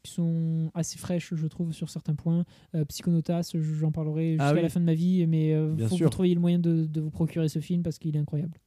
qui 0.03 0.11
sont 0.11 0.69
assez 0.75 0.99
fraîches, 0.99 1.33
je 1.33 1.47
trouve, 1.47 1.71
sur 1.73 1.89
certains 1.89 2.13
points. 2.15 2.45
Euh, 2.75 2.85
Psychonautas, 2.85 3.53
j'en 3.55 3.91
parlerai 3.91 4.31
jusqu'à 4.33 4.49
Ah 4.49 4.53
oui. 4.53 4.61
la 4.61 4.69
fin 4.69 4.79
de 4.79 4.85
ma 4.85 4.93
vie, 4.93 5.25
mais 5.25 5.49
il 5.49 5.83
faut 5.85 5.89
que 5.89 5.95
sûr. 5.95 6.05
vous 6.05 6.11
trouviez 6.11 6.35
le 6.35 6.41
moyen 6.41 6.59
de, 6.59 6.85
de 6.85 7.01
vous 7.01 7.09
procurer 7.11 7.49
ce 7.49 7.59
film 7.59 7.81
parce 7.81 7.97
qu'il 7.97 8.15
est 8.15 8.19
incroyable. 8.19 8.59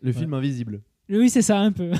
Le 0.00 0.12
film 0.12 0.32
invisible. 0.32 0.80
Oui, 1.10 1.28
c'est 1.28 1.42
ça, 1.42 1.58
un 1.58 1.72
peu. 1.72 1.90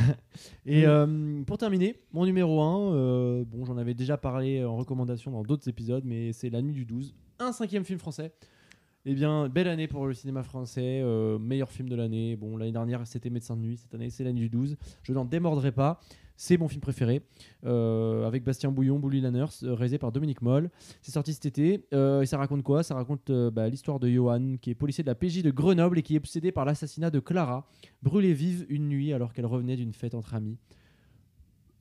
Et 0.66 0.86
euh, 0.86 1.42
pour 1.44 1.58
terminer, 1.58 2.00
mon 2.12 2.24
numéro 2.24 2.62
1, 2.62 3.42
bon, 3.42 3.64
j'en 3.64 3.76
avais 3.76 3.94
déjà 3.94 4.16
parlé 4.16 4.64
en 4.64 4.76
recommandation 4.76 5.30
dans 5.32 5.42
d'autres 5.42 5.68
épisodes, 5.68 6.04
mais 6.06 6.32
c'est 6.32 6.50
La 6.50 6.62
Nuit 6.62 6.72
du 6.72 6.84
12, 6.84 7.14
un 7.40 7.52
cinquième 7.52 7.84
film 7.84 7.98
français. 7.98 8.32
Eh 9.06 9.12
bien, 9.12 9.50
belle 9.50 9.68
année 9.68 9.86
pour 9.86 10.06
le 10.06 10.14
cinéma 10.14 10.42
français, 10.42 11.02
euh, 11.02 11.38
meilleur 11.38 11.70
film 11.70 11.90
de 11.90 11.94
l'année. 11.94 12.36
Bon, 12.36 12.56
l'année 12.56 12.72
dernière 12.72 13.06
c'était 13.06 13.28
Médecin 13.28 13.54
de 13.54 13.60
nuit, 13.60 13.76
cette 13.76 13.94
année 13.94 14.08
c'est 14.08 14.24
La 14.24 14.32
Nuit 14.32 14.48
du 14.48 14.48
12. 14.48 14.78
Je 15.02 15.12
n'en 15.12 15.26
démordrai 15.26 15.72
pas, 15.72 16.00
c'est 16.36 16.56
mon 16.56 16.66
film 16.68 16.80
préféré, 16.80 17.22
euh, 17.64 18.26
avec 18.26 18.42
Bastien 18.44 18.70
Bouillon, 18.72 18.98
Bouli 18.98 19.20
Lanners, 19.20 19.44
euh, 19.62 19.74
réalisé 19.74 19.98
par 19.98 20.10
Dominique 20.12 20.42
Moll. 20.42 20.68
C'est 21.00 21.12
sorti 21.12 21.32
cet 21.32 21.46
été, 21.46 21.84
euh, 21.94 22.22
et 22.22 22.26
ça 22.26 22.38
raconte 22.38 22.62
quoi? 22.62 22.82
Ça 22.82 22.94
raconte 22.94 23.30
euh, 23.30 23.50
bah, 23.50 23.68
l'histoire 23.68 24.00
de 24.00 24.08
Johan, 24.08 24.56
qui 24.60 24.70
est 24.70 24.74
policier 24.74 25.04
de 25.04 25.08
la 25.08 25.14
PJ 25.14 25.42
de 25.42 25.50
Grenoble 25.50 25.98
et 25.98 26.02
qui 26.02 26.14
est 26.14 26.18
obsédé 26.18 26.50
par 26.50 26.64
l'assassinat 26.64 27.10
de 27.10 27.20
Clara, 27.20 27.68
brûlée 28.02 28.32
vive 28.34 28.66
une 28.68 28.88
nuit 28.88 29.12
alors 29.12 29.32
qu'elle 29.32 29.46
revenait 29.46 29.76
d'une 29.76 29.92
fête 29.92 30.14
entre 30.14 30.34
amis. 30.34 30.56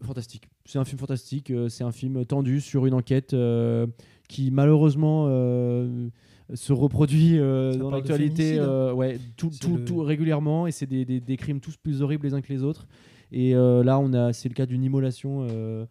Fantastique. 0.02 0.50
C'est 0.66 0.80
un 0.80 0.86
film 0.86 1.00
fantastique. 1.00 1.52
C'est 1.70 1.84
un 1.86 1.92
film 1.94 2.26
tendu 2.26 2.60
sur 2.60 2.86
une 2.86 2.94
enquête 2.94 3.34
qui 4.28 4.52
malheureusement 4.52 5.28
se 6.54 6.74
reproduit 6.74 7.40
euh, 7.40 7.74
dans 7.78 7.90
l'actualité 7.90 8.58
euh, 8.60 8.94
ouais, 8.94 9.18
tout, 9.38 9.50
tout, 9.62 9.78
le- 9.78 9.86
tout 9.86 10.00
régulièrement 10.04 10.68
et 10.68 10.72
c'est 10.72 10.86
des, 10.86 11.06
des- 11.06 11.22
des 11.22 11.38
crimes 11.38 11.62
tous 11.62 11.78
plus 11.78 12.02
horribles 12.02 12.28
les 12.28 12.34
uns 12.34 12.42
que 12.42 12.52
les 12.52 12.64
autres. 12.64 12.86
Et 13.34 13.56
euh, 13.56 13.84
là, 13.84 14.00
on 14.00 14.14
a, 14.14 14.32
c'est 14.32 14.48
le 14.48 14.54
cas 14.54 14.68
d'une 14.68 14.84
immolation. 14.84 15.48
euh, 15.50 15.86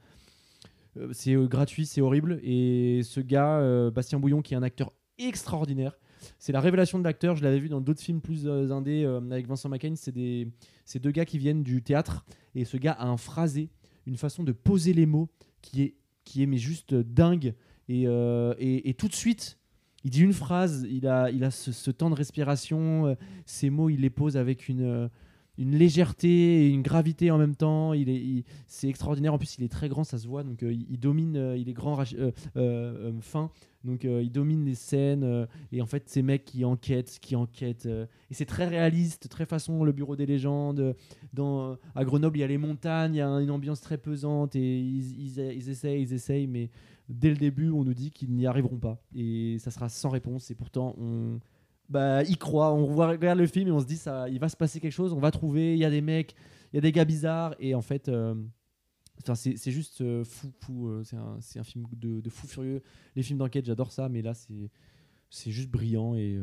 euh, 0.96 1.08
c'est 1.12 1.34
gratuit, 1.34 1.86
c'est 1.86 2.00
horrible. 2.00 2.38
Et 2.44 3.00
ce 3.02 3.20
gars, 3.20 3.90
Bastien 3.90 4.20
Bouillon, 4.20 4.40
qui 4.40 4.54
est 4.54 4.56
un 4.56 4.62
acteur 4.62 4.92
extraordinaire. 5.18 5.98
C'est 6.38 6.52
la 6.52 6.60
révélation 6.60 7.00
de 7.00 7.04
l'acteur. 7.04 7.34
Je 7.34 7.42
l'avais 7.42 7.58
vu 7.58 7.68
dans 7.68 7.80
d'autres 7.80 8.00
films 8.00 8.20
plus 8.20 8.46
euh, 8.46 8.70
indés 8.70 9.04
avec 9.04 9.48
Vincent 9.48 9.68
McCain. 9.68 9.94
C'est 9.96 10.12
des, 10.12 10.48
c'est 10.84 11.00
deux 11.00 11.10
gars 11.10 11.24
qui 11.24 11.36
viennent 11.36 11.64
du 11.64 11.82
théâtre 11.82 12.24
et 12.54 12.64
ce 12.64 12.76
gars 12.76 12.92
a 12.92 13.06
un 13.06 13.16
phrasé, 13.16 13.70
une 14.06 14.16
façon 14.16 14.44
de 14.44 14.52
poser 14.52 14.92
les 14.92 15.06
mots 15.06 15.28
qui 15.62 15.82
est, 15.82 15.94
qui 16.24 16.44
est 16.44 16.46
mais 16.46 16.58
juste 16.58 16.94
dingue. 16.94 17.54
Et, 17.88 18.04
et, 18.04 18.94
tout 18.94 19.08
de 19.08 19.14
suite, 19.14 19.58
il 20.04 20.10
dit 20.10 20.22
une 20.22 20.32
phrase, 20.32 20.86
il 20.88 21.06
a, 21.06 21.30
il 21.30 21.42
a 21.44 21.50
ce, 21.50 21.72
ce 21.72 21.90
temps 21.90 22.08
de 22.08 22.14
respiration, 22.14 23.16
ces 23.44 23.68
mots, 23.68 23.90
il 23.90 24.00
les 24.00 24.08
pose 24.08 24.38
avec 24.38 24.68
une, 24.68 25.10
une 25.58 25.76
légèreté 25.76 26.66
et 26.66 26.68
une 26.68 26.82
gravité 26.82 27.30
en 27.30 27.38
même 27.38 27.54
temps. 27.54 27.92
Il 27.92 28.08
est, 28.08 28.44
c'est 28.66 28.88
extraordinaire. 28.88 29.34
En 29.34 29.38
plus, 29.38 29.56
il 29.58 29.64
est 29.64 29.68
très 29.72 29.88
grand, 29.88 30.04
ça 30.04 30.18
se 30.18 30.26
voit. 30.26 30.42
Donc, 30.42 30.62
euh, 30.62 30.72
il, 30.72 30.98
domine. 30.98 31.36
euh, 31.36 31.56
il 31.56 31.68
est 31.68 31.72
grand, 31.72 32.02
euh, 32.56 33.12
fin. 33.20 33.50
Donc, 33.84 34.04
il 34.04 34.30
domine 34.30 34.64
les 34.64 34.76
scènes. 34.76 35.48
et 35.72 35.82
en 35.82 35.86
fait, 35.86 36.08
ces 36.08 36.22
mecs 36.22 36.44
qui 36.44 36.64
enquêtent, 36.64 37.18
qui 37.20 37.34
enquêtent. 37.34 37.86
et 37.86 38.34
c'est 38.34 38.46
très 38.46 38.68
réaliste, 38.68 39.28
très 39.28 39.44
façon 39.44 39.82
le 39.82 39.90
Bureau 39.90 40.14
des 40.14 40.26
légendes. 40.26 40.94
Dans, 41.32 41.76
à 41.96 42.04
Grenoble, 42.04 42.36
il 42.38 42.40
y 42.40 42.44
a 42.44 42.46
les 42.46 42.58
montagnes, 42.58 43.14
il 43.14 43.18
y 43.18 43.20
a 43.20 43.28
une 43.28 43.50
ambiance 43.50 43.80
très 43.80 43.98
pesante. 43.98 44.54
Et 44.54 44.78
ils, 44.78 45.20
ils, 45.20 45.38
ils 45.56 45.68
essayent, 45.68 46.00
ils 46.00 46.12
essayent, 46.12 46.46
mais 46.46 46.70
dès 47.08 47.30
le 47.30 47.36
début, 47.36 47.70
on 47.70 47.82
nous 47.82 47.94
dit 47.94 48.12
qu'ils 48.12 48.32
n'y 48.32 48.46
arriveront 48.46 48.78
pas. 48.78 49.02
Et 49.16 49.56
ça 49.58 49.72
sera 49.72 49.88
sans 49.88 50.10
réponse. 50.10 50.52
Et 50.52 50.54
pourtant, 50.54 50.94
on 51.00 51.40
bah, 51.88 52.22
y 52.24 52.36
croit. 52.36 52.72
On 52.72 52.86
regarde 52.86 53.38
le 53.38 53.46
film 53.46 53.68
et 53.68 53.72
on 53.72 53.80
se 53.80 53.86
dit, 53.86 53.96
ça, 53.96 54.28
il 54.28 54.38
va 54.38 54.48
se 54.48 54.56
passer 54.56 54.80
quelque 54.80 54.92
chose. 54.92 55.12
On 55.12 55.20
va 55.20 55.30
trouver. 55.30 55.74
Il 55.74 55.78
y 55.78 55.84
a 55.84 55.90
des 55.90 56.00
mecs, 56.00 56.34
il 56.72 56.76
y 56.76 56.78
a 56.78 56.80
des 56.80 56.92
gars 56.92 57.04
bizarres. 57.04 57.54
Et 57.58 57.74
en 57.74 57.82
fait, 57.82 58.08
euh, 58.08 58.34
c'est 59.34 59.70
juste 59.70 60.00
euh, 60.00 60.24
fou. 60.24 60.88
euh, 60.88 61.02
c'est 61.04 61.58
un, 61.58 61.64
film 61.64 61.86
de, 61.92 62.20
de 62.20 62.30
fou 62.30 62.46
furieux. 62.46 62.82
Les 63.16 63.22
films 63.22 63.38
d'enquête, 63.38 63.66
j'adore 63.66 63.92
ça. 63.92 64.08
Mais 64.08 64.22
là, 64.22 64.32
c'est 65.30 65.50
juste 65.50 65.70
brillant. 65.70 66.14
Et, 66.14 66.38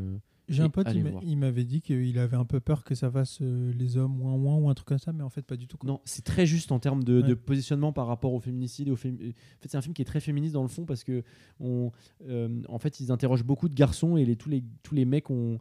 J'ai 0.49 0.63
un 0.63 0.69
pote, 0.69 0.87
il 1.23 1.37
m'avait 1.37 1.63
dit 1.63 1.81
qu'il 1.81 2.17
avait 2.19 2.35
un 2.37 2.45
peu 2.45 2.59
peur 2.59 2.83
que 2.83 2.95
ça 2.95 3.09
fasse 3.09 3.39
euh, 3.41 3.71
les 3.77 3.97
hommes 3.97 4.19
ouin 4.21 4.33
ouin 4.33 4.55
ou 4.55 4.69
un 4.69 4.73
truc 4.73 4.87
comme 4.87 4.97
ça, 4.99 5.13
mais 5.13 5.23
en 5.23 5.29
fait 5.29 5.43
pas 5.43 5.55
du 5.55 5.67
tout. 5.67 5.77
quoi. 5.77 5.87
Non, 5.87 6.01
c'est 6.05 6.23
très 6.25 6.45
juste 6.45 6.71
en 6.71 6.79
termes 6.79 7.03
de, 7.03 7.21
positionnement 7.35 7.93
par 7.93 8.07
rapport 8.07 8.33
au 8.33 8.39
féminicide. 8.39 8.87
Et 8.87 8.91
au 8.91 8.95
fém- 8.95 9.13
En 9.15 9.61
fait, 9.61 9.69
c'est 9.69 9.77
un 9.77 9.81
film 9.81 9.93
qui 9.93 10.01
est 10.01 10.05
très 10.05 10.19
féministe 10.19 10.53
dans 10.53 10.61
le 10.63 10.67
fond 10.67 10.85
parce 10.85 11.03
que 11.03 11.23
on, 11.59 11.91
euh, 12.27 12.61
en 12.67 12.79
fait, 12.79 12.99
ils 12.99 13.11
interrogent 13.11 13.43
beaucoup 13.45 13.69
de 13.69 13.75
garçons 13.75 14.17
et 14.17 14.25
les, 14.25 14.35
tous, 14.35 14.49
les, 14.49 14.63
tous 14.83 14.95
les 14.95 15.05
mecs 15.05 15.29
ont, 15.29 15.59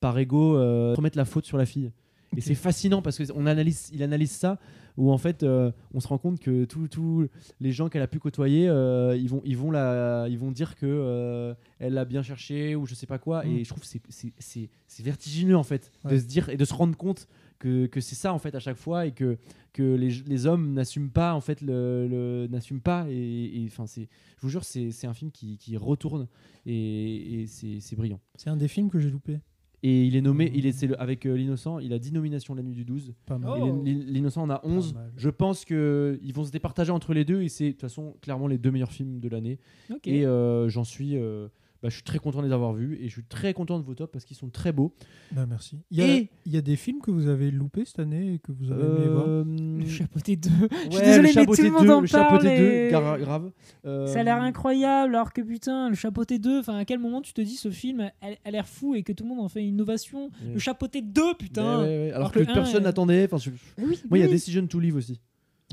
par 0.00 0.18
ego, 0.18 0.56
euh, 0.56 0.94
remettent 0.96 1.16
la 1.16 1.24
faute 1.24 1.44
sur 1.44 1.58
la 1.58 1.66
fille. 1.66 1.90
Et 2.36 2.40
c'est 2.40 2.54
fascinant 2.54 3.02
parce 3.02 3.18
qu'on 3.24 3.46
analyse, 3.46 3.90
il 3.92 4.02
analyse 4.02 4.30
ça 4.32 4.58
où 4.96 5.12
en 5.12 5.18
fait, 5.18 5.44
euh, 5.44 5.70
on 5.94 6.00
se 6.00 6.08
rend 6.08 6.18
compte 6.18 6.40
que 6.40 6.64
tous 6.64 7.28
les 7.60 7.70
gens 7.72 7.88
qu'elle 7.88 8.02
a 8.02 8.08
pu 8.08 8.18
côtoyer, 8.18 8.68
euh, 8.68 9.16
ils 9.16 9.28
vont, 9.28 9.40
ils 9.44 9.56
vont 9.56 9.70
la, 9.70 10.26
ils 10.28 10.38
vont 10.38 10.50
dire 10.50 10.74
que 10.74 10.86
euh, 10.86 11.54
elle 11.78 11.94
l'a 11.94 12.04
bien 12.04 12.22
cherché 12.22 12.74
ou 12.74 12.84
je 12.84 12.94
sais 12.96 13.06
pas 13.06 13.18
quoi. 13.18 13.44
Mm. 13.44 13.50
Et 13.50 13.64
je 13.64 13.68
trouve 13.68 13.80
que 13.82 13.86
c'est- 13.86 15.02
vertigineux 15.02 15.56
en 15.56 15.62
fait 15.62 15.92
de 16.04 16.18
se 16.18 16.24
dire 16.24 16.48
et 16.48 16.56
de 16.56 16.64
se 16.64 16.74
rendre 16.74 16.96
compte 16.96 17.28
que, 17.60 17.86
que 17.86 18.00
c'est 18.00 18.16
ça 18.16 18.32
en 18.34 18.38
fait 18.40 18.54
à 18.56 18.60
chaque 18.60 18.76
fois 18.76 19.06
et 19.06 19.12
que 19.12 19.38
que 19.72 19.94
les, 19.94 20.10
les 20.26 20.46
hommes 20.46 20.72
n'assument 20.72 21.10
pas 21.10 21.34
en 21.34 21.40
fait 21.40 21.60
le, 21.60 22.08
le- 22.08 22.46
n'assument 22.50 22.80
pas 22.80 23.06
et 23.08 23.64
enfin 23.68 23.86
c'est 23.86 24.08
je 24.36 24.42
vous 24.42 24.48
jure 24.48 24.64
c'est 24.64 25.06
un 25.06 25.14
film 25.14 25.30
qui, 25.30 25.56
qui 25.58 25.76
retourne 25.76 26.26
et, 26.66 27.42
et 27.42 27.46
c'est 27.46 27.96
brillant 27.96 28.20
C'est 28.36 28.50
un 28.50 28.56
des 28.56 28.68
films 28.68 28.90
que 28.90 28.98
j'ai 28.98 29.10
loupé. 29.10 29.38
Et 29.82 30.04
il 30.04 30.16
est 30.16 30.20
nommé 30.20 30.46
Mhm. 30.46 30.52
il 30.56 30.66
est 30.66 30.82
le- 30.82 31.00
avec 31.00 31.24
euh, 31.26 31.34
l'innocent 31.36 31.78
il 31.78 31.92
a 31.92 31.98
10 31.98 32.12
nominations 32.12 32.54
la 32.54 32.62
nuit 32.62 32.74
du 32.74 32.84
12 32.84 33.14
Pas 33.26 33.38
mal. 33.38 33.50
Oh. 33.62 33.82
l'innocent 33.84 34.42
en 34.42 34.50
a 34.50 34.60
11 34.64 34.94
mal. 34.94 35.12
je 35.16 35.30
pense 35.30 35.64
que 35.64 36.18
ils 36.22 36.32
vont 36.32 36.44
se 36.44 36.50
départager 36.50 36.90
entre 36.90 37.14
les 37.14 37.24
deux 37.24 37.42
et 37.42 37.48
c'est 37.48 37.66
de 37.66 37.70
toute 37.72 37.80
façon 37.82 38.16
clairement 38.20 38.48
les 38.48 38.58
deux 38.58 38.70
meilleurs 38.72 38.92
films 38.92 39.20
de 39.20 39.28
l'année 39.28 39.58
et 40.04 40.26
euh, 40.26 40.68
j'en 40.68 40.84
suis 40.84 41.16
euh, 41.16 41.48
bah, 41.82 41.88
je 41.90 41.94
suis 41.94 42.02
très 42.02 42.18
content 42.18 42.40
de 42.42 42.46
les 42.46 42.52
avoir 42.52 42.72
vus 42.72 42.98
et 43.00 43.04
je 43.08 43.12
suis 43.12 43.24
très 43.24 43.54
content 43.54 43.78
de 43.78 43.84
vos 43.84 43.94
tops 43.94 44.10
parce 44.12 44.24
qu'ils 44.24 44.36
sont 44.36 44.48
très 44.48 44.72
beaux 44.72 44.92
Bah, 45.32 45.46
merci. 45.48 45.78
Il 45.90 45.98
y, 45.98 46.02
a, 46.02 46.06
Et- 46.08 46.28
il 46.46 46.52
y 46.52 46.56
a 46.56 46.60
des 46.60 46.74
films 46.76 47.00
que 47.00 47.10
vous 47.10 47.28
avez 47.28 47.50
loupés 47.50 47.84
cette 47.84 48.00
année 48.00 48.34
et 48.34 48.38
que 48.40 48.50
vous 48.52 48.72
avez 48.72 48.82
aimé 48.82 49.06
voir? 49.08 49.24
Euh, 49.28 49.44
Le 49.78 49.86
chapeauté 49.86 50.36
2. 50.36 50.48
Ouais, 50.50 50.68
Je 50.90 50.96
suis 50.96 51.04
désolée, 51.04 51.16
le 51.16 51.22
mais 51.22 51.32
chapeauté 51.32 51.62
tout 51.62 51.68
le 51.68 51.74
monde 51.74 51.86
2, 51.86 51.92
en 51.92 52.00
le 52.00 52.08
parle 52.08 52.42
2, 52.42 52.48
et- 52.48 52.90
gra- 52.92 53.18
grave. 53.20 53.50
Euh, 53.86 54.06
Ça 54.06 54.20
a 54.20 54.22
l'air 54.24 54.36
incroyable, 54.42 55.14
alors 55.14 55.32
que 55.32 55.40
putain, 55.40 55.88
le 55.88 55.94
chapeauté 55.94 56.38
2, 56.38 56.58
enfin 56.60 56.76
à 56.78 56.84
quel 56.84 56.98
moment 56.98 57.20
tu 57.22 57.32
te 57.32 57.40
dis 57.40 57.56
ce 57.56 57.70
film 57.70 58.00
a, 58.00 58.12
a 58.44 58.50
l'air 58.50 58.66
fou 58.66 58.94
et 58.96 59.02
que 59.02 59.12
tout 59.12 59.24
le 59.24 59.28
monde 59.30 59.40
en 59.40 59.48
fait 59.48 59.60
une 59.60 59.68
innovation 59.68 60.30
Ouais. 60.44 60.52
Le 60.54 60.58
chapeauté 60.58 61.00
2, 61.02 61.34
putain 61.38 61.80
Ouais, 61.80 61.84
ouais, 61.84 61.88
ouais. 61.88 62.02
Alors, 62.12 62.16
Alors 62.16 62.32
que, 62.32 62.40
personne 62.52 62.82
est- 62.82 62.84
n'attendait. 62.84 63.28
Je- 63.38 63.50
Oui, 63.78 63.98
Moi, 64.10 64.18
il 64.18 64.20
y 64.20 64.24
a 64.24 64.26
oui. 64.26 64.32
Decision 64.32 64.66
to 64.66 64.80
Live 64.80 64.96
aussi. 64.96 65.20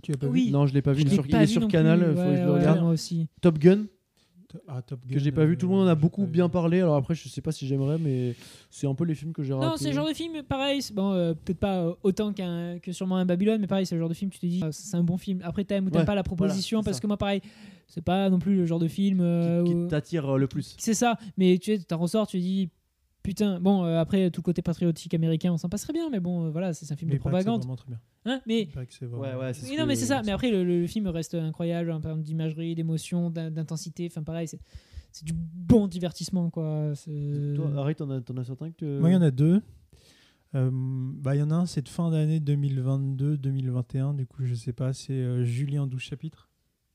Tu 0.03 0.11
as 0.11 0.17
pas 0.17 0.27
Oui. 0.27 0.45
vu? 0.47 0.51
Non, 0.51 0.67
je 0.67 0.73
l'ai 0.73 0.81
pas 0.81 0.91
vu. 0.91 0.99
Je 0.99 1.03
Il 1.03 1.07
est 1.07 1.09
l'ai 1.11 1.15
sur, 1.15 1.25
il 1.25 1.31
pas 1.31 1.41
est 1.43 1.45
vu 1.45 1.51
sur 1.53 1.61
non 1.61 1.67
Canal. 1.67 1.99
plus. 1.99 2.07
faut 2.09 2.13
que 2.13 2.19
Ouais, 2.19 2.35
je 2.37 2.41
le 2.43 2.51
ouais, 2.51 2.59
regarde. 2.59 2.83
aussi. 2.83 3.27
Top 3.41 3.57
Gun? 3.57 3.85
Ah, 4.67 4.81
Top 4.81 4.99
que 5.11 5.19
j'ai 5.19 5.31
pas 5.31 5.45
vu. 5.45 5.57
Tout 5.57 5.67
le 5.67 5.73
monde 5.73 5.83
en 5.83 5.87
euh, 5.87 5.91
a 5.91 5.95
j'ai 5.95 6.01
beaucoup 6.01 6.25
bien 6.27 6.49
parlé. 6.49 6.81
Alors 6.81 6.95
après, 6.95 7.15
je 7.15 7.27
sais 7.29 7.41
pas 7.41 7.51
si 7.51 7.67
j'aimerais, 7.67 7.97
mais 7.97 8.35
c'est 8.69 8.87
un 8.87 8.95
peu 8.95 9.03
les 9.05 9.15
films 9.15 9.33
que 9.33 9.43
j'ai 9.43 9.53
ratés. 9.53 9.65
Non, 9.67 9.73
c'est 9.77 9.89
le 9.89 9.93
genre 9.93 10.07
de 10.07 10.13
film, 10.13 10.43
pareil, 10.43 10.81
c'est- 10.81 10.93
bon, 10.93 11.11
euh, 11.13 11.33
peut-être 11.33 11.59
pas 11.59 11.81
euh, 11.83 11.93
autant 12.03 12.33
qu'un 12.33 12.79
que 12.79 12.91
sûrement 12.91 13.17
un 13.17 13.25
Babylone, 13.25 13.59
mais 13.61 13.67
pareil, 13.67 13.85
c'est 13.85 13.95
le 13.95 13.99
genre 14.01 14.09
de 14.09 14.13
film, 14.13 14.31
tu 14.31 14.39
te 14.39 14.45
dis, 14.45 14.61
ah, 14.63 14.71
c'est 14.71 14.95
un 14.97 15.03
bon 15.03 15.17
film. 15.17 15.39
Après, 15.43 15.63
t'aimes 15.63 15.85
ou 15.87 15.89
t'aimes 15.89 15.99
Ouais, 16.01 16.05
pas 16.05 16.15
la 16.15 16.23
proposition, 16.23 16.79
voilà, 16.79 16.85
parce 16.85 16.97
ça. 16.97 17.01
que 17.01 17.07
moi, 17.07 17.17
pareil, 17.17 17.41
c'est 17.87 18.03
pas 18.03 18.29
non 18.29 18.39
plus 18.39 18.55
le 18.55 18.65
genre 18.65 18.79
de 18.79 18.87
film. 18.87 19.19
euh, 19.21 19.63
qui, 19.63 19.87
t'attire 19.89 20.35
euh, 20.35 20.37
le 20.37 20.47
plus. 20.47 20.75
C'est 20.79 20.93
ça, 20.93 21.17
mais 21.37 21.57
tu 21.57 21.75
sais, 21.77 21.83
t'en 21.83 21.97
ressors, 21.97 22.27
tu 22.27 22.37
te 22.37 22.41
dis, 22.41 22.69
putain, 23.25 23.59
bon, 23.59 23.83
euh, 23.83 23.99
après, 23.99 24.29
tout 24.29 24.41
le 24.41 24.43
côté 24.45 24.61
patriotique 24.61 25.13
américain, 25.13 25.51
on 25.51 25.57
s'en 25.57 25.67
passerait 25.69 25.93
bien, 25.93 26.09
mais 26.09 26.19
bon, 26.19 26.45
euh, 26.45 26.49
voilà, 26.51 26.73
c'est 26.73 26.91
un 26.91 26.95
film 26.95 27.09
Mais 27.09 27.15
de 27.15 27.17
que 27.17 27.23
c'est 27.23 27.29
propagande. 27.29 27.61
vraiment 27.61 27.75
très 27.75 27.87
bien. 27.89 27.99
Hein, 28.25 28.41
mais 28.47 28.65
vraiment- 28.65 29.17
Ouais, 29.19 29.33
ouais, 29.35 29.51
non, 29.77 29.83
que- 29.83 29.87
mais 29.87 29.95
c'est 29.95 30.05
ça. 30.05 30.21
Mais 30.23 30.31
après, 30.31 30.51
le, 30.51 30.85
film 30.87 31.07
reste 31.07 31.33
incroyable 31.35 31.91
en 31.91 31.99
termes 31.99 32.21
d'imagerie, 32.21 32.75
d'émotion, 32.75 33.29
d'in- 33.31 33.51
d'intensité. 33.51 34.07
Enfin, 34.09 34.23
pareil, 34.23 34.47
c'est 34.47 35.25
du 35.25 35.33
bon 35.33 35.87
divertissement, 35.87 36.49
quoi. 36.49 36.91
C'est- 36.95 37.53
Toi, 37.55 37.71
Harry, 37.77 37.95
t'en 37.95 38.09
as, 38.11 38.21
t'en 38.21 38.37
as 38.37 38.43
certains 38.45 38.71
que. 38.71 38.99
Moi, 38.99 39.09
il 39.09 39.13
y 39.13 39.17
en 39.17 39.21
a 39.21 39.31
deux. 39.31 39.61
Euh, 40.53 40.69
bah, 40.71 41.35
il 41.35 41.39
y 41.39 41.41
en 41.43 41.51
a 41.51 41.55
un, 41.55 41.65
c'est 41.65 41.81
de 41.81 41.89
fin 41.89 42.09
d'année 42.11 42.39
2022-2021. 42.39 44.13
Du 44.13 44.25
coup, 44.25 44.45
je 44.45 44.53
sais 44.53 44.73
pas, 44.73 44.93
c'est 44.93 45.13
euh, 45.13 45.43
Julien 45.43 45.87
12 45.87 46.01
chapitres 46.01 46.49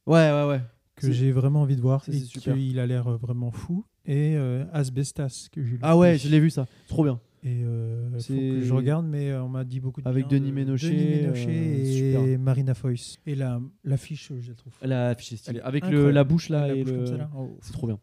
Ouais, 0.06 0.30
ouais, 0.32 0.46
ouais. 0.48 0.60
Que 1.06 1.12
j'ai 1.12 1.32
vraiment 1.32 1.62
envie 1.62 1.76
de 1.76 1.80
voir 1.80 2.04
Ça, 2.04 2.12
et 2.12 2.20
qu'il 2.20 2.78
a 2.78 2.86
l'air 2.86 3.08
euh, 3.08 3.16
vraiment 3.16 3.50
fou. 3.50 3.84
Et 4.06 4.36
euh, 4.36 4.64
Asbestas 4.72 5.48
que 5.52 5.62
j'ai. 5.64 5.78
Ah 5.82 5.96
ouais, 5.96 6.18
je 6.18 6.28
l'ai 6.28 6.40
vu 6.40 6.50
ça. 6.50 6.66
Trop 6.88 7.04
bien. 7.04 7.20
Et 7.42 7.62
euh, 7.64 8.10
faut 8.20 8.34
que 8.34 8.60
je 8.62 8.72
regarde, 8.74 9.06
mais 9.06 9.34
on 9.34 9.48
m'a 9.48 9.64
dit 9.64 9.80
beaucoup 9.80 10.02
de 10.02 10.08
Avec 10.08 10.28
bien 10.28 10.38
Denis 10.38 10.50
de- 10.50 10.54
Ménochet, 10.54 10.88
Denis 10.90 11.22
Ménochet 11.22 12.16
euh, 12.16 12.32
et. 12.34 12.36
Marina 12.36 12.74
Foïs. 12.74 13.18
Et 13.26 13.34
la 13.34 13.60
l'affiche, 13.82 14.30
je 14.40 14.48
la 14.50 14.54
trouve. 14.54 14.72
La 14.82 15.08
affiche 15.08 15.32
est 15.32 15.36
stylée. 15.36 15.60
Avec 15.60 15.86
le, 15.88 16.10
la 16.10 16.24
bouche 16.24 16.48
là 16.50 16.68
La 16.68 16.74
et 16.74 16.84
bouche 16.84 16.92
le. 16.92 17.18
Oh. 17.36 17.56
C'est 17.62 17.72
trop 17.72 17.86
bien. 17.86 17.98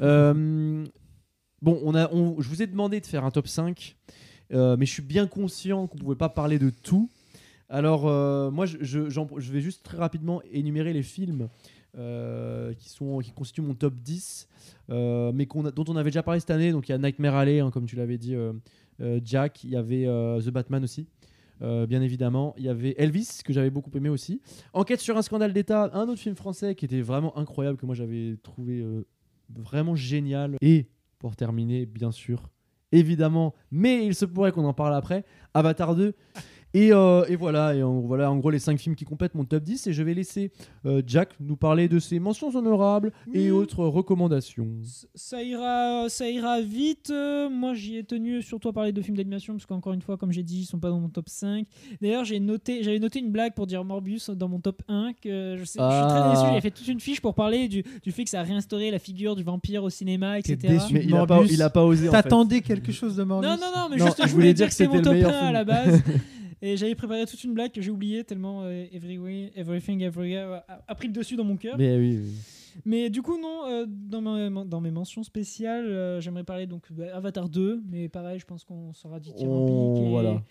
Euh, 0.00 0.84
bon, 1.62 1.78
on 1.84 1.94
a, 1.94 2.12
on- 2.12 2.40
je 2.40 2.48
vous 2.48 2.62
ai 2.62 2.66
demandé 2.66 3.00
de 3.00 3.06
faire 3.06 3.24
un 3.24 3.30
top 3.30 3.46
5, 3.46 3.96
euh, 4.52 4.76
mais 4.76 4.86
je 4.86 4.92
suis 4.92 5.02
bien 5.02 5.26
conscient 5.26 5.86
qu'on 5.86 5.96
ne 5.98 6.02
pouvait 6.02 6.16
pas 6.16 6.28
parler 6.28 6.58
de 6.58 6.70
tout. 6.70 7.08
Alors, 7.68 8.02
moi, 8.50 8.66
je, 8.66 8.78
je 8.80 9.52
vais 9.52 9.60
juste 9.60 9.84
très 9.84 9.96
rapidement 9.98 10.42
énumérer 10.50 10.92
les 10.92 11.04
films 11.04 11.48
euh, 11.98 12.72
qui, 12.74 12.88
sont, 12.88 13.18
qui 13.18 13.32
constituent 13.32 13.62
mon 13.62 13.74
top 13.74 13.94
10, 13.94 14.48
euh, 14.90 15.32
mais 15.34 15.46
dont 15.46 15.84
on 15.88 15.96
avait 15.96 16.10
déjà 16.10 16.22
parlé 16.22 16.38
cette 16.38 16.50
année. 16.50 16.70
Donc, 16.70 16.88
il 16.88 16.92
y 16.92 16.94
a 16.94 16.98
Nightmare 16.98 17.34
Alley, 17.34 17.60
hein, 17.60 17.70
comme 17.72 17.86
tu 17.86 17.96
l'avais 17.96 18.18
dit, 18.18 18.34
euh, 18.34 19.20
Jack. 19.24 19.64
Il 19.64 19.70
y 19.70 19.76
avait 19.76 20.04
The 20.04 20.50
Batman 20.50 20.84
aussi. 20.84 21.08
bien 21.60 22.00
évidemment, 22.00 22.54
il 22.58 22.64
y 22.64 22.68
avait 22.68 22.94
Elvis 22.96 23.40
que 23.44 23.52
j'avais 23.52 23.70
beaucoup 23.70 23.90
aimé 23.94 24.08
aussi. 24.08 24.40
Enquête 24.72 25.00
sur 25.00 25.16
un 25.16 25.22
scandale 25.22 25.52
d'État, 25.52 25.90
un 25.94 26.08
autre 26.08 26.20
film 26.20 26.36
français 26.36 26.74
qui 26.74 26.84
était 26.84 27.00
vraiment 27.00 27.36
incroyable 27.36 27.76
que 27.76 27.86
moi 27.86 27.94
j'avais 27.94 28.36
trouvé 28.42 28.84
vraiment 29.48 29.96
génial. 29.96 30.56
Et 30.60 30.86
pour 31.18 31.34
terminer, 31.34 31.86
bien 31.86 32.12
sûr, 32.12 32.50
évidemment, 32.92 33.54
mais 33.70 34.06
il 34.06 34.14
se 34.14 34.24
pourrait 34.24 34.52
qu'on 34.52 34.64
en 34.64 34.74
parle 34.74 34.94
après, 34.94 35.24
Avatar 35.54 35.94
2. 35.94 36.14
Et, 36.72 36.92
euh, 36.92 37.24
et 37.28 37.34
voilà, 37.36 37.74
et 37.74 37.82
en, 37.82 38.00
voilà 38.00 38.30
en 38.30 38.36
gros 38.36 38.50
les 38.50 38.60
5 38.60 38.78
films 38.78 38.94
qui 38.94 39.04
complètent 39.04 39.34
mon 39.34 39.44
top 39.44 39.64
10. 39.64 39.88
Et 39.88 39.92
je 39.92 40.02
vais 40.04 40.14
laisser 40.14 40.52
euh, 40.86 41.02
Jack 41.06 41.30
nous 41.40 41.56
parler 41.56 41.88
de 41.88 41.98
ses 41.98 42.20
mentions 42.20 42.54
honorables 42.54 43.12
et 43.34 43.50
Mm. 43.50 43.54
autres 43.54 43.84
recommandations. 43.84 44.68
Ça 45.14 45.42
ira, 45.42 46.08
ça 46.08 46.28
ira 46.30 46.60
vite. 46.60 47.10
Euh, 47.10 47.50
moi, 47.50 47.74
j'y 47.74 47.96
ai 47.96 48.04
tenu 48.04 48.40
surtout 48.42 48.68
à 48.68 48.72
parler 48.72 48.92
de 48.92 49.02
films 49.02 49.16
d'animation 49.16 49.54
parce 49.54 49.66
qu'encore 49.66 49.92
une 49.94 50.02
fois, 50.02 50.16
comme 50.16 50.30
j'ai 50.32 50.42
dit, 50.44 50.60
ils 50.60 50.64
sont 50.66 50.78
pas 50.78 50.90
dans 50.90 51.00
mon 51.00 51.08
top 51.08 51.28
5. 51.28 51.66
D'ailleurs, 52.00 52.24
j'ai 52.24 52.38
noté, 52.38 52.82
j'avais 52.84 53.00
noté 53.00 53.18
une 53.18 53.30
blague 53.32 53.54
pour 53.54 53.66
dire 53.66 53.84
Morbius 53.84 54.30
dans 54.30 54.48
mon 54.48 54.60
top 54.60 54.82
1 54.88 55.12
que 55.20 55.56
je, 55.58 55.64
sais, 55.64 55.64
je 55.64 55.64
suis 55.64 55.78
Ah. 55.80 56.30
très 56.34 56.40
déçu. 56.40 56.54
J'ai 56.54 56.60
fait 56.60 56.70
toute 56.70 56.86
une 56.88 57.00
fiche 57.00 57.20
pour 57.20 57.34
parler 57.34 57.66
du, 57.66 57.82
du 58.02 58.12
fait 58.12 58.22
que 58.24 58.30
ça 58.30 58.40
a 58.40 58.44
réinstauré 58.44 58.90
la 58.92 58.98
figure 59.00 59.34
du 59.34 59.42
vampire 59.42 59.82
au 59.82 59.90
cinéma, 59.90 60.38
etc. 60.38 60.56
déçu 60.60 60.94
Mais 60.94 61.04
il 61.04 61.14
a, 61.16 61.26
pas, 61.26 61.34
Morbius. 61.34 61.52
il 61.52 61.62
a 61.62 61.70
pas 61.70 61.84
osé. 61.84 62.08
en 62.08 62.12
fait. 62.12 62.22
T'attendais 62.22 62.60
quelque 62.60 62.92
chose 62.92 63.16
de 63.16 63.24
Morbius 63.24 63.50
Non, 63.50 63.56
non, 63.56 63.72
non, 63.76 63.88
mais 63.90 63.96
Non, 63.96 64.06
juste, 64.06 64.22
je 64.24 64.32
voulais 64.32 64.54
dire 64.54 64.66
dire 64.66 64.68
que 64.68 64.74
c'était 64.74 64.88
mon 64.94 65.02
top 65.02 65.14
le 65.14 65.18
1 65.20 65.22
meilleur 65.24 65.42
à 65.42 65.52
la 65.52 65.64
base. 65.64 66.00
Et 66.62 66.76
j'avais 66.76 66.94
préparé 66.94 67.24
toute 67.26 67.42
une 67.44 67.54
blague 67.54 67.72
que 67.72 67.80
j'ai 67.80 67.90
oubliée 67.90 68.22
tellement 68.24 68.62
euh, 68.64 68.84
Everywhere- 68.92 69.50
Everything 69.56 70.02
Everywhere 70.02 70.62
a, 70.68 70.82
a 70.86 70.94
pris 70.94 71.08
le 71.08 71.12
dessus 71.14 71.36
dans 71.36 71.44
mon 71.44 71.56
cœur. 71.56 71.76
Mais 71.78 71.96
oui, 71.96 72.18
oui. 72.22 72.32
Mais 72.84 73.10
du 73.10 73.22
coup, 73.22 73.38
non, 73.40 73.66
euh, 73.66 73.86
dans, 73.88 74.20
ma- 74.20 74.64
dans 74.64 74.80
mes 74.80 74.90
mentions 74.90 75.22
spéciales, 75.22 75.86
euh, 75.86 76.20
j'aimerais 76.20 76.44
parler 76.44 76.66
donc 76.66 76.92
d'Avatar 76.92 77.48
2, 77.48 77.82
mais 77.90 78.08
pareil, 78.08 78.38
je 78.38 78.44
pense 78.44 78.64
qu'on 78.64 78.92
sera 78.92 79.18
dit 79.20 79.32
On- 79.38 80.10
voilà. 80.10 80.42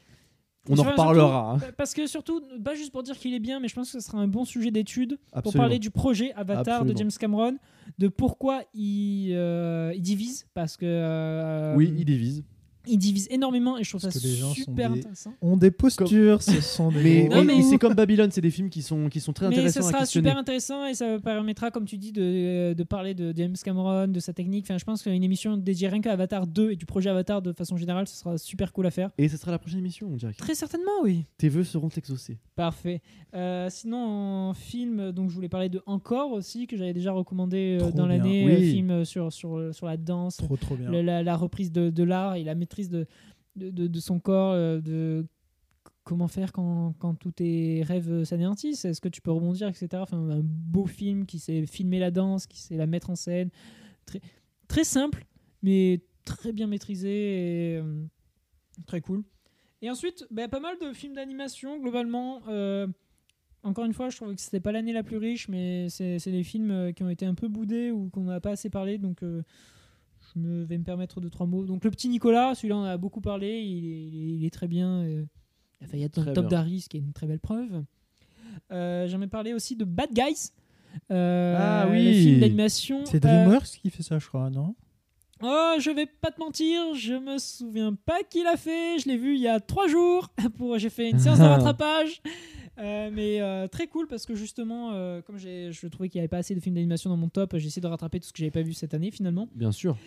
On 0.67 0.73
en 0.73 0.75
Surtout- 0.75 0.91
reparlera. 0.91 1.53
hein. 1.53 1.59
Parce 1.77 1.93
que 1.93 2.05
surtout, 2.05 2.41
pas 2.63 2.75
juste 2.75 2.91
pour 2.91 3.01
dire 3.01 3.17
qu'il 3.17 3.33
est 3.33 3.39
bien, 3.39 3.59
mais 3.59 3.67
je 3.69 3.75
pense 3.75 3.91
que 3.91 3.99
ce 4.01 4.05
sera 4.05 4.19
un 4.21 4.27
bon 4.27 4.43
sujet 4.45 4.69
d'étude 4.71 5.17
pour 5.41 5.53
parler 5.53 5.79
du 5.79 5.89
projet 5.89 6.33
Avatar 6.33 6.81
Absolument. 6.81 6.93
de 6.93 6.97
James 6.97 7.11
Cameron, 7.17 7.57
de 7.97 8.07
pourquoi 8.09 8.63
il, 8.73 9.31
euh, 9.33 9.93
il 9.95 10.01
divise, 10.01 10.47
parce 10.53 10.75
que 10.75 10.85
euh, 10.85 11.75
Oui, 11.75 11.93
il 11.97 12.03
divise. 12.05 12.43
Il 12.87 12.97
divise 12.97 13.27
énormément 13.29 13.77
et 13.77 13.83
je 13.83 13.89
trouve 13.89 14.01
Parce 14.01 14.13
ça 14.15 14.19
que 14.19 14.25
les 14.25 14.35
gens 14.35 14.49
sont 14.49 14.53
super 14.55 14.91
des- 14.91 14.99
intéressant. 14.99 15.33
ont 15.41 15.57
des 15.57 15.71
postures, 15.71 16.41
ce 16.41 16.61
sont 16.61 16.91
des. 16.91 17.03
Mais, 17.03 17.25
gros- 17.27 17.35
Non, 17.37 17.43
mais 17.43 17.55
mais- 17.57 17.61
c'est 17.63 17.77
comme 17.77 17.93
Babylone, 17.93 18.31
c'est 18.31 18.41
des 18.41 18.49
films 18.51 18.69
qui 18.69 18.81
sont, 18.81 19.09
qui 19.09 19.19
sont 19.19 19.33
très 19.33 19.47
Mais 19.49 19.55
intéressants 19.55 19.81
ça 19.81 19.87
à 19.87 19.91
sera 19.91 19.99
questionner. 19.99 20.29
super 20.29 20.39
intéressant 20.39 20.85
et 20.85 20.93
ça 20.93 21.19
permettra, 21.19 21.71
comme 21.71 21.85
tu 21.85 21.97
dis, 21.97 22.11
de, 22.11 22.73
de 22.73 22.83
parler 22.83 23.13
de 23.13 23.33
James 23.35 23.55
Cameron, 23.63 24.07
de 24.07 24.19
sa 24.19 24.33
technique. 24.33 24.65
Enfin, 24.67 24.77
je 24.77 24.85
pense 24.85 25.03
qu'une 25.03 25.23
émission 25.23 25.57
dédiée 25.57 25.87
rien 25.89 26.01
qu'à 26.01 26.13
Avatar 26.13 26.47
2 26.47 26.71
et 26.71 26.75
du 26.75 26.85
projet 26.85 27.09
Avatar 27.09 27.41
de 27.41 27.51
façon 27.53 27.77
générale, 27.77 28.07
ce 28.07 28.15
sera 28.15 28.37
super 28.37 28.71
cool 28.73 28.87
à 28.87 28.91
faire. 28.91 29.09
Et 29.17 29.27
ce 29.29 29.37
sera 29.37 29.51
la 29.51 29.59
prochaine 29.59 29.79
émission, 29.79 30.07
on 30.11 30.15
dirait. 30.15 30.33
Très 30.33 30.55
certainement, 30.55 30.91
oui. 31.03 31.25
Tes 31.37 31.49
vœux 31.49 31.63
seront 31.63 31.89
exaucés. 31.89 32.37
Parfait. 32.55 33.01
Euh, 33.35 33.67
sinon, 33.69 33.97
en 34.49 34.53
film, 34.53 35.11
donc 35.11 35.29
je 35.29 35.35
voulais 35.35 35.49
parler 35.49 35.69
de 35.69 35.81
Encore 35.85 36.31
aussi, 36.31 36.65
que 36.67 36.75
j'avais 36.77 36.93
déjà 36.93 37.11
recommandé 37.11 37.77
euh, 37.79 37.89
Trop 37.89 37.91
dans 37.91 38.07
bien. 38.07 38.17
l'année, 38.17 38.45
Oui. 38.45 38.51
euh, 38.53 38.71
film 38.71 39.05
sur, 39.05 39.31
sur, 39.31 39.73
sur 39.73 39.85
la 39.85 39.97
danse, 39.97 40.37
Trop, 40.37 40.57
trop 40.57 40.75
bien. 40.75 40.89
le- 40.89 41.01
la, 41.01 41.23
la 41.23 41.35
reprise 41.35 41.71
de, 41.71 41.89
de 41.89 42.03
l'art 42.03 42.35
et 42.35 42.43
la 42.43 42.55
de, 43.55 43.99
son 43.99 44.19
corps, 44.19 44.53
euh, 44.53 44.79
de 44.79 45.25
comment 46.03 46.27
faire 46.27 46.51
quand, 46.51 46.93
quand 46.99 47.15
tous 47.15 47.31
tes 47.31 47.83
rêves 47.83 48.23
s'anéantissent, 48.23 48.85
est-ce 48.85 49.01
que 49.01 49.09
tu 49.09 49.21
peux 49.21 49.31
rebondir, 49.31 49.67
etc. 49.67 49.87
Enfin, 49.95 50.17
un 50.17 50.41
beau 50.41 50.85
film 50.85 51.25
qui 51.25 51.39
sait 51.39 51.65
filmer 51.65 51.99
la 51.99 52.11
danse, 52.11 52.47
qui 52.47 52.59
sait 52.59 52.77
la 52.77 52.87
mettre 52.87 53.09
en 53.09 53.15
scène. 53.15 53.49
Très, 54.05 54.21
très 54.67 54.83
simple, 54.83 55.25
mais 55.61 56.01
très 56.25 56.51
bien 56.51 56.67
maîtrisé 56.67 57.09
et 57.09 57.77
euh, 57.77 58.03
très 58.87 59.01
cool. 59.01 59.23
Et 59.81 59.89
ensuite, 59.89 60.25
bah, 60.31 60.47
pas 60.47 60.59
mal 60.59 60.77
de 60.79 60.93
films 60.93 61.13
d'animation, 61.13 61.79
globalement. 61.79 62.41
euh, 62.49 62.87
encore 63.63 63.85
une 63.85 63.93
fois, 63.93 64.09
je 64.09 64.15
trouve 64.15 64.33
que 64.33 64.41
c'était 64.41 64.61
pas 64.61 64.71
l'année 64.71 64.93
la 64.93 65.03
plus 65.03 65.17
riche, 65.17 65.49
mais 65.49 65.89
c'est 65.89 66.31
des 66.31 66.43
films 66.43 66.93
qui 66.93 67.03
ont 67.03 67.09
été 67.09 67.25
un 67.25 67.35
peu 67.35 67.49
boudés 67.49 67.91
ou 67.91 68.09
qu'on 68.09 68.23
n'a 68.23 68.39
pas 68.39 68.51
assez 68.51 68.69
parlé, 68.69 68.97
donc 68.97 69.21
je 70.35 70.39
me 70.39 70.63
vais 70.63 70.77
me 70.77 70.83
permettre 70.83 71.21
deux 71.21 71.29
trois 71.29 71.45
mots. 71.47 71.65
Donc 71.65 71.83
le 71.83 71.91
petit 71.91 72.09
Nicolas, 72.09 72.55
celui-là 72.55 72.77
on 72.77 72.83
a 72.83 72.97
beaucoup 72.97 73.21
parlé, 73.21 73.61
il 73.61 73.85
est, 73.85 74.03
il 74.07 74.15
est- 74.15 74.35
il 74.37 74.45
est 74.45 74.49
très 74.49 74.67
bien. 74.67 75.01
euh, 75.03 75.23
il 75.81 75.85
a 75.85 75.87
failli 75.87 76.03
être 76.03 76.15
dans 76.21 76.25
le 76.25 76.33
top 76.33 76.49
ce 76.49 76.89
qui 76.89 76.97
est 76.97 76.99
une 77.01 77.13
très 77.13 77.27
belle 77.27 77.39
preuve. 77.39 77.83
Euh, 78.71 79.07
J'aimerais 79.07 79.27
parler 79.27 79.53
aussi 79.53 79.75
de 79.75 79.85
Bad 79.85 80.11
Guys. 80.13 80.51
euh, 81.11 81.55
Ah 81.57 81.85
le 81.85 81.91
oui. 81.91 82.13
film 82.23 82.39
d'animation. 82.39 83.05
C'est 83.05 83.23
Euh, 83.23 83.27
DreamWorks 83.45 83.79
qui 83.81 83.89
fait 83.89 84.03
ça, 84.03 84.19
je 84.19 84.27
crois, 84.27 84.49
non? 84.49 84.75
Oh, 85.41 85.75
je 85.79 85.89
vais 85.91 86.05
pas 86.05 86.31
te 86.31 86.39
mentir, 86.39 86.93
je 86.95 87.13
me 87.13 87.37
souviens 87.37 87.93
pas 87.93 88.23
qui 88.29 88.43
l'a 88.43 88.57
fait. 88.57 88.99
Je 88.99 89.07
l'ai 89.07 89.15
vu 89.17 89.35
il 89.35 89.41
y 89.41 89.47
a 89.47 89.59
trois 89.61 89.87
jours. 89.87 90.27
Pour, 90.57 90.77
j'ai 90.79 90.89
fait 90.89 91.09
une 91.11 91.19
séance 91.19 91.39
de 91.39 91.43
rattrapage. 91.45 92.21
Euh, 92.79 93.09
mais 93.13 93.41
euh, 93.41 93.67
très 93.67 93.87
cool 93.87 94.07
parce 94.07 94.25
que 94.25 94.35
justement, 94.35 94.91
euh, 94.93 95.21
comme 95.21 95.37
je 95.37 95.87
trouvais 95.87 96.07
qu'il 96.07 96.19
n'y 96.19 96.21
avait 96.21 96.27
pas 96.29 96.37
assez 96.37 96.55
de 96.55 96.59
films 96.59 96.75
d'animation 96.75 97.09
dans 97.09 97.17
mon 97.17 97.27
top, 97.29 97.57
j'ai 97.57 97.67
essayé 97.67 97.81
de 97.81 97.87
rattraper 97.87 98.19
tout 98.19 98.27
ce 98.27 98.31
que 98.33 98.39
j'avais 98.39 98.51
pas 98.51 98.61
vu 98.61 98.73
cette 98.73 98.93
année 98.93 99.11
finalement. 99.11 99.49
Bien 99.53 99.71
sûr. 99.71 99.97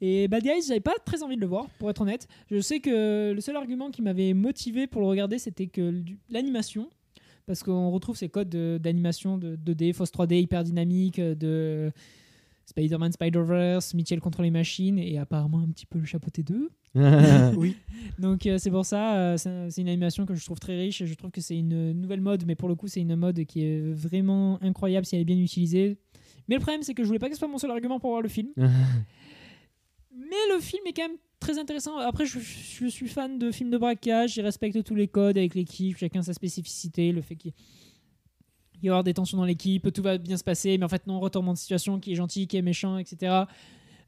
Et 0.00 0.28
Bad 0.28 0.42
Guys, 0.42 0.62
j'avais 0.66 0.80
pas 0.80 0.94
très 1.04 1.22
envie 1.22 1.36
de 1.36 1.40
le 1.40 1.46
voir, 1.46 1.68
pour 1.78 1.90
être 1.90 2.00
honnête. 2.00 2.26
Je 2.50 2.60
sais 2.60 2.80
que 2.80 3.32
le 3.32 3.40
seul 3.40 3.56
argument 3.56 3.90
qui 3.90 4.00
m'avait 4.02 4.32
motivé 4.32 4.86
pour 4.86 5.02
le 5.02 5.08
regarder, 5.08 5.38
c'était 5.38 5.66
que 5.66 6.02
l'animation, 6.30 6.88
parce 7.46 7.62
qu'on 7.62 7.90
retrouve 7.90 8.16
ces 8.16 8.28
codes 8.28 8.48
de- 8.48 8.78
d'animation 8.82 9.36
de 9.36 9.56
2D, 9.56 9.92
fausse 9.92 10.10
3D, 10.12 10.40
hyper 10.40 10.64
dynamique, 10.64 11.20
de 11.20 11.92
Spider-Man, 12.66 13.12
Spider-Verse, 13.12 13.94
Mitchell 13.94 14.20
contre 14.20 14.42
les 14.42 14.50
machines, 14.50 14.98
et 14.98 15.18
apparemment 15.18 15.60
un 15.60 15.68
petit 15.68 15.86
peu 15.86 15.98
le 15.98 16.04
chapeauté 16.04 16.42
2. 16.42 16.70
Oui. 17.56 17.76
Donc 18.18 18.46
euh, 18.46 18.58
c'est 18.58 18.70
pour 18.70 18.84
ça, 18.84 19.16
euh, 19.16 19.36
c'est 19.38 19.80
une 19.80 19.88
animation 19.88 20.26
que 20.26 20.34
je 20.34 20.44
trouve 20.44 20.58
très 20.58 20.76
riche 20.78 21.00
et 21.00 21.06
je 21.06 21.14
trouve 21.14 21.30
que 21.30 21.40
c'est 21.40 21.56
une 21.56 21.92
nouvelle 21.92 22.20
mode, 22.20 22.44
mais 22.46 22.54
pour 22.54 22.68
le 22.68 22.74
coup 22.74 22.86
c'est 22.86 23.00
une 23.00 23.16
mode 23.16 23.44
qui 23.44 23.64
est 23.64 23.80
vraiment 23.80 24.62
incroyable 24.62 25.06
si 25.06 25.14
elle 25.14 25.22
est 25.22 25.26
bien 25.26 25.38
utilisée. 25.38 25.96
Mais 26.48 26.56
le 26.56 26.60
problème 26.60 26.82
c'est 26.82 26.92
que 26.92 27.02
je 27.02 27.06
voulais 27.06 27.18
pas 27.18 27.28
que 27.28 27.34
ce 27.34 27.38
soit 27.38 27.48
mon 27.48 27.56
seul 27.56 27.70
argument 27.70 27.98
pour 27.98 28.10
voir 28.10 28.20
le 28.22 28.28
film. 28.28 28.50
Mais 30.14 30.54
le 30.54 30.60
film 30.60 30.82
est 30.86 30.92
quand 30.92 31.08
même 31.08 31.16
très 31.40 31.58
intéressant. 31.58 31.96
Après, 31.96 32.26
je, 32.26 32.38
je 32.38 32.86
suis 32.86 33.08
fan 33.08 33.38
de 33.38 33.50
films 33.50 33.70
de 33.70 33.78
braquage. 33.78 34.34
Je 34.34 34.42
respecte 34.42 34.82
tous 34.84 34.94
les 34.94 35.08
codes 35.08 35.38
avec 35.38 35.54
l'équipe, 35.54 35.96
chacun 35.96 36.22
sa 36.22 36.34
spécificité. 36.34 37.12
Le 37.12 37.22
fait 37.22 37.34
qu'il 37.36 37.52
il 38.82 38.86
y 38.86 38.88
avoir 38.88 39.04
des 39.04 39.14
tensions 39.14 39.38
dans 39.38 39.44
l'équipe, 39.44 39.92
tout 39.92 40.02
va 40.02 40.18
bien 40.18 40.36
se 40.36 40.44
passer, 40.44 40.76
mais 40.78 40.84
en 40.84 40.88
fait, 40.88 41.06
non, 41.06 41.20
retournement 41.20 41.52
de 41.52 41.58
situation, 41.58 42.00
qui 42.00 42.12
est 42.12 42.16
gentil, 42.16 42.46
qui 42.46 42.56
est 42.56 42.62
méchant, 42.62 42.98
etc. 42.98 43.44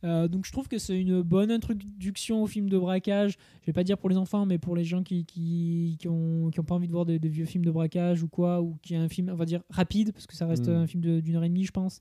Euh, 0.02 0.28
donc, 0.28 0.44
je 0.44 0.52
trouve 0.52 0.68
que 0.68 0.76
c'est 0.76 1.00
une 1.00 1.22
bonne 1.22 1.50
introduction 1.50 2.42
au 2.42 2.46
film 2.46 2.68
de 2.68 2.76
braquage. 2.78 3.38
Je 3.62 3.66
vais 3.66 3.72
pas 3.72 3.84
dire 3.84 3.96
pour 3.96 4.10
les 4.10 4.16
enfants, 4.18 4.44
mais 4.44 4.58
pour 4.58 4.76
les 4.76 4.84
gens 4.84 5.02
qui, 5.02 5.24
qui, 5.24 5.96
qui 5.98 6.08
ont, 6.08 6.50
qui 6.50 6.60
ont 6.60 6.64
pas 6.64 6.74
envie 6.74 6.88
de 6.88 6.92
voir 6.92 7.06
de, 7.06 7.16
de 7.16 7.28
vieux 7.28 7.46
films 7.46 7.64
de 7.64 7.70
braquage 7.70 8.22
ou 8.22 8.28
quoi, 8.28 8.60
ou 8.60 8.76
qui 8.82 8.94
a 8.96 9.00
un 9.00 9.08
film, 9.08 9.30
on 9.30 9.34
va 9.36 9.46
dire, 9.46 9.62
rapide, 9.70 10.12
parce 10.12 10.26
que 10.26 10.34
ça 10.34 10.46
reste 10.46 10.68
Mm. 10.68 10.72
un 10.72 10.86
film 10.86 11.20
d'une 11.22 11.36
heure 11.36 11.44
et 11.44 11.48
demie, 11.48 11.64
je 11.64 11.72
pense. 11.72 12.00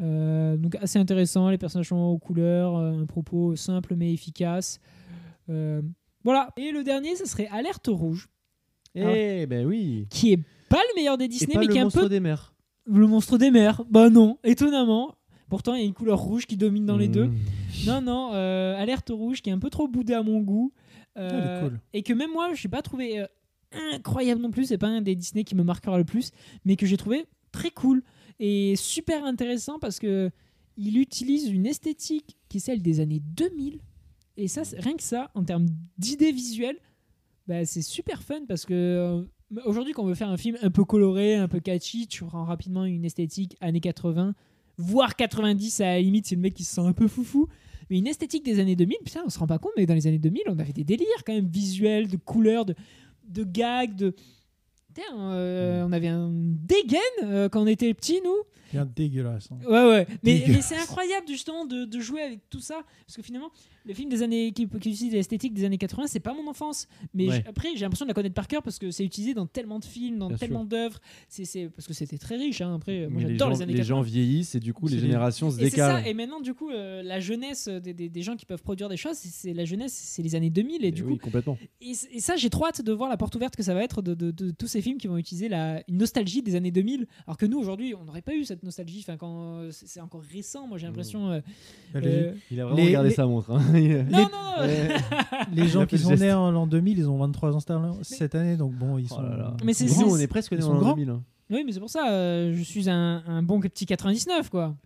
Euh, 0.00 0.56
donc 0.56 0.76
assez 0.76 0.98
intéressant, 0.98 1.48
les 1.50 1.58
personnages 1.58 1.88
sont 1.88 1.96
aux 1.96 2.18
couleurs, 2.18 2.74
euh, 2.76 3.02
un 3.02 3.06
propos 3.06 3.54
simple 3.56 3.94
mais 3.96 4.12
efficace. 4.12 4.80
Euh, 5.48 5.82
voilà. 6.24 6.50
Et 6.56 6.72
le 6.72 6.82
dernier, 6.84 7.16
ce 7.16 7.26
serait 7.26 7.46
Alerte 7.48 7.88
Rouge, 7.90 8.28
Eh 8.94 9.46
ben 9.46 9.66
oui. 9.66 10.06
qui 10.10 10.32
est 10.34 10.40
pas 10.70 10.78
le 10.88 10.94
meilleur 10.96 11.18
des 11.18 11.28
Disney, 11.28 11.54
mais 11.58 11.66
le 11.66 11.72
qui 11.72 11.76
est 11.78 11.80
un 11.82 11.84
monstre 11.84 12.00
peu 12.00 12.08
des 12.08 12.20
mers. 12.20 12.54
le 12.86 13.06
monstre 13.06 13.36
des 13.36 13.50
mers. 13.50 13.84
Bah 13.90 14.08
non, 14.08 14.38
étonnamment. 14.44 15.14
Pourtant, 15.50 15.74
il 15.74 15.80
y 15.80 15.82
a 15.82 15.86
une 15.86 15.92
couleur 15.94 16.18
rouge 16.20 16.46
qui 16.46 16.56
domine 16.56 16.86
dans 16.86 16.96
les 16.96 17.08
deux. 17.08 17.26
Mmh. 17.26 17.36
Non, 17.86 18.00
non, 18.00 18.30
euh, 18.34 18.80
Alerte 18.80 19.10
Rouge 19.12 19.42
qui 19.42 19.50
est 19.50 19.52
un 19.52 19.58
peu 19.58 19.68
trop 19.68 19.88
boudé 19.88 20.14
à 20.14 20.22
mon 20.22 20.40
goût. 20.40 20.72
Ah, 21.16 21.20
elle 21.22 21.26
est 21.26 21.38
Euh, 21.42 21.60
cool. 21.68 21.80
Et 21.92 22.02
que 22.04 22.12
même 22.12 22.30
moi, 22.32 22.54
je 22.54 22.66
n'ai 22.66 22.70
pas 22.70 22.82
trouvé 22.82 23.18
euh, 23.20 23.26
incroyable 23.92 24.40
non 24.40 24.50
plus. 24.52 24.66
C'est 24.66 24.78
pas 24.78 24.86
un 24.88 25.00
des 25.02 25.14
Disney 25.16 25.42
qui 25.44 25.54
me 25.56 25.64
marquera 25.64 25.98
le 25.98 26.04
plus, 26.04 26.30
mais 26.64 26.76
que 26.76 26.86
j'ai 26.86 26.96
trouvé 26.96 27.26
très 27.52 27.70
cool 27.70 28.02
et 28.38 28.76
super 28.76 29.24
intéressant 29.24 29.78
parce 29.80 29.98
que 29.98 30.30
il 30.76 30.96
utilise 30.98 31.48
une 31.50 31.66
esthétique 31.66 32.36
qui 32.48 32.58
est 32.58 32.60
celle 32.60 32.80
des 32.80 33.00
années 33.00 33.20
2000. 33.20 33.80
Et 34.36 34.46
ça, 34.48 34.64
c'est- 34.64 34.78
rien 34.80 34.94
que 34.94 35.02
ça, 35.02 35.30
en 35.34 35.42
termes 35.44 35.66
d'idées 35.98 36.32
visuelles, 36.32 36.78
bah, 37.48 37.64
c'est 37.64 37.82
super 37.82 38.22
fun 38.22 38.42
parce 38.46 38.64
que 38.64 38.72
euh, 38.74 39.22
aujourd'hui, 39.64 39.92
quand 39.92 40.02
on 40.02 40.06
veut 40.06 40.14
faire 40.14 40.30
un 40.30 40.36
film 40.36 40.56
un 40.62 40.70
peu 40.70 40.84
coloré, 40.84 41.34
un 41.34 41.48
peu 41.48 41.60
catchy, 41.60 42.06
tu 42.06 42.24
prends 42.24 42.44
rapidement 42.44 42.84
une 42.84 43.04
esthétique 43.04 43.56
années 43.60 43.80
80, 43.80 44.34
voire 44.78 45.16
90 45.16 45.80
à 45.80 45.84
la 45.84 46.00
limite, 46.00 46.26
c'est 46.26 46.34
le 46.34 46.40
mec 46.40 46.54
qui 46.54 46.64
se 46.64 46.74
sent 46.74 46.80
un 46.80 46.92
peu 46.92 47.08
foufou. 47.08 47.48
Mais 47.88 47.98
une 47.98 48.06
esthétique 48.06 48.44
des 48.44 48.60
années 48.60 48.76
2000, 48.76 48.98
putain, 49.04 49.22
on 49.26 49.30
se 49.30 49.38
rend 49.38 49.48
pas 49.48 49.58
compte, 49.58 49.72
mais 49.76 49.84
dans 49.84 49.94
les 49.94 50.06
années 50.06 50.18
2000, 50.18 50.42
on 50.46 50.58
avait 50.58 50.72
des 50.72 50.84
délires 50.84 51.24
quand 51.26 51.34
même 51.34 51.48
visuels, 51.48 52.08
de 52.08 52.16
couleurs, 52.16 52.64
de, 52.64 52.74
de 53.28 53.44
gags, 53.44 53.96
de. 53.96 54.14
Putain, 54.86 55.32
euh, 55.32 55.84
on 55.86 55.92
avait 55.92 56.08
un 56.08 56.30
dégaine 56.32 57.00
euh, 57.24 57.48
quand 57.48 57.62
on 57.62 57.66
était 57.66 57.92
petits, 57.94 58.20
nous. 58.24 58.36
Bien 58.72 58.84
dégueulasse. 58.86 59.48
hein. 59.50 59.58
Ouais, 59.66 59.88
ouais. 59.90 60.06
Mais, 60.22 60.44
mais 60.48 60.62
c'est 60.62 60.76
incroyable 60.76 61.26
justement 61.28 61.64
de, 61.64 61.84
de 61.84 62.00
jouer 62.00 62.22
avec 62.22 62.40
tout 62.50 62.60
ça. 62.60 62.82
Parce 63.06 63.16
que 63.16 63.22
finalement, 63.22 63.50
le 63.84 63.94
film 63.94 64.08
des 64.10 64.22
années 64.22 64.52
qui, 64.52 64.68
qui 64.68 64.76
utilise 64.90 65.12
l'esthétique 65.12 65.54
des 65.54 65.64
années 65.64 65.78
80, 65.78 66.06
c'est 66.06 66.20
pas 66.20 66.34
mon 66.34 66.48
enfance. 66.48 66.86
Mais 67.14 67.28
Ouais. 67.28 67.44
après, 67.48 67.68
j'ai 67.74 67.80
l'impression 67.80 68.04
de 68.04 68.10
la 68.10 68.14
connaître 68.14 68.34
par 68.34 68.46
cœur 68.48 68.62
parce 68.62 68.78
que 68.78 68.90
c'est 68.90 69.04
utilisé 69.04 69.34
dans 69.34 69.46
tellement 69.46 69.78
de 69.78 69.84
films, 69.84 70.18
dans 70.18 70.28
Bien 70.28 70.36
tellement 70.36 70.64
d'œuvres. 70.64 70.98
C'est, 71.28 71.68
parce 71.74 71.86
que 71.88 71.94
c'était 71.94 72.18
très 72.18 72.36
riche. 72.36 72.60
hein. 72.60 72.74
Après, 72.76 73.08
moi 73.08 73.22
les 73.22 73.30
j'adore 73.32 73.50
les 73.50 73.62
années 73.62 73.72
les 73.72 73.78
80. 73.80 73.96
gens 73.96 74.02
vieillissent 74.02 74.54
et 74.54 74.60
du 74.60 74.72
coup 74.74 74.86
les 74.88 74.96
les- 74.96 75.00
générations 75.00 75.50
se 75.50 75.58
décalent. 75.58 76.06
et 76.06 76.14
maintenant 76.14 76.40
du 76.40 76.54
coup, 76.54 76.70
euh, 76.70 77.02
la 77.02 77.20
jeunesse 77.20 77.68
des, 77.68 77.94
des- 77.94 78.08
des 78.08 78.22
gens 78.22 78.36
qui 78.36 78.46
peuvent 78.46 78.62
produire 78.62 78.88
des 78.88 78.96
choses, 78.96 79.16
c'est, 79.16 79.52
la 79.54 79.64
jeunesse, 79.64 79.92
c'est 79.92 80.22
les 80.22 80.34
années 80.34 80.50
2000 80.50 80.84
et 80.84 80.92
du 80.92 81.02
coup, 81.04 81.16
complètement. 81.16 81.56
et, 81.80 81.94
ça, 81.94 82.36
j'ai 82.36 82.50
trop 82.50 82.66
hâte 82.66 82.82
de 82.82 82.92
voir 82.92 83.08
la 83.08 83.16
porte 83.16 83.34
ouverte 83.34 83.56
que 83.56 83.62
ça 83.62 83.74
va 83.74 83.82
être 83.82 84.02
de, 84.02 84.14
de- 84.14 84.30
de 84.30 84.50
tous 84.50 84.66
ces 84.66 84.80
films 84.82 84.98
qui 84.98 85.06
vont 85.08 85.16
utiliser 85.16 85.48
la, 85.48 85.82
une 85.88 85.96
nostalgie 85.98 86.42
des 86.42 86.54
années 86.54 86.70
2000. 86.70 87.06
Alors 87.26 87.36
que 87.36 87.46
nous, 87.46 87.58
aujourd'hui, 87.58 87.94
on 87.94 88.04
n'aurait 88.04 88.22
pas 88.22 88.34
eu 88.34 88.44
cette 88.44 88.59
nostalgie. 88.62 89.00
Enfin, 89.00 89.16
quand 89.16 89.58
euh, 89.58 89.68
c'est 89.72 90.00
encore 90.00 90.22
récent, 90.22 90.66
moi 90.66 90.78
j'ai 90.78 90.86
l'impression. 90.86 91.30
euh, 91.30 91.40
les- 91.94 92.00
euh, 92.06 92.32
Il 92.50 92.60
a 92.60 92.64
vraiment 92.64 92.76
Les- 92.78 92.86
regardé 92.86 93.08
les- 93.10 93.14
sa 93.14 93.26
montre. 93.26 93.50
hein. 93.52 93.60
Non, 94.10 94.22
non. 94.22 94.66
Les 95.52 95.68
gens 95.68 95.86
qui 95.86 95.98
sont 95.98 96.14
nés 96.14 96.32
en 96.32 96.50
l'an 96.50 96.66
2000, 96.66 96.98
ils 96.98 97.08
ont 97.08 97.18
23 97.18 97.54
ans 97.56 97.60
cette 98.02 98.34
année- 98.34 98.56
donc 98.56 98.74
bon, 98.74 98.98
ils 98.98 99.06
Oh 99.10 99.14
sont. 99.16 99.22
là 99.22 99.36
là. 99.36 99.56
Mais 99.64 99.72
c'est- 99.72 99.90
on 100.04 100.16
est 100.18 100.26
presque 100.26 100.52
ils 100.52 100.56
né 100.56 100.62
sont 100.62 100.70
en 100.70 100.74
l'an 100.74 100.80
grands. 100.80 100.94
2000. 100.94 101.10
hein. 101.10 101.22
Oui, 101.50 101.62
mais 101.66 101.72
c'est 101.72 101.80
pour 101.80 101.90
ça, 101.90 102.10
euh, 102.12 102.54
je 102.54 102.62
suis 102.62 102.88
un, 102.88 103.24
un 103.26 103.42
bon 103.42 103.58
petit 103.60 103.84
99, 103.84 104.50
quoi. 104.50 104.76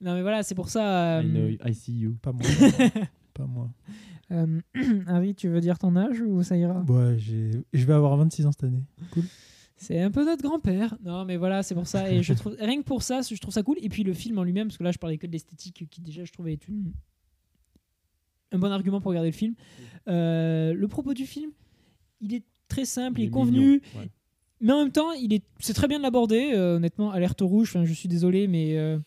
Non, 0.00 0.14
mais 0.14 0.22
voilà, 0.22 0.42
c'est 0.42 0.54
pour 0.54 0.68
ça. 0.70 1.22
I, 1.22 1.26
know 1.28 1.48
I 1.68 1.74
see 1.74 1.92
you. 1.92 2.16
Pas 2.22 2.32
moi. 2.32 2.42
pas 3.34 3.44
moi. 3.46 3.68
euh, 4.30 4.60
Harry, 5.06 5.34
tu 5.34 5.48
veux 5.48 5.60
dire 5.60 5.78
ton 5.78 5.94
âge 5.96 6.22
ou 6.22 6.42
ça 6.42 6.56
ira? 6.56 6.80
Ouais, 6.88 7.16
j'ai- 7.18 7.50
je 7.74 7.84
vais 7.84 7.92
avoir 7.92 8.16
26 8.16 8.46
ans 8.46 8.52
cette 8.52 8.64
année. 8.64 8.82
Cool. 9.10 9.24
C'est 9.76 10.00
un 10.00 10.10
peu 10.10 10.24
notre 10.24 10.42
grand-père. 10.42 10.96
Non, 11.04 11.24
mais 11.24 11.36
voilà, 11.36 11.62
c'est 11.62 11.74
pour 11.74 11.86
ça. 11.86 12.10
Et 12.10 12.22
je 12.22 12.32
trouve, 12.32 12.56
rien 12.58 12.78
que 12.78 12.84
pour 12.84 13.02
ça, 13.02 13.20
je 13.22 13.34
trouve 13.36 13.52
ça 13.52 13.62
cool. 13.62 13.76
Et 13.82 13.88
puis 13.88 14.02
le 14.04 14.14
film 14.14 14.38
en 14.38 14.44
lui-même, 14.44 14.68
parce 14.68 14.78
que 14.78 14.84
là, 14.84 14.92
je 14.92 14.98
parlais 14.98 15.18
que 15.18 15.26
de 15.26 15.32
l'esthétique, 15.32 15.86
qui 15.90 16.00
déjà, 16.00 16.24
je 16.24 16.32
trouvais 16.32 16.52
être 16.54 16.68
une- 16.68 16.92
un 18.52 18.58
bon 18.58 18.70
argument 18.70 19.00
pour 19.00 19.08
regarder 19.10 19.30
le 19.30 19.36
film. 19.36 19.54
Euh, 20.08 20.72
le 20.74 20.88
propos 20.88 21.12
du 21.12 21.26
film, 21.26 21.50
il 22.20 22.34
est 22.34 22.44
très 22.68 22.84
simple, 22.84 23.20
il, 23.20 23.26
est 23.26 23.30
convenu. 23.30 23.58
mignon. 23.58 23.80
Ouais. 23.96 24.08
Mais 24.60 24.72
en 24.72 24.78
même 24.84 24.92
temps, 24.92 25.12
il 25.12 25.32
est, 25.34 25.42
c'est 25.58 25.74
très 25.74 25.88
bien 25.88 25.98
de 25.98 26.02
l'aborder. 26.04 26.52
euh, 26.54 26.76
honnêtement, 26.76 27.10
alerte 27.10 27.40
rouge. 27.40 27.70
Enfin, 27.70 27.84
je 27.84 27.92
suis 27.92 28.08
désolé, 28.08 28.46
mais 28.46 28.78
euh, 28.78 28.98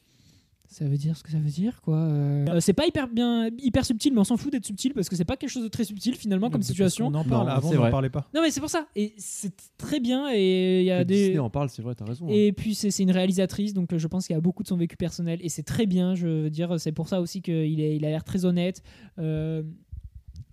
ça 0.69 0.85
veut 0.85 0.97
dire 0.97 1.15
ce 1.15 1.23
que 1.23 1.31
ça 1.31 1.37
veut 1.39 1.49
dire, 1.49 1.81
quoi. 1.81 1.97
Euh, 1.97 2.45
euh, 2.49 2.59
c'est 2.59 2.73
pas 2.73 2.85
hyper 2.85 3.07
bien, 3.07 3.49
hyper 3.57 3.85
subtil, 3.85 4.13
mais 4.13 4.19
on 4.19 4.23
s'en 4.25 4.35
fout 4.37 4.51
d'être 4.51 4.65
subtil 4.65 4.93
parce 4.93 5.07
que 5.07 5.15
c'est 5.15 5.23
pas 5.25 5.37
quelque 5.37 5.49
chose 5.49 5.63
de 5.63 5.69
très 5.69 5.85
subtil 5.85 6.15
finalement 6.15 6.49
comme 6.49 6.61
situation. 6.61 7.09
qu'on 7.09 7.17
en 7.17 7.23
parle. 7.23 7.47
Non, 7.47 7.53
Avant, 7.53 7.69
on 7.69 7.73
n'en 7.73 7.79
vrai. 7.79 7.89
parlait 7.91 8.09
pas. 8.09 8.27
Non, 8.35 8.41
mais 8.41 8.51
c'est 8.51 8.59
pour 8.59 8.69
ça. 8.69 8.85
Et 8.95 9.13
c'est 9.17 9.53
très 9.77 9.99
bien. 10.01 10.29
Et 10.33 10.81
il 10.81 10.85
y 10.85 10.91
a 10.91 10.99
Que 11.03 11.07
des. 11.07 11.15
Disney 11.15 11.39
en 11.39 11.49
parle, 11.49 11.69
c'est 11.69 11.81
vrai, 11.81 11.95
t'as 11.95 12.05
raison. 12.05 12.25
hein. 12.27 12.31
Et 12.33 12.51
puis 12.51 12.75
c'est 12.75 12.91
c'est 12.91 13.03
une 13.03 13.11
réalisatrice, 13.11 13.73
donc 13.73 13.93
euh, 13.93 13.97
je 13.97 14.07
pense 14.07 14.27
qu'il 14.27 14.35
y 14.35 14.37
a 14.37 14.41
beaucoup 14.41 14.61
de 14.63 14.67
son 14.67 14.75
vécu 14.77 14.97
personnel 14.97 15.39
et 15.41 15.49
c'est 15.49 15.63
très 15.63 15.85
bien. 15.85 16.15
Je 16.15 16.27
veux 16.27 16.49
dire, 16.49 16.79
c'est 16.79 16.91
pour 16.91 17.07
ça 17.07 17.21
aussi 17.21 17.41
qu'il 17.41 17.79
est- 17.79 17.95
il 17.95 18.05
a 18.05 18.09
l'air 18.09 18.23
très 18.25 18.43
honnête. 18.45 18.83
Euh, 19.19 19.63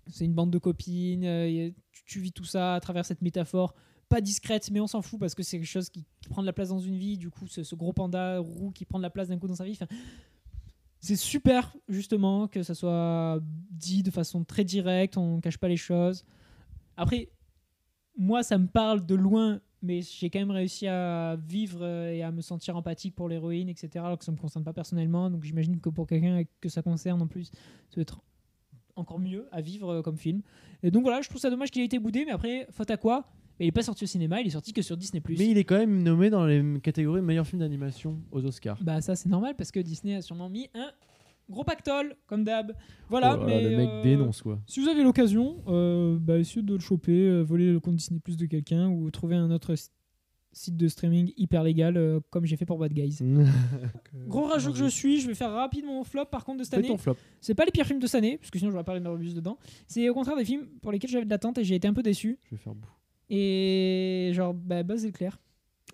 c'est 0.07 0.25
une 0.25 0.33
bande 0.33 0.51
de 0.51 0.57
copines. 0.59 1.23
euh, 1.25 1.69
tu 2.05 2.19
vis 2.19 2.31
tout 2.31 2.43
ça 2.45 2.75
à 2.75 2.79
travers 2.79 3.03
cette 3.05 3.21
métaphore, 3.21 3.73
pas 4.09 4.21
discrète, 4.21 4.69
mais 4.71 4.79
on 4.79 4.87
s'en 4.87 5.01
fout 5.01 5.19
parce 5.19 5.35
que 5.35 5.43
c'est 5.43 5.57
quelque 5.57 5.67
chose 5.67 5.89
qui, 5.89 6.05
prend 6.29 6.41
de 6.41 6.47
la 6.47 6.53
place 6.53 6.69
dans 6.69 6.79
une 6.79 6.97
vie. 6.97 7.17
Du 7.17 7.29
coup, 7.29 7.47
ce, 7.47 7.63
ce 7.63 7.75
gros 7.75 7.93
panda 7.93 8.39
roux 8.39 8.71
qui 8.71 8.85
prend 8.85 8.97
de 8.97 9.03
la 9.03 9.09
place 9.09 9.27
d'un 9.27 9.37
coup 9.37 9.47
dans 9.47 9.55
sa 9.55 9.65
vie. 9.65 9.77
C'est 10.99 11.15
super 11.15 11.75
justement 11.87 12.47
que 12.47 12.63
ça 12.63 12.73
soit 12.73 13.39
dit 13.69 14.01
de 14.01 14.09
façon 14.09 14.43
très 14.43 14.63
directe. 14.63 15.17
On 15.17 15.39
cache 15.39 15.57
pas 15.57 15.67
les 15.67 15.77
choses. 15.77 16.25
Après, 16.97 17.29
moi, 18.17 18.43
ça 18.43 18.57
me 18.57 18.67
parle 18.67 19.05
de 19.05 19.13
loin, 19.13 19.61
mais 19.81 20.01
j'ai 20.01 20.29
quand 20.29 20.39
même 20.39 20.51
réussi 20.51 20.87
à 20.87 21.35
vivre 21.35 21.79
euh, 21.83 22.11
et 22.11 22.23
à 22.23 22.31
me 22.31 22.41
sentir 22.41 22.75
empathique 22.75 23.15
pour 23.15 23.29
l'héroïne, 23.29 23.69
etc. 23.69 24.03
Alors 24.05 24.17
que 24.17 24.25
ça 24.25 24.31
me 24.31 24.37
concerne 24.37 24.63
pas 24.63 24.73
personnellement. 24.73 25.29
Donc 25.29 25.43
j'imagine 25.43 25.79
que 25.79 25.89
pour 25.89 26.07
quelqu'un 26.07 26.43
que 26.59 26.69
ça 26.69 26.81
concerne 26.81 27.21
en 27.21 27.27
plus, 27.27 27.45
ça 27.45 27.95
doit 27.95 28.01
être 28.01 28.21
encore 28.95 29.19
mieux 29.19 29.47
à 29.51 29.61
vivre 29.61 29.89
euh, 29.89 30.01
comme 30.01 30.17
film. 30.17 30.41
Et 30.81 30.91
donc 30.91 31.03
voilà, 31.03 31.21
je 31.21 31.29
trouve 31.29 31.41
ça 31.41 31.49
dommage 31.49 31.71
qu'il 31.71 31.81
ait 31.81 31.85
été 31.85 31.99
boudé, 31.99 32.25
mais 32.25 32.31
après, 32.31 32.67
faute 32.71 32.89
à 32.89 32.97
quoi 32.97 33.27
Mais 33.59 33.65
Il 33.65 33.69
est 33.69 33.71
pas 33.71 33.83
sorti 33.83 34.03
au 34.03 34.07
cinéma, 34.07 34.41
il 34.41 34.47
est 34.47 34.51
sorti 34.51 34.73
que 34.73 34.81
sur 34.81 34.97
Disney+. 34.97 35.21
Mais 35.29 35.47
il 35.47 35.57
est 35.57 35.63
quand 35.63 35.77
même 35.77 36.03
nommé 36.03 36.29
dans 36.29 36.45
les 36.45 36.63
catégories 36.81 37.21
meilleurs 37.21 37.47
films 37.47 37.61
d'animation 37.61 38.19
aux 38.31 38.43
Oscars. 38.45 38.77
Bah 38.83 39.01
ça 39.01 39.15
c'est 39.15 39.29
normal 39.29 39.55
parce 39.57 39.71
que 39.71 39.79
Disney 39.79 40.15
a 40.15 40.21
sûrement 40.21 40.49
mis 40.49 40.67
un 40.73 40.91
gros 41.49 41.63
pactole, 41.63 42.15
comme 42.27 42.43
d'hab. 42.43 42.73
Voilà, 43.09 43.37
Oh 43.39 43.45
mais... 43.45 43.61
le 43.69 43.77
mec 43.77 43.89
euh, 43.89 44.03
dénonce 44.03 44.41
quoi. 44.41 44.59
Si 44.65 44.79
vous 44.79 44.87
avez 44.89 45.03
l'occasion, 45.03 45.61
euh, 45.67 46.17
bah, 46.19 46.37
essayez 46.37 46.63
de 46.63 46.73
le 46.73 46.79
choper, 46.79 47.27
euh, 47.27 47.41
voler 47.43 47.71
le 47.71 47.79
compte 47.79 47.95
Disney 47.95 48.19
Plus 48.19 48.37
de 48.37 48.45
quelqu'un 48.45 48.89
ou 48.89 49.09
trouver 49.11 49.35
un 49.35 49.51
autre 49.51 49.75
site 50.51 50.77
de 50.77 50.87
streaming 50.87 51.33
hyper 51.35 51.63
légal 51.63 52.21
comme 52.29 52.45
j'ai 52.45 52.55
fait 52.55 52.65
pour 52.65 52.77
Bad 52.77 52.93
Guys. 52.93 53.19
Gros 54.27 54.45
rageux 54.45 54.71
que 54.71 54.77
je 54.77 54.85
suis, 54.85 55.19
je 55.19 55.27
vais 55.27 55.35
faire 55.35 55.51
rapidement 55.51 55.93
mon 55.93 56.03
flop 56.05 56.25
par 56.25 56.45
contre 56.45 56.59
de 56.59 56.63
cette 56.63 56.75
année. 56.75 56.87
ton 56.87 56.97
flop. 56.97 57.17
C'est 57.41 57.55
pas 57.55 57.65
les 57.65 57.71
pires 57.71 57.85
films 57.85 57.99
de 57.99 58.07
cette 58.07 58.15
année, 58.15 58.37
parce 58.37 58.51
que 58.51 58.57
sinon 58.57 58.71
j'aurais 58.71 58.85
parlé 58.85 59.01
de 59.01 59.05
Morbius 59.05 59.33
dedans. 59.33 59.57
C'est 59.87 60.07
au 60.09 60.13
contraire 60.13 60.37
des 60.37 60.45
films 60.45 60.67
pour 60.81 60.91
lesquels 60.93 61.09
j'avais 61.09 61.25
de 61.25 61.29
l'attente 61.29 61.57
et 61.57 61.63
j'ai 61.65 61.75
été 61.75 61.87
un 61.87 61.93
peu 61.93 62.03
déçu. 62.03 62.39
Je 62.45 62.55
vais 62.55 62.61
faire 62.61 62.73
bout. 62.73 62.87
Et 63.29 64.31
genre, 64.33 64.53
bah, 64.53 64.83
Buzz 64.83 65.05
éclair. 65.05 65.39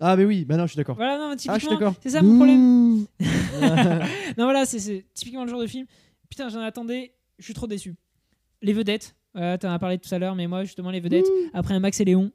Ah, 0.00 0.16
mais 0.16 0.24
oui, 0.24 0.44
bah 0.44 0.56
non, 0.56 0.64
je 0.64 0.72
suis 0.72 0.76
d'accord. 0.76 0.96
Voilà, 0.96 1.16
non, 1.18 1.28
Ah, 1.30 1.34
je 1.36 1.38
suis 1.40 1.48
typiquement, 1.50 1.70
d'accord. 1.78 1.94
c'est 2.02 2.10
ça 2.10 2.22
mon 2.22 2.34
problème. 2.36 2.60
Ouh. 2.60 3.06
non, 4.38 4.44
voilà, 4.44 4.64
c'est- 4.66 5.04
typiquement 5.14 5.44
le 5.44 5.50
genre 5.50 5.60
de 5.60 5.66
film. 5.66 5.86
Putain, 6.28 6.48
j'en 6.48 6.60
attendais, 6.60 7.12
je 7.38 7.44
suis 7.44 7.54
trop 7.54 7.66
déçu. 7.66 7.94
Les 8.62 8.72
vedettes, 8.72 9.14
voilà, 9.34 9.58
t'en 9.58 9.70
as 9.70 9.78
parlé 9.78 9.98
tout 9.98 10.12
à 10.14 10.18
l'heure, 10.18 10.34
mais 10.34 10.46
moi, 10.46 10.64
justement, 10.64 10.90
les 10.90 11.00
vedettes, 11.00 11.26
après 11.52 11.74
un 11.74 11.80
Max 11.80 12.00
et 12.00 12.04
Léon, 12.04 12.32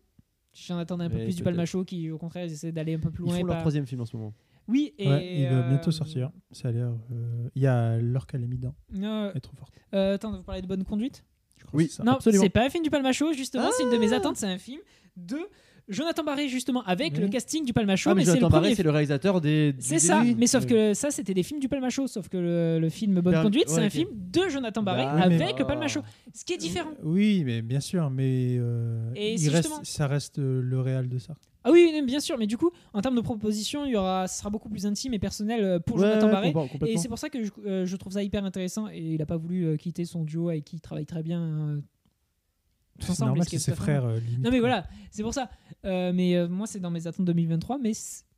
j'en 0.53 0.77
attendais 0.77 1.05
un 1.05 1.09
peu 1.09 1.17
plus 1.23 1.35
du. 1.35 1.43
Palmacho 1.43 1.83
qui, 1.83 2.09
au 2.11 2.17
contraire, 2.17 2.45
ils 2.45 2.53
essaient 2.53 2.71
d'aller 2.71 2.93
un 2.95 2.99
peu 2.99 3.11
plus 3.11 3.23
Ils 3.23 3.27
loin. 3.27 3.33
font 3.35 3.39
et 3.39 3.43
leur 3.47 3.55
pas- 3.55 3.61
troisième 3.61 3.85
film 3.85 4.01
en 4.01 4.05
ce 4.05 4.15
moment. 4.15 4.33
Oui, 4.67 4.93
et. 4.97 5.07
Ouais, 5.07 5.39
il 5.41 5.47
va 5.47 5.55
euh, 5.65 5.69
bientôt 5.69 5.91
sortir. 5.91 6.31
Ça 6.51 6.67
a 6.67 6.71
l'air. 6.71 6.89
euh, 7.11 7.49
Il 7.55 7.61
y 7.61 7.67
a 7.67 7.97
l'or 7.97 8.27
qu'elle 8.27 8.43
a 8.43 8.47
mis 8.47 8.57
dedans. 8.57 8.75
non, 8.93 9.29
Elle 9.31 9.37
est 9.37 9.41
trop 9.41 9.55
forte. 9.55 9.73
euh, 9.93 10.15
attends, 10.15 10.31
vous 10.37 10.43
parlez 10.43 10.61
de 10.61 10.67
bonne 10.67 10.83
conduite? 10.83 11.23
Oui. 11.73 11.87
ça. 11.89 12.03
Non, 12.03 12.13
absolument. 12.13 12.43
c'est 12.43 12.49
pas 12.49 12.65
un 12.65 12.69
film 12.69 12.83
du 12.83 12.89
Palmacho, 12.89 13.33
justement, 13.33 13.69
c'est 13.75 13.83
une 13.83 13.91
de 13.91 13.97
mes 13.97 14.13
Ah. 14.13 14.17
attentes, 14.17 14.37
c'est 14.37 14.45
un 14.47 14.57
film 14.57 14.79
de 15.15 15.37
Jonathan 15.89 16.23
Barré, 16.23 16.49
justement, 16.49 16.83
avec 16.83 17.13
Oui. 17.15 17.21
le 17.21 17.27
casting 17.29 17.63
du 17.63 17.71
Palmacho, 17.71 18.09
Ah, 18.09 18.15
mais 18.15 18.25
Jonathan 18.25 18.49
Barré, 18.49 18.75
c'est 18.75 18.83
le 18.83 18.89
réalisateur 18.91 19.39
des. 19.39 19.73
C'est 19.79 19.99
ça, 19.99 20.21
mais 20.37 20.45
sauf 20.47 20.65
que 20.65 20.93
ça, 20.93 21.11
c'était 21.11 21.33
des 21.33 21.43
films 21.43 21.61
du 21.61 21.69
Palmacho. 21.69 22.07
Sauf 22.07 22.27
que 22.27 22.35
le, 22.37 22.79
le 22.79 22.89
film 22.89 23.21
Bonne 23.21 23.41
Conduite, 23.41 23.69
c'est 23.69 23.79
un 23.81 23.89
film 23.89 24.09
de 24.13 24.49
Jonathan 24.49 24.83
Barré 24.83 25.03
Bah, 25.05 25.13
oui, 25.27 25.35
mais- 25.37 25.43
avec 25.43 25.59
le 25.59 25.65
Palmacho. 25.65 26.01
Ce 26.33 26.43
qui 26.43 26.53
est 26.53 26.57
différent. 26.57 26.91
Oui, 27.03 27.43
mais 27.45 27.61
bien 27.61 27.79
sûr, 27.79 28.09
mais 28.09 28.57
euh, 28.59 28.99
Et 29.15 29.33
il 29.33 29.39
c'est 29.39 29.49
reste, 29.49 29.63
justement- 29.69 29.83
ça 29.85 30.07
reste 30.07 30.39
le 30.39 30.79
réel 30.81 31.07
de 31.07 31.19
ça. 31.19 31.35
Ah 31.67 31.71
oui, 31.71 32.01
bien 32.05 32.19
sûr, 32.19 32.37
mais 32.37 32.47
du 32.47 32.57
coup, 32.57 32.71
en 32.93 33.01
termes 33.01 33.15
de 33.15 33.21
proposition, 33.21 33.83
il 33.85 33.91
y 33.91 33.95
aura, 33.97 34.27
ce 34.27 34.39
sera 34.39 34.49
beaucoup 34.49 34.69
plus 34.69 34.85
intime 34.85 35.13
et 35.13 35.19
personnel 35.19 35.63
euh, 35.63 35.79
pour 35.79 35.97
Ouais, 35.97 36.03
Jonathan 36.03 36.29
Barré. 36.29 36.53
Et 36.85 36.97
c'est 36.97 37.09
pour 37.09 37.19
ça 37.19 37.29
que 37.29 37.43
je, 37.43 37.51
euh, 37.65 37.85
je 37.85 37.95
trouve 37.97 38.13
ça 38.13 38.23
hyper 38.23 38.45
intéressant. 38.45 38.87
Et 38.89 38.99
il 39.15 39.21
a 39.21 39.25
pas 39.25 39.37
voulu 39.37 39.65
euh, 39.65 39.75
quitter 39.75 40.05
son 40.05 40.23
duo 40.23 40.49
avec 40.49 40.63
qui 40.63 40.77
il 40.77 40.81
travaille 40.81 41.05
très 41.05 41.23
bien. 41.23 41.41
euh, 41.41 41.81
C'est 42.99 43.19
normal, 43.19 43.45
c'est 43.49 43.59
ses 43.59 43.75
frères. 43.75 44.07
limite, 44.07 44.37
Non 44.39 44.49
mais 44.51 44.59
quoi. 44.59 44.69
voilà, 44.69 44.87
c'est 45.11 45.23
pour 45.23 45.33
ça. 45.33 45.49
Mais 45.83 46.47
moi 46.47 46.67
c'est 46.67 46.79
dans 46.79 46.91
mes 46.91 47.05
attentes 47.07 47.25
2023, 47.25 47.77
mais 47.79 47.91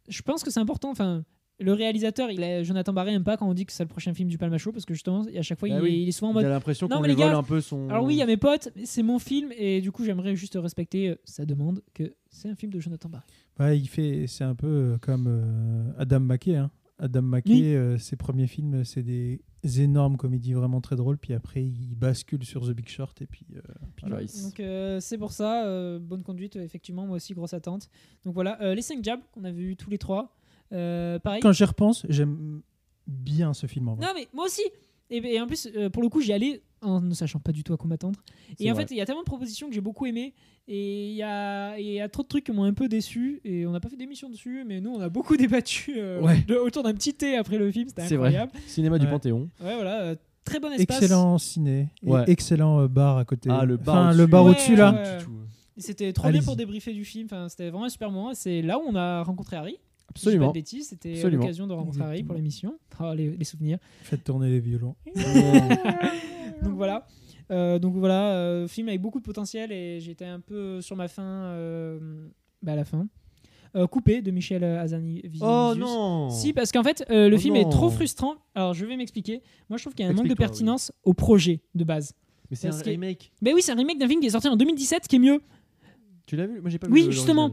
je 0.08 0.22
pense 0.24 0.44
que 0.44 0.50
c'est 0.52 0.60
important. 0.60 0.90
Enfin, 0.90 1.24
le 1.62 1.74
réalisateur, 1.74 2.32
il 2.32 2.42
a, 2.42 2.64
Jonathan 2.64 2.94
Barré 2.94 3.12
aime 3.14 3.24
pas 3.26 3.36
quand 3.36 3.46
on 3.48 3.54
dit 3.54 3.66
que 3.66 3.74
c'est 3.74 3.84
le 3.84 3.90
prochain 3.90 4.14
film 4.14 4.30
du 4.30 4.38
Palmacho 4.38 4.72
parce 4.72 4.86
que 4.86 4.94
justement, 4.94 5.26
à 5.38 5.42
chaque 5.42 5.60
fois, 5.60 5.68
Bah 5.68 5.76
il, 5.78 5.82
oui. 5.82 5.90
est, 5.90 6.02
il 6.04 6.08
est 6.08 6.12
souvent 6.14 6.30
en 6.30 6.32
Il 6.32 6.36
mode. 6.36 6.46
a 6.46 6.50
l'impression 6.50 6.88
qu'on 6.88 7.02
lui 7.04 7.16
gars, 7.16 7.28
vole 7.28 7.36
un 7.36 7.44
peu 7.44 7.60
son. 7.62 7.90
Alors 7.90 8.06
oui, 8.06 8.16
il 8.16 8.18
y 8.18 8.22
a 8.22 8.26
mes 8.26 8.38
potes, 8.38 8.70
c'est 8.86 9.04
mon 9.04 9.20
film 9.20 9.52
et 9.58 9.82
du 9.82 9.92
coup, 9.92 10.04
j'aimerais 10.06 10.36
juste 10.38 10.58
respecter 10.60 11.16
sa 11.26 11.46
demande 11.46 11.82
que 11.94 12.14
c'est 12.30 12.50
un 12.50 12.56
film 12.56 12.72
de 12.72 12.80
Jonathan 12.80 13.10
Barré. 13.10 13.26
Ouais, 13.60 13.78
il 13.80 13.88
fait, 13.88 14.26
c'est 14.28 14.44
un 14.44 14.56
peu 14.56 14.68
euh, 14.68 14.98
comme 15.00 15.26
euh, 15.28 15.92
Adam 15.98 16.20
McKay. 16.20 16.56
hein. 16.56 16.72
Adam 17.02 17.22
McKay, 17.22 17.52
Oui. 17.54 17.76
euh, 17.76 17.98
ses 17.98 18.18
premiers 18.18 18.48
films, 18.48 18.84
c'est 18.84 19.04
des 19.04 19.42
énormes 19.78 20.18
comédies 20.18 20.52
vraiment 20.54 20.82
très 20.82 20.96
drôles. 20.98 21.18
Puis 21.18 21.34
après, 21.34 21.64
il 21.64 21.96
bascule 21.96 22.44
sur 22.44 22.66
The 22.68 22.72
Big 22.72 22.90
Short. 22.90 23.22
Et 23.22 23.26
puis, 23.26 23.46
euh, 23.56 23.62
puis 23.96 24.06
Voilà, 24.08 24.26
Donc 24.44 24.60
euh, 24.60 25.00
c'est 25.00 25.18
pour 25.18 25.32
ça, 25.32 25.66
euh, 25.66 25.98
bonne 26.00 26.24
conduite, 26.24 26.58
effectivement, 26.58 27.06
moi 27.06 27.16
aussi, 27.16 27.34
grosse 27.34 27.54
attente. 27.54 27.90
Donc 28.26 28.34
voilà, 28.34 28.62
euh, 28.62 28.76
les 28.76 28.82
5 28.82 29.02
diables 29.02 29.24
qu'on 29.32 29.46
a 29.46 29.52
vus 29.52 29.76
tous 29.78 29.90
les 29.90 29.98
trois. 29.98 30.36
Euh, 30.74 31.20
pareil. 31.20 31.42
Quand 31.42 31.54
j'y 31.54 31.64
repense, 31.64 32.06
j'aime 32.10 32.62
bien 33.08 33.54
ce 33.54 33.66
film 33.66 33.88
en 33.88 33.96
vrai. 33.96 34.06
Non 34.06 34.12
mais 34.14 34.28
moi 34.34 34.46
aussi. 34.46 34.62
Et, 35.10 35.18
et 35.18 35.42
en 35.42 35.48
plus, 35.48 35.68
euh, 35.76 35.90
pour 35.90 36.04
le 36.04 36.10
coup, 36.10 36.22
j'y 36.22 36.34
allais 36.34 36.62
en 36.82 37.02
ne 37.02 37.14
sachant 37.14 37.40
pas 37.40 37.52
du 37.52 37.64
tout 37.64 37.74
à 37.74 37.78
quoi 37.78 37.88
m'attendre. 37.90 38.20
Et 38.60 38.70
en 38.72 38.74
vrai. 38.74 38.84
fait, 38.86 38.92
il 38.94 38.98
y 38.98 39.02
a 39.02 39.06
tellement 39.06 39.22
de 39.22 39.26
propositions 39.26 39.68
que 39.68 39.74
j'ai 39.76 39.82
beaucoup 39.82 40.06
aimé. 40.06 40.34
Et 40.68 41.10
il 41.10 41.16
y 41.16 41.24
a, 41.24 41.78
il 41.80 41.86
y 41.88 42.00
a 42.00 42.08
trop 42.10 42.24
de 42.24 42.28
trucs 42.28 42.44
qui 42.46 42.52
m'ont 42.52 42.64
un 42.64 42.74
peu 42.74 42.88
déçu. 42.88 43.42
Et 43.44 43.66
on 43.66 43.72
n'a 43.72 43.80
pas 43.80 43.90
fait 43.90 43.96
d'émission 43.98 44.30
dessus, 44.30 44.64
mais 44.68 44.80
nous, 44.82 44.92
on 44.92 45.00
a 45.02 45.10
beaucoup 45.10 45.36
débattu 45.38 45.96
euh, 45.98 46.22
Ouais. 46.22 46.42
de- 46.48 46.56
autour 46.56 46.84
d'un 46.84 46.94
petit 46.94 47.14
thé 47.14 47.36
après 47.38 47.58
le 47.58 47.72
film. 47.72 47.88
C'était 47.90 48.04
vrai. 48.16 48.28
incroyable. 48.30 48.52
Cinéma 48.68 49.00
du. 49.00 49.08
Panthéon. 49.08 49.50
Ouais, 49.62 49.76
voilà. 49.76 50.02
euh, 50.02 50.16
très 50.46 50.60
bon 50.60 50.72
espace. 50.72 51.02
Excellent 51.02 51.38
ciné. 51.38 51.88
et 52.04 52.10
Ouais. 52.10 52.24
excellent 52.28 52.82
euh, 52.82 52.88
bar 52.88 53.18
à 53.18 53.26
côté. 53.26 53.50
Ah, 53.52 53.66
le 53.66 53.78
bar 53.78 53.96
Enfin, 53.96 54.06
au-dessus. 54.10 54.18
le 54.22 54.28
bar 54.28 54.46
Ouais, 54.46 54.52
au-dessus 54.52 54.76
là. 54.76 55.18
C'était 55.78 56.12
trop 56.14 56.30
bien 56.30 56.42
pour 56.42 56.56
débriefer 56.56 56.94
du 56.94 57.06
film. 57.06 57.26
Enfin, 57.32 57.48
c'était 57.50 57.70
vraiment 57.70 57.86
un 57.86 57.90
super 57.90 58.12
moment. 58.12 58.34
C'est 58.34 58.62
là 58.62 58.78
où 58.78 58.82
on 58.88 58.96
a 58.96 59.24
rencontré 59.24 59.56
Harry. 59.58 59.74
Si 59.74 59.78
pas 59.80 60.12
Absolument. 60.30 60.48
de 60.50 60.54
bêtises, 60.54 60.88
c'était 60.90 61.30
l'occasion 61.30 61.68
de 61.68 61.74
rencontrer 61.74 62.02
Harry 62.04 62.24
pour 62.24 62.36
l'émission. 62.36 62.78
Oh, 63.00 63.14
les, 63.16 63.30
les 63.38 63.46
souvenirs. 63.46 63.78
Faites 64.02 64.24
tourner 64.24 64.50
les 64.50 64.60
violons. 64.60 64.96
donc 66.64 66.74
voilà. 66.76 67.06
Euh, 67.52 67.80
donc 67.80 67.96
voilà, 67.96 68.34
euh, 68.36 68.68
film 68.68 68.90
avec 68.90 69.02
beaucoup 69.02 69.20
de 69.20 69.24
potentiel 69.26 69.72
et 69.72 70.00
j'étais 70.00 70.26
un 70.26 70.40
peu 70.40 70.82
sur 70.82 70.96
ma 70.96 71.08
fin 71.08 71.24
euh, 71.24 72.28
bah, 72.62 72.74
à 72.74 72.76
la 72.76 72.86
fin. 72.86 73.08
Coupé 73.92 74.24
de 74.24 74.32
Michel 74.32 74.64
Azani. 74.64 75.22
Oh 75.42 75.74
non 75.78 76.32
Si, 76.32 76.54
parce 76.54 76.72
qu'en 76.72 76.82
fait, 76.84 77.06
le 77.10 77.32
Oh 77.36 77.38
film 77.38 77.56
est 77.56 77.70
trop 77.70 77.90
frustrant. 77.92 78.34
Alors, 78.56 78.74
je 78.74 78.84
vais 78.84 78.98
m'expliquer. 78.98 79.44
Moi, 79.70 79.78
je 79.78 79.84
trouve 79.84 79.94
qu'il 79.94 80.04
y 80.04 80.08
a 80.08 80.12
un 80.12 80.16
manque 80.16 80.28
de 80.28 80.34
pertinence 80.34 80.92
au 81.04 81.14
projet 81.14 81.62
de 81.76 81.84
base. 81.84 82.14
Mais 82.50 82.56
c'est 82.56 82.66
un 82.68 82.72
Parce 82.72 82.82
que- 82.82 82.90
remake. 82.90 83.32
Mais 83.44 83.54
oui, 83.54 83.62
c'est 83.62 83.72
un 83.72 83.76
remake 83.76 84.00
d'un 84.00 84.08
film 84.08 84.22
qui 84.22 84.26
est 84.28 84.32
sorti 84.32 84.48
en 84.48 84.56
2017, 84.56 85.08
qui 85.08 85.18
est 85.18 85.20
mieux. 85.20 85.42
Tu 86.26 86.36
l'as 86.36 86.48
vu? 86.48 86.62
Moi 86.62 86.72
j'ai 86.72 86.80
pas 86.80 86.88
Oui, 86.88 87.02
vu. 87.02 87.06
le- 87.08 87.12
justement. 87.12 87.52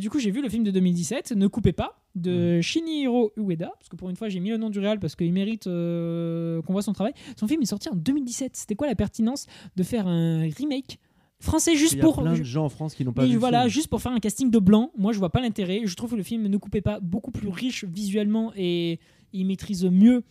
Du 0.00 0.10
coup, 0.10 0.18
j'ai 0.18 0.32
vu 0.32 0.42
le 0.42 0.48
film 0.48 0.64
de 0.64 0.72
2017, 0.72 1.32
Ne 1.32 1.46
coupez 1.46 1.72
pas, 1.72 2.03
de 2.14 2.60
Shinihiro 2.60 3.32
Ueda. 3.36 3.72
Parce 3.78 3.88
que 3.88 3.96
pour 3.96 4.08
une 4.10 4.16
fois, 4.16 4.28
j'ai 4.28 4.40
mis 4.40 4.50
le 4.50 4.56
nom 4.56 4.70
du 4.70 4.78
réal 4.78 4.98
parce 5.00 5.16
qu'il 5.16 5.32
mérite 5.32 5.66
euh, 5.66 6.62
qu'on 6.62 6.72
voit 6.72 6.82
son 6.82 6.92
travail. 6.92 7.12
Son 7.36 7.48
film 7.48 7.62
est 7.62 7.66
sorti 7.66 7.88
en 7.88 7.96
2017. 7.96 8.56
C'était 8.56 8.74
quoi 8.76 8.86
la 8.86 8.94
pertinence 8.94 9.46
de 9.76 9.82
faire 9.82 10.06
un 10.06 10.42
remake 10.56 10.98
français 11.40 11.76
juste 11.76 11.94
Il 11.94 11.98
y 11.98 12.00
a 12.00 12.04
pour. 12.04 12.22
plein 12.22 12.38
de 12.38 12.42
gens 12.42 12.64
en 12.64 12.68
France 12.68 12.94
qui 12.94 13.04
n'ont 13.04 13.12
pas 13.12 13.24
Et 13.24 13.28
vu. 13.28 13.32
le 13.34 13.38
voilà, 13.38 13.62
film. 13.62 13.70
juste 13.70 13.88
pour 13.88 14.00
faire 14.00 14.12
un 14.12 14.20
casting 14.20 14.50
de 14.50 14.58
blanc, 14.58 14.92
moi 14.96 15.12
je 15.12 15.18
vois 15.18 15.30
pas 15.30 15.40
l'intérêt. 15.40 15.82
Je 15.84 15.94
trouve 15.96 16.10
que 16.12 16.16
le 16.16 16.22
film 16.22 16.46
Ne 16.46 16.56
coupez 16.56 16.80
pas 16.80 17.00
beaucoup 17.00 17.30
plus 17.32 17.48
riche 17.48 17.84
visuellement 17.84 18.52
et 18.56 19.00
il 19.32 19.46
maîtrise 19.46 19.84
mieux 19.84 20.22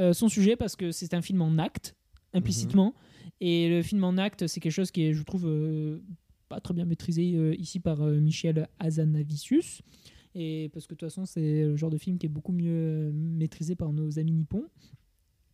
euh, 0.00 0.12
son 0.12 0.28
sujet 0.28 0.56
parce 0.56 0.76
que 0.76 0.90
c'est 0.92 1.12
un 1.14 1.22
film 1.22 1.42
en 1.42 1.58
acte, 1.58 1.96
implicitement. 2.32 2.94
Mhm. 2.94 3.30
Et 3.40 3.68
le 3.68 3.82
film 3.82 4.04
en 4.04 4.16
acte, 4.16 4.46
c'est 4.46 4.60
quelque 4.60 4.72
chose 4.72 4.92
qui 4.92 5.02
est, 5.04 5.12
je 5.12 5.22
trouve, 5.24 5.46
euh, 5.46 6.00
pas 6.48 6.60
très 6.60 6.72
bien 6.74 6.84
maîtrisé 6.84 7.22
ici 7.58 7.80
par 7.80 7.98
Michel 8.00 8.68
Hazanavicius. 8.78 9.82
Et 10.34 10.70
parce 10.72 10.86
que 10.86 10.94
de 10.94 10.98
toute 10.98 11.08
façon, 11.10 11.26
c'est 11.26 11.64
le 11.64 11.76
genre 11.76 11.90
de 11.90 11.98
film 11.98 12.16
qui 12.18 12.26
est 12.26 12.28
beaucoup 12.30 12.52
mieux 12.52 12.70
euh, 12.72 13.10
maîtrisé 13.12 13.74
par 13.74 13.92
nos 13.92 14.18
amis 14.18 14.32
nippons. 14.32 14.64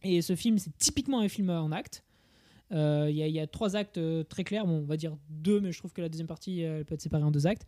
Et 0.03 0.23
ce 0.23 0.37
film, 0.37 0.59
c'est 0.59 0.77
typiquement 0.79 1.21
un 1.21 1.29
film 1.29 1.51
en 1.51 1.73
acte. 1.73 2.05
Euh, 2.71 3.07
Il 3.11 3.17
y, 3.17 3.23
a- 3.23 3.27
il 3.27 3.35
y 3.35 3.41
a 3.41 3.47
trois 3.47 3.75
actes 3.77 3.99
euh, 3.99 4.23
très 4.23 4.45
clairs. 4.45 4.67
Bon, 4.67 4.79
on 4.79 4.85
va 4.85 4.97
dire 4.97 5.17
deux, 5.31 5.61
mais 5.61 5.73
je 5.73 5.79
trouve 5.79 5.93
que 5.93 6.01
la 6.01 6.09
deuxième 6.09 6.27
partie, 6.29 6.63
euh, 6.65 6.79
elle 6.79 6.85
peut 6.85 6.95
être 6.95 7.01
séparée 7.03 7.25
en 7.25 7.31
deux 7.33 7.47
actes. 7.47 7.67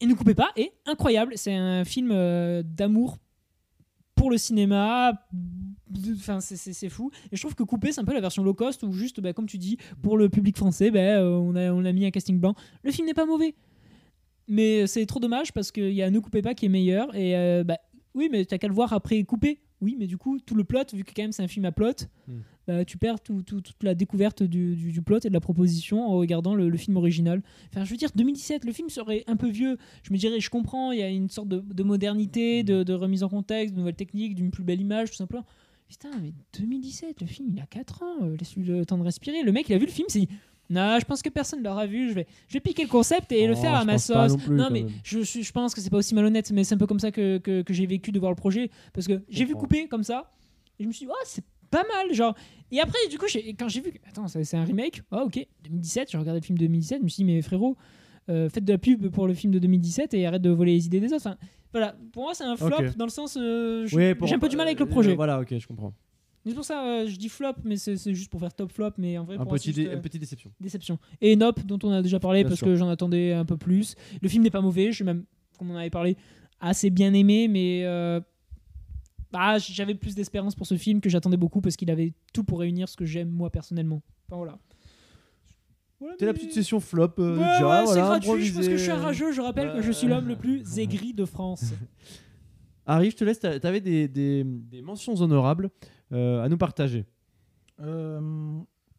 Et 0.00 0.06
ne 0.06 0.14
coupez 0.14 0.34
pas, 0.34 0.50
et 0.56 0.72
incroyable. 0.86 1.32
C'est 1.36 1.54
un 1.54 1.84
film 1.84 2.10
euh, 2.12 2.62
d'amour 2.62 3.16
pour 4.14 4.30
le 4.30 4.36
cinéma. 4.36 5.12
Enfin, 6.16 6.40
c'est- 6.40 6.88
fou. 6.90 7.10
Et 7.32 7.36
je 7.36 7.40
trouve 7.40 7.54
que 7.54 7.62
Coupé, 7.62 7.92
c'est 7.92 8.00
un 8.00 8.04
peu 8.04 8.12
la 8.14 8.20
version 8.20 8.42
low 8.42 8.52
cost 8.54 8.82
où 8.82 8.92
juste, 8.92 9.20
bah, 9.20 9.32
comme 9.32 9.46
tu 9.46 9.56
dis, 9.58 9.78
pour 10.02 10.18
le 10.18 10.28
public 10.28 10.56
français, 10.56 10.90
bah, 10.90 10.98
euh, 10.98 11.30
on, 11.30 11.54
a, 11.56 11.72
on 11.72 11.84
a 11.84 11.92
mis 11.92 12.04
un 12.04 12.10
casting 12.10 12.38
blanc. 12.38 12.54
Le 12.82 12.90
film 12.92 13.06
n'est 13.06 13.14
pas 13.14 13.26
mauvais. 13.26 13.54
Mais 14.48 14.86
c'est 14.86 15.04
trop 15.06 15.20
dommage 15.20 15.52
parce 15.52 15.70
qu'il 15.70 15.92
y 15.92 16.02
a 16.02 16.10
Ne 16.10 16.18
coupez 16.20 16.42
pas 16.42 16.54
qui 16.54 16.66
est 16.66 16.70
meilleur. 16.70 17.14
Et 17.14 17.36
euh, 17.36 17.64
bah, 17.64 17.78
oui, 18.14 18.28
mais 18.32 18.44
t'as 18.44 18.58
qu'à 18.58 18.68
le 18.68 18.74
voir 18.74 18.92
après 18.92 19.22
Coupé. 19.24 19.60
Oui, 19.80 19.94
mais 19.96 20.08
du 20.08 20.16
coup, 20.16 20.40
tout 20.40 20.56
le 20.56 20.64
plot, 20.64 20.80
vu 20.92 21.04
que 21.04 21.12
quand 21.14 21.22
même 21.22 21.30
c'est 21.30 21.42
un 21.42 21.46
film 21.48 21.64
à 21.64 21.70
plot, 21.70 21.92
Hmm. 22.26 22.40
bah, 22.66 22.84
tu 22.84 22.98
perds 22.98 23.20
tout- 23.20 23.42
tout- 23.42 23.60
toute 23.60 23.80
la 23.84 23.94
découverte 23.94 24.42
du, 24.42 24.74
du- 24.74 24.90
du 24.90 25.02
plot 25.02 25.18
et 25.22 25.28
de 25.28 25.32
la 25.32 25.38
proposition 25.40 26.04
en 26.04 26.16
regardant 26.18 26.56
le, 26.56 26.68
le 26.68 26.76
film 26.76 26.96
original. 26.96 27.42
Enfin, 27.72 27.84
je 27.84 27.90
veux 27.92 27.96
dire, 27.96 28.10
2017, 28.16 28.64
le 28.64 28.72
film 28.72 28.88
serait 28.88 29.22
un 29.28 29.36
peu 29.36 29.48
vieux. 29.48 29.76
Je 30.02 30.12
me 30.12 30.18
dirais, 30.18 30.40
je 30.40 30.50
comprends, 30.50 30.90
il 30.90 30.98
y 30.98 31.02
a 31.02 31.08
une 31.08 31.28
sorte 31.28 31.46
de, 31.48 31.60
de 31.60 31.82
modernité, 31.84 32.64
de, 32.64 32.82
de 32.82 32.92
remise 32.92 33.22
en 33.22 33.28
contexte, 33.28 33.72
de 33.74 33.78
nouvelles 33.78 33.94
techniques, 33.94 34.34
d'une 34.34 34.50
plus 34.50 34.64
belle 34.64 34.80
image, 34.80 35.10
tout 35.10 35.16
simplement. 35.16 35.44
Putain, 35.88 36.10
mais 36.20 36.32
2017, 36.58 37.20
le 37.20 37.26
film, 37.28 37.48
il 37.54 37.60
a 37.60 37.66
4 37.66 38.02
ans, 38.02 38.16
euh, 38.24 38.36
laisse-lui 38.36 38.64
le 38.64 38.84
temps 38.84 38.98
de 38.98 39.04
respirer. 39.04 39.42
Le 39.44 39.52
mec, 39.52 39.68
il 39.68 39.74
a 39.74 39.78
vu 39.78 39.86
le 39.86 39.92
film, 39.92 40.06
c'est 40.10 40.26
non, 40.70 40.98
je 41.00 41.04
pense 41.04 41.22
que 41.22 41.30
personne 41.30 41.62
l'aura 41.62 41.86
vu, 41.86 42.10
je 42.10 42.14
vais, 42.14 42.26
je 42.48 42.54
vais 42.54 42.60
piquer 42.60 42.82
le 42.82 42.88
concept 42.88 43.32
et 43.32 43.46
le 43.46 43.54
Oh, 43.54 43.56
faire 43.56 43.74
à 43.74 43.84
ma 43.84 43.98
sauce. 43.98 44.32
non 44.32 44.38
plus, 44.38 44.56
non, 44.56 44.64
quand 44.64 44.70
mais 44.70 44.86
je, 45.02 45.52
pense 45.52 45.74
que 45.74 45.80
c'est 45.80 45.90
pas 45.90 45.96
aussi 45.96 46.14
malhonnête, 46.14 46.50
mais 46.52 46.64
c'est 46.64 46.74
un 46.74 46.78
peu 46.78 46.86
comme 46.86 47.00
ça 47.00 47.10
que, 47.10 47.38
que, 47.38 47.62
que 47.62 47.72
j'ai 47.72 47.86
vécu 47.86 48.12
de 48.12 48.18
voir 48.18 48.30
le 48.30 48.36
projet. 48.36 48.70
Parce 48.92 49.06
que 49.06 49.22
j'ai 49.28 49.44
vu 49.44 49.54
couper 49.54 49.88
comme 49.88 50.04
ça, 50.04 50.30
et 50.78 50.82
je 50.82 50.88
me 50.88 50.92
suis 50.92 51.06
dit, 51.06 51.12
oh, 51.12 51.24
c'est 51.24 51.44
pas 51.70 51.84
mal, 51.84 52.12
genre. 52.14 52.34
Et 52.70 52.80
après, 52.80 52.98
du 53.10 53.18
coup, 53.18 53.26
quand 53.58 53.68
j'ai 53.68 53.80
vu, 53.80 53.92
attends, 54.06 54.28
c'est 54.28 54.56
un 54.56 54.64
remake, 54.64 55.02
ah 55.10 55.24
ok, 55.24 55.46
2017, 55.64 56.10
j'ai 56.10 56.18
regardé 56.18 56.40
le 56.40 56.44
film 56.44 56.58
de 56.58 56.64
2017, 56.66 56.98
je 56.98 57.04
me 57.04 57.08
suis 57.08 57.24
dit, 57.24 57.32
mais 57.32 57.40
frérot, 57.40 57.76
euh, 58.28 58.48
faites 58.50 58.64
de 58.64 58.72
la 58.72 58.78
pub 58.78 59.08
pour 59.08 59.26
le 59.26 59.34
film 59.34 59.52
de 59.52 59.58
2017 59.58 60.12
et 60.14 60.26
arrête 60.26 60.42
de 60.42 60.50
voler 60.50 60.72
les 60.74 60.86
idées 60.86 61.00
des 61.00 61.12
autres. 61.12 61.26
Enfin, 61.26 61.38
voilà, 61.72 61.96
pour 62.12 62.24
moi, 62.24 62.34
c'est 62.34 62.44
un 62.44 62.56
flop 62.56 62.90
dans 62.96 63.06
le 63.06 63.10
sens, 63.10 63.38
euh, 63.40 63.86
j'ai 63.86 64.10
un 64.10 64.38
peu 64.38 64.48
du 64.48 64.56
mal 64.56 64.66
avec 64.66 64.78
le 64.78 64.86
euh, 64.86 64.88
projet. 64.88 65.14
Voilà, 65.14 65.40
ok, 65.40 65.58
je 65.58 65.66
comprends. 65.66 65.94
C'est 66.48 66.54
pour 66.54 66.64
ça, 66.64 66.84
euh, 66.84 67.06
je 67.06 67.16
dis 67.16 67.28
flop, 67.28 67.52
mais 67.64 67.76
c'est 67.76 67.96
c'est 67.96 68.14
juste 68.14 68.30
pour 68.30 68.40
faire 68.40 68.54
top 68.54 68.72
flop, 68.72 68.92
mais 68.98 69.18
en 69.18 69.24
vrai, 69.24 69.34
Un 69.34 69.38
pour 69.38 69.48
moi, 69.48 69.58
petit, 69.58 69.72
juste, 69.72 69.86
euh, 69.88 69.94
une 69.94 70.00
petite 70.00 70.20
déception. 70.20 70.50
déception. 70.60 70.98
Et 71.20 71.36
Nope, 71.36 71.64
dont 71.66 71.78
on 71.82 71.92
a 71.92 72.02
déjà 72.02 72.18
parlé 72.18 72.40
Bien 72.42 72.48
parce 72.48 72.58
sûr. 72.58 72.66
que 72.66 72.76
j'en 72.76 72.88
attendais 72.88 73.32
un 73.32 73.44
peu 73.44 73.56
plus. 73.56 73.94
Le 74.22 74.28
film 74.28 74.42
n'est 74.42 74.50
pas 74.50 74.60
mauvais, 74.60 74.90
je 74.92 75.04
même, 75.04 75.24
comme 75.58 75.70
on 75.70 75.74
en 75.74 75.78
avait 75.78 75.90
parlé, 75.90 76.16
assez 76.60 76.90
bien 76.90 77.12
aimé, 77.14 77.48
mais 77.48 77.82
euh, 77.84 78.20
bah, 79.30 79.58
j'avais 79.58 79.94
plus 79.94 80.14
d'espérance 80.14 80.54
pour 80.54 80.66
ce 80.66 80.76
film 80.76 81.00
que 81.00 81.10
j'attendais 81.10 81.36
beaucoup 81.36 81.60
parce 81.60 81.76
qu'il 81.76 81.90
avait 81.90 82.14
tout 82.32 82.44
pour 82.44 82.60
réunir 82.60 82.88
ce 82.88 82.96
que 82.96 83.04
j'aime 83.04 83.28
moi 83.30 83.50
personnellement. 83.50 84.02
Enfin, 84.28 84.36
voilà. 84.38 84.58
Voilà, 86.00 86.14
C'était 86.14 86.26
la 86.26 86.32
mais- 86.32 86.38
petite 86.38 86.52
session 86.54 86.78
flop 86.80 87.14
euh, 87.18 87.36
Ouais, 87.36 87.42
déjà. 87.44 87.68
ouais, 87.68 87.86
c'est 87.86 87.92
voilà, 88.00 88.18
gratuit, 88.20 88.44
je 88.44 88.54
pense 88.54 88.66
que 88.68 88.76
je 88.76 88.82
suis 88.82 88.90
un 88.90 88.94
improvisé. 88.98 89.24
rageux. 89.24 89.32
Je 89.32 89.40
rappelle 89.40 89.72
que 89.74 89.82
je 89.82 89.90
suis 89.92 90.06
l'homme 90.06 90.28
le 90.28 90.36
plus 90.36 90.78
aigri 90.78 91.12
de 91.12 91.24
France. 91.24 91.72
Harry, 92.86 93.10
je 93.10 93.16
te 93.16 93.24
laisse. 93.24 93.40
t'a- 93.40 93.58
T'avais 93.60 93.80
des, 93.80 94.08
des, 94.08 94.44
des 94.44 94.80
mentions 94.80 95.14
honorables 95.20 95.66
euh, 95.66 95.88
à 96.12 96.48
nous 96.48 96.58
partager. 96.58 97.04
Euh, 97.80 98.58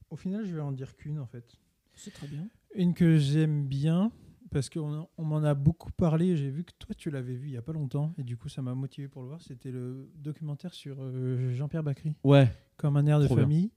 au 0.10 0.16
final, 0.16 0.46
je 0.46 0.56
vais 0.56 0.62
en 0.62 0.72
dire 0.72 0.96
qu'une 0.96 1.20
en 1.20 1.26
fait. 1.26 1.58
C'est 1.96 2.12
très 2.12 2.28
bien. 2.28 2.48
Une 2.76 2.94
que 2.94 3.18
j'aime 3.18 3.66
bien 3.68 4.12
parce 4.52 4.70
qu'on 4.70 5.08
on 5.18 5.24
m'en 5.26 5.44
a 5.44 5.54
beaucoup 5.54 5.92
parlé. 5.92 6.36
J'ai 6.38 6.50
vu 6.50 6.64
que 6.64 6.72
toi 6.80 6.96
tu 6.98 7.10
l'avais 7.12 7.36
vu 7.36 7.48
il 7.48 7.54
y 7.54 7.58
a 7.58 7.62
pas 7.62 7.74
longtemps 7.74 8.14
et 8.18 8.24
du 8.24 8.38
coup 8.38 8.48
ça 8.50 8.62
m'a 8.62 8.74
motivé 8.74 9.08
pour 9.08 9.22
le 9.22 9.28
voir. 9.28 9.42
C'était 9.42 9.72
le 9.72 10.10
documentaire 10.16 10.74
sur 10.74 10.98
euh, 11.00 11.52
Jean-Pierre 11.54 11.84
Bacry, 11.84 12.16
Ouais. 12.24 12.50
comme 12.78 12.96
un 12.98 13.06
air 13.06 13.20
de 13.20 13.26
Trop 13.26 13.36
bien. 13.36 13.44
famille. 13.44 13.72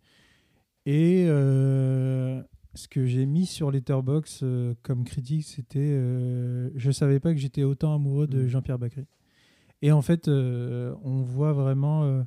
Et 0.86 1.24
euh, 1.28 2.42
ce 2.74 2.88
que 2.88 3.04
j'ai 3.06 3.26
mis 3.26 3.46
sur 3.46 3.70
Letterboxd 3.70 4.42
euh, 4.44 4.74
comme 4.82 5.04
critique, 5.04 5.44
c'était 5.44 5.78
euh, 5.80 6.70
je 6.74 6.90
savais 6.90 7.20
pas 7.20 7.32
que 7.32 7.38
j'étais 7.40 7.64
autant 7.64 7.94
amoureux 7.94 8.26
de 8.26 8.42
Mm. 8.44 8.48
Jean-Pierre 8.48 8.78
Bacry. 8.78 9.06
Et 9.82 9.90
en 9.92 10.00
fait, 10.02 10.28
euh, 10.28 10.94
on 11.02 11.22
voit 11.22 11.52
vraiment 11.52 12.04
euh, 12.04 12.06
euh, 12.20 12.24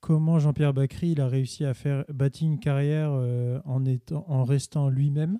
comment 0.00 0.38
Jean-Pierre 0.38 0.74
Bacry 0.74 1.12
il 1.12 1.20
a 1.20 1.28
réussi 1.28 1.64
à 1.64 1.74
faire 1.74 2.04
bâtir 2.12 2.46
une 2.48 2.58
carrière 2.60 3.10
euh, 3.12 3.60
en 3.64 3.84
étant 3.84 4.24
en 4.28 4.44
restant 4.44 4.88
lui-même 4.88 5.38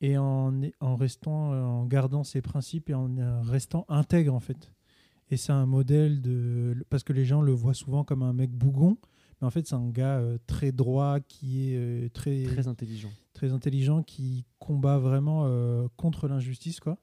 et 0.00 0.18
en, 0.18 0.52
en 0.80 0.96
restant 0.96 1.52
euh, 1.52 1.62
en 1.62 1.84
gardant 1.86 2.22
ses 2.24 2.42
principes 2.42 2.90
et 2.90 2.94
en 2.94 3.16
euh, 3.18 3.40
restant 3.42 3.84
intègre 3.88 4.34
en 4.34 4.40
fait. 4.40 4.72
Et 5.30 5.36
c'est 5.36 5.52
un 5.52 5.66
modèle 5.66 6.22
de 6.22 6.76
parce 6.90 7.02
que 7.02 7.12
les 7.12 7.24
gens 7.24 7.40
le 7.42 7.52
voient 7.52 7.74
souvent 7.74 8.04
comme 8.04 8.22
un 8.22 8.32
mec 8.32 8.50
bougon, 8.52 8.96
mais 9.40 9.46
en 9.46 9.50
fait 9.50 9.66
c'est 9.66 9.74
un 9.74 9.88
gars 9.88 10.18
euh, 10.18 10.38
très 10.46 10.70
droit 10.70 11.18
qui 11.20 11.70
est 11.72 11.76
euh, 11.76 12.08
très 12.10 12.44
Très 12.44 12.68
intelligent. 12.68 13.10
très 13.34 13.52
intelligent 13.52 14.02
qui 14.02 14.44
combat 14.58 14.98
vraiment 14.98 15.42
euh, 15.46 15.88
contre 15.96 16.28
l'injustice 16.28 16.78
quoi 16.80 16.98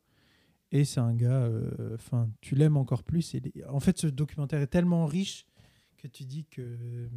et 0.72 0.86
c'est 0.86 1.00
un 1.02 1.14
gars 1.14 1.48
enfin 1.94 2.28
tu 2.42 2.56
l'aimes 2.56 2.78
encore 2.78 3.04
plus 3.04 3.36
et 3.36 3.44
en 3.70 3.80
fait 3.80 4.00
ce 4.00 4.08
documentaire 4.08 4.60
est 4.60 4.68
tellement 4.68 5.06
riche 5.06 5.46
que 6.04 6.08
tu 6.10 6.26
dis 6.26 6.46
que 6.52 6.62
euh, 6.62 7.08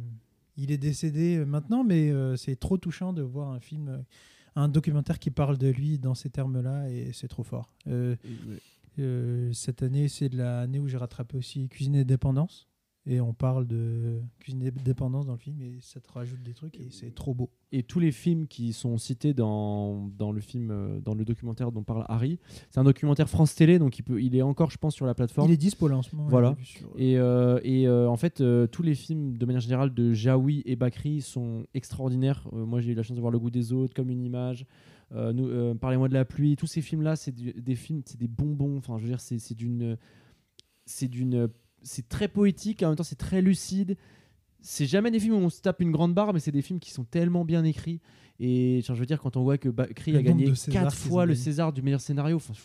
il 0.55 0.71
est 0.71 0.77
décédé 0.77 1.37
euh, 1.37 1.45
maintenant 1.45 1.83
mais 1.83 2.09
euh, 2.09 2.37
c'est 2.37 2.55
trop 2.55 2.77
touchant 2.77 3.11
de 3.11 3.21
voir 3.21 3.49
un 3.51 3.59
film 3.59 4.03
un 4.55 4.69
documentaire 4.69 5.19
qui 5.19 5.29
parle 5.29 5.57
de 5.57 5.67
lui 5.67 5.99
dans 5.99 6.15
ces 6.15 6.29
termes 6.29 6.61
là 6.61 6.89
et 6.89 7.11
c'est 7.13 7.27
trop 7.27 7.43
fort. 7.43 7.69
Euh, 7.87 8.15
euh, 8.97 9.51
cette 9.53 9.83
année 9.83 10.07
c'est 10.07 10.33
l'année 10.33 10.79
où 10.79 10.87
j'ai 10.87 10.97
rattrapé 10.97 11.37
aussi 11.37 11.67
Cuisine 11.67 11.95
et 11.95 12.05
Dépendance 12.05 12.66
Et 13.09 13.21
on 13.21 13.33
parle 13.33 13.65
de 13.67 14.19
cuisine 14.39 14.59
de 14.59 14.69
dépendance 14.69 15.25
dans 15.25 15.31
le 15.31 15.37
film 15.39 15.61
et 15.61 15.77
ça 15.79 16.01
te 16.01 16.11
rajoute 16.11 16.43
des 16.43 16.53
trucs 16.53 16.77
et 16.77 16.89
c'est 16.91 17.15
trop 17.15 17.33
beau. 17.33 17.49
Et 17.71 17.81
tous 17.83 18.01
les 18.01 18.11
films 18.11 18.47
qui 18.47 18.73
sont 18.73 18.97
cités 18.97 19.33
dans, 19.33 20.09
dans 20.17 20.33
le 20.33 20.41
film, 20.41 20.71
euh, 20.71 20.99
dans 20.99 21.13
le 21.13 21.23
documentaire 21.23 21.71
dont 21.71 21.83
parle 21.83 22.03
Harry, 22.09 22.37
c'est 22.69 22.79
un 22.79 22.83
documentaire 22.83 23.29
France 23.29 23.55
Télé, 23.55 23.79
donc 23.79 23.97
il, 23.97 24.03
peut, 24.03 24.21
il 24.21 24.35
est 24.35 24.41
encore, 24.41 24.71
je 24.71 24.77
pense, 24.77 24.93
sur 24.93 25.05
la 25.05 25.13
plateforme. 25.13 25.49
Il 25.49 25.53
est 25.53 25.57
dispo 25.57 25.87
là 25.87 25.95
en 25.97 26.01
ce 26.01 26.13
moment. 26.17 26.27
Voilà. 26.27 26.57
sur- 26.63 26.89
Et, 26.97 27.17
euh, 27.17 27.61
et, 27.63 27.87
euh, 27.87 28.09
en 28.09 28.17
fait, 28.17 28.41
euh, 28.41 28.67
tous 28.67 28.83
les 28.83 28.93
films, 28.95 29.37
de 29.37 29.45
manière 29.45 29.61
générale, 29.61 29.93
de 29.93 30.11
Jaoui 30.11 30.61
et 30.65 30.75
Bakri 30.75 31.21
sont 31.21 31.65
extraordinaires. 31.73 32.45
Euh, 32.51 32.65
moi, 32.65 32.81
j'ai 32.81 32.91
eu 32.91 32.95
la 32.95 33.03
chance 33.03 33.15
de 33.15 33.21
voir 33.21 33.31
Le 33.31 33.39
goût 33.39 33.49
des 33.51 33.71
autres, 33.71 33.93
comme 33.93 34.09
une 34.09 34.23
image. 34.25 34.65
Euh, 35.13 35.31
euh, 35.37 35.73
Parlez-moi 35.75 36.09
de 36.09 36.13
la 36.13 36.25
pluie. 36.25 36.57
Tous 36.57 36.67
ces 36.67 36.81
films-là, 36.81 37.15
c'est 37.15 37.33
des 37.33 37.75
films, 37.75 38.01
c'est 38.05 38.19
des 38.19 38.27
bonbons. 38.27 38.77
Enfin, 38.77 38.97
je 38.97 39.03
veux 39.03 39.09
dire, 39.09 39.21
c'est 39.21 39.55
d'une, 39.55 39.97
c'est 40.85 41.07
d'une, 41.07 41.47
c'est 41.83 42.07
très 42.09 42.27
poétique. 42.27 42.83
En 42.83 42.87
même 42.89 42.95
temps, 42.95 43.03
c'est 43.03 43.15
très 43.17 43.41
lucide. 43.41 43.97
C'est 44.61 44.85
jamais 44.87 45.11
des 45.11 45.19
films 45.19 45.35
où 45.35 45.37
on 45.37 45.49
se 45.49 45.61
tape 45.61 45.81
une 45.81 45.91
grande 45.91 46.13
barre, 46.13 46.33
mais 46.33 46.39
c'est 46.39 46.51
des 46.51 46.61
films 46.61 46.79
qui 46.79 46.91
sont 46.91 47.03
tellement 47.05 47.45
bien 47.45 47.63
écrits. 47.63 48.01
Et 48.39 48.81
genre, 48.83 48.95
je 48.95 48.99
veux 48.99 49.05
dire, 49.07 49.19
quand 49.19 49.35
on 49.35 49.41
voit 49.43 49.57
que 49.57 49.69
Bakri 49.69 50.11
a 50.15 50.21
gagné 50.21 50.45
quatre 50.71 50.95
qu'ils 50.95 51.09
fois 51.09 51.23
ont 51.23 51.25
le. 51.25 51.33
César 51.35 51.73
du 51.73 51.81
meilleur 51.81 52.01
scénario, 52.01 52.35
enfin, 52.35 52.53
je, 52.53 52.59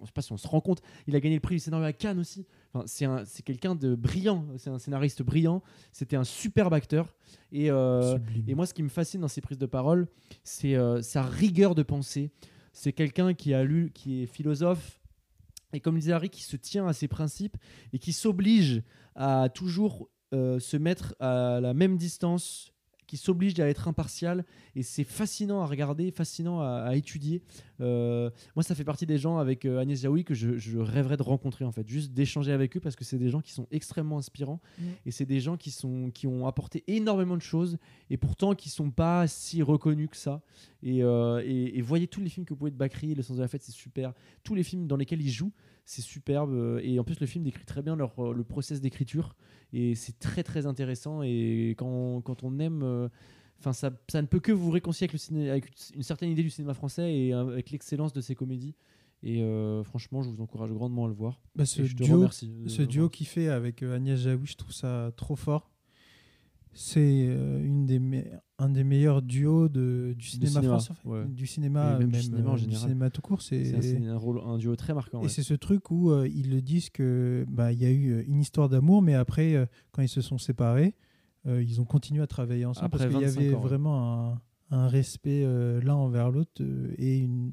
je 0.00 0.06
sais 0.06 0.12
pas 0.12 0.20
si 0.20 0.32
on 0.32 0.36
se 0.36 0.46
rend 0.46 0.60
compte, 0.60 0.82
il 1.06 1.16
a 1.16 1.20
gagné 1.20 1.36
le 1.36 1.40
prix 1.40 1.54
du 1.54 1.60
scénario 1.60 1.86
à 1.86 1.92
Cannes 1.94 2.18
aussi. 2.18 2.44
Enfin, 2.74 2.84
c'est 2.86 3.06
un- 3.06 3.24
c'est 3.24 3.42
quelqu'un 3.42 3.74
de 3.74 3.94
brillant, 3.94 4.44
c'est 4.58 4.68
un 4.68 4.78
scénariste 4.78 5.22
brillant. 5.22 5.62
C'était 5.92 6.16
un 6.16 6.24
superbe 6.24 6.74
acteur. 6.74 7.14
Et, 7.52 7.70
euh, 7.70 8.18
et 8.48 8.54
moi, 8.54 8.66
ce 8.66 8.74
qui 8.74 8.82
me 8.82 8.88
fascine 8.90 9.22
dans 9.22 9.28
ses 9.28 9.40
prises 9.40 9.58
de 9.58 9.66
parole, 9.66 10.08
c'est 10.42 10.74
euh, 10.74 11.00
sa 11.00 11.22
rigueur 11.22 11.74
de 11.74 11.82
pensée. 11.82 12.30
C'est 12.72 12.92
quelqu'un 12.92 13.32
qui 13.32 13.54
a 13.54 13.64
lu, 13.64 13.92
qui 13.94 14.22
est 14.24 14.26
philosophe, 14.26 15.00
et 15.74 15.80
comme 15.80 15.98
disait 15.98 16.12
Harry, 16.12 16.30
qui 16.30 16.42
se 16.42 16.56
tient 16.56 16.86
à 16.86 16.92
ses 16.92 17.08
principes 17.08 17.56
et 17.92 17.98
qui 17.98 18.12
s'oblige 18.12 18.82
à 19.14 19.48
toujours 19.48 20.08
euh, 20.32 20.58
se 20.58 20.76
mettre 20.76 21.14
à 21.20 21.60
la 21.60 21.74
même 21.74 21.96
distance, 21.96 22.73
qui 23.06 23.16
s'oblige 23.16 23.58
à 23.60 23.68
être 23.68 23.88
impartial. 23.88 24.44
Et 24.76 24.82
c'est 24.82 25.04
fascinant 25.04 25.60
à 25.60 25.66
regarder, 25.66 26.10
fascinant 26.10 26.60
à, 26.60 26.84
à 26.86 26.94
étudier. 26.94 27.42
Euh, 27.80 28.30
moi, 28.54 28.62
ça 28.62 28.74
fait 28.74 28.84
partie 28.84 29.06
des 29.06 29.18
gens 29.18 29.38
avec 29.38 29.64
euh, 29.64 29.80
Agnès 29.80 30.00
Jaoui 30.00 30.24
que 30.24 30.34
je, 30.34 30.58
je 30.58 30.78
rêverais 30.78 31.16
de 31.16 31.22
rencontrer, 31.22 31.64
en 31.64 31.72
fait, 31.72 31.88
juste 31.88 32.12
d'échanger 32.12 32.52
avec 32.52 32.76
eux 32.76 32.80
parce 32.80 32.96
que 32.96 33.04
c'est 33.04 33.18
des 33.18 33.30
gens 33.30 33.40
qui 33.40 33.52
sont 33.52 33.66
extrêmement 33.70 34.18
inspirants 34.18 34.60
Mm. 34.78 34.84
et 35.06 35.10
c'est 35.10 35.26
des 35.26 35.40
gens 35.40 35.56
qui, 35.56 35.70
sont, 35.70 36.10
qui 36.12 36.26
ont 36.26 36.46
apporté 36.46 36.84
énormément 36.86 37.36
de 37.36 37.42
choses 37.42 37.78
et 38.10 38.16
pourtant 38.16 38.54
qui 38.54 38.68
sont 38.68 38.90
pas 38.90 39.26
si 39.26 39.62
reconnus 39.62 40.08
que 40.10 40.16
ça. 40.16 40.42
Et, 40.82 41.02
euh, 41.02 41.42
et, 41.44 41.78
et 41.78 41.82
voyez 41.82 42.06
tous 42.06 42.20
les 42.20 42.28
films 42.28 42.44
que 42.44 42.52
vous 42.52 42.58
pouvez 42.58 42.70
de 42.70 42.76
Bakri, 42.76 43.14
Le 43.14 43.22
sens 43.22 43.36
de 43.36 43.42
la 43.42 43.48
fête, 43.48 43.62
c'est 43.62 43.72
super. 43.72 44.12
Tous 44.42 44.54
les 44.54 44.62
films 44.62 44.86
dans 44.86 44.96
lesquels 44.96 45.22
ils 45.22 45.30
jouent, 45.30 45.52
c'est 45.84 46.02
superbe. 46.02 46.52
Euh, 46.52 46.80
Et 46.82 46.98
en 46.98 47.04
plus, 47.04 47.20
le 47.20 47.26
film 47.26 47.44
décrit 47.44 47.64
très 47.64 47.82
bien 47.82 47.96
leur, 47.96 48.18
euh, 48.18 48.32
le 48.32 48.44
process 48.44 48.80
d'écriture 48.80 49.34
et 49.72 49.94
c'est 49.94 50.18
très 50.18 50.42
très 50.42 50.66
intéressant. 50.66 51.22
Et 51.22 51.74
quand, 51.78 52.20
quand 52.22 52.42
on 52.44 52.58
aime. 52.58 52.82
euh, 52.82 53.08
Enfin, 53.60 53.72
ça, 53.72 53.90
ça 54.10 54.20
ne 54.20 54.26
peut 54.26 54.40
que 54.40 54.52
vous 54.52 54.70
réconcilier 54.70 55.04
avec, 55.04 55.12
le 55.14 55.18
ciné, 55.18 55.48
avec 55.48 55.70
une 55.94 56.02
certaine 56.02 56.28
idée 56.28 56.42
du 56.42 56.50
cinéma 56.50 56.74
français 56.74 57.14
et 57.16 57.32
avec 57.32 57.70
l'excellence 57.70 58.12
de 58.12 58.20
ses 58.20 58.34
comédies. 58.34 58.74
Et 59.22 59.42
euh, 59.42 59.82
franchement, 59.84 60.22
je 60.22 60.28
vous 60.28 60.42
encourage 60.42 60.70
grandement 60.72 61.06
à 61.06 61.08
le 61.08 61.14
voir. 61.14 61.40
Bah, 61.54 61.64
ce 61.64 61.80
te 61.80 61.94
duo, 61.94 62.26
de 62.26 62.68
ce 62.68 62.82
duo 62.82 63.08
qu'il 63.08 63.26
fait 63.26 63.48
avec 63.48 63.82
Agnès 63.82 64.18
Jaoui, 64.20 64.46
je 64.46 64.56
trouve 64.56 64.72
ça 64.72 65.12
trop 65.16 65.36
fort. 65.36 65.70
C'est 66.74 67.26
euh, 67.28 67.64
une 67.64 67.86
des 67.86 67.98
un 68.58 68.68
des 68.68 68.84
meilleurs 68.84 69.20
duos 69.22 69.68
de, 69.68 70.14
du 70.16 70.26
cinéma, 70.26 70.50
cinéma, 70.50 70.68
français, 70.78 70.92
ouais. 71.04 71.24
du 71.26 71.46
cinéma, 71.46 71.94
Et 71.96 71.98
même 71.98 72.08
du 72.08 72.12
même, 72.12 72.22
cinéma 72.22 72.50
en 72.50 72.52
euh, 72.52 72.56
du 72.56 72.62
général. 72.62 72.82
cinéma 72.82 73.10
tout 73.10 73.20
court. 73.22 73.42
C'est 73.42 73.74
un, 74.06 74.08
un 74.12 74.16
rôle, 74.16 74.40
un 74.44 74.58
duo 74.58 74.76
très 74.76 74.94
marquant. 74.94 75.20
Et 75.20 75.24
ouais. 75.24 75.28
c'est 75.28 75.42
ce 75.42 75.54
truc 75.54 75.90
où 75.90 76.10
euh, 76.10 76.28
ils 76.28 76.50
le 76.50 76.62
disent 76.62 76.90
que 76.90 77.44
bah, 77.48 77.72
il 77.72 77.80
y 77.82 77.84
a 77.84 77.90
eu 77.90 78.22
une 78.22 78.40
histoire 78.40 78.68
d'amour, 78.68 79.02
mais 79.02 79.14
après, 79.14 79.54
euh, 79.54 79.66
quand 79.90 80.02
ils 80.02 80.08
se 80.08 80.20
sont 80.20 80.38
séparés, 80.38 80.94
euh, 81.46 81.62
ils 81.62 81.80
ont 81.80 81.84
continué 81.84 82.22
à 82.22 82.26
travailler 82.26 82.64
ensemble 82.64 82.86
Après 82.86 82.98
parce 82.98 83.10
qu'il 83.10 83.20
y 83.22 83.24
25 83.24 83.40
avait 83.40 83.54
ans, 83.54 83.58
ouais. 83.58 83.62
vraiment 83.68 84.30
un, 84.30 84.40
un 84.70 84.86
respect 84.88 85.44
l'un 85.82 85.94
envers 85.94 86.30
l'autre 86.30 86.62
et 86.96 87.18
une, 87.18 87.52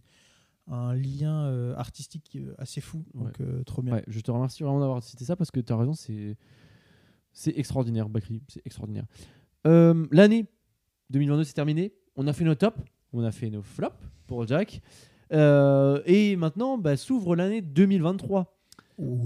un 0.68 0.94
lien 0.94 1.74
artistique 1.76 2.38
assez 2.60 2.80
fou. 2.80 3.04
Donc, 3.16 3.42
trop 3.66 3.82
bien. 3.82 4.02
Je 4.08 4.20
te 4.20 4.30
remercie 4.30 4.62
vraiment 4.64 4.80
d'avoir 4.80 5.02
cité 5.04 5.26
ça 5.26 5.36
parce 5.36 5.50
que 5.52 5.60
tu 5.60 5.74
as 5.74 5.78
raison, 5.78 5.94
c'est 5.94 6.38
c'est 7.34 7.58
extraordinaire, 7.58 8.10
Bakri, 8.10 8.42
c'est 8.48 8.66
extraordinaire. 8.66 9.06
Euh, 9.68 10.08
L'année 10.12 10.46
2022 11.10 11.44
c'est 11.44 11.54
terminé, 11.54 11.94
on 12.16 12.28
a 12.28 12.34
fait 12.34 12.44
nos 12.44 12.56
tops, 12.56 12.80
on 13.14 13.24
a 13.24 13.32
fait 13.32 13.50
nos 13.50 13.62
flops 13.64 13.96
pour 14.28 14.48
Jack, 14.48 14.82
Euh, 15.34 16.02
et 16.06 16.36
maintenant 16.36 16.78
bah, 16.78 16.98
s'ouvre 16.98 17.36
l'année 17.38 17.62
2023. 17.62 18.58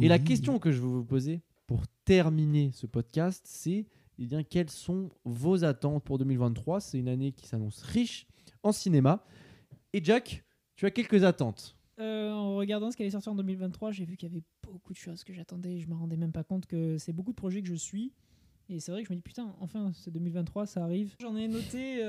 Et 0.01 0.08
la 0.08 0.20
question 0.20 0.60
que 0.60 0.72
je 0.72 0.80
veux 0.80 0.88
vous 0.88 1.03
poser 1.03 1.41
pour 1.68 1.82
terminer 2.06 2.70
ce 2.74 2.86
podcast, 2.86 3.43
c'est 3.47 3.88
eh 4.20 4.26
bien, 4.26 4.43
quelles 4.43 4.70
sont 4.70 5.10
vos 5.26 5.64
attentes 5.66 6.03
pour 6.03 6.18
2023 6.20 6.80
C'est 6.80 6.99
une 6.99 7.10
année 7.10 7.32
qui 7.32 7.47
s'annonce 7.47 7.82
riche 7.82 8.28
en 8.64 8.72
cinéma. 8.72 9.26
Et 9.93 10.01
Jack, 10.03 10.43
tu 10.76 10.86
as 10.86 10.91
quelques 10.91 11.24
attentes. 11.24 11.76
Euh, 12.00 12.32
en 12.32 12.56
regardant 12.58 12.91
ce 12.91 12.98
qui 12.98 13.04
allait 13.04 13.12
sortir 13.12 13.32
en 13.32 13.36
2023, 13.36 13.91
j'ai 13.91 14.04
vu 14.06 14.18
qu'il 14.18 14.28
y 14.30 14.32
avait 14.32 14.43
beaucoup 14.64 14.91
de 14.93 14.98
choses 14.98 15.24
que 15.24 15.34
j'attendais. 15.34 15.80
Je 15.80 15.88
me 15.88 15.96
rendais 15.96 16.18
même 16.18 16.32
pas 16.34 16.43
compte 16.43 16.66
que 16.66 16.98
c'est 16.98 17.14
beaucoup 17.14 17.32
de 17.32 17.36
projets 17.38 17.62
que 17.62 17.68
je 17.68 17.76
suis. 17.76 18.12
Et 18.70 18.80
c'est 18.80 18.91
vrai 18.91 19.02
que 19.04 19.08
je 19.08 19.14
me 19.14 19.16
dis, 19.18 19.22
putain, 19.22 19.54
enfin, 19.62 19.91
c'est 19.93 20.12
2023, 20.12 20.66
ça 20.66 20.84
arrive. 20.84 21.16
J'en 21.22 21.36
ai 21.36 21.48
noté 21.48 22.04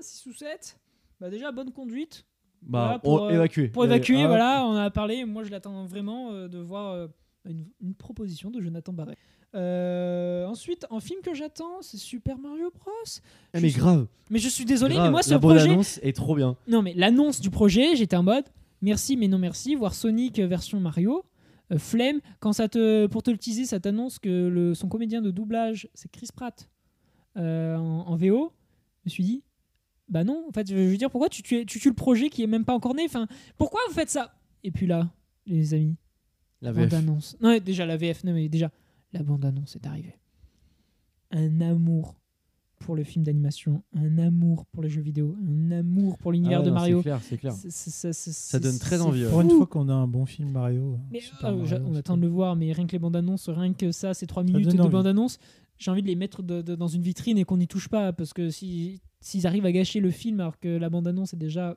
6 0.00 0.26
ou 0.26 0.32
7. 0.32 0.78
Bah, 1.20 1.28
déjà, 1.30 1.50
bonne 1.52 1.72
conduite. 1.72 2.24
Bah, 2.62 2.84
Voilà, 2.84 2.98
pour, 3.00 3.12
on- 3.22 3.26
euh, 3.28 3.30
évacuer. 3.34 3.68
Pour 3.68 3.84
évacuer, 3.84 4.18
Euh, 4.20 4.22
hop. 4.24 4.28
voilà, 4.28 4.64
on 4.66 4.74
a 4.74 4.90
parlé. 4.90 5.24
Moi, 5.24 5.42
je 5.44 5.50
l'attends 5.50 5.84
vraiment 5.86 6.30
euh, 6.32 6.48
de 6.48 6.58
voir 6.58 6.92
euh, 6.94 7.08
une, 7.44 7.66
une 7.80 7.94
proposition 7.94 8.50
de 8.50 8.60
Jonathan 8.60 8.92
Barré. 8.92 9.16
Euh, 9.54 10.44
ensuite, 10.46 10.86
en 10.90 11.00
film 11.00 11.20
que 11.22 11.34
j'attends, 11.34 11.82
c'est 11.82 11.96
Super 11.96 12.38
Mario 12.38 12.70
Bros. 12.70 12.92
Eh, 13.54 13.60
mais 13.60 13.70
grave. 13.70 14.06
Mais 14.30 14.38
je 14.38 14.48
suis 14.48 14.64
désolé, 14.64 14.94
grave. 14.94 15.06
mais 15.06 15.10
moi, 15.10 15.22
ce 15.22 15.30
la 15.30 15.38
projet. 15.38 15.60
bande-annonce 15.64 15.98
est 16.02 16.14
trop 16.14 16.34
bien. 16.36 16.56
Non, 16.68 16.82
mais 16.82 16.94
l'annonce 16.94 17.40
du 17.40 17.50
projet, 17.50 17.96
j'étais 17.96 18.16
en 18.16 18.22
mode 18.22 18.44
merci, 18.82 19.16
mais 19.16 19.28
non 19.28 19.38
merci. 19.38 19.74
Voir 19.74 19.94
Sonic 19.94 20.38
version 20.40 20.80
Mario. 20.80 21.24
Euh, 21.72 21.78
flemme. 21.78 22.20
Quand 22.40 22.52
ça 22.52 22.68
te, 22.68 23.06
pour 23.06 23.22
te 23.22 23.30
le 23.30 23.36
teaser, 23.38 23.66
ça 23.66 23.78
t'annonce 23.80 24.18
que 24.18 24.48
le, 24.48 24.74
son 24.74 24.88
comédien 24.88 25.20
de 25.20 25.30
doublage, 25.30 25.88
c'est 25.94 26.10
Chris 26.10 26.28
Pratt 26.34 26.70
euh, 27.36 27.76
en, 27.76 28.06
en 28.08 28.16
VO. 28.16 28.52
Je 29.04 29.08
me 29.08 29.10
suis 29.10 29.24
dit, 29.24 29.42
bah 30.08 30.24
non, 30.24 30.46
en 30.48 30.52
fait, 30.52 30.68
je 30.68 30.74
veux 30.74 30.96
dire, 30.96 31.10
pourquoi 31.10 31.28
tu 31.28 31.42
tues, 31.42 31.66
tu 31.66 31.78
tues 31.78 31.88
le 31.90 31.94
projet 31.94 32.30
qui 32.30 32.42
est 32.42 32.46
même 32.46 32.64
pas 32.64 32.74
encore 32.74 32.94
né? 32.94 33.02
Enfin, 33.04 33.26
Pourquoi 33.58 33.80
vous 33.88 33.94
faites 33.94 34.08
ça? 34.10 34.34
Et 34.64 34.70
puis 34.70 34.86
là, 34.86 35.10
les 35.46 35.74
amis, 35.74 35.96
La 36.62 36.72
VF. 36.72 36.84
bande-annonce. 36.90 37.36
Non, 37.40 37.58
déjà, 37.58 37.84
la 37.84 37.96
VF, 37.98 38.24
non, 38.24 38.32
mais 38.32 38.48
déjà, 38.48 38.70
la 39.12 39.22
bande-annonce 39.22 39.76
est 39.76 39.86
arrivée. 39.86 40.16
Un 41.30 41.60
amour 41.60 42.18
pour 42.78 42.94
le 42.96 43.04
film 43.04 43.24
d'animation, 43.24 43.82
un 43.94 44.18
amour 44.18 44.64
pour 44.66 44.82
les 44.82 44.88
jeux 44.88 45.00
vidéo, 45.02 45.36
un 45.46 45.70
amour 45.72 46.16
pour 46.18 46.32
l'univers 46.32 46.58
Ah 46.58 46.60
ouais, 46.60 46.66
de 46.66 46.70
non, 46.70 46.74
Mario. 46.76 46.98
C'est 46.98 47.02
clair, 47.02 47.20
c'est 47.22 47.36
clair. 47.38 47.52
Ça 48.12 48.58
donne 48.58 48.78
très 48.78 49.00
envie. 49.00 49.24
Pour 49.24 49.40
une 49.40 49.50
fois 49.50 49.66
qu'on 49.66 49.88
a 49.88 49.94
un 49.94 50.06
bon 50.06 50.26
film 50.26 50.50
Mario. 50.50 50.98
Mais, 51.10 51.20
Super 51.20 51.38
ah, 51.48 51.52
Mario, 51.52 51.76
on 51.86 51.94
attend 51.94 52.16
de 52.16 52.22
le 52.22 52.28
voir, 52.28 52.56
mais 52.56 52.72
rien 52.72 52.86
que 52.86 52.92
les 52.92 52.98
bandes 52.98 53.16
annonces, 53.16 53.48
rien 53.48 53.72
que 53.72 53.92
ça, 53.92 54.14
ces 54.14 54.26
trois 54.26 54.42
minutes 54.44 54.64
donne 54.68 54.76
de 54.76 54.80
envie. 54.82 54.90
bande 54.90 55.06
annonce, 55.06 55.38
j'ai 55.78 55.90
envie 55.90 56.02
de 56.02 56.08
les 56.08 56.16
mettre 56.16 56.42
de- 56.42 56.62
de- 56.62 56.74
dans 56.74 56.88
une 56.88 57.02
vitrine 57.02 57.38
et 57.38 57.44
qu'on 57.44 57.56
n'y 57.58 57.68
touche 57.68 57.88
pas 57.88 58.12
parce 58.12 58.32
que 58.32 58.50
si 58.50 59.00
s'ils 59.20 59.46
arrivent 59.46 59.66
à 59.66 59.72
gâcher 59.72 60.00
le 60.00 60.10
film 60.10 60.38
alors 60.40 60.58
que 60.58 60.68
la 60.68 60.88
bande 60.90 61.06
annonce 61.08 61.34
est 61.34 61.38
déjà 61.38 61.76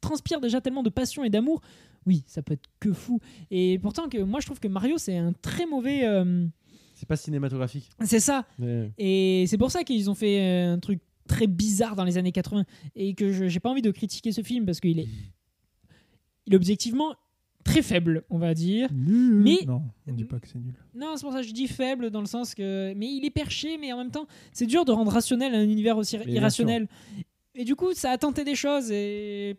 transpire 0.00 0.40
déjà 0.40 0.60
tellement 0.60 0.82
de 0.82 0.90
passion 0.90 1.24
et 1.24 1.30
d'amour, 1.30 1.60
oui, 2.06 2.22
ça 2.26 2.42
peut 2.42 2.52
être 2.54 2.66
que 2.80 2.92
fou. 2.92 3.20
Et 3.50 3.78
pourtant 3.78 4.08
que 4.08 4.18
moi 4.22 4.40
je 4.40 4.46
trouve 4.46 4.60
que 4.60 4.68
Mario 4.68 4.98
c'est 4.98 5.16
un 5.16 5.32
très 5.32 5.66
mauvais, 5.66 6.06
euh, 6.06 6.46
C'est 6.94 7.06
pas 7.08 7.16
cinématographique. 7.16 7.90
c'est 8.04 8.20
ça. 8.20 8.46
Et 8.98 9.44
c'est 9.48 9.58
pour 9.58 9.70
ça 9.70 9.84
qu'ils 9.84 10.08
ont 10.10 10.14
fait 10.14 10.40
euh, 10.40 10.72
un 10.74 10.78
truc 10.78 11.00
très 11.28 11.46
bizarre 11.46 11.96
dans 11.96 12.04
les 12.04 12.18
années 12.18 12.32
80 12.32 12.64
et 12.96 13.14
que 13.14 13.32
je 13.32 13.46
j'ai 13.48 13.60
pas 13.60 13.70
envie 13.70 13.82
de 13.82 13.90
critiquer 13.90 14.30
ce 14.32 14.42
film 14.42 14.64
parce 14.66 14.80
qu'il 14.80 14.98
est, 15.00 15.08
il 16.46 16.52
est 16.52 16.56
objectivement 16.56 17.14
très 17.64 17.80
faible, 17.82 18.24
on 18.28 18.38
va 18.38 18.52
dire. 18.54 18.90
Nul. 18.92 19.42
Mais- 19.42 19.60
Non, 19.66 19.82
on 20.06 20.12
dit 20.12 20.24
pas 20.24 20.38
que 20.38 20.46
c'est 20.46 20.58
nul. 20.58 20.74
Non, 20.94 21.14
c'est 21.16 21.22
pour 21.24 21.32
ça 21.32 21.40
que 21.40 21.46
je 21.46 21.52
dis 21.52 21.66
faible 21.66 22.10
dans 22.10 22.20
le 22.20 22.26
sens 22.26 22.54
que. 22.54 22.92
Mais 22.94 23.06
il 23.10 23.24
est 23.24 23.30
perché, 23.30 23.78
mais 23.78 23.92
en 23.92 23.96
même 23.98 24.10
temps, 24.10 24.26
c'est 24.52 24.66
dur 24.66 24.84
de 24.84 24.92
rendre 24.92 25.10
rationnel 25.10 25.54
un 25.54 25.62
univers 25.64 25.96
aussi 25.96 26.16
irrationnel. 26.36 26.88
Et 27.54 27.64
du 27.64 27.74
coup, 27.74 27.94
ça 27.94 28.10
a 28.10 28.18
tenté 28.18 28.44
des 28.44 28.54
choses 28.54 28.90
et. 28.90 29.56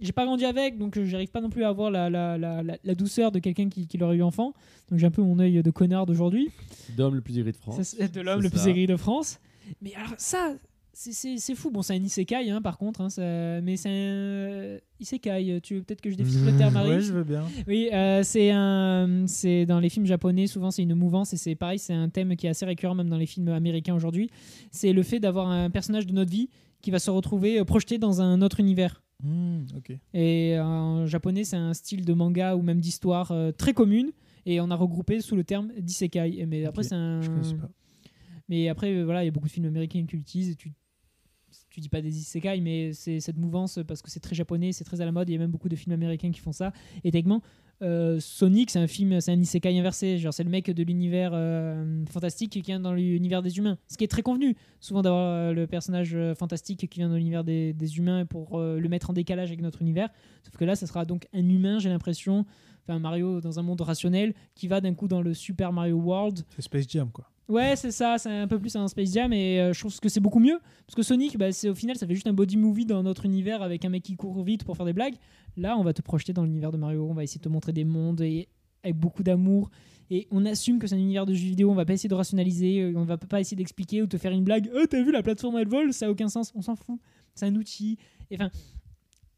J'ai 0.00 0.12
pas 0.12 0.26
grandi 0.26 0.44
avec, 0.44 0.76
donc 0.78 0.96
euh, 0.98 1.06
j'arrive 1.06 1.30
pas 1.30 1.40
non 1.40 1.48
plus 1.48 1.64
à 1.64 1.68
avoir 1.68 1.90
la, 1.90 2.10
la, 2.10 2.36
la, 2.36 2.62
la- 2.62 2.76
la 2.84 2.94
douceur 2.94 3.32
de 3.32 3.38
quelqu'un 3.38 3.68
qui, 3.70 3.86
qui 3.86 3.96
l'aurait 3.96 4.16
eu 4.16 4.22
enfant. 4.22 4.52
Donc 4.90 4.98
j'ai 4.98 5.06
un 5.06 5.10
peu 5.10 5.22
mon 5.22 5.38
œil 5.38 5.62
de 5.62 5.70
connard 5.70 6.04
d'aujourd'hui. 6.06 6.50
D'homme 6.96 7.14
le 7.14 7.20
plus 7.22 7.38
aigri 7.38 7.52
de 7.52 7.56
France. 7.56 7.80
Ça, 7.82 8.06
de 8.08 8.20
l'homme 8.20 8.42
le 8.42 8.50
plus 8.50 8.66
aigri 8.66 8.86
de 8.86 8.96
France. 8.96 9.38
Mais 9.80 9.94
alors, 9.94 10.12
ça, 10.18 10.54
c'est- 10.92 11.12
c'est 11.12 11.38
c'est 11.38 11.54
fou. 11.54 11.70
Bon, 11.70 11.80
c'est 11.82 11.94
un 11.94 12.02
isekai, 12.02 12.50
hein, 12.50 12.60
par 12.60 12.76
contre. 12.76 13.00
hein, 13.00 13.08
ça- 13.08 13.60
mais 13.62 13.76
c'est 13.78 13.88
un. 13.88 14.78
Isekai, 15.00 15.60
tu 15.62 15.76
veux 15.76 15.82
peut-être 15.82 16.00
que 16.02 16.10
je 16.10 16.16
définisse 16.16 16.44
le 16.44 16.52
terme, 16.58 16.74
Marie 16.74 16.90
Ouais, 16.90 17.00
je 17.00 17.12
veux 17.12 17.24
bien. 17.24 17.44
oui, 17.66 17.88
euh, 17.92 18.22
c'est 18.22 18.50
un, 18.50 19.24
c'est 19.26 19.64
dans 19.66 19.80
les 19.80 19.88
films 19.90 20.06
japonais 20.06 20.46
souvent 20.46 20.70
c'est 20.70 20.82
une 20.82 20.94
mouvance 20.94 21.32
et 21.34 21.36
c'est 21.36 21.54
pareil, 21.54 21.78
c'est 21.78 21.92
un 21.94 22.08
thème 22.10 22.34
qui 22.36 22.46
est 22.46 22.50
assez 22.50 22.64
récurrent 22.66 22.94
même 22.94 23.08
dans 23.08 23.18
les 23.18 23.26
films 23.26 23.48
américains 23.48 23.94
aujourd'hui. 23.94 24.30
C'est 24.70 24.92
le 24.92 25.02
fait 25.02 25.20
d'avoir 25.20 25.48
un 25.48 25.68
personnage 25.70 26.06
de 26.06 26.12
notre 26.12 26.30
vie 26.30 26.48
qui 26.82 26.90
va 26.90 26.98
se 26.98 27.10
retrouver 27.10 27.58
euh, 27.60 27.64
projeté 27.64 27.98
dans 27.98 28.20
un 28.22 28.40
autre 28.42 28.60
univers. 28.60 29.02
Hmm. 29.22 29.64
Et 30.12 30.56
euh, 30.56 30.64
en 30.64 31.06
japonais, 31.06 31.44
c'est 31.44 31.56
un 31.56 31.72
style 31.74 32.04
de 32.04 32.12
manga 32.12 32.54
ou 32.54 32.62
même 32.62 32.80
d'histoire 32.80 33.32
euh, 33.32 33.50
très 33.50 33.72
commune. 33.72 34.12
et 34.44 34.60
on 34.60 34.70
a 34.70 34.76
regroupé 34.76 35.20
sous 35.20 35.36
le 35.36 35.44
terme 35.44 35.72
d'isekai. 35.78 36.44
Mais 36.46 36.64
après, 36.64 36.82
c'est 36.82 36.94
un. 36.94 37.22
Je 37.22 37.30
connais 37.30 37.54
pas. 37.54 37.70
Mais 38.48 38.68
après, 38.68 38.94
euh, 38.94 39.04
voilà, 39.04 39.22
il 39.22 39.26
y 39.26 39.28
a 39.28 39.32
beaucoup 39.32 39.48
de 39.48 39.52
films 39.52 39.66
américains 39.66 40.04
qui 40.06 40.16
l'utilisent. 40.16 40.50
Et 40.50 40.54
tu, 40.54 40.72
tu 41.70 41.80
dis 41.80 41.88
pas 41.88 42.02
des 42.02 42.16
isekai, 42.16 42.60
mais 42.60 42.92
c'est 42.92 43.20
cette 43.20 43.38
mouvance 43.38 43.80
parce 43.88 44.02
que 44.02 44.10
c'est 44.10 44.20
très 44.20 44.34
japonais, 44.34 44.72
c'est 44.72 44.84
très 44.84 45.00
à 45.00 45.04
la 45.04 45.12
mode. 45.12 45.28
Il 45.28 45.32
y 45.32 45.36
a 45.36 45.38
même 45.38 45.50
beaucoup 45.50 45.68
de 45.68 45.76
films 45.76 45.94
américains 45.94 46.30
qui 46.30 46.40
font 46.40 46.52
ça. 46.52 46.72
Et 47.02 47.10
techniquement, 47.10 47.42
euh, 47.82 48.18
Sonic, 48.20 48.70
c'est 48.70 48.78
un 48.78 48.86
film, 48.86 49.20
c'est 49.20 49.32
un 49.32 49.40
isekai 49.40 49.78
inversé. 49.78 50.18
Genre, 50.18 50.32
c'est 50.32 50.44
le 50.44 50.50
mec 50.50 50.70
de 50.70 50.82
l'univers 50.82 51.30
euh, 51.34 52.04
fantastique 52.10 52.52
qui 52.52 52.62
vient 52.62 52.80
dans 52.80 52.92
l'univers 52.92 53.42
des 53.42 53.58
humains. 53.58 53.78
Ce 53.88 53.96
qui 53.96 54.04
est 54.04 54.08
très 54.08 54.22
convenu, 54.22 54.56
souvent 54.80 55.02
d'avoir 55.02 55.32
euh, 55.32 55.52
le 55.52 55.66
personnage 55.66 56.16
fantastique 56.38 56.88
qui 56.88 56.98
vient 56.98 57.08
dans 57.08 57.16
l'univers 57.16 57.44
des, 57.44 57.72
des 57.72 57.98
humains 57.98 58.24
pour 58.24 58.58
le 58.58 58.88
mettre 58.88 59.10
en 59.10 59.12
décalage 59.12 59.48
avec 59.48 59.60
notre 59.60 59.82
univers. 59.82 60.08
Sauf 60.42 60.56
que 60.56 60.64
là, 60.64 60.76
ça 60.76 60.86
sera 60.86 61.04
donc 61.04 61.28
un 61.34 61.48
humain, 61.48 61.78
j'ai 61.78 61.88
l'impression. 61.88 62.46
Enfin, 62.88 62.98
Mario 62.98 63.40
dans 63.40 63.58
un 63.58 63.62
monde 63.62 63.80
rationnel 63.80 64.32
qui 64.54 64.68
va 64.68 64.80
d'un 64.80 64.94
coup 64.94 65.08
dans 65.08 65.20
le 65.20 65.34
Super 65.34 65.72
Mario 65.72 65.96
World 65.96 66.44
C'est 66.50 66.62
Space 66.62 66.86
Jam, 66.88 67.10
quoi. 67.10 67.28
Ouais, 67.48 67.76
c'est 67.76 67.92
ça, 67.92 68.18
c'est 68.18 68.30
un 68.30 68.48
peu 68.48 68.58
plus 68.58 68.74
un 68.74 68.88
Space 68.88 69.12
Jam 69.12 69.32
et 69.32 69.60
euh, 69.60 69.72
je 69.72 69.78
trouve 69.78 69.96
que 70.00 70.08
c'est 70.08 70.20
beaucoup 70.20 70.40
mieux 70.40 70.58
parce 70.86 70.96
que 70.96 71.02
Sonic, 71.02 71.38
bah, 71.38 71.48
au 71.48 71.74
final, 71.74 71.96
ça 71.96 72.06
fait 72.06 72.14
juste 72.14 72.26
un 72.26 72.32
body 72.32 72.56
movie 72.56 72.86
dans 72.86 73.04
notre 73.04 73.24
univers 73.24 73.62
avec 73.62 73.84
un 73.84 73.88
mec 73.88 74.02
qui 74.02 74.16
court 74.16 74.42
vite 74.42 74.64
pour 74.64 74.76
faire 74.76 74.86
des 74.86 74.92
blagues. 74.92 75.14
Là, 75.56 75.78
on 75.78 75.84
va 75.84 75.92
te 75.92 76.02
projeter 76.02 76.32
dans 76.32 76.42
l'univers 76.42 76.72
de 76.72 76.76
Mario, 76.76 77.06
on 77.08 77.14
va 77.14 77.22
essayer 77.22 77.38
de 77.38 77.44
te 77.44 77.48
montrer 77.48 77.72
des 77.72 77.84
mondes 77.84 78.20
et 78.20 78.48
avec 78.82 78.96
beaucoup 78.96 79.22
d'amour 79.22 79.70
et 80.10 80.28
on 80.30 80.44
assume 80.46 80.78
que 80.78 80.86
c'est 80.86 80.94
un 80.94 80.98
univers 80.98 81.26
de 81.26 81.34
jeux 81.34 81.46
vidéo, 81.46 81.70
on 81.70 81.74
va 81.74 81.84
pas 81.84 81.92
essayer 81.92 82.08
de 82.08 82.14
rationaliser, 82.14 82.80
euh, 82.80 82.92
on 82.96 83.04
va 83.04 83.16
pas 83.16 83.40
essayer 83.40 83.56
d'expliquer 83.56 84.02
ou 84.02 84.06
te 84.06 84.18
faire 84.18 84.32
une 84.32 84.44
blague. 84.44 84.70
Oh, 84.74 84.86
t'as 84.88 85.02
vu 85.02 85.10
la 85.10 85.22
plateforme 85.22 85.58
elle 85.58 85.68
vole, 85.68 85.92
ça 85.92 86.06
a 86.06 86.10
aucun 86.10 86.28
sens, 86.28 86.52
on 86.54 86.62
s'en 86.62 86.76
fout. 86.76 86.98
C'est 87.34 87.46
un 87.46 87.54
outil. 87.56 87.98
Enfin, 88.32 88.50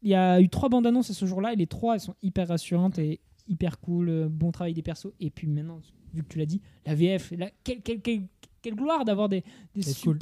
il 0.01 0.09
y 0.09 0.15
a 0.15 0.39
eu 0.39 0.49
trois 0.49 0.69
bandes 0.69 0.85
annonces 0.85 1.11
ce 1.11 1.25
jour-là 1.25 1.53
et 1.53 1.55
les 1.55 1.67
trois 1.67 1.95
elles 1.95 1.99
sont 2.01 2.15
hyper 2.21 2.47
rassurantes 2.47 2.99
et 2.99 3.19
hyper 3.49 3.79
cool, 3.79 4.09
euh, 4.09 4.27
bon 4.29 4.51
travail 4.51 4.73
des 4.73 4.81
persos 4.81 5.11
et 5.19 5.29
puis 5.29 5.47
maintenant 5.47 5.79
vu 6.13 6.23
que 6.23 6.27
tu 6.29 6.37
l'as 6.39 6.45
dit, 6.45 6.61
la 6.85 6.95
VF, 6.95 7.33
la, 7.37 7.49
quelle, 7.63 7.81
quelle, 7.81 7.99
quelle, 8.01 8.21
quelle 8.61 8.75
gloire 8.75 9.05
d'avoir 9.05 9.27
des, 9.29 9.43
des, 9.75 9.81
C'est 9.81 9.91
sup- 9.91 10.03
cool. 10.05 10.19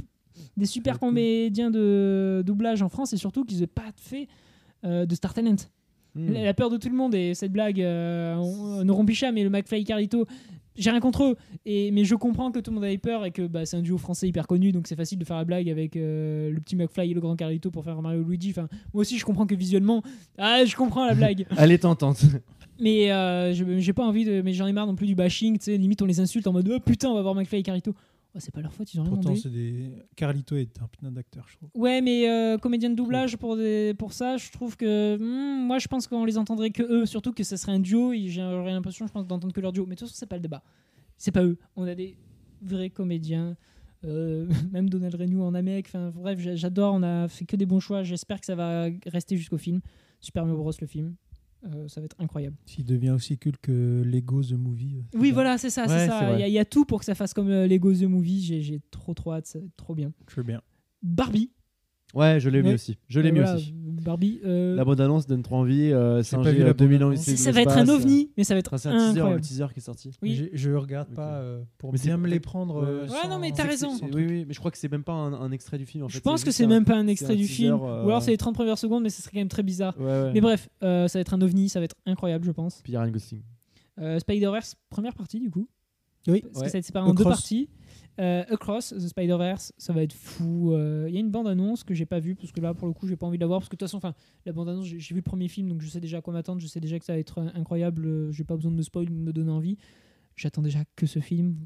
des 0.57 0.65
super 0.65 0.99
cool. 0.99 1.09
comédiens 1.09 1.69
de 1.71 2.43
doublage 2.45 2.81
en 2.81 2.89
France 2.89 3.13
et 3.13 3.17
surtout 3.17 3.43
qu'ils 3.45 3.59
n'aient 3.59 3.67
pas 3.67 3.91
fait 3.95 4.27
euh, 4.85 5.05
de 5.05 5.15
Star 5.15 5.33
Talent. 5.33 5.55
Hmm. 6.15 6.31
La, 6.33 6.43
la 6.43 6.53
peur 6.53 6.69
de 6.69 6.77
tout 6.77 6.89
le 6.89 6.95
monde 6.95 7.15
et 7.15 7.33
cette 7.35 7.51
blague, 7.53 7.79
euh, 7.81 8.35
on- 8.35 8.83
ne 8.83 8.91
rompicha, 8.91 9.31
mais 9.31 9.43
le 9.43 9.49
McFly 9.49 9.81
et 9.81 9.83
Carlito, 9.85 10.25
j'ai 10.75 10.91
rien 10.91 10.99
contre 10.99 11.23
eux, 11.23 11.35
et, 11.65 11.89
mais 11.91 12.03
je 12.05 12.13
comprends 12.15 12.51
que 12.51 12.59
tout 12.59 12.69
le 12.69 12.75
monde 12.75 12.83
avait 12.83 12.97
peur 12.99 13.25
et 13.25 13.31
que 13.31 13.47
bah, 13.47 13.65
c'est 13.65 13.77
un 13.77 13.81
duo 13.81 13.97
français 13.97 14.27
hyper 14.27 14.45
connu, 14.45 14.71
donc 14.71 14.87
c'est 14.87 14.95
facile 14.95 15.17
de 15.17 15.25
faire 15.25 15.37
la 15.37 15.45
blague 15.45 15.69
avec 15.69 15.95
euh, 15.95 16.51
le 16.51 16.59
petit 16.59 16.75
McFly 16.75 17.09
et 17.11 17.13
le 17.15 17.21
grand 17.21 17.35
Carlito 17.35 17.71
pour 17.71 17.83
faire 17.83 17.99
Mario 18.01 18.21
Luigi. 18.23 18.49
Enfin, 18.51 18.67
moi 18.93 19.01
aussi, 19.01 19.17
je 19.17 19.25
comprends 19.25 19.47
que 19.47 19.55
visuellement, 19.55 20.03
ah, 20.37 20.63
je 20.65 20.75
comprends 20.75 21.05
la 21.07 21.15
blague. 21.15 21.47
Elle 21.57 21.71
est 21.71 21.79
tentante. 21.79 22.21
Mais 22.79 23.11
euh, 23.11 23.53
j'ai 23.79 23.93
pas 23.93 24.05
envie 24.05 24.25
de. 24.25 24.41
Mais 24.41 24.53
j'en 24.53 24.67
ai 24.67 24.73
marre 24.73 24.87
non 24.87 24.95
plus 24.95 25.07
du 25.07 25.15
bashing, 25.15 25.57
tu 25.57 25.65
sais. 25.65 25.77
Limite, 25.77 26.01
on 26.01 26.05
les 26.05 26.19
insulte 26.19 26.45
en 26.47 26.53
mode 26.53 26.69
oh, 26.69 26.79
putain, 26.79 27.09
on 27.09 27.15
va 27.15 27.21
voir 27.21 27.35
McFly 27.35 27.59
et 27.59 27.63
Carlito. 27.63 27.93
Oh, 28.35 28.39
c'est 28.39 28.53
pas 28.53 28.61
leur 28.61 28.73
faute, 28.73 28.93
ils 28.93 28.99
ont 28.99 29.03
rien 29.03 29.13
Pourtant, 29.13 29.35
c'est 29.35 29.49
des. 29.49 29.89
Carlito 30.15 30.55
est 30.55 30.79
un 30.81 30.87
putain 30.87 31.11
d'acteur, 31.11 31.45
je 31.49 31.55
trouve. 31.55 31.69
Ouais, 31.73 32.01
mais 32.01 32.29
euh, 32.29 32.57
comédien 32.57 32.89
de 32.89 32.95
doublage 32.95 33.35
pour, 33.37 33.55
des, 33.57 33.93
pour 33.97 34.13
ça, 34.13 34.37
je 34.37 34.51
trouve 34.51 34.77
que. 34.77 35.17
hmm, 35.17 35.65
moi, 35.65 35.79
je 35.79 35.87
pense 35.87 36.05
qu'on 36.07 36.23
les 36.25 36.37
entendrait 36.37 36.69
que 36.69 36.83
eux, 36.83 37.05
surtout 37.05 37.31
que 37.33 37.43
ce 37.43 37.55
serait 37.57 37.71
un 37.71 37.79
duo. 37.79 38.13
J'aurais 38.27 38.71
l'impression, 38.71 39.07
je 39.07 39.11
pense, 39.11 39.25
d'entendre 39.25 39.53
que 39.53 39.61
leur 39.61 39.71
duo. 39.71 39.85
Mais 39.87 39.95
de 39.95 39.99
toute 39.99 40.09
façon, 40.09 40.17
c'est 40.19 40.27
pas 40.27 40.35
le 40.35 40.41
débat. 40.41 40.61
C'est 41.17 41.31
pas 41.31 41.43
eux. 41.43 41.57
On 41.75 41.87
a 41.87 41.95
des 41.95 42.15
vrais 42.61 42.89
comédiens. 42.91 43.55
euh, 44.03 44.47
même 44.71 44.87
Donald 44.89 45.15
Renew 45.15 45.41
en 45.41 45.55
Amérique. 45.55 45.87
Enfin, 45.87 46.11
bref, 46.13 46.37
j'a- 46.39 46.55
j'adore. 46.55 46.93
On 46.93 47.01
a 47.01 47.27
fait 47.27 47.45
que 47.45 47.55
des 47.55 47.65
bons 47.65 47.79
choix. 47.79 48.03
J'espère 48.03 48.39
que 48.39 48.45
ça 48.45 48.55
va 48.55 48.87
rester 49.07 49.35
jusqu'au 49.35 49.57
film. 49.57 49.79
Super 50.19 50.45
Mario 50.45 50.59
Bros. 50.61 50.71
le 50.79 50.87
film. 50.87 51.15
Euh, 51.65 51.87
ça 51.87 51.99
va 52.01 52.05
être 52.05 52.15
incroyable. 52.19 52.55
S'il 52.65 52.85
devient 52.85 53.09
aussi 53.09 53.37
culte 53.37 53.57
que 53.61 54.03
Lego 54.05 54.43
The 54.43 54.53
Movie. 54.53 54.97
euh, 54.97 55.17
Oui, 55.19 55.31
voilà, 55.31 55.57
c'est 55.57 55.69
ça. 55.71 55.83
Ouais, 55.83 55.89
c'est 55.89 56.07
ça. 56.07 56.39
Il 56.39 56.47
y, 56.47 56.51
y 56.51 56.59
a 56.59 56.65
tout 56.65 56.85
pour 56.85 56.99
que 56.99 57.05
ça 57.05 57.15
fasse 57.15 57.33
comme 57.33 57.49
euh, 57.49 57.67
Lego 57.67 57.93
The 57.93 58.03
Movie. 58.03 58.41
J'ai- 58.61 58.81
trop, 58.91 59.13
trop 59.13 59.33
hâte. 59.33 59.47
Ça 59.47 59.59
va 59.59 59.65
être 59.65 59.75
trop 59.75 59.95
bien. 59.95 60.13
Je 60.29 60.35
veux 60.35 60.43
bien. 60.43 60.61
Barbie. 61.01 61.51
Ouais, 62.13 62.39
je 62.39 62.49
l'ai 62.49 62.63
mis 62.63 62.73
aussi. 62.73 62.97
Je 63.09 63.19
l'ai 63.19 63.29
Euh, 63.29 63.33
mis 63.33 63.39
voilà, 63.39 63.55
aussi. 63.55 63.73
Barbie. 63.73 64.39
euh, 64.45 64.75
La 64.75 64.85
bande 64.85 65.01
annonce 65.01 65.27
donne 65.27 65.43
trop 65.43 65.57
envie. 65.57 65.91
Euh, 65.91 66.23
Singer, 66.23 66.53
la 66.59 66.73
2000 66.73 67.03
ans, 67.03 67.09
bande-annonce. 67.09 67.35
Ça 67.35 67.51
va 67.51 67.61
être 67.61 67.77
un 67.77 67.89
ovni, 67.89 68.31
mais 68.37 68.43
ça 68.45 68.53
va 68.53 68.59
être 68.59 68.67
Enfin, 68.73 68.77
c'est 68.77 68.89
un 68.89 69.13
teaser, 69.13 69.29
le 69.33 69.41
teaser 69.41 69.65
qui 69.73 69.79
est 69.79 69.83
sorti. 69.83 70.11
Oui. 70.21 70.35
Je, 70.35 70.45
je 70.53 70.71
regarde 70.71 71.09
pas 71.13 71.33
euh, 71.39 71.63
pour 71.77 71.91
Mais 71.91 71.99
bien 71.99 72.15
me 72.17 72.27
les 72.27 72.39
prendre. 72.39 72.77
euh, 72.83 73.01
Ouais, 73.03 73.07
sans- 73.09 73.27
non, 73.29 73.39
mais 73.39 73.51
t'as 73.51 73.63
raison. 73.63 73.89
Oui, 74.13 74.25
oui, 74.25 74.45
mais 74.47 74.53
je 74.53 74.59
crois 74.59 74.71
que 74.71 74.77
c'est 74.77 74.89
même 74.91 75.03
pas 75.03 75.11
un, 75.13 75.33
un 75.33 75.51
extrait 75.51 75.77
du 75.77 75.85
film. 75.85 76.05
En 76.05 76.07
Je 76.07 76.15
fait, 76.15 76.21
pense 76.21 76.43
que 76.45 76.51
c'est 76.51 76.67
même 76.67 76.85
pas 76.85 76.95
un 76.95 77.07
extrait 77.07 77.33
un 77.33 77.35
du 77.35 77.41
teaser, 77.43 77.53
film. 77.55 77.73
Ou 77.81 77.85
alors 77.85 78.21
c'est 78.21 78.31
les 78.31 78.37
30 78.37 78.55
premières 78.55 78.77
secondes, 78.77 79.03
mais 79.03 79.09
ce 79.09 79.21
serait 79.21 79.31
quand 79.33 79.39
même 79.39 79.49
très 79.49 79.63
bizarre. 79.63 79.99
Ouais, 79.99 80.05
ouais. 80.05 80.31
Mais 80.33 80.41
bref, 80.41 80.69
ça 80.81 81.07
va 81.13 81.19
être 81.19 81.33
un 81.33 81.41
ovni, 81.41 81.67
ça 81.67 81.79
va 81.79 81.85
être 81.85 81.95
incroyable, 82.05 82.45
je 82.45 82.51
pense. 82.51 82.79
Puis 82.83 82.93
il 82.93 82.95
y 82.95 82.97
a 82.97 83.01
Ryan 83.01 83.11
Gosling. 83.11 83.41
Spider-Verse, 84.19 84.75
première 84.89 85.15
partie 85.15 85.39
du 85.39 85.49
coup. 85.49 85.67
Oui. 86.27 86.41
Parce 86.41 86.63
que 86.63 86.69
ça 86.69 86.73
va 86.73 86.79
être 86.79 86.85
séparé 86.85 87.09
en 87.09 87.13
deux 87.13 87.23
parties. 87.23 87.69
Euh, 88.19 88.43
Across 88.49 88.95
the 88.97 89.07
Spider-Verse, 89.07 89.73
ça 89.77 89.93
va 89.93 90.01
être 90.03 90.13
fou. 90.13 90.73
Euh, 90.73 91.05
Il 91.07 91.13
y 91.13 91.17
a 91.17 91.19
une 91.19 91.29
bande-annonce 91.29 91.83
que 91.83 91.93
j'ai 91.93 92.05
pas 92.05 92.19
vue, 92.19 92.35
parce 92.35 92.51
que 92.51 92.59
là, 92.59 92.73
pour 92.73 92.87
le 92.87 92.93
coup, 92.93 93.07
j'ai 93.07 93.15
pas 93.15 93.27
envie 93.27 93.37
de 93.37 93.43
la 93.43 93.47
voir. 93.47 93.59
Parce 93.59 93.69
que 93.69 93.75
de 93.75 93.79
toute 93.79 93.87
façon, 93.87 93.97
enfin, 93.97 94.15
la 94.45 94.53
bande-annonce, 94.53 94.85
j'ai 94.85 95.13
vu 95.13 95.19
le 95.19 95.21
premier 95.21 95.47
film, 95.47 95.69
donc 95.69 95.81
je 95.81 95.87
sais 95.87 95.99
déjà 95.99 96.17
à 96.17 96.21
quoi 96.21 96.33
m'attendre. 96.33 96.59
Je 96.59 96.67
sais 96.67 96.79
déjà 96.79 96.97
que 96.97 97.05
ça 97.05 97.13
va 97.13 97.19
être 97.19 97.39
euh, 97.39 97.49
incroyable. 97.53 98.31
J'ai 98.31 98.43
pas 98.43 98.55
besoin 98.55 98.71
de 98.71 98.77
me 98.77 98.81
spoil, 98.81 99.05
de 99.05 99.11
me 99.11 99.31
donner 99.33 99.51
envie. 99.51 99.77
J'attends 100.35 100.61
déjà 100.61 100.79
que 100.95 101.05
ce 101.05 101.19
film. 101.19 101.57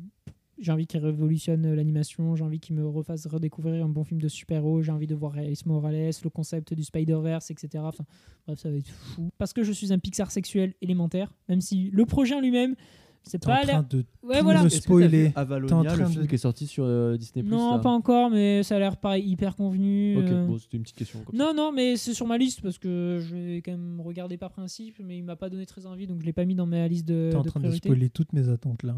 J'ai 0.60 0.72
envie 0.72 0.86
qu'il 0.86 1.00
révolutionne 1.00 1.74
l'animation. 1.74 2.36
J'ai 2.36 2.44
envie 2.44 2.60
qu'il 2.60 2.76
me 2.76 2.88
refasse 2.88 3.26
redécouvrir 3.26 3.84
un 3.84 3.90
bon 3.90 4.04
film 4.04 4.22
de 4.22 4.28
super-héros. 4.28 4.84
J'ai 4.84 4.92
envie 4.92 5.08
de 5.08 5.16
voir 5.16 5.34
Miles 5.34 5.56
Morales, 5.66 6.12
le 6.24 6.30
concept 6.30 6.74
du 6.76 6.84
Spider-Verse, 6.84 7.50
etc. 7.50 7.84
Enfin, 7.84 8.06
bref, 8.46 8.60
ça 8.60 8.70
va 8.70 8.78
être 8.78 8.88
fou. 8.90 9.32
Parce 9.40 9.54
que 9.54 9.64
je 9.64 9.72
suis 9.72 9.92
un 9.92 9.98
Pixar 9.98 10.30
sexuel 10.30 10.76
élémentaire, 10.82 11.34
même 11.50 11.62
si 11.62 11.90
le 11.90 12.06
projet 12.06 12.36
en 12.36 12.42
lui-même, 12.42 12.76
c'est 13.24 13.44
pas 13.44 13.54
en 13.62 13.66
l'air. 13.66 13.86
train 13.88 13.88
de 13.98 14.06
Ouais, 14.24 14.42
voilà. 14.42 14.68
spoiler. 14.70 15.32
Avalonia, 15.36 15.96
le 15.96 16.06
film 16.06 16.24
de- 16.24 16.28
qui 16.28 16.36
est 16.36 16.38
sorti 16.40 16.68
sur 16.68 16.84
euh, 16.86 17.18
Disney+. 17.18 17.44
Non, 17.44 17.74
là 17.76 17.80
pas 17.80 17.90
encore, 17.90 18.30
mais 18.30 18.64
ça 18.64 18.76
a 18.76 18.80
l'air 18.80 18.98
pareil, 18.98 19.24
hyper 19.28 19.56
convenu. 19.56 20.18
Ok, 20.18 20.24
euh. 20.28 20.46
bon, 20.48 20.58
c'était 20.58 20.78
une 20.78 20.84
petite 20.84 20.98
question. 20.98 21.20
comme 21.24 21.38
ça. 21.38 21.44
Non, 21.44 21.54
non, 21.54 21.72
mais 21.72 21.98
c'est 21.98 22.14
sur 22.14 22.28
ma 22.28 22.38
liste 22.38 22.62
parce 22.62 22.78
que 22.78 23.20
je 23.22 23.36
vais 23.36 23.62
quand 23.62 23.72
même 23.72 24.02
regarder 24.02 24.38
par 24.38 24.52
principe, 24.52 24.96
mais 25.04 25.18
il 25.18 25.24
m'a 25.24 25.36
pas 25.36 25.50
donné 25.50 25.66
très 25.66 25.86
envie, 25.86 26.08
donc 26.08 26.20
je 26.22 26.26
l'ai 26.26 26.34
pas 26.34 26.46
mis 26.46 26.56
dans 26.56 26.66
ma 26.66 26.88
liste 26.88 27.08
de, 27.08 27.30
T'es 27.32 27.38
en 27.38 27.42
de 27.44 27.50
train 27.50 27.60
de 27.60 27.72
spoiler 27.72 28.10
toutes 28.10 28.34
mes 28.34 28.50
attentes 28.50 28.84
là. 28.84 28.98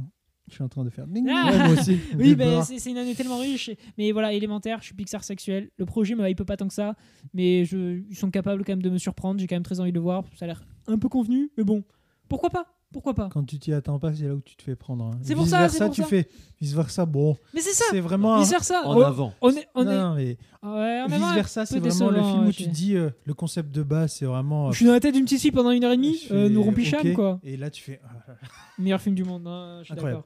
Je 0.50 0.56
suis 0.56 0.64
en 0.64 0.68
train 0.68 0.84
de 0.84 0.90
faire. 0.90 1.08
ding, 1.08 1.26
Ah 1.32 1.50
ouais, 1.52 1.58
moi 1.58 1.70
aussi. 1.80 1.98
Oui, 2.20 2.36
barres. 2.36 2.66
c'est 2.66 2.90
une 2.92 2.98
année 2.98 3.16
tellement 3.16 3.38
riche. 3.40 3.72
Mais 3.98 4.12
voilà, 4.12 4.34
élémentaire, 4.34 4.80
je 4.82 4.88
suis 4.88 4.94
Pixar 4.94 5.24
sexuel. 5.24 5.70
Le 5.78 5.86
projet 5.86 6.16
me 6.16 6.30
hype 6.30 6.44
pas 6.44 6.58
tant 6.58 6.68
que 6.68 6.74
ça, 6.74 6.96
mais 7.34 7.64
je, 7.64 8.02
ils 8.10 8.16
sont 8.18 8.30
capables 8.30 8.64
quand 8.66 8.74
même 8.74 8.82
de 8.82 8.90
me 8.90 8.98
surprendre. 8.98 9.40
J'ai 9.40 9.48
quand 9.48 9.56
même 9.56 9.64
très 9.64 9.80
envie 9.80 9.92
de 9.92 9.98
le 9.98 10.02
voir. 10.04 10.26
Ça 10.36 10.44
a 10.44 10.48
l'air 10.50 10.66
un 10.88 10.98
peu 10.98 11.08
convenu, 11.08 11.50
mais 11.58 11.64
bon, 11.64 11.84
pourquoi 12.28 12.50
pas? 12.50 12.73
Pourquoi 12.94 13.14
pas 13.14 13.28
Quand 13.34 13.44
tu 13.44 13.60
t'y 13.60 13.74
attends 13.74 14.00
pas, 14.00 14.14
c'est 14.14 14.24
là 14.28 14.36
où 14.36 14.40
tu 14.42 14.56
te 14.56 14.64
fais 14.64 14.76
prendre. 14.78 15.04
hein. 15.06 15.12
C'est 15.22 15.34
pour 15.34 15.44
Vice 15.44 15.52
ça, 15.52 15.60
versa, 15.60 15.78
c'est 15.80 15.86
pour 15.88 15.96
tu 15.96 16.02
ça. 16.04 16.08
fais 16.08 16.30
vice 16.62 16.74
versa. 16.74 17.06
Bon, 17.06 17.36
Mais 17.54 17.60
c'est 17.60 17.74
ça 17.74 17.84
c'est 17.90 18.00
vraiment. 18.00 18.40
Vice 18.40 18.52
versa 18.52 18.82
En 18.88 18.96
Oh, 18.96 19.02
avant. 19.02 19.34
On 19.42 19.50
est. 19.52 19.68
On 19.76 19.84
non, 19.84 19.92
est... 19.92 19.98
non, 19.98 20.16
mais 20.16 20.38
Ouais, 20.64 21.02
en 21.02 21.08
vice 21.08 21.16
avant, 21.16 21.34
versa, 21.34 21.66
c'est 21.66 21.80
vraiment 21.80 22.10
le 22.12 22.22
film 22.24 22.44
où 22.44 22.46
ouais, 22.48 22.54
tu 22.54 22.68
dis 22.68 22.96
euh, 22.96 23.10
le 23.26 23.34
concept 23.34 23.72
de 23.74 23.84
base, 23.84 24.14
c'est 24.14 24.26
vraiment. 24.26 24.68
euh, 24.68 24.72
Je 24.72 24.78
suis 24.78 24.86
dans 24.86 24.94
la 24.94 25.00
tête 25.02 25.14
d'une 25.16 25.26
petite 25.26 25.42
fille 25.42 25.52
pendant 25.52 25.72
une 25.72 25.84
heure 25.84 25.92
et 25.92 25.98
demie, 25.98 26.22
euh, 26.32 26.48
nous 26.48 26.64
rompicham, 26.64 27.02
ok. 27.06 27.14
quoi. 27.16 27.40
Et 27.44 27.58
là, 27.58 27.70
tu 27.70 27.84
fais. 27.84 28.00
ah, 28.06 28.14
là. 28.28 28.36
Meilleur 28.78 29.02
film 29.02 29.16
du 29.16 29.24
monde, 29.26 29.44
d'accord. 29.44 29.80
je 29.82 29.86
suis 29.86 29.96
d'accord. 29.96 30.24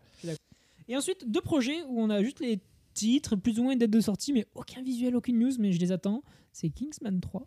Et 0.90 0.96
ensuite, 0.96 1.30
deux 1.30 1.42
projets 1.42 1.82
où 1.90 2.00
on 2.02 2.10
a 2.10 2.22
juste 2.22 2.40
les 2.40 2.60
titres, 2.94 3.36
plus 3.36 3.60
ou 3.60 3.64
moins 3.64 3.74
une 3.74 3.80
date 3.80 3.90
de 3.92 4.00
sortie, 4.02 4.34
mais 4.34 4.46
aucun 4.56 4.82
visuel, 4.82 5.16
aucune 5.16 5.38
news, 5.40 5.52
mais 5.60 5.72
je 5.72 5.80
les 5.80 5.92
attends. 5.92 6.22
C'est 6.52 6.70
Kingsman 6.70 7.20
3. 7.20 7.46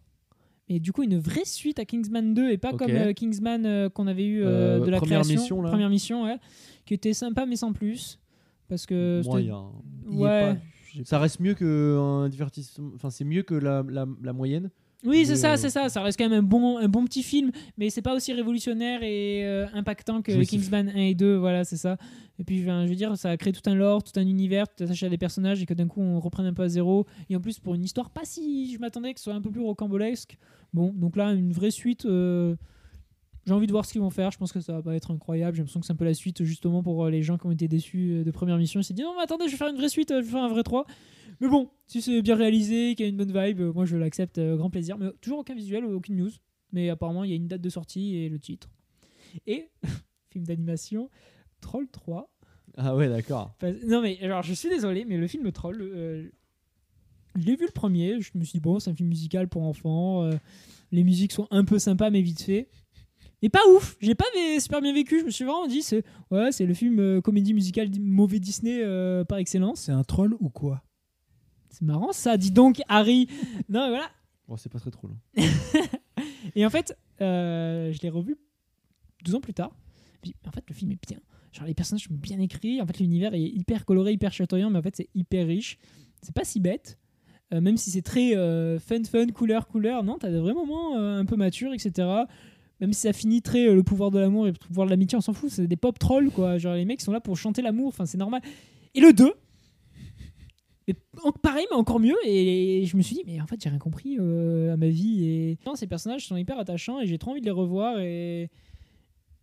Et 0.73 0.79
du 0.81 0.93
coup, 0.93 1.03
une 1.03 1.19
vraie 1.19 1.45
suite 1.45 1.79
à 1.81 1.85
Kingsman 1.85 2.33
2 2.33 2.51
et 2.53 2.57
pas 2.57 2.73
comme 2.73 2.91
euh, 2.93 3.13
Kingsman 3.13 3.67
euh, 3.67 3.89
qu'on 3.91 4.07
avait 4.07 4.25
eu 4.25 4.43
euh, 4.43 4.79
Euh, 4.79 4.85
de 4.87 4.91
la 4.91 4.99
première 4.99 5.21
création. 5.23 5.41
mission, 5.41 5.63
là. 5.63 5.69
Première 5.71 5.91
mission, 5.91 6.25
ouais. 6.25 6.37
Qui 6.87 6.95
était 6.95 7.13
sympa, 7.13 7.45
mais 7.45 7.57
sans 7.57 7.73
plus. 7.73 8.19
Parce 8.69 8.87
que. 8.87 9.21
Moyen. 9.25 9.65
Ouais. 10.07 10.55
pas- 10.55 10.57
Ça 11.05 11.19
reste 11.19 11.41
mieux 11.41 11.55
que 11.55 11.99
un 11.99 12.29
divertissement. 12.29 12.91
Enfin, 12.95 13.11
c'est 13.11 13.25
mieux 13.25 13.43
que 13.43 13.55
la, 13.55 13.85
la, 13.89 14.07
la 14.23 14.33
moyenne. 14.33 14.71
Oui, 15.03 15.25
c'est 15.25 15.31
Mais, 15.33 15.37
ça, 15.39 15.57
c'est 15.57 15.71
ça. 15.71 15.89
Ça 15.89 16.03
reste 16.03 16.19
quand 16.19 16.29
même 16.29 16.39
un 16.41 16.43
bon, 16.43 16.77
un 16.77 16.87
bon 16.89 17.05
petit 17.07 17.23
film, 17.23 17.53
mais 17.79 17.89
c'est 17.91 18.03
pas 18.03 18.15
aussi 18.15 18.33
révolutionnaire 18.35 19.03
et 19.03 19.47
euh, 19.47 19.67
impactant 19.73 20.21
que. 20.21 20.45
Kingsman 20.45 20.89
1 20.91 20.95
et 20.95 21.15
2. 21.15 21.37
Voilà, 21.37 21.65
c'est 21.65 21.79
ça. 21.79 21.97
Et 22.39 22.45
puis, 22.45 22.63
je 22.63 22.71
veux 22.71 22.95
dire, 22.95 23.17
ça 23.17 23.31
a 23.31 23.37
créé 23.37 23.53
tout 23.53 23.69
un 23.69 23.75
lore, 23.75 24.03
tout 24.03 24.13
un 24.19 24.27
univers, 24.27 24.67
tu 24.69 24.75
t'attaches 24.77 25.03
à 25.03 25.09
des 25.09 25.19
personnages 25.19 25.63
et 25.63 25.67
que 25.67 25.75
d'un 25.75 25.87
coup 25.89 26.01
on 26.01 26.21
reprenne 26.21 26.47
un 26.47 26.53
peu 26.55 26.63
à 26.63 26.69
zéro. 26.69 27.07
Et 27.31 27.37
en 27.37 27.41
plus, 27.41 27.59
pour 27.59 27.75
une 27.75 27.83
histoire 27.85 28.11
pas 28.11 28.23
si 28.25 28.73
je 28.75 28.79
m'attendais 28.79 29.13
que 29.15 29.21
ce 29.21 29.25
soit 29.25 29.35
un 29.35 29.41
peu 29.41 29.51
plus 29.51 29.61
rocambolesque. 29.63 30.37
Bon, 30.73 30.93
donc 30.93 31.17
là, 31.17 31.33
une 31.33 31.53
vraie 31.53 31.71
suite. 31.71 32.05
euh, 32.07 32.55
J'ai 33.47 33.53
envie 33.53 33.67
de 33.67 33.73
voir 33.73 33.85
ce 33.85 33.93
qu'ils 33.93 34.01
vont 34.01 34.11
faire. 34.11 34.31
Je 34.31 34.39
pense 34.39 34.53
que 34.53 34.61
ça 34.61 34.73
va 34.75 34.83
pas 34.83 34.95
être 34.95 35.11
incroyable. 35.11 35.57
J'ai 35.57 35.63
l'impression 35.63 35.81
que 35.81 35.87
c'est 35.87 35.93
un 35.93 35.97
peu 35.97 36.05
la 36.05 36.15
suite, 36.15 36.45
justement, 36.45 36.83
pour 36.83 37.05
euh, 37.05 37.11
les 37.11 37.23
gens 37.23 37.39
qui 37.39 37.47
ont 37.47 37.51
été 37.51 37.69
déçus 37.69 38.13
euh, 38.13 38.25
de 38.25 38.31
première 38.31 38.57
mission. 38.59 38.81
Ils 38.81 38.85
s'est 38.85 38.95
dit 38.95 39.03
non, 39.03 39.15
mais 39.17 39.23
attendez, 39.23 39.47
je 39.47 39.53
vais 39.53 39.57
faire 39.57 39.69
une 39.69 39.77
vraie 39.77 39.89
suite, 39.89 40.11
je 40.11 40.17
vais 40.17 40.23
faire 40.31 40.43
un 40.45 40.49
vrai 40.49 40.63
3. 40.63 40.87
Mais 41.41 41.49
bon, 41.49 41.71
si 41.87 42.03
c'est 42.03 42.21
bien 42.23 42.37
réalisé, 42.37 42.95
qu'il 42.95 43.07
y 43.07 43.09
a 43.09 43.11
une 43.11 43.17
bonne 43.17 43.33
vibe, 43.33 43.61
moi 43.75 43.87
je 43.87 43.97
l'accepte, 43.97 44.39
euh, 44.39 44.57
grand 44.57 44.69
plaisir. 44.71 44.99
Mais 44.99 45.07
toujours 45.21 45.39
aucun 45.39 45.55
visuel, 45.55 45.85
aucune 45.87 46.17
news. 46.17 46.31
Mais 46.73 46.89
apparemment, 46.91 47.25
il 47.25 47.31
y 47.31 47.33
a 47.33 47.37
une 47.37 47.49
date 47.49 47.63
de 47.63 47.71
sortie 47.71 48.15
et 48.17 48.29
le 48.29 48.39
titre. 48.39 48.69
Et, 49.47 49.71
film 50.31 50.45
d'animation, 50.45 51.09
Troll 51.61 51.89
3. 51.89 52.31
Ah 52.77 52.95
ouais, 52.95 53.09
d'accord. 53.09 53.53
Non, 53.87 54.01
mais 54.03 54.19
alors 54.23 54.43
je 54.45 54.53
suis 54.53 54.69
désolé, 54.69 55.05
mais 55.05 55.17
le 55.17 55.27
film 55.27 55.51
Troll, 55.51 55.79
euh, 55.81 56.31
je 57.36 57.44
l'ai 57.44 57.57
vu 57.57 57.66
le 57.66 57.73
premier. 57.73 58.20
Je 58.20 58.31
me 58.35 58.44
suis 58.44 58.55
dit, 58.55 58.61
bon, 58.61 58.78
c'est 58.78 58.90
un 58.90 58.94
film 58.94 59.09
musical 59.09 59.48
pour 59.48 59.62
enfants. 59.62 60.24
euh, 60.24 60.32
les 60.93 61.05
musiques 61.05 61.32
sont 61.32 61.47
un 61.51 61.65
peu 61.65 61.78
sympas, 61.78 62.11
mais 62.11 62.20
vite 62.23 62.43
fait. 62.43 62.69
Et 63.43 63.48
pas 63.48 63.61
ouf, 63.74 63.97
j'ai 64.01 64.15
pas 64.15 64.24
super 64.59 64.82
bien 64.82 64.93
vécu. 64.93 65.20
Je 65.20 65.24
me 65.24 65.31
suis 65.31 65.44
vraiment 65.44 65.66
dit, 65.66 65.82
c'est 65.82 66.05
ouais, 66.31 66.52
c'est 66.52 66.66
le 66.66 66.74
film 66.74 66.98
euh, 66.98 67.20
comédie 67.20 67.55
musicale 67.55 67.89
mauvais 67.98 68.39
Disney 68.39 68.81
euh, 68.82 69.24
par 69.24 69.39
excellence. 69.39 69.81
C'est 69.82 69.93
un 69.93 70.05
troll 70.05 70.36
ou 70.40 70.51
quoi? 70.51 70.82
C'est 71.70 71.82
marrant 71.82 72.12
ça, 72.12 72.36
dis 72.36 72.51
donc, 72.51 72.82
Harry. 72.89 73.28
non, 73.69 73.89
voilà. 73.89 74.11
Bon, 74.47 74.57
c'est 74.57 74.69
pas 74.69 74.78
très 74.81 74.90
drôle. 74.90 75.12
hein. 75.39 75.43
Et 76.55 76.66
en 76.66 76.70
fait, 76.70 76.98
euh, 77.20 77.93
je 77.93 78.01
l'ai 78.02 78.11
revu 78.11 78.36
12 79.24 79.36
ans 79.36 79.40
plus 79.40 79.55
tard. 79.55 79.70
Puis, 80.20 80.35
en 80.47 80.51
fait, 80.51 80.65
le 80.69 80.74
film 80.74 80.90
est 80.93 81.09
bien. 81.09 81.19
Genre, 81.52 81.66
les 81.66 81.74
personnages 81.74 82.05
sont 82.05 82.15
bien 82.15 82.39
écrits. 82.40 82.81
En 82.82 82.86
fait, 82.86 82.98
l'univers 82.98 83.32
est 83.32 83.40
hyper 83.40 83.85
coloré, 83.86 84.12
hyper 84.12 84.32
chatoyant, 84.32 84.69
mais 84.69 84.78
en 84.78 84.82
fait, 84.82 84.97
c'est 84.97 85.09
hyper 85.15 85.47
riche. 85.47 85.78
C'est 86.20 86.35
pas 86.35 86.44
si 86.44 86.61
bête. 86.61 86.98
Euh, 87.52 87.60
même 87.60 87.77
si 87.77 87.90
c'est 87.90 88.02
très 88.02 88.36
euh, 88.36 88.78
fun, 88.78 89.02
fun, 89.05 89.27
couleur, 89.28 89.66
couleur. 89.66 90.05
Non, 90.05 90.18
t'as 90.18 90.31
des 90.31 90.39
vrais 90.39 90.55
moments 90.55 90.97
euh, 90.97 91.18
un 91.18 91.24
peu 91.24 91.36
matures, 91.36 91.72
etc. 91.72 92.06
Même 92.81 92.93
si 92.93 93.01
ça 93.02 93.12
finit 93.12 93.43
très 93.43 93.72
le 93.72 93.82
pouvoir 93.82 94.10
de 94.10 94.18
l'amour 94.18 94.47
et 94.47 94.52
le 94.52 94.56
pouvoir 94.56 94.86
de 94.86 94.90
l'amitié, 94.90 95.18
on 95.18 95.20
s'en 95.20 95.32
fout. 95.32 95.51
C'est 95.51 95.66
des 95.66 95.77
pop 95.77 95.98
trolls, 95.98 96.31
quoi. 96.31 96.59
Genre, 96.59 96.74
les 96.74 96.85
mecs 96.85 97.01
sont 97.01 97.12
là 97.12 97.20
pour 97.20 97.36
chanter 97.36 97.60
l'amour. 97.60 97.89
Enfin, 97.89 98.06
c'est 98.06 98.18
normal. 98.18 98.40
Et 98.94 99.01
le 99.01 99.12
2, 99.12 99.32
mais 100.89 100.94
en- 101.22 101.32
pareil, 101.32 101.66
mais 101.70 101.77
encore 101.77 102.01
mieux. 102.01 102.16
Et 102.24 102.85
je 102.86 102.97
me 102.97 103.02
suis 103.02 103.16
dit, 103.16 103.22
mais 103.27 103.40
en 103.40 103.47
fait, 103.47 103.62
j'ai 103.62 103.68
rien 103.68 103.78
compris 103.78 104.16
à 104.18 104.77
ma 104.77 104.89
vie. 104.89 105.24
Et 105.24 105.59
Non, 105.66 105.74
ces 105.74 105.86
personnages 105.86 106.27
sont 106.27 106.36
hyper 106.36 106.59
attachants 106.59 107.01
et 107.01 107.06
j'ai 107.06 107.18
trop 107.18 107.32
envie 107.32 107.40
de 107.40 107.47
les 107.47 107.51
revoir. 107.51 107.98
Et, 108.01 108.48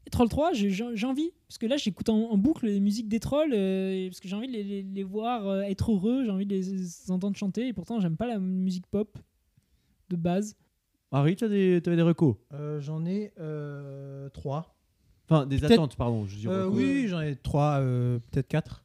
et 0.08 0.10
Troll 0.10 0.30
3, 0.30 0.54
j'ai 0.54 1.06
envie. 1.06 1.32
Parce 1.48 1.58
que 1.58 1.66
là, 1.68 1.78
j'écoute 1.78 2.10
en, 2.10 2.32
en 2.32 2.38
boucle 2.38 2.66
les 2.66 2.80
musiques 2.80 3.08
des 3.10 3.20
trolls. 3.20 3.52
euh, 3.54 4.08
parce 4.08 4.20
que 4.22 4.28
j'ai 4.28 4.36
envie 4.36 4.48
de 4.48 4.54
les, 4.54 4.64
les- 4.64 4.82
les 4.84 5.04
voir 5.04 5.46
euh, 5.48 5.62
être 5.62 5.92
heureux. 5.92 6.24
J'ai 6.24 6.32
envie 6.32 6.46
de 6.46 6.56
les, 6.56 6.62
les 6.62 7.12
entendre 7.12 7.36
chanter. 7.38 7.68
Et 7.68 7.74
pourtant, 7.74 8.00
j'aime 8.00 8.18
pas 8.18 8.26
la 8.28 8.40
musique 8.40 8.88
pop 8.88 9.18
de 10.10 10.16
base. 10.16 10.56
Harry, 11.12 11.36
tu 11.36 11.44
as 11.46 11.50
des, 11.50 11.82
t'avais 11.84 11.96
des 11.98 12.02
recos? 12.04 12.36
Euh, 12.54 12.80
J'en 12.80 13.06
ai 13.06 13.32
euh, 13.40 14.30
trois. 14.30 14.76
Enfin, 15.30 15.46
des 15.46 15.58
Peut-être- 15.58 15.72
attentes, 15.74 15.96
pardon. 15.98 16.26
Je 16.26 16.38
dis 16.38 16.48
Euh, 16.48 16.68
oui, 16.68 17.08
j'en 17.10 17.20
ai 17.22 17.36
trois, 17.36 17.80
euh, 17.82 18.20
peut-être 18.32 18.48
quatre. 18.48 18.84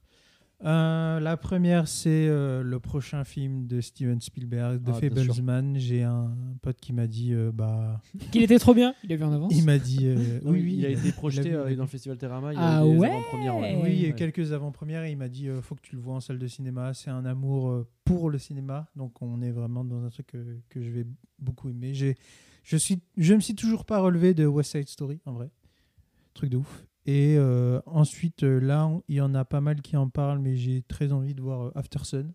Euh, 0.64 1.18
la 1.18 1.36
première, 1.36 1.88
c'est 1.88 2.28
euh, 2.28 2.62
le 2.62 2.78
prochain 2.78 3.24
film 3.24 3.66
de 3.66 3.80
Steven 3.80 4.20
Spielberg, 4.20 4.80
The 4.84 4.90
Ah. 4.90 4.92
Fablesman. 4.94 5.76
J'ai 5.78 6.02
un 6.04 6.36
pote 6.62 6.78
qui 6.80 6.92
m'a 6.92 7.06
dit, 7.08 7.32
euh, 7.34 7.50
bah, 7.52 8.00
Qu'il 8.30 8.42
était 8.44 8.58
trop 8.60 8.72
bien. 8.72 8.94
Il 9.02 9.12
a 9.12 9.16
vu 9.16 9.24
en 9.24 9.32
avance. 9.32 9.52
il 9.56 9.64
m'a 9.64 9.78
dit, 9.78 10.06
euh, 10.06 10.38
Oui, 10.44 10.50
oui, 10.52 10.62
oui, 10.62 10.74
il 10.78 10.86
a 10.86 10.90
été 10.90 11.10
projeté 11.12 11.52
euh, 11.52 11.74
dans 11.74 11.82
le 11.82 11.88
festival 11.88 12.16
Terrama. 12.16 12.52
Il 12.52 12.56
y 12.56 12.58
Ah 12.60 12.78
a 12.78 12.86
eu 12.86 12.92
des 12.92 12.96
ouais 12.98 13.10
avant-premières, 13.10 13.56
ouais. 13.56 13.80
Oui, 13.82 13.90
il 13.92 14.00
y 14.02 14.04
a 14.04 14.08
Ouais. 14.10 14.14
quelques 14.14 14.52
avant-premières 14.52 15.02
et 15.04 15.10
il 15.10 15.16
m'a 15.18 15.28
dit 15.28 15.48
euh, 15.48 15.60
faut 15.62 15.74
que 15.74 15.82
tu 15.82 15.96
le 15.96 16.00
vois 16.02 16.14
en 16.14 16.20
salle 16.20 16.38
de 16.38 16.46
cinéma. 16.46 16.94
C'est 16.94 17.10
un 17.10 17.24
amour 17.24 17.68
euh, 17.70 17.88
pour 18.04 18.30
le 18.30 18.38
cinéma. 18.38 18.88
Donc 18.94 19.20
on 19.20 19.42
est 19.42 19.50
vraiment 19.50 19.84
dans 19.84 20.04
un 20.04 20.10
truc 20.10 20.28
que, 20.28 20.58
que 20.68 20.80
je 20.80 20.90
vais 20.90 21.06
beaucoup 21.40 21.70
aimer. 21.70 21.92
J'ai, 21.92 22.14
je, 22.62 22.76
suis, 22.76 23.00
je 23.16 23.34
me 23.34 23.40
suis 23.40 23.56
toujours 23.56 23.84
pas 23.84 23.98
relevé 23.98 24.32
de 24.32 24.46
West 24.46 24.70
Side 24.72 24.88
Story, 24.88 25.20
en 25.26 25.32
vrai. 25.32 25.50
Truc 26.34 26.50
de 26.50 26.58
ouf. 26.58 26.86
Et 27.06 27.34
euh, 27.36 27.80
ensuite, 27.86 28.44
euh, 28.44 28.60
là, 28.60 28.90
il 29.08 29.16
y 29.16 29.20
en 29.20 29.34
a 29.34 29.44
pas 29.44 29.60
mal 29.60 29.82
qui 29.82 29.96
en 29.96 30.08
parlent, 30.08 30.38
mais 30.38 30.56
j'ai 30.56 30.82
très 30.82 31.12
envie 31.12 31.34
de 31.34 31.40
voir 31.42 31.62
euh, 31.66 31.72
After 31.74 31.98
Sun. 32.04 32.32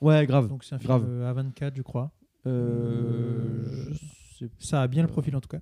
Ouais, 0.00 0.26
grave. 0.26 0.48
Donc 0.48 0.64
c'est 0.64 0.74
un 0.74 0.78
film 0.78 0.88
Grave. 0.88 1.04
euh, 1.08 1.32
A24, 1.32 1.72
je 1.76 1.82
crois. 1.82 2.10
Je 2.44 3.94
sais- 4.38 4.50
Ça 4.58 4.82
a 4.82 4.88
bien 4.88 5.02
le 5.02 5.08
profil 5.08 5.34
en 5.36 5.40
tout 5.40 5.48
cas. 5.48 5.60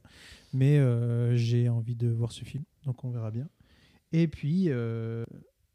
Mais 0.53 0.79
j'ai 1.37 1.69
envie 1.69 1.97
de 1.97 2.09
voir 2.09 2.33
ce 2.33 2.45
film. 2.45 2.65
Donc 2.85 3.05
on 3.05 3.11
verra 3.11 3.31
bien. 3.31 3.49
Et 4.13 4.29
puis, 4.29 4.71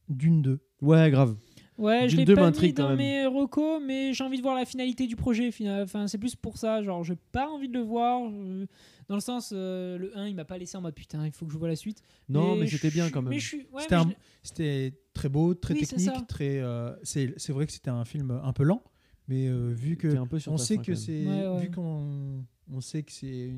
Dune 0.10 0.42
2. 0.42 0.60
Ouais, 0.82 1.10
grave. 1.12 1.36
Ouais, 1.78 2.08
je 2.10 2.18
l'ai 2.18 2.26
2 2.26 2.36
pas 2.36 2.52
mis 2.52 2.74
dans 2.74 2.96
mes 2.96 3.26
recos, 3.26 3.82
mais 3.84 4.14
j'ai 4.14 4.24
envie 4.24 4.38
de 4.38 4.42
voir 4.44 4.56
la 4.56 4.66
finalité 4.66 5.08
du 5.08 5.16
projet. 5.16 5.52
Enfin, 5.82 6.08
c'est 6.08 6.18
plus 6.18 6.36
pour 6.36 6.58
ça. 6.58 6.84
Genre, 6.84 7.04
j'ai 7.04 7.16
pas 7.32 7.50
envie 7.50 7.70
de 7.70 7.74
le 7.74 7.84
voir. 7.84 8.22
Dans 9.08 9.16
le 9.16 9.22
sens, 9.22 9.52
euh, 9.54 9.98
le 9.98 10.18
1, 10.18 10.28
il 10.28 10.36
m'a 10.36 10.46
pas 10.46 10.58
laissé 10.58 10.78
en 10.78 10.82
mode 10.82 10.94
putain, 10.94 11.26
il 11.26 11.32
faut 11.32 11.46
que 11.46 11.52
je 11.52 11.58
vois 11.58 11.68
la 11.68 11.76
suite. 11.76 12.02
Non, 12.30 12.56
mais 12.56 12.68
c'était 12.68 12.92
bien 12.92 13.10
quand 13.10 13.22
même. 13.22 13.34
Ouais, 13.34 13.84
C'était 14.44 14.94
très 15.14 15.28
beau, 15.28 15.54
très 15.54 15.74
Oui, 15.74 15.86
technique, 15.86 16.28
très. 16.28 16.60
euh, 16.60 16.94
c'est 17.04 17.50
vrai 17.50 17.66
que 17.66 17.74
c'était 17.74 17.90
un 17.90 18.06
film 18.06 18.40
un 18.44 18.54
peu 18.54 18.64
lent, 18.64 18.82
mais 19.28 19.48
euh, 19.48 19.74
vu 19.74 19.98
que 19.98 20.16
un 20.16 20.28
peu 20.28 20.38
on 20.48 20.58
sait 20.58 20.78
que 20.78 20.96
c'est 20.96 21.26
Ouais, 21.26 21.48
ouais. 21.48 21.62
vu 21.62 21.72
qu'on 21.72 22.46
on 22.72 22.80
sait 22.82 23.04
que 23.04 23.12
c'est 23.12 23.52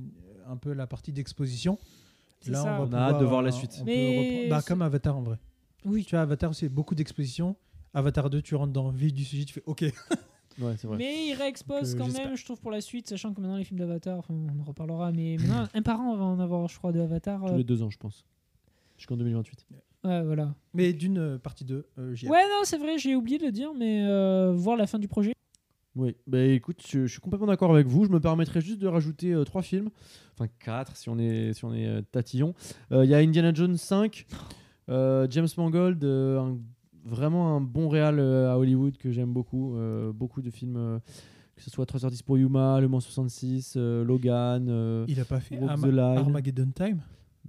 un 0.48 0.58
peu 0.58 0.74
la 0.74 0.88
partie 0.88 1.12
d'exposition. 1.12 1.78
Là, 2.48 2.62
ça. 2.62 2.82
on, 2.82 2.86
va 2.86 2.98
On 2.98 3.02
a 3.02 3.12
hâte 3.12 3.20
de 3.20 3.26
voir 3.26 3.42
la 3.42 3.52
suite. 3.52 3.82
Mais 3.86 4.48
bah, 4.50 4.62
comme 4.66 4.82
Avatar 4.82 5.16
en 5.18 5.22
vrai. 5.22 5.38
Oui. 5.86 6.04
Tu 6.04 6.12
vois, 6.16 6.22
Avatar, 6.22 6.56
c'est 6.56 6.70
beaucoup 6.70 6.96
d'exposition. 6.96 7.56
Avatar 7.94 8.30
2, 8.30 8.42
tu 8.42 8.56
rentres 8.56 8.74
dans 8.74 8.90
le 8.92 8.98
vif 8.98 9.14
du 9.14 9.24
sujet, 9.24 9.46
tu 9.46 9.54
fais 9.54 9.64
OK. 9.66 9.84
Ouais, 10.60 10.76
c'est 10.78 10.86
vrai. 10.86 10.98
Mais 10.98 11.30
il 11.30 11.34
réexpose 11.34 11.96
Donc, 11.96 12.02
euh, 12.02 12.12
quand 12.14 12.14
même, 12.26 12.38
je 12.38 12.46
trouve, 12.46 12.62
pour 12.62 12.70
la 12.70 12.80
suite, 12.80 13.10
sachant 13.10 13.34
que 13.34 13.42
maintenant 13.42 13.58
les 13.58 13.64
films 13.64 13.80
d'Avatar, 13.80 14.20
enfin, 14.20 14.36
on 14.36 14.60
en 14.60 14.64
reparlera, 14.64 15.12
mais 15.12 15.36
maintenant, 15.40 15.68
un 15.74 15.82
par 15.82 16.00
an, 16.00 16.14
on 16.14 16.16
va 16.16 16.26
en 16.26 16.40
avoir, 16.40 16.68
je 16.68 16.78
crois, 16.78 16.92
de 16.92 17.00
Avatar. 17.00 17.42
Tous 17.44 17.54
euh, 17.54 17.58
les 17.58 17.64
deux 17.64 17.82
ans, 17.82 17.90
je 17.90 17.98
pense. 17.98 18.24
Jusqu'en 19.00 19.18
2028. 19.18 19.66
Ouais, 20.04 20.22
voilà. 20.24 20.54
Mais 20.76 20.94
d'une 20.94 21.18
euh, 21.18 21.38
partie 21.40 21.66
2, 21.66 21.88
euh, 21.98 22.14
j'y 22.14 22.28
ai- 22.28 22.30
Ouais, 22.30 22.44
non, 22.50 22.62
c'est 22.66 22.78
vrai, 22.78 23.00
j'ai 23.00 23.16
oublié 23.16 23.40
de 23.40 23.46
le 23.46 23.52
dire, 23.52 23.74
mais 23.74 24.06
euh, 24.06 24.54
voir 24.56 24.78
la 24.78 24.86
fin 24.86 25.00
du 25.00 25.08
projet. 25.08 25.34
Oui, 25.96 26.16
bah 26.28 26.44
écoute, 26.44 26.84
je, 26.88 27.08
je 27.08 27.12
suis 27.12 27.20
complètement 27.20 27.48
d'accord 27.48 27.72
avec 27.74 27.88
vous. 27.88 28.06
Je 28.06 28.10
me 28.12 28.20
permettrai 28.20 28.62
juste 28.62 28.78
de 28.80 28.88
rajouter 28.88 29.34
euh, 29.34 29.44
trois 29.46 29.64
films, 29.64 29.90
enfin 30.36 30.48
quatre 30.60 30.96
si 30.98 31.10
on 31.10 31.18
est, 31.18 31.54
si 31.54 31.66
on 31.66 31.74
est 31.74 31.88
euh, 31.88 32.02
tatillon. 32.12 32.54
Euh, 32.92 33.06
Il 33.06 33.10
y 33.10 33.16
a 33.16 33.18
Indiana 33.18 33.52
Jones 33.56 33.78
5, 33.78 34.28
euh, 34.90 35.26
James 35.32 35.48
Mangold, 35.58 36.04
euh, 36.04 36.40
un- 36.40 36.60
vraiment 37.04 37.56
un 37.56 37.62
bon 37.62 37.90
réal 37.90 38.20
euh, 38.20 38.52
à 38.52 38.58
Hollywood 38.58 38.98
que 38.98 39.12
j'aime 39.12 39.34
beaucoup. 39.34 39.76
Euh, 39.76 40.12
beaucoup 40.12 40.42
de 40.42 40.50
films, 40.50 40.76
euh, 40.78 41.00
que 41.56 41.62
ce 41.62 41.70
soit 41.70 41.86
3h10 41.86 42.24
pour 42.24 42.38
Yuma, 42.38 42.80
Le 42.82 42.88
Mans 42.88 43.00
66, 43.00 43.74
euh, 43.78 44.04
Logan. 44.04 44.68
euh, 44.70 45.06
Il 45.08 45.20
a 45.20 45.26
pas 45.26 45.40
fait 45.40 45.58
Arma-. 45.62 46.16
Armageddon 46.18 46.70
Time 46.74 47.00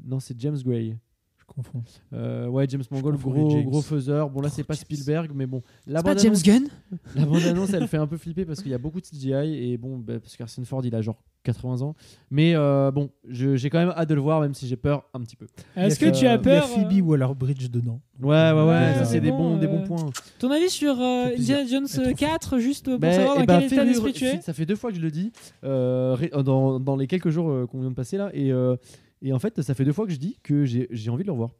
Non, 0.05 0.21
c'est 0.21 0.39
James 0.41 0.59
Gray. 0.65 0.97
Je 1.39 1.45
confonds. 1.47 1.83
Euh, 2.15 2.49
ouais, 2.49 2.67
James 2.69 2.83
Mangold, 2.91 3.21
gros, 3.21 3.51
James. 3.51 3.65
gros 3.65 3.83
faiseur. 3.83 4.31
Bon, 4.31 4.41
là, 4.41 4.49
c'est 4.49 4.63
Oh, 4.63 4.67
pas. 4.67 4.75
Spielberg, 4.75 5.31
mais 5.35 5.47
bon. 5.47 5.61
La 5.87 5.99
C'est 6.01 6.05
pas 6.05 6.17
James 6.17 6.33
bande-annonce- 6.33 6.43
Gunn 6.43 6.69
La 7.17 7.27
bande-annonce, 7.27 7.73
elle 7.75 7.87
fait 7.87 7.99
un 7.99 8.07
peu 8.07 8.17
flipper 8.17 8.45
parce 8.47 8.63
qu'il 8.63 8.71
y 8.71 8.75
a 8.75 8.79
beaucoup 8.79 9.01
de 9.01 9.07
CGI 9.07 9.73
et 9.73 9.77
bon, 9.77 9.99
bah, 9.99 10.19
parce 10.21 10.37
qu'Harrison 10.37 10.65
Ford, 10.65 10.85
il 10.87 10.95
a 10.95 11.03
genre 11.03 11.23
80 11.45 11.83
ans. 11.83 11.95
Mais 12.31 12.55
euh, 12.57 12.91
bon, 12.91 13.11
je- 13.29 13.55
j'ai 13.55 13.71
quand 13.71 13.79
même 13.79 13.93
hâte 13.97 14.09
de 14.09 14.15
le 14.15 14.21
voir, 14.21 14.41
même 14.41 14.55
si 14.55 14.67
j'ai 14.67 14.77
peur 14.77 15.05
un 15.15 15.21
petit 15.21 15.37
peu. 15.37 15.47
Est-ce 15.77 16.01
que 16.01 16.11
tu 16.11 16.27
as 16.27 16.39
peur 16.39 16.65
Il 16.75 16.81
y 16.83 16.85
a 16.85 16.89
Phoebe 16.89 16.99
euh, 16.99 17.03
Waller-Bridge 17.11 17.71
dedans? 17.71 18.01
Ouais, 18.21 18.29
ouais, 18.29 18.53
ouais, 18.53 18.65
Ouais, 18.67 18.95
ça 18.95 19.05
c'est 19.05 19.13
c'est 19.15 19.21
des, 19.21 19.31
bon, 19.31 19.51
bons, 19.53 19.57
des 19.59 19.67
euh, 19.67 19.69
bons 19.69 19.85
points. 19.87 20.11
Ton 20.41 20.51
avis 20.51 20.69
sur 20.71 21.01
euh, 21.01 21.25
Ça 21.25 21.29
fait 21.29 21.35
plaisir. 21.37 21.57
Indiana 21.59 21.71
Jones 21.71 21.87
Elle 21.95 22.01
est 22.11 22.15
trop 22.15 22.27
4, 22.27 22.59
juste 22.59 22.85
pour 22.91 22.99
Ben, 22.99 23.13
savoir 23.13 23.37
eh 23.37 23.39
dans 23.41 23.45
ben, 23.47 23.61
quel 23.61 23.67
état 23.67 23.77
fais-lui- 23.77 23.93
d'esprit 23.93 24.13
tu 24.13 24.25
es? 24.25 24.41
Ça 24.41 24.53
fait 24.53 24.67
deux 24.67 24.77
fois 24.77 24.91
que 24.91 24.97
je 24.97 25.03
le 25.03 25.11
dis 25.11 25.31
euh, 25.65 26.15
ré- 26.19 26.33
dans, 26.43 26.81
dans 26.81 26.97
les 26.97 27.07
quelques 27.07 27.31
jours 27.31 27.51
euh, 27.51 27.67
qu'on 27.67 27.81
vient 27.81 27.91
de 27.91 27.95
passer 27.95 28.17
là. 28.17 28.31
Et, 28.35 28.53
euh, 28.53 28.77
et 29.23 29.33
en 29.33 29.39
fait, 29.39 29.61
ça 29.63 29.75
fait 29.75 29.85
deux 29.85 29.93
fois 29.93 30.07
que 30.07 30.13
je 30.13 30.19
dis 30.19 30.39
que 30.43 30.65
j'ai 30.65 30.89
j'ai 30.91 31.11
envie 31.11 31.23
de 31.23 31.29
le 31.29 31.33
revoir. 31.33 31.51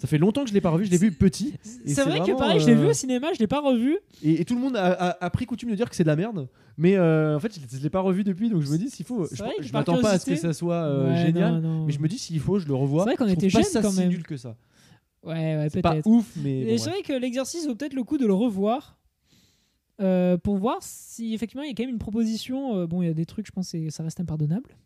Ça 0.00 0.06
fait 0.06 0.18
longtemps 0.18 0.42
que 0.44 0.48
je 0.50 0.54
l'ai 0.54 0.60
pas 0.60 0.70
revu, 0.70 0.84
je 0.84 0.90
l'ai 0.90 0.96
vu 0.98 1.12
petit. 1.12 1.54
Et 1.84 1.94
C'est 1.94 2.04
vrai 2.04 2.20
que 2.20 2.36
pareil, 2.36 2.60
je 2.60 2.66
l'ai 2.66 2.74
vu 2.74 2.86
euh, 2.86 2.90
au 2.90 2.92
cinéma, 2.92 3.32
je 3.32 3.38
l'ai 3.38 3.46
pas 3.46 3.60
revu. 3.60 3.96
Et, 4.22 4.40
et 4.40 4.44
tout 4.44 4.54
le 4.54 4.60
monde 4.60 4.76
a, 4.76 4.86
a- 4.92 5.24
a 5.24 5.30
pris 5.30 5.46
coutume 5.46 5.70
de 5.70 5.74
dire 5.74 5.88
que 5.90 5.96
c'est 5.96 6.02
de 6.04 6.08
la 6.08 6.16
merde. 6.16 6.48
Mais 6.76 6.96
euh, 6.96 7.36
en 7.36 7.40
fait, 7.40 7.52
je, 7.54 7.76
je 7.78 7.82
l'ai 7.82 7.90
pas 7.90 8.00
revu 8.00 8.24
depuis, 8.24 8.50
donc 8.50 8.62
je 8.62 8.70
me 8.70 8.76
dis 8.78 8.90
s'il 8.90 9.06
faut. 9.06 9.26
Je, 9.30 9.42
je 9.60 9.72
m'attends 9.72 10.00
pas 10.00 10.10
à 10.10 10.18
ce 10.18 10.26
que 10.26 10.36
ça 10.36 10.52
soit 10.52 10.74
euh, 10.74 11.10
Ouais, 11.10 11.26
génial. 11.26 11.54
non, 11.54 11.60
non. 11.60 11.86
Mais 11.86 11.92
je 11.92 12.00
me 12.00 12.08
dis 12.08 12.18
s'il 12.18 12.40
faut, 12.40 12.58
je 12.58 12.66
le 12.66 12.74
revois. 12.74 13.04
C'est 13.04 13.10
vrai 13.10 13.16
qu'on 13.16 13.28
était 13.32 13.48
jeunes 13.48 13.62
quand 13.80 13.90
si 13.92 14.00
même. 14.00 14.08
nul 14.08 14.22
que 14.24 14.36
ça. 14.36 14.56
Ouais, 15.22 15.32
ouais, 15.56 15.68
C'est 15.72 15.80
pas 15.82 15.92
peut-être. 15.92 16.06
ouf, 16.06 16.32
mais. 16.36 16.64
Bon, 16.66 16.78
c'est 16.78 16.90
vrai 16.90 17.02
que 17.02 17.12
l'exercice 17.12 17.66
vaut 17.66 17.74
peut-être 17.74 17.94
le 17.94 18.02
coup 18.04 18.18
de 18.18 18.26
le 18.26 18.34
revoir 18.34 18.98
euh, 20.00 20.36
pour 20.36 20.56
voir 20.56 20.78
si 20.80 21.32
effectivement 21.34 21.62
il 21.62 21.68
y 21.68 21.70
a 21.70 21.74
quand 21.74 21.84
même 21.84 21.90
une 21.92 21.98
proposition. 21.98 22.76
euh, 22.78 22.86
bon, 22.86 23.00
il 23.02 23.06
y 23.06 23.10
a 23.10 23.14
des 23.14 23.24
trucs, 23.26 23.46
je 23.46 23.52
pense, 23.52 23.70
que 23.72 23.90
ça 23.90 24.02
reste 24.02 24.18
impardonnable. 24.20 24.76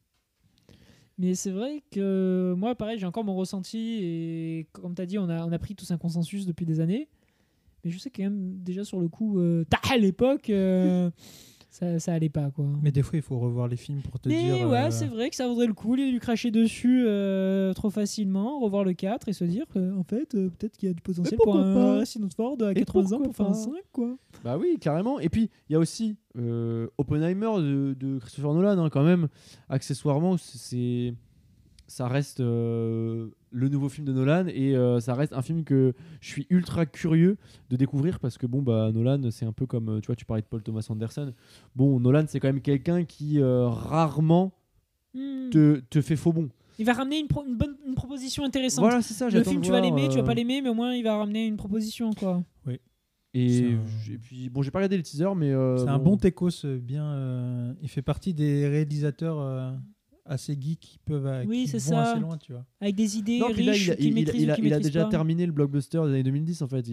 Mais 1.18 1.34
c'est 1.34 1.50
vrai 1.50 1.82
que 1.90 2.54
moi, 2.56 2.76
pareil, 2.76 2.98
j'ai 2.98 3.06
encore 3.06 3.24
mon 3.24 3.34
ressenti 3.34 3.98
et 4.02 4.66
comme 4.72 4.94
tu 4.94 5.02
as 5.02 5.06
dit, 5.06 5.18
on 5.18 5.28
a, 5.28 5.44
on 5.44 5.50
a 5.50 5.58
pris 5.58 5.74
tous 5.74 5.90
un 5.90 5.98
consensus 5.98 6.46
depuis 6.46 6.64
des 6.64 6.78
années. 6.78 7.08
Mais 7.84 7.90
je 7.90 7.98
sais 7.98 8.10
quand 8.10 8.22
même 8.22 8.58
déjà 8.62 8.84
sur 8.84 9.00
le 9.00 9.08
coup, 9.08 9.40
euh, 9.40 9.64
à 9.90 9.96
l'époque, 9.96 10.48
euh, 10.50 11.10
ça, 11.70 11.98
ça 11.98 12.14
allait 12.14 12.28
pas 12.28 12.50
quoi. 12.50 12.64
Mais 12.82 12.90
des 12.90 13.02
fois, 13.02 13.18
il 13.18 13.22
faut 13.22 13.38
revoir 13.38 13.68
les 13.68 13.76
films 13.76 14.00
pour 14.00 14.18
te 14.18 14.28
Mais 14.28 14.42
dire. 14.42 14.68
ouais, 14.68 14.84
euh, 14.86 14.90
c'est 14.90 15.06
vrai 15.06 15.28
que 15.30 15.36
ça 15.36 15.46
vaudrait 15.46 15.66
le 15.66 15.74
coup, 15.74 15.96
de 15.96 16.02
lui 16.02 16.18
cracher 16.18 16.50
dessus 16.50 17.04
euh, 17.06 17.72
trop 17.74 17.90
facilement, 17.90 18.58
revoir 18.58 18.84
le 18.84 18.94
4 18.94 19.28
et 19.28 19.32
se 19.32 19.44
dire 19.44 19.66
que, 19.72 19.94
en 19.96 20.02
fait, 20.02 20.34
euh, 20.34 20.48
peut-être 20.48 20.76
qu'il 20.76 20.88
y 20.88 20.90
a 20.90 20.94
du 20.94 21.02
potentiel 21.02 21.36
pour 21.36 21.44
pourquoi 21.44 21.64
un 21.64 21.74
pas 21.74 21.94
Harrison 21.96 22.28
Ford 22.34 22.56
à 22.62 22.70
Et 22.72 22.74
80 22.74 23.12
ans 23.16 23.20
pour 23.20 23.36
faire 23.36 23.46
un 23.46 23.50
pas 23.50 23.54
5, 23.54 23.72
quoi. 23.92 24.16
Bah 24.44 24.56
oui, 24.58 24.78
carrément. 24.80 25.20
Et 25.20 25.28
puis, 25.28 25.50
il 25.68 25.72
y 25.72 25.76
a 25.76 25.78
aussi 25.78 26.16
euh, 26.38 26.88
Oppenheimer 26.96 27.50
de, 27.58 27.94
de 27.98 28.18
Christopher 28.18 28.54
Nolan, 28.54 28.78
hein, 28.78 28.88
quand 28.90 29.04
même. 29.04 29.28
Accessoirement, 29.68 30.36
c'est 30.38 31.14
ça 31.86 32.06
reste 32.06 32.40
euh, 32.40 33.28
le 33.50 33.68
nouveau 33.68 33.88
film 33.88 34.06
de 34.06 34.12
Nolan 34.12 34.46
et 34.48 34.76
euh, 34.76 35.00
ça 35.00 35.14
reste 35.14 35.32
un 35.32 35.42
film 35.42 35.64
que 35.64 35.94
je 36.20 36.28
suis 36.28 36.46
ultra 36.50 36.86
curieux 36.86 37.36
de 37.70 37.76
découvrir 37.76 38.20
parce 38.20 38.36
que 38.38 38.46
bon 38.46 38.62
bah 38.62 38.90
Nolan 38.92 39.30
c'est 39.30 39.44
un 39.46 39.52
peu 39.52 39.66
comme 39.66 39.88
euh, 39.88 40.00
tu 40.00 40.06
vois 40.06 40.16
tu 40.16 40.24
parlais 40.24 40.42
de 40.42 40.46
Paul 40.46 40.62
Thomas 40.62 40.86
Anderson 40.90 41.32
bon 41.76 41.98
Nolan 42.00 42.24
c'est 42.28 42.40
quand 42.40 42.48
même 42.48 42.60
quelqu'un 42.60 43.04
qui 43.04 43.40
euh, 43.40 43.68
rarement 43.68 44.52
Hmm. 45.14 45.48
te, 45.50 45.80
te 45.88 46.02
fait 46.02 46.16
faux 46.16 46.34
bon 46.34 46.50
Il 46.78 46.84
va 46.84 46.92
ramener 46.92 47.18
une, 47.18 47.28
pro- 47.28 47.44
une 47.46 47.56
bonne 47.56 47.76
une 47.86 47.94
proposition 47.94 48.44
intéressante. 48.44 48.82
voilà 48.84 49.00
c'est 49.00 49.14
ça 49.14 49.30
le 49.30 49.42
film, 49.42 49.62
tu 49.62 49.70
vas 49.72 49.80
l'aimer, 49.80 50.08
tu 50.10 50.16
vas 50.18 50.22
pas 50.22 50.34
l'aimer, 50.34 50.60
mais 50.60 50.68
au 50.68 50.74
moins 50.74 50.92
il 50.94 51.02
va 51.02 51.16
ramener 51.16 51.46
une 51.46 51.56
proposition, 51.56 52.12
quoi. 52.12 52.42
et, 53.34 53.74
un- 53.74 53.86
j- 54.04 54.12
et 54.14 54.18
puis 54.18 54.48
bon 54.50 54.60
j'ai 54.62 54.70
pas 54.70 54.78
regardé 54.78 54.96
les 54.98 55.02
teasers 55.02 55.34
mais 55.34 55.50
euh, 55.52 55.78
C'est 55.78 55.88
un 55.88 55.98
bon 55.98 56.16
techos, 56.18 56.50
bien. 56.82 57.04
euh, 57.04 57.72
il 57.82 57.88
fait 57.88 58.02
partie 58.02 58.34
des 58.34 58.68
réalisateurs 58.68 59.38
euh, 59.40 59.70
assez 60.28 60.56
geeks 60.60 60.78
qui 60.80 60.98
peuvent 61.04 61.26
euh, 61.26 61.44
Oui, 61.46 61.64
qui 61.64 61.72
vont 61.72 61.78
ça. 61.78 62.12
assez 62.12 62.20
loin, 62.20 62.36
tu 62.38 62.52
vois. 62.52 62.64
Avec 62.80 62.94
des 62.94 63.16
idées 63.18 63.38
Non, 63.38 63.50
puis 63.52 63.64
là, 63.64 63.72
riches 63.72 63.86
il 63.86 63.90
a, 63.90 63.94
il- 63.98 64.14
maîtrise 64.14 64.42
il 64.42 64.48
ou 64.48 64.52
a- 64.52 64.56
il 64.58 64.82
déjà 64.82 65.04
pas. 65.04 65.10
terminé 65.10 65.46
le 65.46 65.52
blockbuster 65.52 65.98
des 66.04 66.08
années 66.10 66.22
2010 66.22 66.62
en 66.62 66.68
fait. 66.68 66.86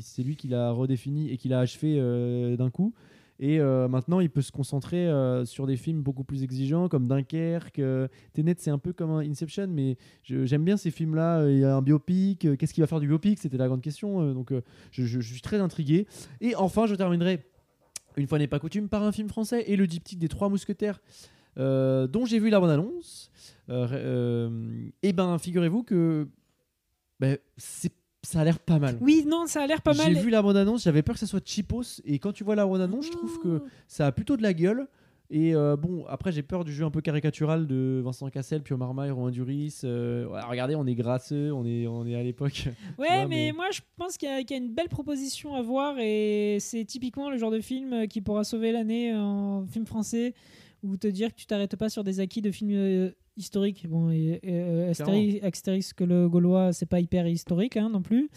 C'est 0.00 0.22
lui 0.22 0.36
qui 0.36 0.48
l'a 0.48 0.70
redéfini 0.70 1.30
et 1.30 1.36
qui 1.36 1.48
l'a 1.48 1.60
achevé 1.60 1.96
euh, 1.98 2.56
d'un 2.56 2.70
coup. 2.70 2.92
Et 3.40 3.58
euh, 3.58 3.88
maintenant, 3.88 4.20
il 4.20 4.30
peut 4.30 4.42
se 4.42 4.52
concentrer 4.52 5.08
euh, 5.08 5.44
sur 5.44 5.66
des 5.66 5.76
films 5.76 6.00
beaucoup 6.02 6.22
plus 6.22 6.44
exigeants 6.44 6.88
comme 6.88 7.08
Dunkerque. 7.08 7.80
euh, 7.80 8.06
Tenet, 8.34 8.54
c'est 8.58 8.70
un 8.70 8.78
peu 8.78 8.92
comme 8.92 9.10
un 9.10 9.18
Inception, 9.18 9.66
mais 9.68 9.96
j'aime 10.22 10.62
bien 10.64 10.76
ces 10.76 10.92
films-là. 10.92 11.48
Il 11.50 11.58
y 11.58 11.64
a 11.64 11.74
un 11.74 11.82
biopic. 11.82 12.44
euh, 12.44 12.54
Qu'est-ce 12.56 12.72
qu'il 12.72 12.82
va 12.82 12.86
faire 12.86 13.00
du 13.00 13.08
biopic? 13.08 13.40
C'était 13.40 13.56
la 13.56 13.66
grande 13.66 13.80
question. 13.80 14.20
euh, 14.22 14.32
donc, 14.34 14.52
euh, 14.52 14.60
je, 14.92 15.04
je- 15.04 15.20
je 15.20 15.32
suis 15.32 15.40
très 15.40 15.58
intrigué. 15.60 16.06
Et 16.40 16.54
enfin, 16.54 16.86
je 16.86 16.94
terminerai, 16.94 17.42
une 18.16 18.28
fois 18.28 18.38
n'est 18.38 18.46
pas 18.46 18.60
coutume, 18.60 18.88
par 18.88 19.02
un 19.02 19.10
film 19.10 19.28
français 19.28 19.64
et 19.66 19.74
le 19.74 19.88
diptyque 19.88 20.20
des 20.20 20.28
Trois 20.28 20.48
Mousquetaires. 20.48 21.00
Euh, 21.58 22.06
dont 22.06 22.24
j'ai 22.26 22.38
vu 22.38 22.50
la 22.50 22.60
bande-annonce. 22.60 23.30
Euh, 23.68 23.86
euh, 23.92 24.88
et 25.02 25.12
ben, 25.12 25.38
figurez-vous 25.38 25.82
que 25.82 26.28
ben, 27.20 27.38
c'est- 27.56 27.92
ça 28.24 28.40
a 28.40 28.44
l'air 28.44 28.58
pas 28.58 28.78
mal. 28.78 28.98
Oui, 29.00 29.24
non, 29.26 29.46
ça 29.46 29.62
a 29.62 29.66
l'air 29.66 29.82
pas 29.82 29.94
mal. 29.94 30.14
J'ai 30.14 30.20
vu 30.20 30.30
la 30.30 30.42
bande-annonce, 30.42 30.84
j'avais 30.84 31.02
peur 31.02 31.14
que 31.14 31.20
ça 31.20 31.26
soit 31.26 31.44
cheapos. 31.46 32.00
Et 32.04 32.18
quand 32.18 32.32
tu 32.32 32.44
vois 32.44 32.54
la 32.54 32.66
bande-annonce, 32.66 33.06
je 33.06 33.10
trouve 33.12 33.40
que 33.40 33.62
ça 33.88 34.06
a 34.06 34.12
plutôt 34.12 34.36
de 34.36 34.42
la 34.42 34.52
gueule. 34.54 34.86
Et 35.34 35.54
euh, 35.54 35.76
bon, 35.76 36.04
après, 36.08 36.30
j'ai 36.30 36.42
peur 36.42 36.62
du 36.62 36.72
jeu 36.74 36.84
un 36.84 36.90
peu 36.90 37.00
caricatural 37.00 37.66
de 37.66 38.02
Vincent 38.04 38.28
Cassel, 38.28 38.62
Pio 38.62 38.76
Marmaille, 38.76 39.10
Romain 39.10 39.30
Duris. 39.30 39.80
Euh, 39.82 40.26
regardez, 40.48 40.74
on 40.74 40.86
est 40.86 40.94
grasseux, 40.94 41.50
on 41.52 41.64
est, 41.64 41.86
on 41.86 42.04
est 42.06 42.14
à 42.14 42.22
l'époque. 42.22 42.68
Ouais, 42.98 43.06
vois, 43.08 43.16
mais, 43.20 43.26
mais- 43.28 43.52
moi 43.52 43.64
je 43.72 43.80
pense 43.96 44.18
qu'il 44.18 44.28
y, 44.28 44.32
a- 44.32 44.42
qu'il 44.44 44.56
y 44.56 44.60
a 44.60 44.62
une 44.62 44.72
belle 44.74 44.90
proposition 44.90 45.54
à 45.54 45.62
voir 45.62 45.94
et 45.98 46.58
c'est 46.60 46.84
typiquement 46.84 47.30
le 47.30 47.38
genre 47.38 47.50
de 47.50 47.60
film 47.60 48.06
qui 48.08 48.20
pourra 48.20 48.44
sauver 48.44 48.72
l'année 48.72 49.14
en 49.16 49.64
film 49.66 49.86
français 49.86 50.34
ou 50.82 50.96
te 50.96 51.06
dire 51.06 51.30
que 51.30 51.36
tu 51.38 51.46
t'arrêtes 51.46 51.76
pas 51.76 51.88
sur 51.88 52.02
des 52.04 52.20
acquis 52.20 52.42
de 52.42 52.50
films 52.50 52.72
euh, 52.72 53.10
historiques. 53.36 53.86
Bon, 53.88 54.10
et, 54.10 54.40
et, 54.42 54.60
euh, 54.60 54.90
Astérix, 54.90 55.44
Astérix 55.44 55.92
que 55.92 56.04
le 56.04 56.28
Gaulois, 56.28 56.72
c'est 56.72 56.86
pas 56.86 57.00
hyper 57.00 57.26
historique 57.28 57.76
hein, 57.76 57.88
non 57.88 58.02
plus, 58.02 58.28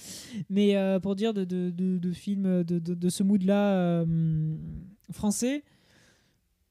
mais 0.50 0.76
euh, 0.76 1.00
pour 1.00 1.16
dire 1.16 1.34
de, 1.34 1.44
de, 1.44 1.70
de- 1.72 1.98
de 1.98 2.12
films 2.12 2.64
de, 2.64 3.10
ce 3.10 3.24
mood-là 3.24 3.74
euh, 3.76 4.56
français, 5.12 5.64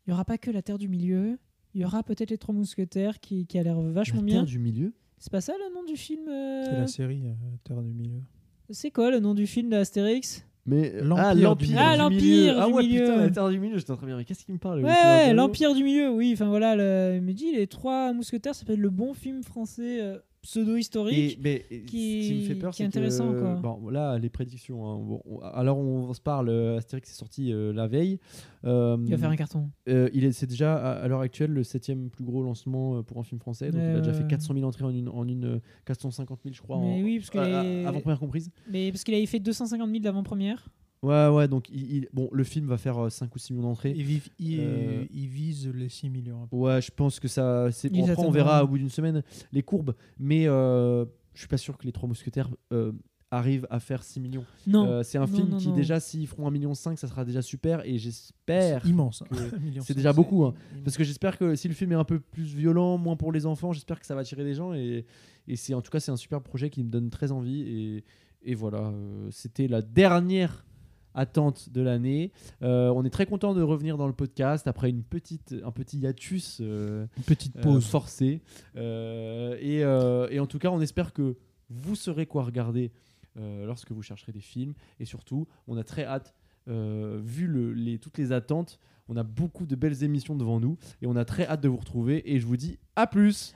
il 0.06 0.10
y 0.10 0.12
aura 0.12 0.24
pas 0.24 0.38
que 0.38 0.50
La 0.50 0.62
Terre 0.62 0.78
du 0.78 0.88
Milieu. 0.88 1.38
Il 1.74 1.80
y 1.80 1.84
aura 1.84 2.02
peut-être 2.04 2.30
les 2.30 2.38
Trois 2.38 2.54
Mousquetaires 2.54 3.18
qui, 3.18 3.46
qui 3.46 3.58
a 3.58 3.62
l'air 3.64 3.80
vachement 3.80 4.20
La 4.20 4.26
bien. 4.26 4.34
Terre 4.36 4.44
du 4.44 4.58
milieu? 4.60 4.92
C'est 5.18 5.32
pas 5.32 5.40
ça 5.40 5.54
le 5.58 5.74
nom 5.74 5.82
du 5.84 5.96
film 5.96 6.22
C'est 6.26 6.76
la 6.76 6.86
série 6.86 7.24
Terre 7.64 7.82
du 7.82 7.92
Milieu. 7.92 8.20
C'est 8.70 8.90
quoi 8.92 9.10
le 9.10 9.18
nom 9.18 9.34
du 9.34 9.46
film 9.48 9.70
d'Astérix? 9.70 10.46
Mais 10.66 10.94
L'Empire 11.02 11.24
ah, 11.26 11.34
du 11.34 11.42
l'Empire 11.42 11.68
milieu. 11.68 11.80
Ah, 11.82 11.92
du 11.92 11.98
l'Empire 11.98 12.20
milieu. 12.22 12.54
Ah 12.58 12.66
du 12.66 12.72
ouais, 12.72 12.82
milieu. 12.84 13.00
putain, 13.02 13.16
la 13.16 13.30
Terre 13.30 13.48
du 13.50 13.58
milieu, 13.60 13.78
j'étais 13.78 13.90
en 13.90 13.96
train 13.96 14.06
de 14.06 14.12
me 14.12 14.16
dire, 14.16 14.24
qu'est-ce 14.26 14.44
qui 14.44 14.52
me 14.52 14.58
parle 14.58 14.78
Ouais, 14.80 14.90
ouais, 14.90 15.34
l'Empire 15.34 15.74
du 15.74 15.84
Milieu, 15.84 16.10
oui. 16.10 16.30
Enfin 16.32 16.46
voilà, 16.46 16.74
le- 16.74 17.16
il 17.16 17.22
me 17.22 17.32
dit 17.32 17.52
les 17.52 17.66
trois 17.66 18.12
mousquetaires, 18.14 18.54
ça 18.54 18.60
s'appelle 18.60 18.80
le 18.80 18.88
bon 18.90 19.12
film 19.12 19.42
français 19.42 19.98
euh, 20.00 20.18
pseudo-historique. 20.44 21.38
qui- 21.86 22.22
ce 22.24 22.28
qui 22.28 22.34
me 22.40 22.46
fait 22.46 22.54
peur, 22.54 22.72
qui 22.72 22.82
est 22.82 22.86
c'est 22.86 22.92
que 22.92 22.98
intéressant, 22.98 23.32
quoi. 23.32 23.54
bon, 23.54 23.88
là, 23.88 24.18
les 24.18 24.28
prédictions. 24.28 24.86
hein, 24.86 24.98
bon, 24.98 25.20
on- 25.24 25.40
alors, 25.40 25.78
on 25.78 26.12
se 26.12 26.20
parle. 26.20 26.48
euh, 26.48 26.76
Astérix 26.78 27.10
est 27.10 27.14
sorti 27.14 27.52
euh, 27.52 27.72
la 27.72 27.86
veille. 27.88 28.18
Euh, 28.64 28.96
Il 29.04 29.10
va 29.10 29.18
faire 29.18 29.30
un 29.30 29.36
carton. 29.36 29.70
euh, 29.88 30.08
il 30.14 30.24
est, 30.24 30.32
c'est 30.32 30.46
déjà 30.46 30.74
à, 30.76 30.92
à 31.02 31.08
l'heure 31.08 31.20
actuelle 31.20 31.50
le 31.50 31.62
septième 31.64 32.08
plus 32.10 32.24
gros 32.24 32.42
lancement 32.42 33.02
pour 33.02 33.18
un 33.18 33.22
film 33.24 33.40
français. 33.40 33.70
Donc, 33.70 33.80
il 33.82 33.96
a 33.96 34.00
déjà 34.00 34.12
fait 34.12 34.26
400 34.26 34.54
000 34.54 34.66
entrées 34.66 34.84
en 34.84 34.90
une, 34.90 35.08
en 35.08 35.26
une 35.26 35.44
euh, 35.56 35.60
450 35.86 36.40
000, 36.44 36.54
je 36.54 36.60
crois. 36.62 36.76
En- 36.76 37.00
oui, 37.02 37.18
parce 37.18 37.30
que 37.30 37.38
à- 37.38 37.60
à- 37.60 37.62
les- 37.62 37.84
avant 37.84 38.00
première 38.00 38.18
comprise. 38.20 38.50
Mais 38.70 38.90
parce 38.92 39.04
qu'il 39.04 39.14
avait 39.14 39.26
fait 39.26 39.40
250 39.40 39.88
000 39.90 40.00
d'avant-première. 40.02 40.68
Ouais, 41.04 41.28
ouais. 41.28 41.48
Donc, 41.48 41.68
il, 41.70 41.96
il- 41.96 42.08
bon, 42.12 42.28
le 42.32 42.44
film 42.44 42.66
va 42.66 42.78
faire 42.78 42.98
euh, 42.98 43.10
5 43.10 43.34
ou 43.34 43.38
6 43.38 43.52
millions 43.52 43.68
d'entrées. 43.68 43.92
Ils, 43.96 44.04
vivent- 44.04 44.30
ils- 44.38 44.60
Euh, 44.60 45.04
ils 45.12 45.26
visent 45.28 45.68
les 45.74 45.88
6 45.88 46.08
millions. 46.10 46.48
Ouais, 46.52 46.80
je 46.80 46.90
pense 46.90 47.20
que 47.20 47.28
ça. 47.28 47.70
C'est... 47.72 47.88
Ils 47.88 47.92
Bon, 47.92 47.98
après, 48.00 48.10
on 48.10 48.12
atteindront. 48.14 48.30
verra 48.32 48.64
au 48.64 48.68
bout 48.68 48.78
d'une 48.78 48.88
semaine 48.90 49.22
les 49.52 49.62
courbes. 49.62 49.94
Mais 50.18 50.46
euh, 50.46 51.04
je 51.34 51.40
suis 51.40 51.48
pas 51.48 51.56
sûr 51.58 51.76
que 51.78 51.84
les 51.86 51.92
Trois 51.92 52.08
Mousquetaires 52.08 52.48
euh, 52.72 52.92
arrivent 53.30 53.66
à 53.70 53.80
faire 53.80 54.02
6 54.04 54.20
millions. 54.20 54.44
Non. 54.66 54.86
Euh, 54.86 55.02
c'est 55.02 55.18
un 55.18 55.22
Non, 55.22 55.26
film 55.26 55.48
non, 55.48 55.56
qui, 55.58 55.68
non. 55.68 55.74
déjà, 55.74 55.98
s'ils 56.00 56.26
feront 56.28 56.48
1,5 56.48 56.52
million, 56.52 56.74
ça 56.74 56.94
sera 56.96 57.24
déjà 57.24 57.42
super. 57.42 57.84
Et 57.84 57.98
j'espère. 57.98 58.82
C'est 58.82 58.88
immense. 58.88 59.22
hein. 59.22 59.26
que- 59.30 59.56
Un 59.56 59.58
million 59.58 59.82
c'est 59.82 59.94
déjà 59.94 60.12
beaucoup, 60.12 60.44
hein. 60.44 60.54
immense. 60.72 60.84
Parce 60.84 60.96
que 60.96 61.04
j'espère 61.04 61.36
que 61.36 61.54
si 61.56 61.66
le 61.68 61.74
film 61.74 61.92
est 61.92 61.96
un 61.96 62.04
peu 62.04 62.20
plus 62.20 62.44
violent, 62.54 62.96
moins 62.96 63.16
pour 63.16 63.32
les 63.32 63.44
enfants, 63.46 63.72
j'espère 63.72 63.98
que 64.00 64.06
ça 64.06 64.14
va 64.14 64.20
attirer 64.22 64.44
des 64.44 64.54
gens. 64.54 64.72
Et, 64.72 65.04
et 65.48 65.56
c'est 65.56 65.74
en 65.74 65.82
tout 65.82 65.90
cas, 65.90 66.00
c'est 66.00 66.12
un 66.12 66.16
super 66.16 66.40
projet 66.40 66.70
qui 66.70 66.82
me 66.84 66.88
donne 66.90 67.10
très 67.10 67.32
envie. 67.32 67.60
Et, 67.62 68.04
et 68.46 68.54
voilà, 68.54 68.88
euh, 68.88 69.28
c'était 69.30 69.68
la 69.68 69.82
dernière 69.82 70.64
attente 71.14 71.70
de 71.70 71.80
l'année. 71.80 72.32
Euh, 72.62 72.88
on 72.90 73.04
est 73.04 73.10
très 73.10 73.26
content 73.26 73.54
de 73.54 73.62
revenir 73.62 73.96
dans 73.96 74.06
le 74.06 74.12
podcast 74.12 74.66
après 74.66 74.90
une 74.90 75.02
petite, 75.02 75.54
un 75.64 75.70
petit 75.70 75.98
hiatus. 75.98 76.58
euh, 76.60 77.06
Une 77.16 77.22
petite 77.24 77.56
euh, 77.56 77.62
pause. 77.62 77.86
forcée. 77.86 78.40
Et, 78.76 79.78
et 79.78 80.40
en 80.40 80.46
tout 80.46 80.58
cas, 80.58 80.70
on 80.70 80.80
espère 80.80 81.12
que 81.12 81.36
vous 81.70 81.94
saurez 81.96 82.26
quoi 82.26 82.42
regarder 82.44 82.92
lorsque 83.36 83.90
vous 83.92 84.02
chercherez 84.02 84.32
des 84.32 84.40
films. 84.40 84.74
Et 85.00 85.04
surtout, 85.04 85.46
on 85.66 85.76
a 85.76 85.84
très 85.84 86.04
hâte, 86.04 86.34
vu 86.66 87.46
le- 87.46 87.72
les, 87.72 87.98
toutes 87.98 88.18
les 88.18 88.32
attentes, 88.32 88.78
on 89.08 89.16
a 89.16 89.22
beaucoup 89.22 89.66
de 89.66 89.76
belles 89.76 90.02
émissions 90.02 90.34
devant 90.34 90.60
nous 90.60 90.78
et 91.02 91.06
on 91.06 91.14
a 91.16 91.24
très 91.24 91.46
hâte 91.46 91.60
de 91.60 91.68
vous 91.68 91.76
retrouver. 91.76 92.32
Et 92.32 92.40
je 92.40 92.46
vous 92.46 92.56
dis 92.56 92.78
à 92.96 93.06
plus 93.06 93.54